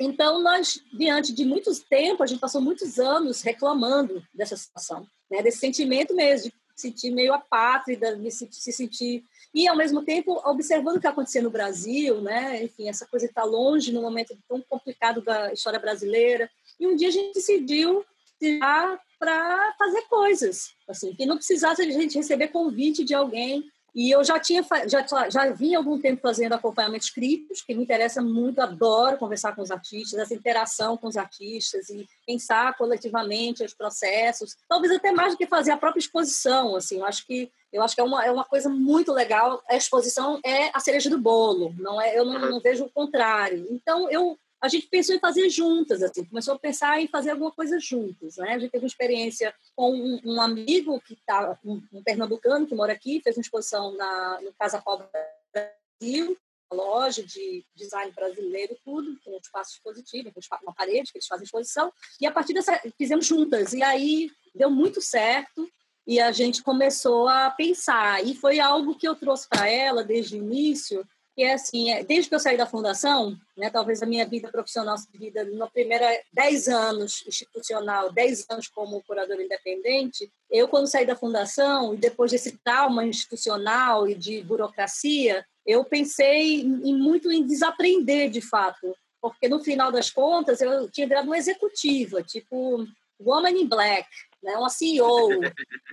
Então, 0.00 0.40
nós, 0.42 0.80
diante 0.94 1.34
de 1.34 1.44
muitos 1.44 1.80
tempo, 1.80 2.22
a 2.22 2.26
gente 2.26 2.40
passou 2.40 2.60
muitos 2.60 2.98
anos 2.98 3.42
reclamando 3.42 4.22
dessa 4.32 4.56
situação, 4.56 5.06
né? 5.30 5.42
desse 5.42 5.58
sentimento 5.58 6.14
mesmo, 6.14 6.50
de 6.50 6.56
sentir 6.74 7.10
meio 7.10 7.32
apátrida, 7.32 8.18
se, 8.30 8.48
se 8.50 8.72
sentir 8.72 9.24
e 9.54 9.68
ao 9.68 9.76
mesmo 9.76 10.02
tempo 10.02 10.40
observando 10.44 10.96
o 10.96 11.00
que 11.00 11.06
acontecia 11.06 11.42
no 11.42 11.50
Brasil, 11.50 12.20
né? 12.22 12.62
Enfim, 12.64 12.88
essa 12.88 13.06
coisa 13.06 13.26
está 13.26 13.44
longe 13.44 13.92
no 13.92 14.00
momento 14.00 14.36
tão 14.48 14.62
complicado 14.62 15.20
da 15.20 15.52
história 15.52 15.78
brasileira. 15.78 16.50
E 16.80 16.86
um 16.86 16.96
dia 16.96 17.08
a 17.08 17.12
gente 17.12 17.34
decidiu 17.34 18.04
tirar 18.38 18.98
para 19.18 19.74
fazer 19.78 20.02
coisas, 20.02 20.72
assim, 20.88 21.14
que 21.14 21.26
não 21.26 21.36
precisasse 21.36 21.82
a 21.82 21.84
gente 21.84 22.16
receber 22.16 22.48
convite 22.48 23.04
de 23.04 23.14
alguém 23.14 23.70
e 23.94 24.10
eu 24.10 24.24
já 24.24 24.38
tinha 24.40 24.64
já 24.86 25.28
já 25.28 25.50
vinha 25.50 25.78
algum 25.78 25.98
tempo 26.00 26.22
fazendo 26.22 26.54
acompanhamentos 26.54 27.10
críticos, 27.10 27.62
que 27.62 27.74
me 27.74 27.82
interessa 27.82 28.22
muito, 28.22 28.60
adoro 28.60 29.18
conversar 29.18 29.54
com 29.54 29.62
os 29.62 29.70
artistas, 29.70 30.18
essa 30.18 30.34
interação 30.34 30.96
com 30.96 31.08
os 31.08 31.16
artistas 31.16 31.88
e 31.90 32.06
pensar 32.26 32.76
coletivamente 32.76 33.64
os 33.64 33.74
processos, 33.74 34.56
talvez 34.68 34.92
até 34.94 35.12
mais 35.12 35.34
do 35.34 35.38
que 35.38 35.46
fazer 35.46 35.72
a 35.72 35.76
própria 35.76 36.00
exposição, 36.00 36.74
assim, 36.76 36.98
eu 36.98 37.04
acho 37.04 37.26
que 37.26 37.50
eu 37.72 37.82
acho 37.82 37.94
que 37.94 38.02
é 38.02 38.04
uma, 38.04 38.22
é 38.22 38.30
uma 38.30 38.44
coisa 38.44 38.68
muito 38.68 39.14
legal. 39.14 39.62
A 39.66 39.74
exposição 39.74 40.38
é 40.44 40.70
a 40.74 40.78
cereja 40.78 41.08
do 41.08 41.16
bolo, 41.16 41.74
não 41.78 41.98
é? 41.98 42.18
Eu 42.18 42.22
não, 42.22 42.38
não 42.38 42.60
vejo 42.60 42.84
o 42.84 42.90
contrário. 42.90 43.66
Então 43.70 44.10
eu 44.10 44.38
a 44.62 44.68
gente 44.68 44.86
pensou 44.86 45.16
em 45.16 45.18
fazer 45.18 45.50
juntas, 45.50 46.04
assim, 46.04 46.24
começou 46.24 46.54
a 46.54 46.58
pensar 46.58 47.00
em 47.00 47.08
fazer 47.08 47.30
alguma 47.30 47.50
coisa 47.50 47.80
juntas, 47.80 48.36
né? 48.36 48.54
A 48.54 48.58
gente 48.60 48.70
teve 48.70 48.84
uma 48.84 48.88
experiência 48.88 49.52
com 49.74 49.92
um, 49.92 50.20
um 50.24 50.40
amigo 50.40 51.00
que 51.00 51.14
está, 51.14 51.58
um, 51.64 51.82
um, 51.92 52.00
pernambucano 52.00 52.64
que 52.64 52.74
mora 52.74 52.92
aqui, 52.92 53.20
fez 53.24 53.36
uma 53.36 53.42
exposição 53.42 53.92
na, 53.96 54.40
no 54.40 54.52
Casa 54.52 54.80
Pobre 54.80 55.08
Brasil, 55.52 56.38
loja 56.72 57.24
de 57.24 57.66
design 57.74 58.12
brasileiro, 58.12 58.78
tudo, 58.84 59.18
com 59.24 59.32
um 59.32 59.38
espaço 59.38 59.72
expositivo, 59.72 60.32
uma 60.62 60.72
parede 60.72 61.10
que 61.10 61.18
eles 61.18 61.26
fazem 61.26 61.44
exposição, 61.44 61.92
e 62.20 62.26
a 62.26 62.30
partir 62.30 62.54
dessa, 62.54 62.80
fizemos 62.96 63.26
juntas, 63.26 63.72
e 63.72 63.82
aí 63.82 64.30
deu 64.54 64.70
muito 64.70 65.00
certo, 65.00 65.68
e 66.06 66.20
a 66.20 66.30
gente 66.30 66.62
começou 66.62 67.26
a 67.26 67.50
pensar, 67.50 68.24
e 68.24 68.34
foi 68.34 68.60
algo 68.60 68.96
que 68.96 69.08
eu 69.08 69.16
trouxe 69.16 69.48
para 69.48 69.68
ela 69.68 70.04
desde 70.04 70.36
o 70.36 70.38
início, 70.38 71.04
que 71.34 71.42
é 71.42 71.54
assim, 71.54 71.90
é, 71.90 72.04
desde 72.04 72.28
que 72.28 72.34
eu 72.34 72.40
saí 72.40 72.56
da 72.56 72.66
fundação, 72.66 73.36
né, 73.56 73.70
talvez 73.70 74.02
a 74.02 74.06
minha 74.06 74.26
vida 74.26 74.50
profissional 74.50 74.98
se 74.98 75.10
divida 75.10 75.44
na 75.44 75.66
primeira 75.66 76.06
10 76.32 76.68
anos 76.68 77.24
institucional, 77.26 78.12
10 78.12 78.46
anos 78.50 78.68
como 78.68 79.02
curadora 79.02 79.42
independente, 79.42 80.30
eu 80.50 80.68
quando 80.68 80.86
saí 80.86 81.06
da 81.06 81.16
fundação 81.16 81.94
e 81.94 81.96
depois 81.96 82.30
desse 82.30 82.58
trauma 82.58 83.04
institucional 83.04 84.06
e 84.06 84.14
de 84.14 84.42
burocracia, 84.42 85.44
eu 85.64 85.84
pensei 85.84 86.60
em, 86.60 86.94
muito 86.96 87.32
em 87.32 87.46
desaprender 87.46 88.30
de 88.30 88.42
fato, 88.42 88.94
porque 89.20 89.48
no 89.48 89.60
final 89.60 89.90
das 89.90 90.10
contas 90.10 90.60
eu 90.60 90.90
tinha 90.90 91.06
virado 91.06 91.26
uma 91.26 91.38
executiva, 91.38 92.22
tipo 92.22 92.86
woman 93.18 93.50
in 93.50 93.68
black, 93.68 94.08
né, 94.42 94.56
uma 94.56 94.68
CEO, 94.68 95.30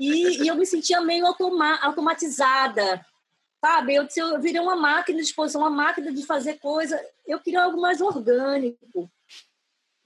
e, 0.02 0.44
e 0.44 0.48
eu 0.48 0.56
me 0.56 0.66
sentia 0.66 1.00
meio 1.00 1.26
automa 1.28 1.78
automatizada, 1.82 3.06
Sabe, 3.62 3.96
eu, 3.96 4.08
eu 4.16 4.42
virei 4.42 4.62
uma 4.62 4.76
máquina 4.76 5.18
de 5.18 5.26
exposição, 5.26 5.62
uma 5.62 5.70
máquina 5.70 6.14
de 6.14 6.26
fazer 6.26 6.60
coisa. 6.60 7.00
Eu 7.28 7.40
queria 7.40 7.64
algo 7.64 7.80
mais 7.80 8.00
orgânico. 8.00 9.12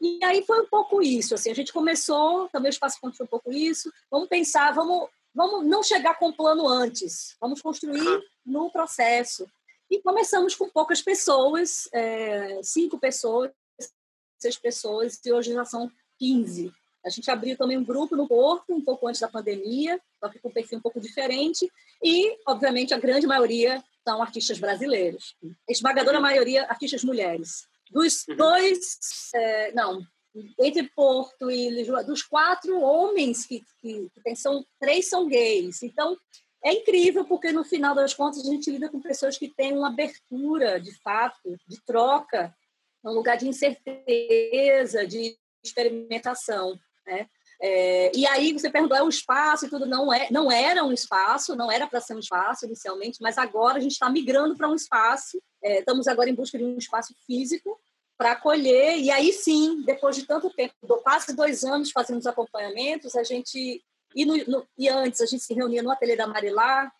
E 0.01 0.19
aí 0.23 0.43
foi 0.45 0.61
um 0.61 0.67
pouco 0.67 1.01
isso. 1.01 1.35
Assim, 1.35 1.51
a 1.51 1.55
gente 1.55 1.71
começou, 1.71 2.49
também 2.49 2.69
o 2.69 2.73
Espaço 2.73 2.99
Ponto 2.99 3.15
foi 3.15 3.25
um 3.25 3.29
pouco 3.29 3.51
isso. 3.51 3.93
Vamos 4.09 4.27
pensar, 4.27 4.73
vamos, 4.73 5.07
vamos 5.33 5.65
não 5.65 5.83
chegar 5.83 6.17
com 6.17 6.29
o 6.29 6.35
plano 6.35 6.67
antes. 6.67 7.37
Vamos 7.39 7.61
construir 7.61 8.23
no 8.43 8.71
processo. 8.71 9.47
E 9.89 10.01
começamos 10.01 10.55
com 10.55 10.67
poucas 10.69 11.01
pessoas, 11.01 11.87
é, 11.93 12.59
cinco 12.63 12.99
pessoas, 12.99 13.51
seis 14.39 14.57
pessoas, 14.57 15.19
e 15.23 15.31
hoje 15.31 15.53
já 15.53 15.63
são 15.63 15.89
15. 16.17 16.73
A 17.05 17.09
gente 17.09 17.29
abriu 17.29 17.57
também 17.57 17.77
um 17.77 17.83
grupo 17.83 18.15
no 18.15 18.27
Porto, 18.27 18.73
um 18.73 18.81
pouco 18.81 19.07
antes 19.07 19.21
da 19.21 19.27
pandemia, 19.27 19.99
só 20.19 20.29
que 20.29 20.39
com 20.39 20.49
um 20.49 20.51
perfil 20.51 20.77
um 20.77 20.81
pouco 20.81 20.99
diferente. 20.99 21.69
E, 22.01 22.37
obviamente, 22.47 22.93
a 22.93 22.99
grande 22.99 23.27
maioria 23.27 23.83
são 24.07 24.21
artistas 24.21 24.59
brasileiros. 24.59 25.35
Esmagadora 25.69 26.19
maioria, 26.19 26.65
artistas 26.65 27.03
mulheres. 27.03 27.67
Dos 27.91 28.27
uhum. 28.27 28.35
dois, 28.35 28.97
é, 29.35 29.71
não, 29.73 30.01
entre 30.59 30.83
Porto 30.95 31.51
e 31.51 31.69
Lisboa, 31.69 32.03
dos 32.03 32.23
quatro 32.23 32.79
homens 32.79 33.45
que, 33.45 33.63
que, 33.81 34.09
que 34.09 34.21
tem, 34.23 34.35
são, 34.35 34.65
três 34.79 35.07
são 35.07 35.27
gays. 35.27 35.83
Então, 35.83 36.17
é 36.63 36.73
incrível 36.73 37.25
porque, 37.25 37.51
no 37.51 37.63
final 37.63 37.93
das 37.93 38.13
contas, 38.13 38.47
a 38.47 38.49
gente 38.49 38.71
lida 38.71 38.89
com 38.89 39.01
pessoas 39.01 39.37
que 39.37 39.49
têm 39.49 39.73
uma 39.73 39.89
abertura, 39.89 40.79
de 40.79 40.93
fato, 41.01 41.57
de 41.67 41.79
troca, 41.85 42.55
um 43.03 43.11
lugar 43.11 43.37
de 43.37 43.47
incerteza, 43.47 45.05
de 45.05 45.37
experimentação. 45.63 46.79
Né? 47.05 47.27
É, 47.61 48.11
e 48.15 48.25
aí 48.27 48.51
você 48.51 48.69
perguntou, 48.69 48.97
é 48.97 49.03
um 49.03 49.09
espaço 49.09 49.65
e 49.65 49.69
tudo, 49.69 49.85
não, 49.85 50.11
é, 50.13 50.27
não 50.31 50.51
era 50.51 50.83
um 50.83 50.91
espaço, 50.91 51.55
não 51.55 51.71
era 51.71 51.87
para 51.87 52.01
ser 52.01 52.15
um 52.15 52.19
espaço 52.19 52.65
inicialmente, 52.65 53.19
mas 53.21 53.37
agora 53.37 53.77
a 53.77 53.81
gente 53.81 53.93
está 53.93 54.09
migrando 54.09 54.57
para 54.57 54.67
um 54.67 54.75
espaço, 54.75 55.41
é, 55.63 55.79
estamos 55.79 56.07
agora 56.07 56.29
em 56.29 56.35
busca 56.35 56.57
de 56.57 56.63
um 56.63 56.77
espaço 56.77 57.15
físico 57.25 57.79
para 58.17 58.33
acolher, 58.33 58.97
e 58.99 59.09
aí 59.09 59.31
sim, 59.31 59.81
depois 59.83 60.15
de 60.15 60.25
tanto 60.25 60.49
tempo, 60.49 60.73
quase 61.03 61.33
dois 61.35 61.63
anos 61.63 61.91
fazendo 61.91 62.19
os 62.19 62.27
acompanhamentos, 62.27 63.15
a 63.15 63.23
gente, 63.23 63.83
e, 64.15 64.25
no, 64.25 64.35
no, 64.45 64.67
e 64.77 64.89
antes 64.89 65.21
a 65.21 65.25
gente 65.25 65.43
se 65.43 65.53
reunia 65.53 65.81
no 65.81 65.91
ateliê 65.91 66.15
da 66.15 66.27
Marilá, 66.27 66.91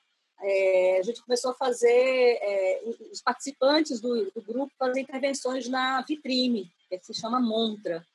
é, 0.42 0.98
a 1.00 1.04
gente 1.04 1.22
começou 1.22 1.52
a 1.52 1.56
fazer, 1.56 1.90
é, 1.90 2.84
os 3.12 3.22
participantes 3.22 4.02
do, 4.02 4.32
do 4.32 4.42
grupo 4.42 4.74
fazer 4.78 5.02
intervenções 5.02 5.68
na 5.68 6.02
vitrine, 6.02 6.70
que 6.90 7.06
se 7.06 7.14
chama 7.14 7.40
Montra. 7.40 8.06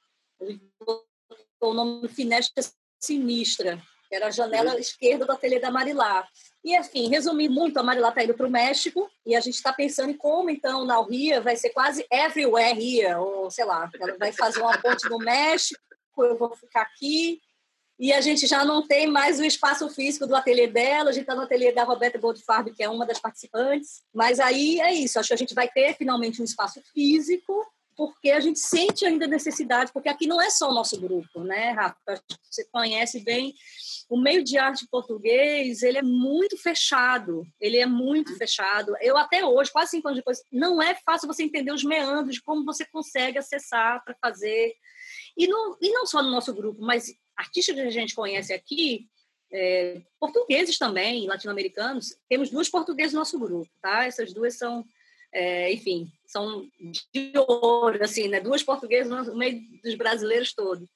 O 1.60 1.74
nome 1.74 2.08
Finestra 2.08 2.64
Sinistra, 3.00 3.80
que 4.08 4.14
era 4.14 4.28
a 4.28 4.30
janela 4.30 4.72
uhum. 4.72 4.78
esquerda 4.78 5.26
do 5.26 5.32
ateliê 5.32 5.60
da 5.60 5.70
Marilá. 5.70 6.26
E, 6.64 6.76
enfim, 6.76 7.08
resumir 7.08 7.48
muito, 7.48 7.78
a 7.78 7.82
Marilá 7.82 8.08
está 8.08 8.24
indo 8.24 8.34
para 8.34 8.46
o 8.46 8.50
México 8.50 9.08
e 9.24 9.36
a 9.36 9.40
gente 9.40 9.54
está 9.54 9.72
pensando 9.72 10.10
em 10.10 10.16
como, 10.16 10.50
então, 10.50 10.84
na 10.84 11.00
Ria 11.02 11.40
vai 11.40 11.56
ser 11.56 11.70
quase 11.70 12.06
everywhere 12.10 12.78
here, 12.78 13.14
ou 13.14 13.50
sei 13.50 13.64
lá, 13.64 13.88
ela 14.00 14.16
vai 14.18 14.32
fazer 14.32 14.60
uma 14.60 14.76
ponte 14.78 15.08
no 15.08 15.18
México, 15.18 15.80
eu 16.18 16.36
vou 16.36 16.54
ficar 16.56 16.82
aqui. 16.82 17.40
E 18.00 18.12
a 18.12 18.20
gente 18.20 18.46
já 18.46 18.64
não 18.64 18.86
tem 18.86 19.08
mais 19.08 19.40
o 19.40 19.44
espaço 19.44 19.88
físico 19.90 20.26
do 20.26 20.36
ateliê 20.36 20.68
dela, 20.68 21.10
a 21.10 21.12
gente 21.12 21.22
está 21.22 21.34
no 21.34 21.42
ateliê 21.42 21.72
da 21.72 21.82
Roberta 21.82 22.18
Goldfarb, 22.18 22.72
que 22.72 22.82
é 22.82 22.88
uma 22.88 23.04
das 23.04 23.18
participantes. 23.18 24.02
Mas 24.14 24.38
aí 24.38 24.80
é 24.80 24.92
isso, 24.92 25.18
acho 25.18 25.28
que 25.28 25.34
a 25.34 25.38
gente 25.38 25.54
vai 25.54 25.68
ter 25.68 25.96
finalmente 25.96 26.40
um 26.40 26.44
espaço 26.44 26.80
físico 26.94 27.66
porque 27.98 28.30
a 28.30 28.38
gente 28.38 28.60
sente 28.60 29.04
ainda 29.04 29.26
necessidade, 29.26 29.92
porque 29.92 30.08
aqui 30.08 30.28
não 30.28 30.40
é 30.40 30.48
só 30.50 30.70
o 30.70 30.72
nosso 30.72 31.00
grupo, 31.00 31.42
né, 31.42 31.72
Rafa? 31.72 32.22
Você 32.48 32.64
conhece 32.70 33.18
bem 33.24 33.52
o 34.08 34.16
meio 34.16 34.44
de 34.44 34.56
arte 34.56 34.86
português, 34.88 35.82
ele 35.82 35.98
é 35.98 36.02
muito 36.02 36.56
fechado, 36.56 37.44
ele 37.60 37.76
é 37.76 37.86
muito 37.86 38.36
fechado. 38.38 38.94
Eu 39.00 39.18
até 39.18 39.44
hoje, 39.44 39.72
quase 39.72 39.90
cinco 39.90 40.06
anos 40.06 40.20
depois, 40.20 40.40
não 40.52 40.80
é 40.80 40.94
fácil 40.94 41.26
você 41.26 41.42
entender 41.42 41.72
os 41.72 41.82
meandros 41.82 42.36
de 42.36 42.42
como 42.42 42.64
você 42.64 42.84
consegue 42.84 43.36
acessar 43.36 44.04
para 44.04 44.14
fazer. 44.22 44.76
E 45.36 45.48
não, 45.48 45.76
e 45.82 45.90
não 45.90 46.06
só 46.06 46.22
no 46.22 46.30
nosso 46.30 46.54
grupo, 46.54 46.80
mas 46.80 47.12
artistas 47.36 47.74
que 47.74 47.80
a 47.80 47.90
gente 47.90 48.14
conhece 48.14 48.52
aqui, 48.52 49.08
é, 49.52 50.00
portugueses 50.20 50.78
também, 50.78 51.26
latino-americanos, 51.26 52.16
temos 52.28 52.48
duas 52.48 52.68
portuguesas 52.68 53.12
no 53.12 53.18
nosso 53.18 53.40
grupo, 53.40 53.68
tá? 53.82 54.04
Essas 54.04 54.32
duas 54.32 54.56
são 54.56 54.84
é, 55.32 55.72
enfim, 55.72 56.10
são 56.26 56.66
de 57.12 57.32
ouro, 57.36 58.02
assim, 58.02 58.28
né? 58.28 58.40
Duas 58.40 58.62
portuguesas 58.62 59.26
no 59.26 59.36
meio 59.36 59.60
dos 59.82 59.94
brasileiros 59.94 60.52
todos. 60.52 60.88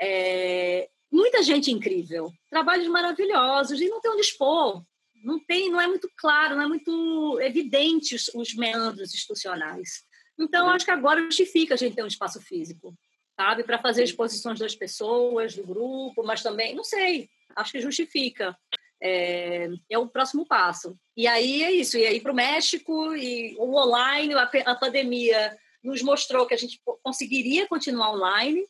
É, 0.00 0.88
muita 1.10 1.42
gente 1.42 1.70
incrível, 1.70 2.30
trabalhos 2.50 2.88
maravilhosos 2.88 3.80
e 3.80 3.88
não 3.88 4.00
tem 4.00 4.10
onde 4.10 4.22
expor. 4.22 4.82
Não 5.24 5.38
tem, 5.44 5.70
não 5.70 5.80
é 5.80 5.86
muito 5.86 6.08
claro, 6.16 6.54
não 6.54 6.62
é 6.62 6.68
muito 6.68 7.40
evidente 7.40 8.14
os, 8.14 8.30
os 8.34 8.54
meandros 8.54 9.12
institucionais. 9.12 10.04
Então, 10.38 10.70
acho 10.70 10.84
que 10.84 10.92
agora 10.92 11.20
justifica 11.22 11.74
a 11.74 11.76
gente 11.76 11.96
ter 11.96 12.04
um 12.04 12.08
espaço 12.08 12.40
físico, 12.40 12.94
sabe, 13.34 13.64
para 13.64 13.80
fazer 13.80 14.04
exposições 14.04 14.60
das 14.60 14.76
pessoas, 14.76 15.56
do 15.56 15.66
grupo, 15.66 16.22
mas 16.22 16.42
também, 16.42 16.74
não 16.76 16.84
sei, 16.84 17.28
acho 17.56 17.72
que 17.72 17.80
justifica 17.80 18.56
é, 19.00 19.68
é, 19.90 19.98
o 19.98 20.08
próximo 20.08 20.46
passo. 20.46 20.96
E 21.16 21.26
aí 21.26 21.62
é 21.62 21.70
isso, 21.70 21.96
e 21.96 22.06
aí 22.06 22.20
para 22.20 22.32
o 22.32 22.36
México, 22.36 23.14
e 23.14 23.56
o 23.58 23.74
online, 23.76 24.34
a, 24.34 24.50
a, 24.66 24.74
pandemia 24.74 25.56
nos 25.82 26.02
mostrou 26.02 26.46
que 26.46 26.54
a 26.54 26.58
gente 26.58 26.80
conseguiria 27.02 27.66
continuar 27.68 28.12
online, 28.12 28.64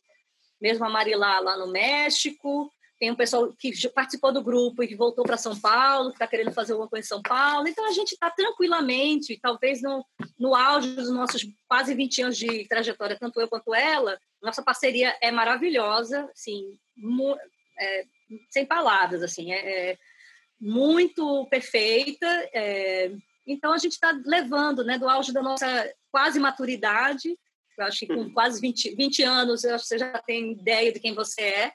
mesmo 0.61 0.85
a 0.85 0.89
Marilá 0.89 1.39
lá 1.39 1.57
no 1.57 1.71
México, 1.71 2.71
tem 2.99 3.11
um 3.11 3.15
pessoal 3.15 3.53
que 3.57 3.71
participou 3.89 4.31
do 4.33 4.43
grupo 4.43 4.83
e 4.83 4.87
que 4.87 4.95
voltou 4.95 5.23
para 5.23 5.37
São 5.37 5.57
Paulo, 5.57 6.09
que 6.09 6.15
está 6.15 6.27
querendo 6.27 6.51
fazer 6.51 6.73
alguma 6.73 6.89
coisa 6.89 7.05
em 7.05 7.07
São 7.07 7.21
Paulo, 7.21 7.67
então 7.67 7.85
a 7.85 7.91
gente 7.91 8.11
está 8.11 8.29
tranquilamente, 8.29 9.39
talvez 9.41 9.81
no, 9.81 10.05
no 10.37 10.53
auge 10.53 10.91
dos 10.95 11.09
nossos 11.09 11.47
quase 11.67 11.93
20 11.93 12.23
anos 12.23 12.37
de 12.37 12.67
trajetória, 12.67 13.17
tanto 13.17 13.39
eu 13.39 13.47
quanto 13.47 13.73
ela, 13.73 14.19
nossa 14.41 14.61
parceria 14.61 15.17
é 15.21 15.31
maravilhosa, 15.31 16.29
assim, 16.33 16.77
é, 17.79 18.03
sem 18.49 18.65
palavras, 18.65 19.23
assim, 19.23 19.53
é, 19.53 19.91
é 19.91 19.97
muito 20.59 21.47
perfeita. 21.47 22.27
É, 22.53 23.11
então, 23.47 23.73
a 23.73 23.77
gente 23.77 23.93
está 23.93 24.11
levando, 24.25 24.83
né, 24.83 24.97
do 24.97 25.07
auge 25.07 25.31
da 25.31 25.41
nossa 25.41 25.91
quase 26.11 26.39
maturidade, 26.39 27.37
eu 27.79 27.85
acho 27.85 27.99
que 27.99 28.07
com 28.07 28.15
uhum. 28.15 28.33
quase 28.33 28.59
20, 28.59 28.95
20 28.95 29.23
anos, 29.23 29.63
eu 29.63 29.73
acho 29.73 29.83
que 29.83 29.87
você 29.87 29.97
já 29.97 30.21
tem 30.25 30.51
ideia 30.51 30.91
de 30.91 30.99
quem 30.99 31.13
você 31.13 31.41
é, 31.41 31.71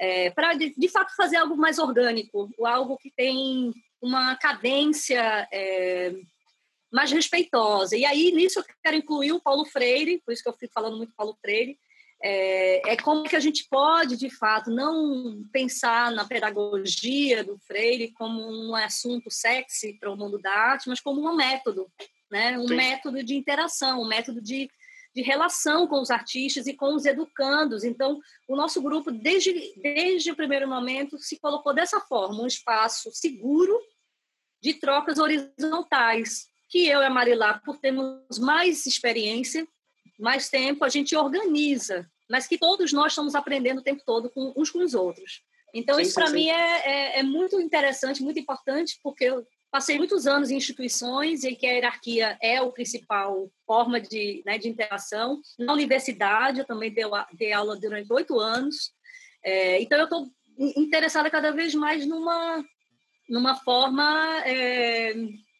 é 0.00 0.30
para, 0.30 0.54
de, 0.54 0.74
de, 0.74 0.88
fato, 0.88 1.14
fazer 1.14 1.36
algo 1.36 1.56
mais 1.56 1.78
orgânico, 1.78 2.48
algo 2.64 2.96
que 2.96 3.12
tem 3.14 3.72
uma 4.00 4.34
cadência 4.36 5.46
é, 5.52 6.14
mais 6.90 7.12
respeitosa. 7.12 7.96
E 7.96 8.04
aí, 8.04 8.32
nisso, 8.32 8.60
eu 8.60 8.64
quero 8.82 8.96
incluir 8.96 9.32
o 9.32 9.40
Paulo 9.40 9.66
Freire, 9.66 10.22
por 10.24 10.32
isso 10.32 10.42
que 10.42 10.48
eu 10.48 10.56
fico 10.56 10.72
falando 10.72 10.96
muito 10.96 11.14
Paulo 11.14 11.36
Freire, 11.40 11.78
é, 12.22 12.92
é, 12.92 12.96
como 12.96 13.24
que 13.24 13.36
a 13.36 13.40
gente 13.40 13.66
pode, 13.68 14.16
de 14.16 14.30
fato, 14.30 14.70
não 14.70 15.42
pensar 15.52 16.10
na 16.12 16.24
pedagogia 16.24 17.44
do 17.44 17.58
Freire 17.58 18.12
como 18.12 18.40
um 18.40 18.74
assunto 18.74 19.30
sexy 19.30 19.94
para 19.94 20.10
o 20.10 20.16
mundo 20.16 20.38
da 20.38 20.50
arte, 20.50 20.88
mas 20.88 21.00
como 21.00 21.20
um 21.20 21.34
método, 21.34 21.90
né? 22.30 22.58
um 22.58 22.68
Sim. 22.68 22.76
método 22.76 23.22
de 23.22 23.34
interação, 23.34 24.00
um 24.00 24.08
método 24.08 24.40
de, 24.40 24.68
de 25.14 25.22
relação 25.22 25.86
com 25.86 26.00
os 26.00 26.10
artistas 26.10 26.66
e 26.66 26.74
com 26.74 26.94
os 26.94 27.04
educandos. 27.04 27.84
Então, 27.84 28.18
o 28.48 28.56
nosso 28.56 28.80
grupo, 28.80 29.12
desde, 29.12 29.74
desde 29.76 30.30
o 30.30 30.36
primeiro 30.36 30.66
momento, 30.66 31.18
se 31.18 31.38
colocou 31.38 31.74
dessa 31.74 32.00
forma, 32.00 32.42
um 32.42 32.46
espaço 32.46 33.10
seguro 33.12 33.78
de 34.62 34.72
trocas 34.74 35.18
horizontais, 35.18 36.46
que 36.68 36.88
eu 36.88 37.00
e 37.00 37.04
a 37.04 37.10
Marilá, 37.10 37.60
por 37.64 37.78
termos 37.78 38.38
mais 38.38 38.86
experiência, 38.86 39.68
mais 40.18 40.48
tempo, 40.48 40.84
a 40.84 40.88
gente 40.88 41.14
organiza, 41.16 42.08
mas 42.28 42.46
que 42.46 42.58
todos 42.58 42.92
nós 42.92 43.12
estamos 43.12 43.34
aprendendo 43.34 43.78
o 43.78 43.84
tempo 43.84 44.02
todo 44.04 44.30
com, 44.30 44.52
uns 44.56 44.70
com 44.70 44.82
os 44.82 44.94
outros. 44.94 45.42
Então, 45.74 45.96
sim, 45.96 46.02
isso 46.02 46.14
para 46.14 46.30
mim 46.30 46.48
é, 46.48 46.88
é, 46.88 47.18
é, 47.20 47.22
muito 47.22 47.60
interessante, 47.60 48.22
muito 48.22 48.38
importante, 48.40 48.98
porque 49.02 49.24
eu 49.24 49.46
passei 49.70 49.98
muitos 49.98 50.26
anos 50.26 50.50
em 50.50 50.56
instituições 50.56 51.44
em 51.44 51.54
que 51.54 51.66
a 51.66 51.72
hierarquia 51.72 52.38
é 52.40 52.62
o 52.62 52.72
principal 52.72 53.50
forma 53.66 54.00
de, 54.00 54.42
né, 54.46 54.56
de 54.56 54.68
interação. 54.68 55.40
Na 55.58 55.72
universidade, 55.72 56.60
eu 56.60 56.64
também 56.64 56.92
dei, 56.92 57.04
dei 57.34 57.52
aula 57.52 57.78
durante 57.78 58.10
oito 58.12 58.40
anos. 58.40 58.92
É, 59.44 59.80
então, 59.82 59.98
eu 59.98 60.04
estou 60.04 60.26
interessada 60.58 61.30
cada 61.30 61.50
vez 61.50 61.74
mais 61.74 62.06
numa, 62.06 62.64
numa 63.28 63.56
forma 63.56 64.42
é, 64.46 65.14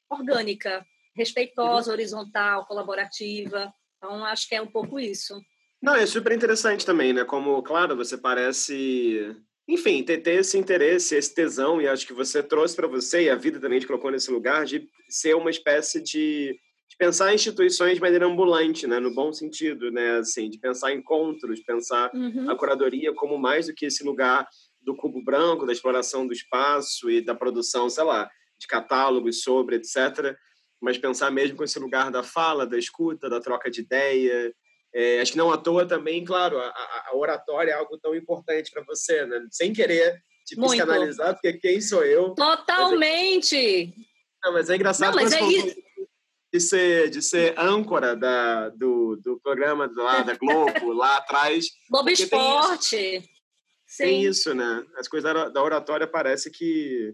orgânica, 0.09 0.85
respeitosa, 1.15 1.93
horizontal, 1.93 2.65
colaborativa. 2.66 3.73
Então, 3.97 4.24
acho 4.24 4.48
que 4.48 4.55
é 4.55 4.62
um 4.62 4.66
pouco 4.66 4.98
isso. 4.98 5.40
Não, 5.82 5.94
é 5.94 6.06
super 6.06 6.32
interessante 6.32 6.85
também, 6.85 7.12
né? 7.12 7.24
Como, 7.24 7.62
claro, 7.62 7.97
você 7.97 8.16
parece 8.16 9.36
enfim, 9.68 10.02
ter, 10.02 10.18
ter 10.18 10.40
esse 10.40 10.56
interesse, 10.56 11.16
esse 11.16 11.35
tesão, 11.35 11.81
e 11.81 11.89
acho 11.89 12.06
que 12.06 12.12
você 12.12 12.43
trouxe 12.43 12.77
para 12.77 12.86
você, 12.86 13.24
e 13.24 13.31
a 13.31 13.35
vida 13.35 13.59
também 13.59 13.81
te 13.81 13.86
colocou 13.86 14.10
nesse 14.10 14.31
lugar, 14.31 14.64
de 14.64 14.89
ser 15.09 15.35
uma 15.35 15.51
espécie 15.51 16.01
de, 16.01 16.56
de 16.89 16.97
pensar 16.97 17.35
instituições 17.35 17.94
de 17.94 18.01
maneira 18.01 18.27
ambulante, 18.27 18.86
né, 18.86 19.01
no 19.01 19.12
bom 19.12 19.32
sentido, 19.32 19.90
né, 19.90 20.18
assim, 20.18 20.48
de 20.48 20.59
pensar 20.59 20.93
encontros, 20.93 21.60
pensar 21.64 22.12
uhum. 22.14 22.48
a 22.48 22.56
curadoria 22.56 23.12
como 23.12 23.36
mais 23.36 23.66
do 23.66 23.74
que 23.74 23.86
esse 23.86 24.05
lugar 24.05 24.47
do 24.81 24.94
cubo 24.94 25.23
branco, 25.23 25.66
da 25.66 25.73
exploração 25.73 26.28
do 26.28 26.32
espaço 26.32 27.10
e 27.10 27.20
da 27.20 27.35
produção, 27.35 27.90
sei 27.90 28.05
lá, 28.05 28.31
de 28.59 28.68
catálogos 28.68 29.43
sobre, 29.43 29.77
etc., 29.77 30.36
mas 30.87 30.97
pensar 30.97 31.33
mesmo 31.33 31.57
com 31.57 31.65
esse 31.65 31.81
lugar 31.81 32.13
da 32.13 32.23
fala, 32.23 32.65
da 32.65 32.79
escuta, 32.79 33.29
da 33.29 33.41
troca 33.41 33.69
de 33.69 33.81
ideia, 33.81 34.55
é, 34.95 35.21
acho 35.21 35.33
que 35.33 35.39
não 35.39 35.51
à 35.51 35.59
toa 35.59 35.85
também, 35.85 36.25
claro, 36.25 36.61
a, 36.61 36.69
a 37.09 37.11
oratória 37.17 37.73
é 37.73 37.75
algo 37.75 37.99
tão 37.99 38.15
importante 38.15 38.71
para 38.71 38.85
você, 38.85 39.27
né? 39.27 39.45
Sem 39.51 39.73
querer 39.73 40.23
te 40.47 40.57
Muito. 40.57 40.87
porque 40.87 41.55
quem 41.55 41.81
sou 41.81 42.05
eu? 42.05 42.37
Totalmente! 42.37 43.93
Mas 43.93 43.97
é, 43.97 44.47
não, 44.47 44.53
mas 44.53 44.71
é 44.71 44.77
engraçado 44.77 45.17
não, 45.17 45.25
mas 45.25 45.33
é 45.33 45.43
isso. 45.43 45.77
de 46.55 46.61
ser, 46.61 47.11
de 47.11 47.21
ser 47.21 47.59
âncora 47.59 48.15
da, 48.15 48.69
do, 48.69 49.17
do 49.17 49.41
programa 49.41 49.91
lá 49.97 50.23
da 50.23 50.37
Globo, 50.37 50.93
lá 50.93 51.17
atrás. 51.17 51.67
Globo 51.91 52.11
Esporte. 52.11 52.97
Tem, 52.97 53.27
tem 53.99 54.23
isso, 54.23 54.55
né? 54.55 54.85
As 54.97 55.09
coisas 55.09 55.53
da 55.53 55.63
oratória 55.65 56.07
parece 56.07 56.49
que 56.49 57.13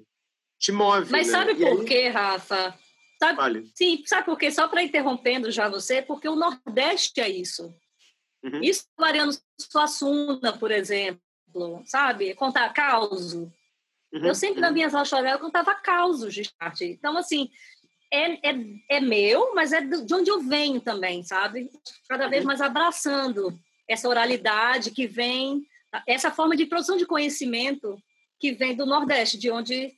te 0.59 0.73
move. 0.73 1.11
Mas 1.11 1.28
né? 1.28 1.32
sabe 1.32 1.53
e 1.53 1.57
por 1.57 1.81
aí... 1.81 1.85
quê, 1.86 2.09
Rafa? 2.09 2.78
Sabe. 3.23 3.70
Sim, 3.74 4.03
sabe 4.05 4.24
por 4.24 4.36
quê? 4.36 4.51
Só 4.51 4.66
para 4.66 4.82
interrompendo 4.82 5.51
já 5.51 5.69
você, 5.69 6.03
porque 6.03 6.28
o 6.28 6.35
Nordeste 6.35 7.20
é 7.20 7.28
isso. 7.28 7.73
Uhum. 8.43 8.61
Isso 8.61 8.85
Mariano 8.99 9.31
Suassuna, 9.61 10.53
por 10.59 10.73
exemplo, 10.73 11.20
sabe? 11.85 12.35
Contar 12.35 12.73
causo. 12.73 13.53
Uhum. 14.12 14.27
Eu 14.27 14.35
sempre, 14.35 14.57
uhum. 14.57 14.62
nas 14.62 14.73
minhas 14.73 14.93
eu 14.93 15.39
contava 15.39 15.73
causos 15.77 16.35
de 16.35 16.43
arte. 16.59 16.85
Então, 16.85 17.16
assim, 17.16 17.49
é, 18.12 18.51
é, 18.51 18.57
é 18.90 19.01
meu, 19.01 19.55
mas 19.55 19.73
é 19.73 19.81
de 19.81 20.15
onde 20.15 20.28
eu 20.28 20.40
venho 20.40 20.81
também, 20.81 21.23
sabe? 21.23 21.70
Cada 22.09 22.27
vez 22.27 22.43
uhum. 22.43 22.49
mais 22.49 22.61
abraçando 22.61 23.57
essa 23.89 24.09
oralidade 24.09 24.90
que 24.90 25.07
vem, 25.07 25.65
essa 26.09 26.31
forma 26.31 26.57
de 26.57 26.66
produção 26.66 26.97
de 26.97 27.07
conhecimento 27.07 27.97
que 28.40 28.53
vem 28.53 28.74
do 28.74 28.85
Nordeste, 28.85 29.39
de 29.39 29.51
onde 29.51 29.94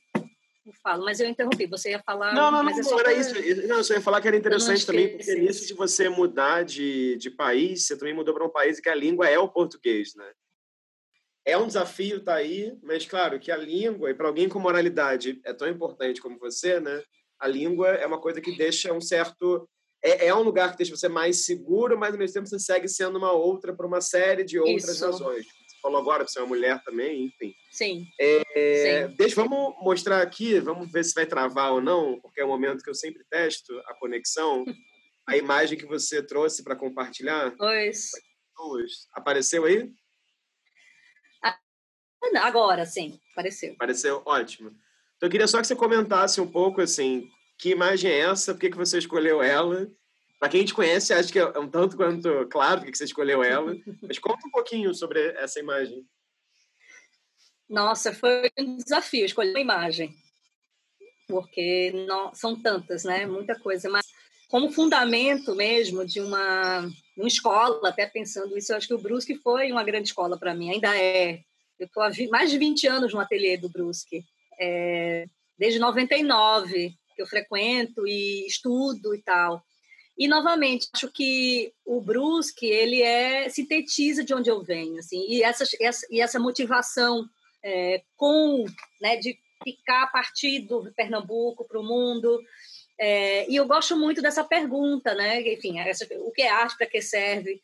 falo, 0.73 1.05
mas 1.05 1.19
eu 1.19 1.27
interrompi. 1.27 1.67
Você 1.67 1.91
ia 1.91 1.99
falar. 1.99 2.33
Não, 2.33 2.51
não, 2.51 2.63
não, 2.63 2.71
é 2.71 2.81
não 2.81 2.99
era 2.99 3.13
isso. 3.13 3.33
Não, 3.67 3.77
eu 3.77 3.83
só 3.83 3.93
ia 3.93 4.01
falar 4.01 4.21
que 4.21 4.27
era 4.27 4.37
interessante 4.37 4.85
também, 4.85 5.09
porque 5.09 5.35
nisso 5.35 5.67
de 5.67 5.73
você 5.73 6.09
mudar 6.09 6.63
de, 6.63 7.15
de 7.17 7.29
país, 7.29 7.85
você 7.85 7.97
também 7.97 8.13
mudou 8.13 8.33
para 8.33 8.45
um 8.45 8.49
país 8.49 8.79
que 8.79 8.89
a 8.89 8.95
língua 8.95 9.27
é 9.27 9.37
o 9.37 9.47
português, 9.47 10.15
né? 10.15 10.29
É 11.45 11.55
um 11.57 11.67
desafio, 11.67 12.23
tá 12.23 12.33
aí, 12.33 12.75
mas 12.81 13.05
claro 13.05 13.39
que 13.39 13.51
a 13.51 13.57
língua, 13.57 14.09
e 14.09 14.15
para 14.15 14.27
alguém 14.27 14.49
com 14.49 14.57
moralidade 14.57 15.39
é 15.45 15.53
tão 15.53 15.67
importante 15.67 16.19
como 16.19 16.39
você, 16.39 16.79
né? 16.79 17.03
A 17.39 17.47
língua 17.47 17.89
é 17.89 18.05
uma 18.07 18.19
coisa 18.19 18.41
que 18.41 18.57
deixa 18.57 18.91
um 18.91 19.01
certo. 19.01 19.69
É, 20.03 20.27
é 20.27 20.35
um 20.35 20.41
lugar 20.41 20.71
que 20.71 20.77
deixa 20.77 20.95
você 20.95 21.07
mais 21.07 21.45
seguro, 21.45 21.97
mas 21.97 22.13
ao 22.13 22.19
mesmo 22.19 22.33
tempo 22.33 22.47
você 22.47 22.59
segue 22.59 22.87
sendo 22.87 23.17
uma 23.17 23.31
outra 23.31 23.75
por 23.75 23.85
uma 23.85 24.01
série 24.01 24.43
de 24.43 24.57
outras 24.57 24.95
Isso. 24.95 25.05
razões 25.05 25.45
falou 25.85 25.99
agora 26.01 26.25
que 26.25 26.31
você 26.31 26.39
é 26.39 26.41
uma 26.41 26.47
mulher 26.47 26.83
também, 26.83 27.25
enfim. 27.25 27.53
Sim. 27.69 28.07
É, 28.19 29.07
Sim. 29.07 29.15
Deixa, 29.15 29.35
vamos 29.35 29.75
mostrar 29.83 30.19
aqui, 30.19 30.59
vamos 30.59 30.91
ver 30.91 31.03
se 31.03 31.13
vai 31.13 31.27
travar 31.27 31.73
ou 31.73 31.81
não, 31.81 32.19
porque 32.21 32.41
é 32.41 32.45
o 32.45 32.47
momento 32.47 32.83
que 32.83 32.89
eu 32.89 32.95
sempre 32.95 33.23
testo 33.29 33.77
a 33.85 33.93
conexão. 33.93 34.65
a 35.27 35.37
imagem 35.37 35.77
que 35.77 35.85
você 35.85 36.21
trouxe 36.21 36.63
para 36.63 36.75
compartilhar. 36.75 37.51
Pois. 37.57 38.11
Apareceu 39.13 39.65
aí? 39.65 39.91
Ah, 41.43 41.57
agora, 42.41 42.85
sim, 42.85 43.19
apareceu. 43.31 43.73
Apareceu, 43.73 44.21
ótimo. 44.25 44.69
Então, 45.17 45.27
eu 45.27 45.29
queria 45.29 45.47
só 45.47 45.61
que 45.61 45.67
você 45.67 45.75
comentasse 45.75 46.39
um 46.41 46.47
pouco, 46.47 46.81
assim, 46.81 47.27
que 47.57 47.69
imagem 47.69 48.11
é 48.11 48.19
essa, 48.19 48.53
por 48.53 48.59
que, 48.59 48.69
que 48.69 48.77
você 48.77 48.97
escolheu 48.97 49.41
ela 49.41 49.89
para 50.39 50.49
quem 50.49 50.65
te 50.65 50.73
conhece, 50.73 51.13
acho 51.13 51.31
que 51.31 51.39
é 51.39 51.59
um 51.59 51.69
tanto 51.69 51.95
quanto 51.95 52.47
claro 52.47 52.81
que 52.81 52.95
você 52.95 53.05
escolheu 53.05 53.43
ela. 53.43 53.75
Mas 54.01 54.19
conta 54.19 54.47
um 54.47 54.51
pouquinho 54.51 54.93
sobre 54.93 55.19
essa 55.37 55.59
imagem. 55.59 56.05
Nossa, 57.69 58.13
foi 58.13 58.49
um 58.59 58.77
desafio 58.77 59.25
escolher 59.25 59.51
uma 59.51 59.59
imagem. 59.59 60.13
Porque 61.27 61.91
não, 62.07 62.33
são 62.35 62.61
tantas, 62.61 63.03
né? 63.03 63.25
Muita 63.25 63.59
coisa. 63.59 63.89
Mas 63.89 64.05
como 64.47 64.71
fundamento 64.71 65.55
mesmo 65.55 66.05
de 66.05 66.21
uma, 66.21 66.87
uma 67.17 67.27
escola, 67.27 67.89
até 67.89 68.05
pensando 68.05 68.57
isso, 68.57 68.71
eu 68.71 68.77
acho 68.77 68.87
que 68.87 68.93
o 68.93 69.01
Brusque 69.01 69.35
foi 69.35 69.71
uma 69.71 69.83
grande 69.83 70.09
escola 70.09 70.37
para 70.37 70.53
mim, 70.53 70.71
ainda 70.71 70.95
é. 70.97 71.39
Eu 71.77 71.87
estou 71.87 72.03
há 72.03 72.09
mais 72.29 72.49
de 72.49 72.57
20 72.57 72.87
anos 72.87 73.13
no 73.13 73.19
ateliê 73.19 73.57
do 73.57 73.69
Brusque. 73.69 74.23
É, 74.59 75.25
desde 75.57 75.79
99 75.79 76.93
que 77.15 77.21
eu 77.21 77.27
frequento 77.27 78.05
e 78.07 78.45
estudo 78.45 79.15
e 79.15 79.21
tal. 79.21 79.61
E 80.17 80.27
novamente, 80.27 80.87
acho 80.93 81.11
que 81.11 81.73
o 81.85 81.99
Brusque 81.99 82.65
ele 82.65 83.01
é 83.01 83.49
sintetiza 83.49 84.23
de 84.23 84.33
onde 84.33 84.49
eu 84.49 84.63
venho, 84.63 84.97
assim, 84.97 85.25
e 85.27 85.43
essa, 85.43 85.65
essa 85.81 86.07
e 86.09 86.21
essa 86.21 86.39
motivação 86.39 87.27
é, 87.61 88.01
com, 88.15 88.65
né, 89.01 89.17
de 89.17 89.37
ficar 89.63 90.03
a 90.03 90.07
partir 90.07 90.59
do 90.59 90.93
Pernambuco 90.95 91.65
para 91.65 91.79
o 91.79 91.83
mundo. 91.83 92.41
É, 92.97 93.49
e 93.49 93.55
eu 93.55 93.67
gosto 93.67 93.97
muito 93.97 94.21
dessa 94.21 94.43
pergunta, 94.43 95.13
né? 95.15 95.41
Enfim, 95.41 95.79
essa, 95.79 96.07
o 96.19 96.31
que 96.31 96.43
é 96.43 96.49
arte, 96.49 96.77
para 96.77 96.87
que 96.87 97.01
serve? 97.01 97.61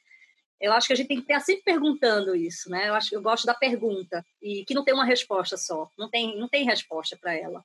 Eu 0.60 0.74
acho 0.74 0.88
que 0.88 0.94
a 0.94 0.96
gente 0.96 1.08
tem 1.08 1.18
que 1.18 1.24
estar 1.24 1.40
sempre 1.40 1.64
perguntando 1.64 2.36
isso, 2.36 2.70
né? 2.70 2.90
Eu 2.90 2.96
acho 2.96 3.14
eu 3.16 3.22
gosto 3.22 3.46
da 3.46 3.54
pergunta 3.54 4.26
e 4.42 4.66
que 4.66 4.74
não 4.74 4.84
tem 4.84 4.94
uma 4.94 5.06
resposta 5.06 5.58
só, 5.58 5.90
não 5.98 6.10
tem 6.10 6.38
não 6.38 6.50
tem 6.50 6.66
resposta 6.66 7.18
para 7.18 7.34
ela. 7.34 7.64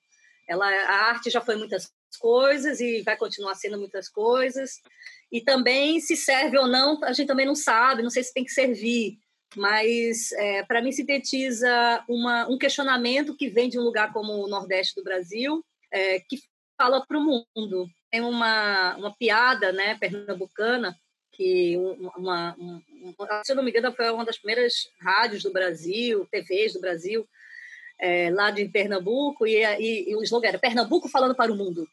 Ela 0.48 0.66
a 0.66 1.08
arte 1.08 1.28
já 1.28 1.40
foi 1.40 1.56
muitas 1.56 1.92
coisas 2.16 2.80
e 2.80 3.02
vai 3.02 3.16
continuar 3.16 3.54
sendo 3.54 3.78
muitas 3.78 4.08
coisas. 4.08 4.80
E 5.30 5.40
também 5.40 6.00
se 6.00 6.16
serve 6.16 6.56
ou 6.58 6.68
não, 6.68 7.02
a 7.02 7.12
gente 7.12 7.26
também 7.26 7.46
não 7.46 7.54
sabe, 7.54 8.02
não 8.02 8.10
sei 8.10 8.22
se 8.22 8.32
tem 8.32 8.44
que 8.44 8.52
servir, 8.52 9.18
mas 9.56 10.30
é, 10.32 10.62
para 10.62 10.80
mim 10.82 10.92
sintetiza 10.92 12.04
uma, 12.08 12.48
um 12.48 12.58
questionamento 12.58 13.36
que 13.36 13.48
vem 13.48 13.68
de 13.68 13.78
um 13.78 13.82
lugar 13.82 14.12
como 14.12 14.32
o 14.32 14.48
Nordeste 14.48 14.94
do 14.94 15.02
Brasil, 15.02 15.64
é, 15.90 16.20
que 16.20 16.38
fala 16.76 17.04
para 17.04 17.18
o 17.18 17.22
mundo. 17.22 17.88
Tem 18.10 18.20
uma, 18.20 18.96
uma 18.96 19.16
piada 19.16 19.72
né, 19.72 19.96
pernambucana, 19.98 20.96
que 21.32 21.76
uma, 21.76 22.54
uma, 22.56 22.82
se 23.44 23.52
eu 23.52 23.56
não 23.56 23.62
me 23.62 23.70
engano, 23.70 23.94
foi 23.94 24.10
uma 24.10 24.24
das 24.24 24.38
primeiras 24.38 24.88
rádios 25.00 25.42
do 25.42 25.52
Brasil, 25.52 26.26
TVs 26.30 26.72
do 26.72 26.80
Brasil, 26.80 27.28
é, 27.98 28.30
lá 28.30 28.50
de 28.50 28.66
Pernambuco, 28.68 29.46
e, 29.46 29.56
e, 29.56 30.10
e 30.10 30.16
o 30.16 30.22
slogan 30.22 30.48
era 30.48 30.58
Pernambuco 30.58 31.08
falando 31.08 31.34
para 31.34 31.52
o 31.52 31.56
mundo. 31.56 31.86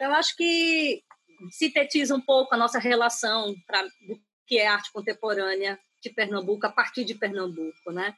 Então, 0.00 0.14
acho 0.14 0.34
que 0.34 1.02
sintetiza 1.50 2.14
um 2.14 2.20
pouco 2.22 2.54
a 2.54 2.58
nossa 2.58 2.78
relação 2.78 3.54
para 3.66 3.82
do 3.82 4.18
que 4.46 4.56
é 4.56 4.66
arte 4.66 4.90
contemporânea 4.90 5.78
de 6.00 6.08
Pernambuco 6.08 6.64
a 6.66 6.70
partir 6.70 7.04
de 7.04 7.14
Pernambuco, 7.14 7.92
né? 7.92 8.16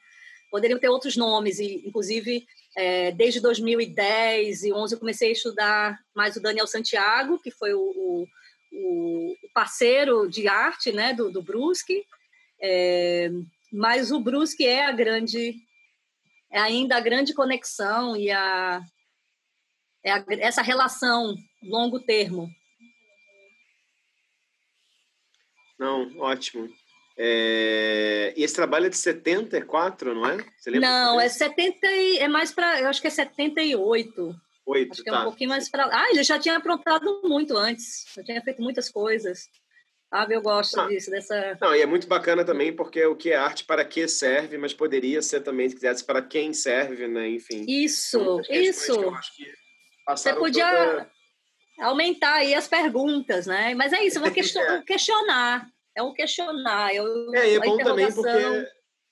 Poderiam 0.49 0.79
ter 0.79 0.87
outros 0.87 1.17
nomes 1.17 1.59
e, 1.59 1.83
inclusive, 1.85 2.47
é, 2.77 3.11
desde 3.11 3.41
2010 3.41 4.63
e 4.63 4.71
11 4.71 4.93
eu 4.95 4.99
comecei 4.99 5.29
a 5.29 5.33
estudar 5.33 5.99
mais 6.15 6.37
o 6.37 6.41
Daniel 6.41 6.67
Santiago, 6.67 7.37
que 7.37 7.51
foi 7.51 7.73
o, 7.73 7.81
o, 7.81 8.27
o 8.71 9.35
parceiro 9.53 10.29
de 10.29 10.47
arte, 10.47 10.93
né, 10.93 11.13
do, 11.13 11.29
do 11.29 11.41
Brusque. 11.41 12.05
É, 12.61 13.29
mas 13.73 14.09
o 14.09 14.21
Brusque 14.21 14.65
é 14.65 14.85
a 14.85 14.91
grande, 14.93 15.55
é 16.49 16.59
ainda 16.59 16.95
a 16.95 17.01
grande 17.01 17.33
conexão 17.33 18.15
e 18.15 18.31
a, 18.31 18.81
essa 20.03 20.61
relação 20.61 21.35
longo 21.61 21.99
termo. 21.99 22.49
Não, 25.79 26.17
ótimo. 26.19 26.69
É... 27.17 28.33
E 28.35 28.43
esse 28.43 28.55
trabalho 28.55 28.87
é 28.87 28.89
de 28.89 28.97
74, 28.97 30.15
não 30.15 30.25
é? 30.25 30.37
não, 30.79 31.21
é 31.21 31.29
70 31.29 31.87
e... 31.87 32.17
é 32.19 32.27
mais 32.27 32.51
para, 32.51 32.81
eu 32.81 32.87
acho 32.87 33.01
que 33.01 33.07
é 33.07 33.11
78. 33.11 34.35
Oito, 34.65 34.91
acho 34.93 35.03
que 35.03 35.09
é 35.09 35.11
um 35.11 35.15
tá. 35.17 35.23
pouquinho 35.23 35.49
mais 35.49 35.69
para. 35.69 35.85
Ah, 35.91 36.09
ele 36.09 36.23
já 36.23 36.39
tinha 36.39 36.55
aprontado 36.55 37.21
muito 37.23 37.57
antes. 37.57 38.05
Já 38.15 38.23
tinha 38.23 38.41
feito 38.41 38.61
muitas 38.61 38.89
coisas. 38.89 39.49
Ah, 40.09 40.25
eu 40.29 40.41
gosto 40.41 40.77
não. 40.77 40.87
disso, 40.87 41.11
dessa. 41.11 41.57
Não, 41.59 41.75
e 41.75 41.81
é 41.81 41.85
muito 41.85 42.07
bacana 42.07 42.45
também 42.45 42.73
porque 42.73 43.03
o 43.05 43.15
que 43.15 43.31
é 43.31 43.35
arte 43.35 43.65
para 43.65 43.83
que 43.83 44.07
serve, 44.07 44.57
mas 44.57 44.73
poderia 44.73 45.21
ser 45.21 45.41
também, 45.41 45.67
se 45.67 45.75
quisesse, 45.75 46.05
para 46.05 46.21
quem 46.21 46.53
serve, 46.53 47.07
né? 47.07 47.27
Enfim. 47.29 47.65
Isso, 47.67 48.39
isso. 48.49 48.93
eu 48.93 49.13
acho 49.15 49.35
que 49.35 49.62
Você 50.07 50.33
podia 50.33 50.69
toda... 50.69 51.11
aumentar 51.79 52.35
aí 52.35 52.53
as 52.53 52.67
perguntas, 52.67 53.47
né? 53.47 53.73
Mas 53.75 53.93
é 53.93 54.03
isso, 54.03 54.19
vou 54.19 54.29
é. 54.29 54.31
questionar. 54.85 55.67
É 55.95 56.01
um 56.01 56.13
questionar. 56.13 56.93
Eu, 56.93 57.33
é, 57.35 57.51
e 57.51 57.55
é 57.55 57.59
bom 57.59 57.77
também 57.77 58.11
porque 58.11 58.67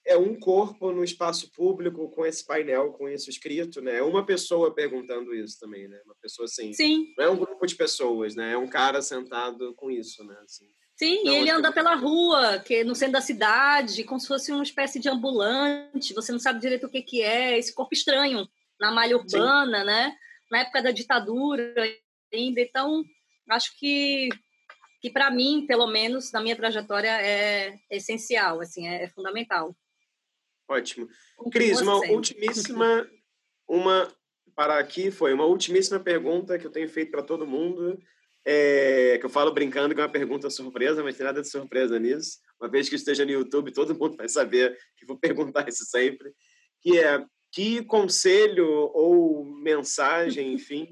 é 0.05 0.17
um 0.17 0.39
corpo 0.39 0.91
no 0.91 1.03
espaço 1.03 1.51
público 1.51 2.09
com 2.09 2.25
esse 2.25 2.45
painel, 2.45 2.91
com 2.91 3.07
isso 3.07 3.29
escrito, 3.29 3.81
né? 3.81 3.97
É 3.97 4.03
uma 4.03 4.25
pessoa 4.25 4.73
perguntando 4.73 5.33
isso 5.33 5.59
também, 5.59 5.87
né? 5.87 5.99
Uma 6.05 6.15
pessoa 6.15 6.45
assim. 6.45 6.73
Sim. 6.73 7.13
Não 7.17 7.25
é 7.25 7.29
um 7.29 7.37
grupo 7.37 7.65
de 7.65 7.75
pessoas, 7.75 8.35
né? 8.35 8.53
É 8.53 8.57
um 8.57 8.67
cara 8.67 9.01
sentado 9.01 9.73
com 9.75 9.91
isso, 9.91 10.23
né? 10.23 10.35
Assim. 10.43 10.65
Sim, 10.97 11.19
então, 11.21 11.33
e 11.33 11.35
ele 11.37 11.49
anda 11.49 11.71
pela 11.71 11.95
rua, 11.95 12.59
que 12.59 12.83
no 12.83 12.93
centro 12.93 13.13
da 13.13 13.21
cidade, 13.21 14.03
como 14.03 14.19
se 14.19 14.27
fosse 14.27 14.51
uma 14.51 14.63
espécie 14.63 14.99
de 14.99 15.09
ambulante. 15.09 16.13
Você 16.13 16.31
não 16.31 16.39
sabe 16.39 16.59
direito 16.59 16.85
o 16.85 16.89
que 16.89 17.01
que 17.01 17.21
é 17.21 17.57
esse 17.57 17.73
corpo 17.73 17.93
estranho 17.93 18.47
na 18.79 18.91
malha 18.91 19.17
urbana, 19.17 19.79
Sim. 19.79 19.85
né? 19.85 20.15
Na 20.51 20.59
época 20.59 20.83
da 20.83 20.91
ditadura 20.91 21.73
ainda. 22.33 22.61
Então, 22.61 23.03
acho 23.49 23.77
que 23.79 24.29
que 25.01 25.09
para 25.09 25.31
mim, 25.31 25.65
pelo 25.65 25.87
menos 25.87 26.31
na 26.31 26.39
minha 26.39 26.55
trajetória, 26.55 27.09
é 27.09 27.75
essencial, 27.89 28.61
assim, 28.61 28.87
é, 28.87 29.05
é 29.05 29.09
fundamental. 29.09 29.75
Ótimo. 30.69 31.09
Cris, 31.51 31.81
uma 31.81 31.97
ultimíssima, 32.11 33.09
uma 33.67 34.07
para 34.55 34.77
aqui 34.77 35.09
foi 35.09 35.33
uma 35.33 35.45
ultimíssima 35.45 35.99
pergunta 35.99 36.59
que 36.59 36.67
eu 36.67 36.71
tenho 36.71 36.87
feito 36.87 37.09
para 37.09 37.23
todo 37.23 37.47
mundo, 37.47 37.97
é, 38.45 39.17
que 39.17 39.25
eu 39.25 39.29
falo 39.29 39.51
brincando 39.51 39.95
que 39.95 40.01
é 40.01 40.03
uma 40.03 40.11
pergunta 40.11 40.49
surpresa, 40.51 41.03
mas 41.03 41.17
tem 41.17 41.25
nada 41.25 41.41
de 41.41 41.49
surpresa 41.49 41.97
nisso. 41.99 42.37
Uma 42.59 42.69
vez 42.69 42.87
que 42.87 42.95
esteja 42.95 43.25
no 43.25 43.31
YouTube, 43.31 43.73
todo 43.73 43.97
mundo 43.97 44.15
vai 44.15 44.29
saber 44.29 44.77
que 44.95 45.05
vou 45.05 45.17
perguntar 45.19 45.67
isso 45.67 45.83
sempre, 45.85 46.31
que 46.79 46.99
é 46.99 47.25
que 47.51 47.83
conselho 47.83 48.89
ou 48.93 49.43
mensagem, 49.43 50.53
enfim, 50.53 50.83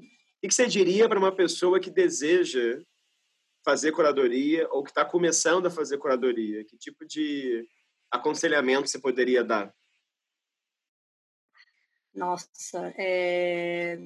o 0.42 0.48
que 0.48 0.54
você 0.54 0.66
diria 0.66 1.08
para 1.08 1.18
uma 1.18 1.34
pessoa 1.34 1.80
que 1.80 1.90
deseja 1.90 2.80
fazer 3.64 3.92
curadoria 3.92 4.68
ou 4.70 4.82
que 4.82 4.90
está 4.90 5.04
começando 5.04 5.66
a 5.66 5.70
fazer 5.70 5.98
curadoria? 5.98 6.64
Que 6.64 6.76
tipo 6.76 7.06
de 7.06 7.66
aconselhamento 8.10 8.88
você 8.88 8.98
poderia 8.98 9.42
dar? 9.42 9.74
Nossa, 12.14 12.92
é... 12.98 13.98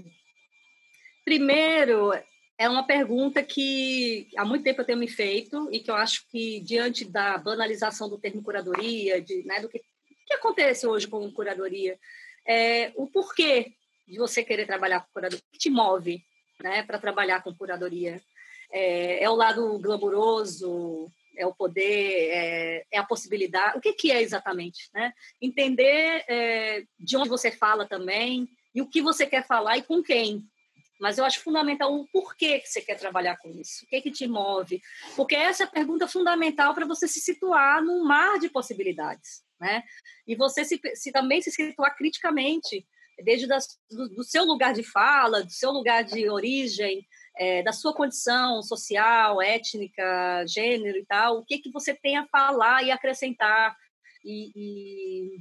primeiro 1.24 2.12
é 2.56 2.68
uma 2.68 2.86
pergunta 2.86 3.42
que 3.42 4.28
há 4.36 4.44
muito 4.44 4.62
tempo 4.62 4.80
eu 4.80 4.84
tenho 4.84 4.98
me 4.98 5.08
feito 5.08 5.68
e 5.72 5.80
que 5.80 5.90
eu 5.90 5.96
acho 5.96 6.28
que 6.28 6.60
diante 6.60 7.04
da 7.04 7.36
banalização 7.38 8.08
do 8.08 8.18
termo 8.18 8.42
curadoria, 8.42 9.20
de, 9.20 9.42
né, 9.44 9.60
do 9.60 9.68
que, 9.68 9.80
que 10.26 10.34
acontece 10.34 10.86
hoje 10.86 11.08
com 11.08 11.32
curadoria, 11.32 11.98
é, 12.46 12.92
o 12.96 13.06
porquê 13.06 13.72
de 14.06 14.18
você 14.18 14.42
querer 14.44 14.66
trabalhar 14.66 15.00
com 15.00 15.12
curadoria, 15.12 15.44
o 15.46 15.52
que 15.52 15.58
te 15.58 15.70
move 15.70 16.22
né, 16.62 16.82
para 16.82 16.98
trabalhar 16.98 17.42
com 17.42 17.54
curadoria? 17.54 18.20
É, 18.70 19.22
é 19.22 19.30
o 19.30 19.34
lado 19.34 19.78
glamuroso, 19.78 21.10
é 21.36 21.46
o 21.46 21.54
poder, 21.54 22.30
é, 22.30 22.86
é, 22.90 22.98
a 22.98 23.04
possibilidade. 23.04 23.78
O 23.78 23.80
que, 23.80 23.92
que 23.92 24.10
é 24.10 24.22
exatamente? 24.22 24.88
Né? 24.92 25.12
Entender 25.40 26.24
é, 26.28 26.84
de 26.98 27.16
onde 27.16 27.28
você 27.28 27.50
fala 27.50 27.86
também 27.86 28.48
e 28.74 28.82
o 28.82 28.88
que 28.88 29.00
você 29.00 29.26
quer 29.26 29.46
falar 29.46 29.78
e 29.78 29.82
com 29.82 30.02
quem. 30.02 30.42
Mas 31.00 31.18
eu 31.18 31.24
acho 31.24 31.40
fundamental 31.40 31.92
o 31.92 32.06
porquê 32.08 32.60
que 32.60 32.68
você 32.68 32.80
quer 32.80 32.96
trabalhar 32.96 33.36
com 33.36 33.50
isso, 33.50 33.84
o 33.84 33.88
que, 33.88 34.00
que 34.00 34.10
te 34.10 34.26
move. 34.26 34.80
Porque 35.16 35.34
essa 35.34 35.64
é 35.64 35.66
a 35.66 35.70
pergunta 35.70 36.06
fundamental 36.06 36.72
para 36.72 36.86
você 36.86 37.06
se 37.08 37.20
situar 37.20 37.82
num 37.82 38.04
mar 38.04 38.38
de 38.38 38.48
possibilidades. 38.48 39.43
Né? 39.60 39.82
E 40.26 40.34
você 40.34 40.64
se, 40.64 40.80
se 40.94 41.12
também 41.12 41.40
se 41.40 41.50
situar 41.50 41.96
criticamente, 41.96 42.86
desde 43.22 43.46
das, 43.46 43.78
do, 43.90 44.08
do 44.08 44.24
seu 44.24 44.44
lugar 44.44 44.74
de 44.74 44.82
fala, 44.82 45.44
do 45.44 45.50
seu 45.52 45.70
lugar 45.70 46.02
de 46.02 46.28
origem, 46.28 47.06
é, 47.36 47.62
da 47.62 47.72
sua 47.72 47.94
condição 47.94 48.62
social, 48.62 49.40
étnica, 49.40 50.44
gênero 50.46 50.98
e 50.98 51.04
tal, 51.04 51.38
o 51.38 51.44
que, 51.44 51.58
que 51.58 51.70
você 51.70 51.94
tem 51.94 52.16
a 52.16 52.26
falar 52.26 52.82
e 52.82 52.90
acrescentar. 52.90 53.76
E, 54.24 54.50
e 54.54 55.38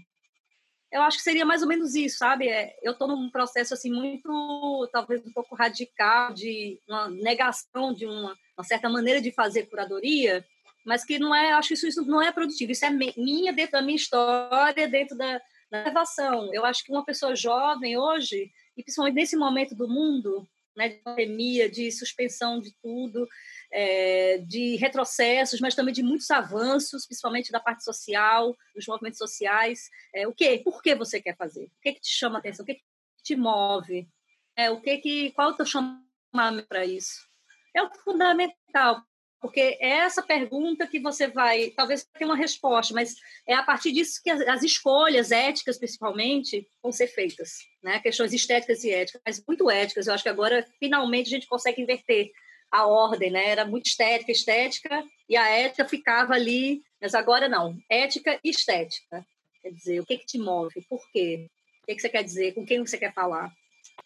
eu 0.92 1.02
acho 1.02 1.18
que 1.18 1.24
seria 1.24 1.46
mais 1.46 1.64
ou 1.64 1.68
menos 1.68 1.96
isso, 1.96 2.20
sabe? 2.20 2.48
É, 2.48 2.78
eu 2.84 2.92
estou 2.92 3.08
num 3.08 3.30
processo 3.30 3.74
assim 3.74 3.92
muito, 3.92 4.90
talvez 4.92 5.26
um 5.26 5.34
pouco 5.34 5.56
radical 5.56 6.34
de 6.34 6.80
uma 6.88 7.10
negação 7.10 7.94
de 7.94 8.06
uma, 8.06 8.38
uma, 8.56 8.64
certa 8.64 8.88
maneira 8.88 9.20
de 9.20 9.32
fazer 9.32 9.66
curadoria, 9.66 10.46
mas 10.86 11.04
que 11.06 11.18
não 11.18 11.34
é, 11.34 11.54
acho 11.54 11.70
que 11.70 11.74
isso, 11.88 12.06
não 12.06 12.22
é 12.22 12.32
produtivo. 12.32 12.72
Isso 12.72 12.86
é 12.86 12.90
minha 12.90 13.54
dentro 13.54 13.74
da 13.74 13.82
minha 13.82 13.96
história, 13.96 14.88
dentro 14.88 15.18
da, 15.18 15.42
da 15.72 15.80
observação. 15.80 16.54
Eu 16.54 16.66
acho 16.66 16.84
que 16.84 16.92
uma 16.92 17.06
pessoa 17.06 17.36
jovem 17.36 17.98
hoje, 17.98 18.52
e 18.76 18.84
principalmente 18.84 19.16
nesse 19.16 19.36
momento 19.36 19.76
do 19.76 19.88
mundo, 19.88 20.48
né, 20.76 20.90
de 20.90 20.96
pandemia, 20.98 21.70
de 21.70 21.92
suspensão 21.92 22.60
de 22.60 22.74
tudo, 22.82 23.28
é, 23.72 24.40
de 24.40 24.76
retrocessos, 24.76 25.60
mas 25.60 25.76
também 25.76 25.94
de 25.94 26.04
muitos 26.04 26.30
avanços, 26.32 27.06
principalmente 27.06 27.52
da 27.52 27.60
parte 27.60 27.84
social, 27.84 28.56
dos 28.76 28.86
movimentos 28.88 29.18
sociais. 29.18 29.90
É, 30.14 30.28
o 30.28 30.34
que? 30.34 30.60
Por 30.60 30.82
que 30.82 30.96
você 30.96 31.22
quer 31.22 31.36
fazer? 31.38 31.66
O 31.66 31.82
que, 31.82 31.94
que 31.94 32.02
te 32.02 32.10
chama 32.10 32.38
a 32.38 32.40
atenção? 32.40 32.64
O 32.64 32.66
que, 32.66 32.76
que 32.76 32.84
te 33.24 33.36
move? 33.36 34.08
É, 34.56 34.70
o 34.70 34.82
que 34.82 34.98
que, 34.98 35.32
qual 35.32 35.50
é 35.50 35.54
o 35.54 35.56
teu 35.56 35.66
chamamento 35.66 36.68
para 36.68 36.86
isso? 36.86 37.28
É 37.76 37.82
o 37.82 37.90
fundamental, 37.90 39.02
porque 39.44 39.78
é 39.82 39.90
essa 39.98 40.24
pergunta 40.24 40.88
que 40.88 41.02
você 41.02 41.28
vai, 41.28 41.72
talvez 41.72 42.08
tenha 42.18 42.30
uma 42.30 42.38
resposta, 42.38 42.94
mas 42.94 43.18
é 43.46 43.54
a 43.54 43.62
partir 43.62 43.92
disso 43.92 44.22
que 44.24 44.30
as, 44.30 44.64
escolhas 44.64 45.34
éticas, 45.34 45.78
principalmente, 45.78 46.66
vão 46.82 46.94
ser 46.94 47.08
feitas, 47.08 47.58
né? 47.84 48.00
Questões 48.00 48.32
estéticas 48.32 48.86
e 48.86 48.92
éticas, 48.92 49.22
mas 49.26 49.44
muito 49.46 49.70
éticas. 49.70 50.08
Eu 50.08 50.14
acho 50.14 50.24
que 50.24 50.30
agora 50.30 50.66
finalmente 50.80 51.28
a 51.28 51.32
gente 51.32 51.48
consegue 51.48 51.82
inverter 51.82 52.32
a 52.72 52.88
ordem, 52.88 53.32
né? 53.32 53.50
Era 53.50 53.66
muito 53.66 53.88
estética, 53.88 54.32
estética, 54.32 55.04
e 55.28 55.36
a 55.36 55.50
ética 55.50 55.84
ficava 55.84 56.36
ali, 56.36 56.82
mas 57.02 57.14
agora 57.14 57.50
não. 57.50 57.78
Ética 57.90 58.40
e 58.42 58.50
estética. 58.50 59.28
Quer 59.62 59.72
dizer, 59.74 60.00
o 60.00 60.06
que, 60.06 60.20
que 60.20 60.26
te 60.26 60.38
move? 60.38 60.86
Por 60.88 61.02
quê? 61.12 61.50
O 61.82 61.86
que, 61.88 61.96
que 61.96 62.02
você 62.02 62.08
quer 62.08 62.24
dizer? 62.24 62.54
Com 62.54 62.66
quem 62.66 62.80
você 62.80 62.98
quer 62.98 63.14
falar? 63.14 63.52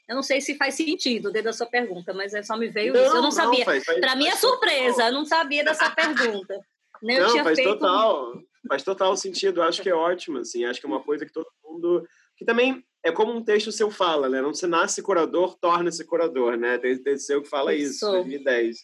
Eu 0.08 0.16
não 0.16 0.24
sei 0.24 0.40
se 0.40 0.56
faz 0.56 0.76
sentido 0.76 1.32
dentro 1.32 1.50
da 1.50 1.54
sua 1.54 1.68
pergunta, 1.68 2.14
mas 2.14 2.34
é 2.34 2.42
só 2.42 2.56
me 2.58 2.70
veio 2.70 2.94
não, 2.94 3.02
isso. 3.02 3.10
Eu 3.10 3.16
não, 3.16 3.24
não 3.24 3.32
sabia. 3.32 3.66
Para 3.66 4.16
mim 4.16 4.28
é 4.28 4.36
surpresa, 4.36 4.92
total. 4.92 5.08
eu 5.08 5.14
não 5.14 5.26
sabia 5.26 5.64
dessa 5.64 5.90
pergunta. 5.90 6.60
Nem 7.04 7.20
não, 7.20 7.44
faz 7.44 7.56
feito... 7.56 7.74
total. 7.74 8.42
Faz 8.68 8.84
total 8.84 9.16
sentido. 9.18 9.62
Acho 9.62 9.82
que 9.82 9.90
é 9.90 9.94
ótimo, 9.94 10.40
assim. 10.40 10.66
Acho 10.66 10.80
que 10.80 10.86
é 10.86 10.90
uma 10.90 11.04
coisa 11.04 11.26
que 11.26 11.32
todo 11.32 11.48
mundo. 11.64 12.08
Que 12.38 12.46
também 12.46 12.84
é 13.04 13.12
como 13.12 13.34
um 13.34 13.44
texto 13.44 13.72
seu 13.72 13.92
fala, 13.92 14.30
né? 14.30 14.42
Não 14.42 14.54
se 14.54 14.66
nasce 14.68 15.02
curador, 15.02 15.58
torna-se 15.60 16.04
curador, 16.06 16.58
né? 16.58 16.78
Tem 16.78 16.98
texto 16.98 17.26
seu 17.26 17.42
que 17.42 17.50
fala 17.50 17.74
isso, 17.74 17.94
isso 17.94 18.12
2010. 18.12 18.78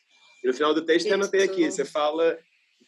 E 0.43 0.47
no 0.47 0.53
final 0.53 0.73
do 0.73 0.85
texto 0.85 1.07
eu 1.07 1.13
anotei 1.13 1.43
aqui, 1.43 1.69
você 1.69 1.85
fala 1.85 2.37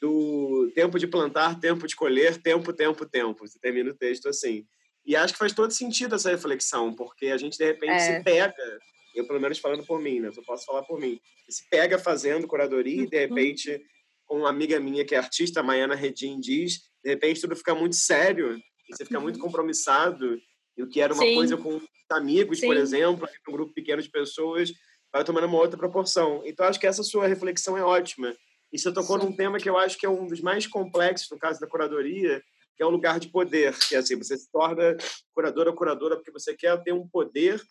do 0.01 0.71
tempo 0.75 0.99
de 0.99 1.07
plantar, 1.07 1.59
tempo 1.59 1.87
de 1.87 1.95
colher, 1.95 2.41
tempo, 2.41 2.73
tempo, 2.73 3.05
tempo. 3.05 3.47
Você 3.47 3.59
termina 3.59 3.91
o 3.91 3.95
texto 3.95 4.27
assim. 4.27 4.65
E 5.05 5.15
acho 5.15 5.33
que 5.33 5.39
faz 5.39 5.53
todo 5.53 5.71
sentido 5.71 6.15
essa 6.15 6.31
reflexão, 6.31 6.93
porque 6.93 7.27
a 7.27 7.37
gente, 7.37 7.57
de 7.57 7.65
repente, 7.65 7.91
é. 7.91 8.17
se 8.17 8.23
pega, 8.23 8.79
eu 9.13 9.27
pelo 9.27 9.39
menos 9.39 9.59
falando 9.59 9.85
por 9.85 10.01
mim, 10.01 10.19
né? 10.19 10.31
Eu 10.35 10.43
posso 10.43 10.65
falar 10.65 10.83
por 10.83 10.99
mim, 10.99 11.19
se 11.47 11.67
pega 11.69 11.99
fazendo 11.99 12.47
curadoria 12.47 13.03
e, 13.03 13.07
de 13.07 13.15
uhum. 13.15 13.21
repente, 13.21 13.81
como 14.25 14.41
uma 14.41 14.49
amiga 14.49 14.79
minha 14.79 15.05
que 15.05 15.13
é 15.13 15.17
artista, 15.17 15.59
a 15.59 15.63
Maiana 15.63 15.95
Redim, 15.95 16.39
diz, 16.39 16.81
de 17.03 17.11
repente 17.11 17.41
tudo 17.41 17.55
fica 17.55 17.75
muito 17.75 17.95
sério, 17.95 18.57
e 18.89 18.95
você 18.95 19.05
fica 19.05 19.19
muito 19.19 19.35
uhum. 19.35 19.43
compromissado, 19.43 20.39
e 20.75 20.83
o 20.83 20.89
que 20.89 20.99
era 20.99 21.13
uma 21.13 21.23
Sim. 21.23 21.35
coisa 21.35 21.57
com 21.57 21.79
amigos, 22.11 22.59
Sim. 22.59 22.67
por 22.67 22.75
exemplo, 22.75 23.27
um 23.47 23.51
grupo 23.51 23.73
pequeno 23.73 24.01
de 24.01 24.09
pessoas, 24.09 24.71
vai 25.13 25.23
tomando 25.23 25.47
uma 25.47 25.57
outra 25.57 25.77
proporção. 25.77 26.41
Então, 26.45 26.65
acho 26.65 26.79
que 26.79 26.87
essa 26.87 27.03
sua 27.03 27.27
reflexão 27.27 27.77
é 27.77 27.83
ótima. 27.83 28.35
E 28.71 28.77
você 28.77 28.91
tocou 28.91 29.19
Sim. 29.19 29.25
num 29.25 29.35
tema 29.35 29.59
que 29.59 29.69
eu 29.69 29.77
acho 29.77 29.97
que 29.97 30.05
é 30.05 30.09
um 30.09 30.27
dos 30.27 30.41
mais 30.41 30.67
complexos, 30.67 31.29
no 31.31 31.39
caso 31.39 31.59
da 31.59 31.67
curadoria, 31.67 32.43
que 32.75 32.83
é 32.83 32.85
um 32.85 32.89
lugar 32.89 33.19
de 33.19 33.29
poder, 33.29 33.75
que 33.87 33.95
é 33.95 33.99
assim, 33.99 34.15
você 34.15 34.37
se 34.37 34.51
torna 34.51 34.97
curadora 35.33 35.69
ou 35.69 35.75
curadora 35.75 36.15
porque 36.15 36.31
você 36.31 36.53
quer 36.53 36.81
ter 36.83 36.93
um 36.93 37.07
poder, 37.07 37.61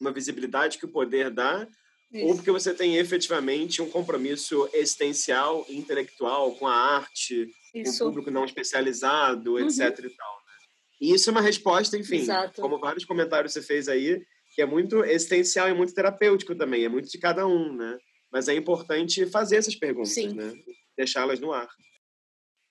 uma 0.00 0.12
visibilidade 0.12 0.78
que 0.78 0.86
o 0.86 0.92
poder 0.92 1.30
dá, 1.30 1.66
Isso. 2.12 2.26
ou 2.26 2.34
porque 2.34 2.50
você 2.50 2.72
tem 2.72 2.96
efetivamente 2.96 3.82
um 3.82 3.90
compromisso 3.90 4.68
existencial 4.72 5.66
intelectual 5.68 6.54
com 6.54 6.66
a 6.66 6.74
arte, 6.74 7.50
Isso. 7.74 7.98
com 7.98 8.04
o 8.04 8.08
público 8.08 8.30
não 8.30 8.44
especializado, 8.44 9.52
uhum. 9.52 9.66
etc 9.66 9.80
e 9.80 10.10
tal. 10.10 10.36
Né? 10.36 10.52
E 11.00 11.12
isso 11.12 11.28
é 11.28 11.32
uma 11.32 11.42
resposta, 11.42 11.98
enfim, 11.98 12.20
Exato. 12.20 12.60
como 12.60 12.78
vários 12.78 13.04
comentários 13.04 13.52
você 13.52 13.60
fez 13.60 13.88
aí, 13.88 14.24
que 14.54 14.62
é 14.62 14.66
muito 14.66 15.04
existencial 15.04 15.68
e 15.68 15.74
muito 15.74 15.94
terapêutico 15.94 16.54
também, 16.54 16.84
é 16.84 16.88
muito 16.88 17.10
de 17.10 17.18
cada 17.18 17.46
um, 17.46 17.74
né? 17.74 17.98
Mas 18.30 18.48
é 18.48 18.54
importante 18.54 19.26
fazer 19.26 19.56
essas 19.56 19.74
perguntas, 19.74 20.12
Sim. 20.12 20.34
né? 20.34 20.54
Deixá-las 20.96 21.40
no 21.40 21.52
ar. 21.52 21.68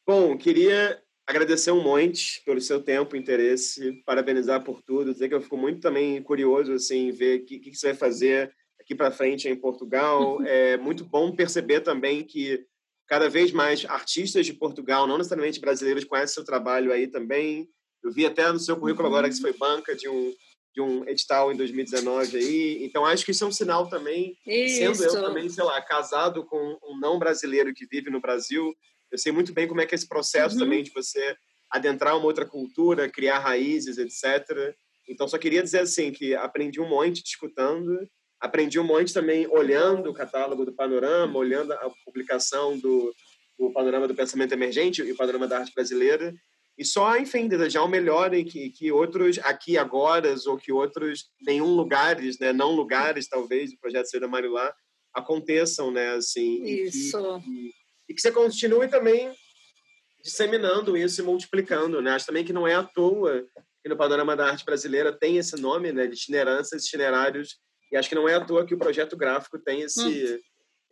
Bom, 0.07 0.37
queria 0.37 1.01
agradecer 1.27 1.71
um 1.71 1.81
monte 1.81 2.41
pelo 2.45 2.59
seu 2.59 2.81
tempo, 2.81 3.15
interesse, 3.15 4.01
parabenizar 4.05 4.63
por 4.63 4.81
tudo, 4.81 5.13
dizer 5.13 5.29
que 5.29 5.35
eu 5.35 5.41
fico 5.41 5.57
muito 5.57 5.79
também 5.79 6.21
curioso 6.21 6.73
assim 6.73 7.11
ver 7.11 7.41
o 7.41 7.45
que, 7.45 7.59
que 7.59 7.75
você 7.75 7.87
vai 7.87 7.95
fazer 7.95 8.53
aqui 8.79 8.95
para 8.95 9.11
frente 9.11 9.47
em 9.47 9.55
Portugal. 9.55 10.37
Uhum. 10.37 10.45
É 10.47 10.77
muito 10.77 11.05
bom 11.05 11.35
perceber 11.35 11.81
também 11.81 12.23
que 12.23 12.65
cada 13.07 13.29
vez 13.29 13.51
mais 13.51 13.85
artistas 13.85 14.45
de 14.45 14.53
Portugal, 14.53 15.05
não 15.05 15.17
necessariamente 15.17 15.59
brasileiros, 15.59 16.03
conhecem 16.03 16.33
seu 16.33 16.45
trabalho 16.45 16.91
aí 16.91 17.07
também. 17.07 17.67
Eu 18.03 18.11
vi 18.11 18.25
até 18.25 18.51
no 18.51 18.59
seu 18.59 18.77
currículo 18.77 19.07
agora 19.07 19.27
que 19.27 19.35
você 19.35 19.41
foi 19.41 19.53
banca 19.53 19.95
de 19.95 20.07
um 20.07 20.33
de 20.73 20.81
um 20.81 21.07
edital 21.07 21.51
em 21.51 21.57
2019 21.57 22.37
aí. 22.37 22.83
Então, 22.83 23.05
acho 23.05 23.25
que 23.25 23.31
isso 23.31 23.43
é 23.43 23.47
um 23.47 23.51
sinal 23.51 23.89
também, 23.89 24.37
isso. 24.47 24.77
sendo 24.77 25.03
eu 25.03 25.21
também, 25.21 25.49
sei 25.49 25.63
lá, 25.63 25.81
casado 25.81 26.45
com 26.45 26.77
um 26.83 26.97
não 26.97 27.19
brasileiro 27.19 27.73
que 27.73 27.85
vive 27.85 28.09
no 28.09 28.21
Brasil, 28.21 28.73
eu 29.11 29.17
sei 29.17 29.31
muito 29.31 29.53
bem 29.53 29.67
como 29.67 29.81
é 29.81 29.85
que 29.85 29.93
é 29.93 29.97
esse 29.97 30.07
processo 30.07 30.55
uhum. 30.55 30.61
também 30.61 30.83
de 30.83 30.91
você 30.91 31.35
adentrar 31.69 32.17
uma 32.17 32.25
outra 32.25 32.45
cultura, 32.45 33.09
criar 33.09 33.39
raízes, 33.39 33.97
etc. 33.97 34.75
Então, 35.07 35.27
só 35.27 35.37
queria 35.37 35.63
dizer 35.63 35.79
assim 35.79 36.11
que 36.11 36.35
aprendi 36.35 36.79
um 36.79 36.87
monte 36.87 37.23
escutando, 37.23 38.07
aprendi 38.39 38.79
um 38.79 38.83
monte 38.83 39.13
também 39.13 39.47
olhando 39.47 40.09
o 40.09 40.13
catálogo 40.13 40.65
do 40.65 40.73
Panorama, 40.73 41.37
olhando 41.37 41.73
a 41.73 41.89
publicação 42.05 42.77
do, 42.77 43.13
do 43.57 43.71
Panorama 43.71 44.07
do 44.07 44.15
Pensamento 44.15 44.53
Emergente 44.53 45.01
e 45.01 45.11
o 45.11 45.17
Panorama 45.17 45.47
da 45.47 45.59
Arte 45.59 45.73
Brasileira, 45.73 46.33
e 46.77 46.85
só, 46.85 47.15
enfim, 47.17 47.47
desejar 47.47 47.83
o 47.83 47.87
melhor 47.87 48.33
em 48.33 48.43
que, 48.43 48.69
que 48.71 48.91
outros 48.91 49.37
aqui 49.39 49.77
agora, 49.77 50.33
ou 50.47 50.57
que 50.57 50.71
outros 50.71 51.25
nenhum 51.41 51.75
lugares, 51.75 52.39
né, 52.39 52.51
não 52.51 52.71
lugares, 52.71 53.27
talvez, 53.27 53.71
o 53.71 53.79
projeto 53.79 54.07
Ser 54.07 54.21
da 54.21 54.27
Marilá, 54.27 54.73
aconteçam, 55.13 55.91
né, 55.91 56.15
assim. 56.15 56.63
Isso. 56.63 57.17
E 57.17 57.41
que, 57.41 57.49
e 57.49 57.73
que 58.13 58.21
você 58.21 58.31
continue 58.31 58.87
também 58.87 59.33
disseminando 60.23 60.95
isso 60.95 61.21
e 61.21 61.23
multiplicando, 61.23 62.01
né? 62.01 62.11
Acho 62.11 62.27
também 62.27 62.45
que 62.45 62.53
não 62.53 62.67
é 62.67 62.75
à 62.75 62.83
toa 62.83 63.47
que 63.83 63.89
no 63.89 63.97
panorama 63.97 64.35
da 64.35 64.47
arte 64.47 64.63
brasileira 64.63 65.11
tem 65.11 65.37
esse 65.37 65.59
nome, 65.59 65.91
né, 65.91 66.05
de 66.05 66.13
itinerâncias, 66.13 66.85
itinerários, 66.85 67.57
e 67.91 67.97
acho 67.97 68.07
que 68.07 68.13
não 68.13 68.29
é 68.29 68.35
à 68.35 68.45
toa 68.45 68.65
que 68.65 68.75
o 68.75 68.77
projeto 68.77 69.17
gráfico 69.17 69.57
tem 69.57 69.81
esse 69.81 70.35
hum. 70.35 70.39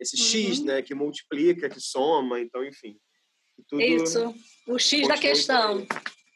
esse 0.00 0.16
X, 0.16 0.58
uhum. 0.58 0.64
né, 0.66 0.82
que 0.82 0.94
multiplica, 0.94 1.68
que 1.68 1.80
soma, 1.80 2.40
então, 2.40 2.64
enfim. 2.64 2.96
Tudo 3.68 3.80
isso, 3.82 4.34
o 4.66 4.78
X 4.78 5.06
da 5.06 5.16
questão. 5.16 5.86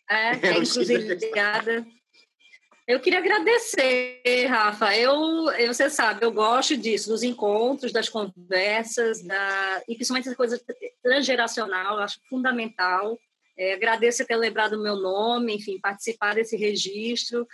É, 0.09 0.31
é, 0.47 0.47
é 0.49 0.53
inclusive 0.53 1.15
ligada 1.15 1.85
eu 2.87 3.01
queria 3.01 3.19
agradecer, 3.19 4.47
Rafa. 4.47 4.95
Eu, 4.97 5.47
você 5.67 5.89
sabe, 5.89 6.25
eu 6.25 6.31
gosto 6.31 6.77
disso, 6.77 7.09
dos 7.09 7.23
encontros, 7.23 7.93
das 7.93 8.11
conversas, 8.11 9.23
da, 9.23 9.83
e 9.89 9.95
principalmente 9.95 10.29
essa 10.29 10.37
coisa 10.37 10.61
transgeracional, 11.03 11.97
eu 11.97 12.03
acho 12.03 12.21
fundamental. 12.29 13.19
É, 13.57 13.73
agradeço 13.75 14.27
ter 14.27 14.37
lembrado 14.37 14.75
o 14.75 14.83
meu 14.83 14.97
nome, 14.97 15.55
enfim, 15.55 15.81
participar 15.81 16.35
desse 16.35 16.57
registro, 16.57 17.47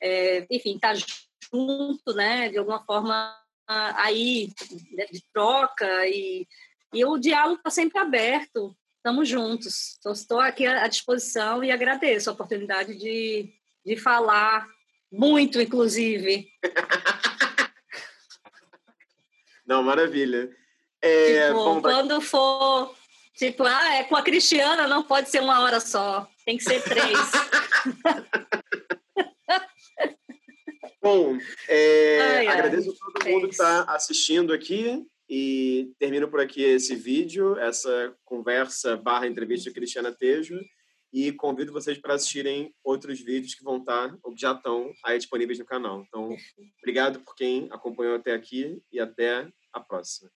é, 0.00 0.46
enfim, 0.50 0.76
estar 0.76 0.94
tá 0.94 1.06
junto, 1.52 2.14
né, 2.14 2.48
de 2.48 2.56
alguma 2.56 2.82
forma 2.84 3.36
aí, 3.66 4.50
né, 4.92 5.04
de 5.12 5.22
troca, 5.34 6.06
e, 6.06 6.46
e 6.94 7.04
o 7.04 7.18
diálogo 7.18 7.58
está 7.58 7.70
sempre 7.70 7.98
aberto, 7.98 8.74
estamos 8.96 9.28
juntos. 9.28 9.96
Então, 9.98 10.12
estou 10.12 10.40
aqui 10.40 10.66
à 10.66 10.86
disposição 10.88 11.62
e 11.62 11.70
agradeço 11.70 12.30
a 12.30 12.32
oportunidade 12.32 12.96
de, 12.96 13.52
de 13.84 13.96
falar 13.96 14.66
muito, 15.10 15.60
inclusive. 15.60 16.48
Não, 19.66 19.82
maravilha. 19.82 20.48
É, 21.02 21.48
tipo, 21.48 21.54
bom, 21.54 21.82
quando 21.82 22.20
for, 22.20 22.94
tipo, 23.36 23.64
ah, 23.64 23.96
é 23.96 24.04
com 24.04 24.14
a 24.16 24.22
Cristiana, 24.22 24.88
não 24.88 25.02
pode 25.02 25.30
ser 25.30 25.40
uma 25.40 25.60
hora 25.60 25.78
só, 25.78 26.26
tem 26.44 26.56
que 26.56 26.64
ser 26.64 26.82
três. 26.82 27.06
bom, 31.00 31.38
é, 31.68 32.20
ai, 32.20 32.48
agradeço 32.48 32.90
a 32.90 32.94
todo 32.94 33.28
mundo 33.28 33.46
que 33.46 33.54
está 33.54 33.84
assistindo 33.94 34.52
aqui 34.52 35.06
e 35.28 35.92
termino 35.98 36.28
por 36.28 36.40
aqui 36.40 36.62
esse 36.62 36.96
vídeo, 36.96 37.58
essa 37.58 38.16
conversa 38.24 38.96
barra 38.96 39.26
entrevista 39.26 39.68
de 39.68 39.74
Cristiana 39.74 40.10
Tejo 40.10 40.58
e 41.12 41.32
convido 41.32 41.72
vocês 41.72 41.98
para 41.98 42.14
assistirem 42.14 42.74
outros 42.82 43.20
vídeos 43.20 43.54
que 43.54 43.64
vão 43.64 43.78
estar, 43.78 44.16
ou 44.22 44.34
que 44.34 44.40
já 44.40 44.52
estão 44.52 44.92
aí 45.04 45.18
disponíveis 45.18 45.58
no 45.58 45.64
canal. 45.64 46.04
Então, 46.06 46.36
obrigado 46.78 47.20
por 47.20 47.34
quem 47.34 47.68
acompanhou 47.70 48.16
até 48.16 48.32
aqui 48.32 48.82
e 48.92 48.98
até 48.98 49.48
a 49.72 49.80
próxima. 49.80 50.26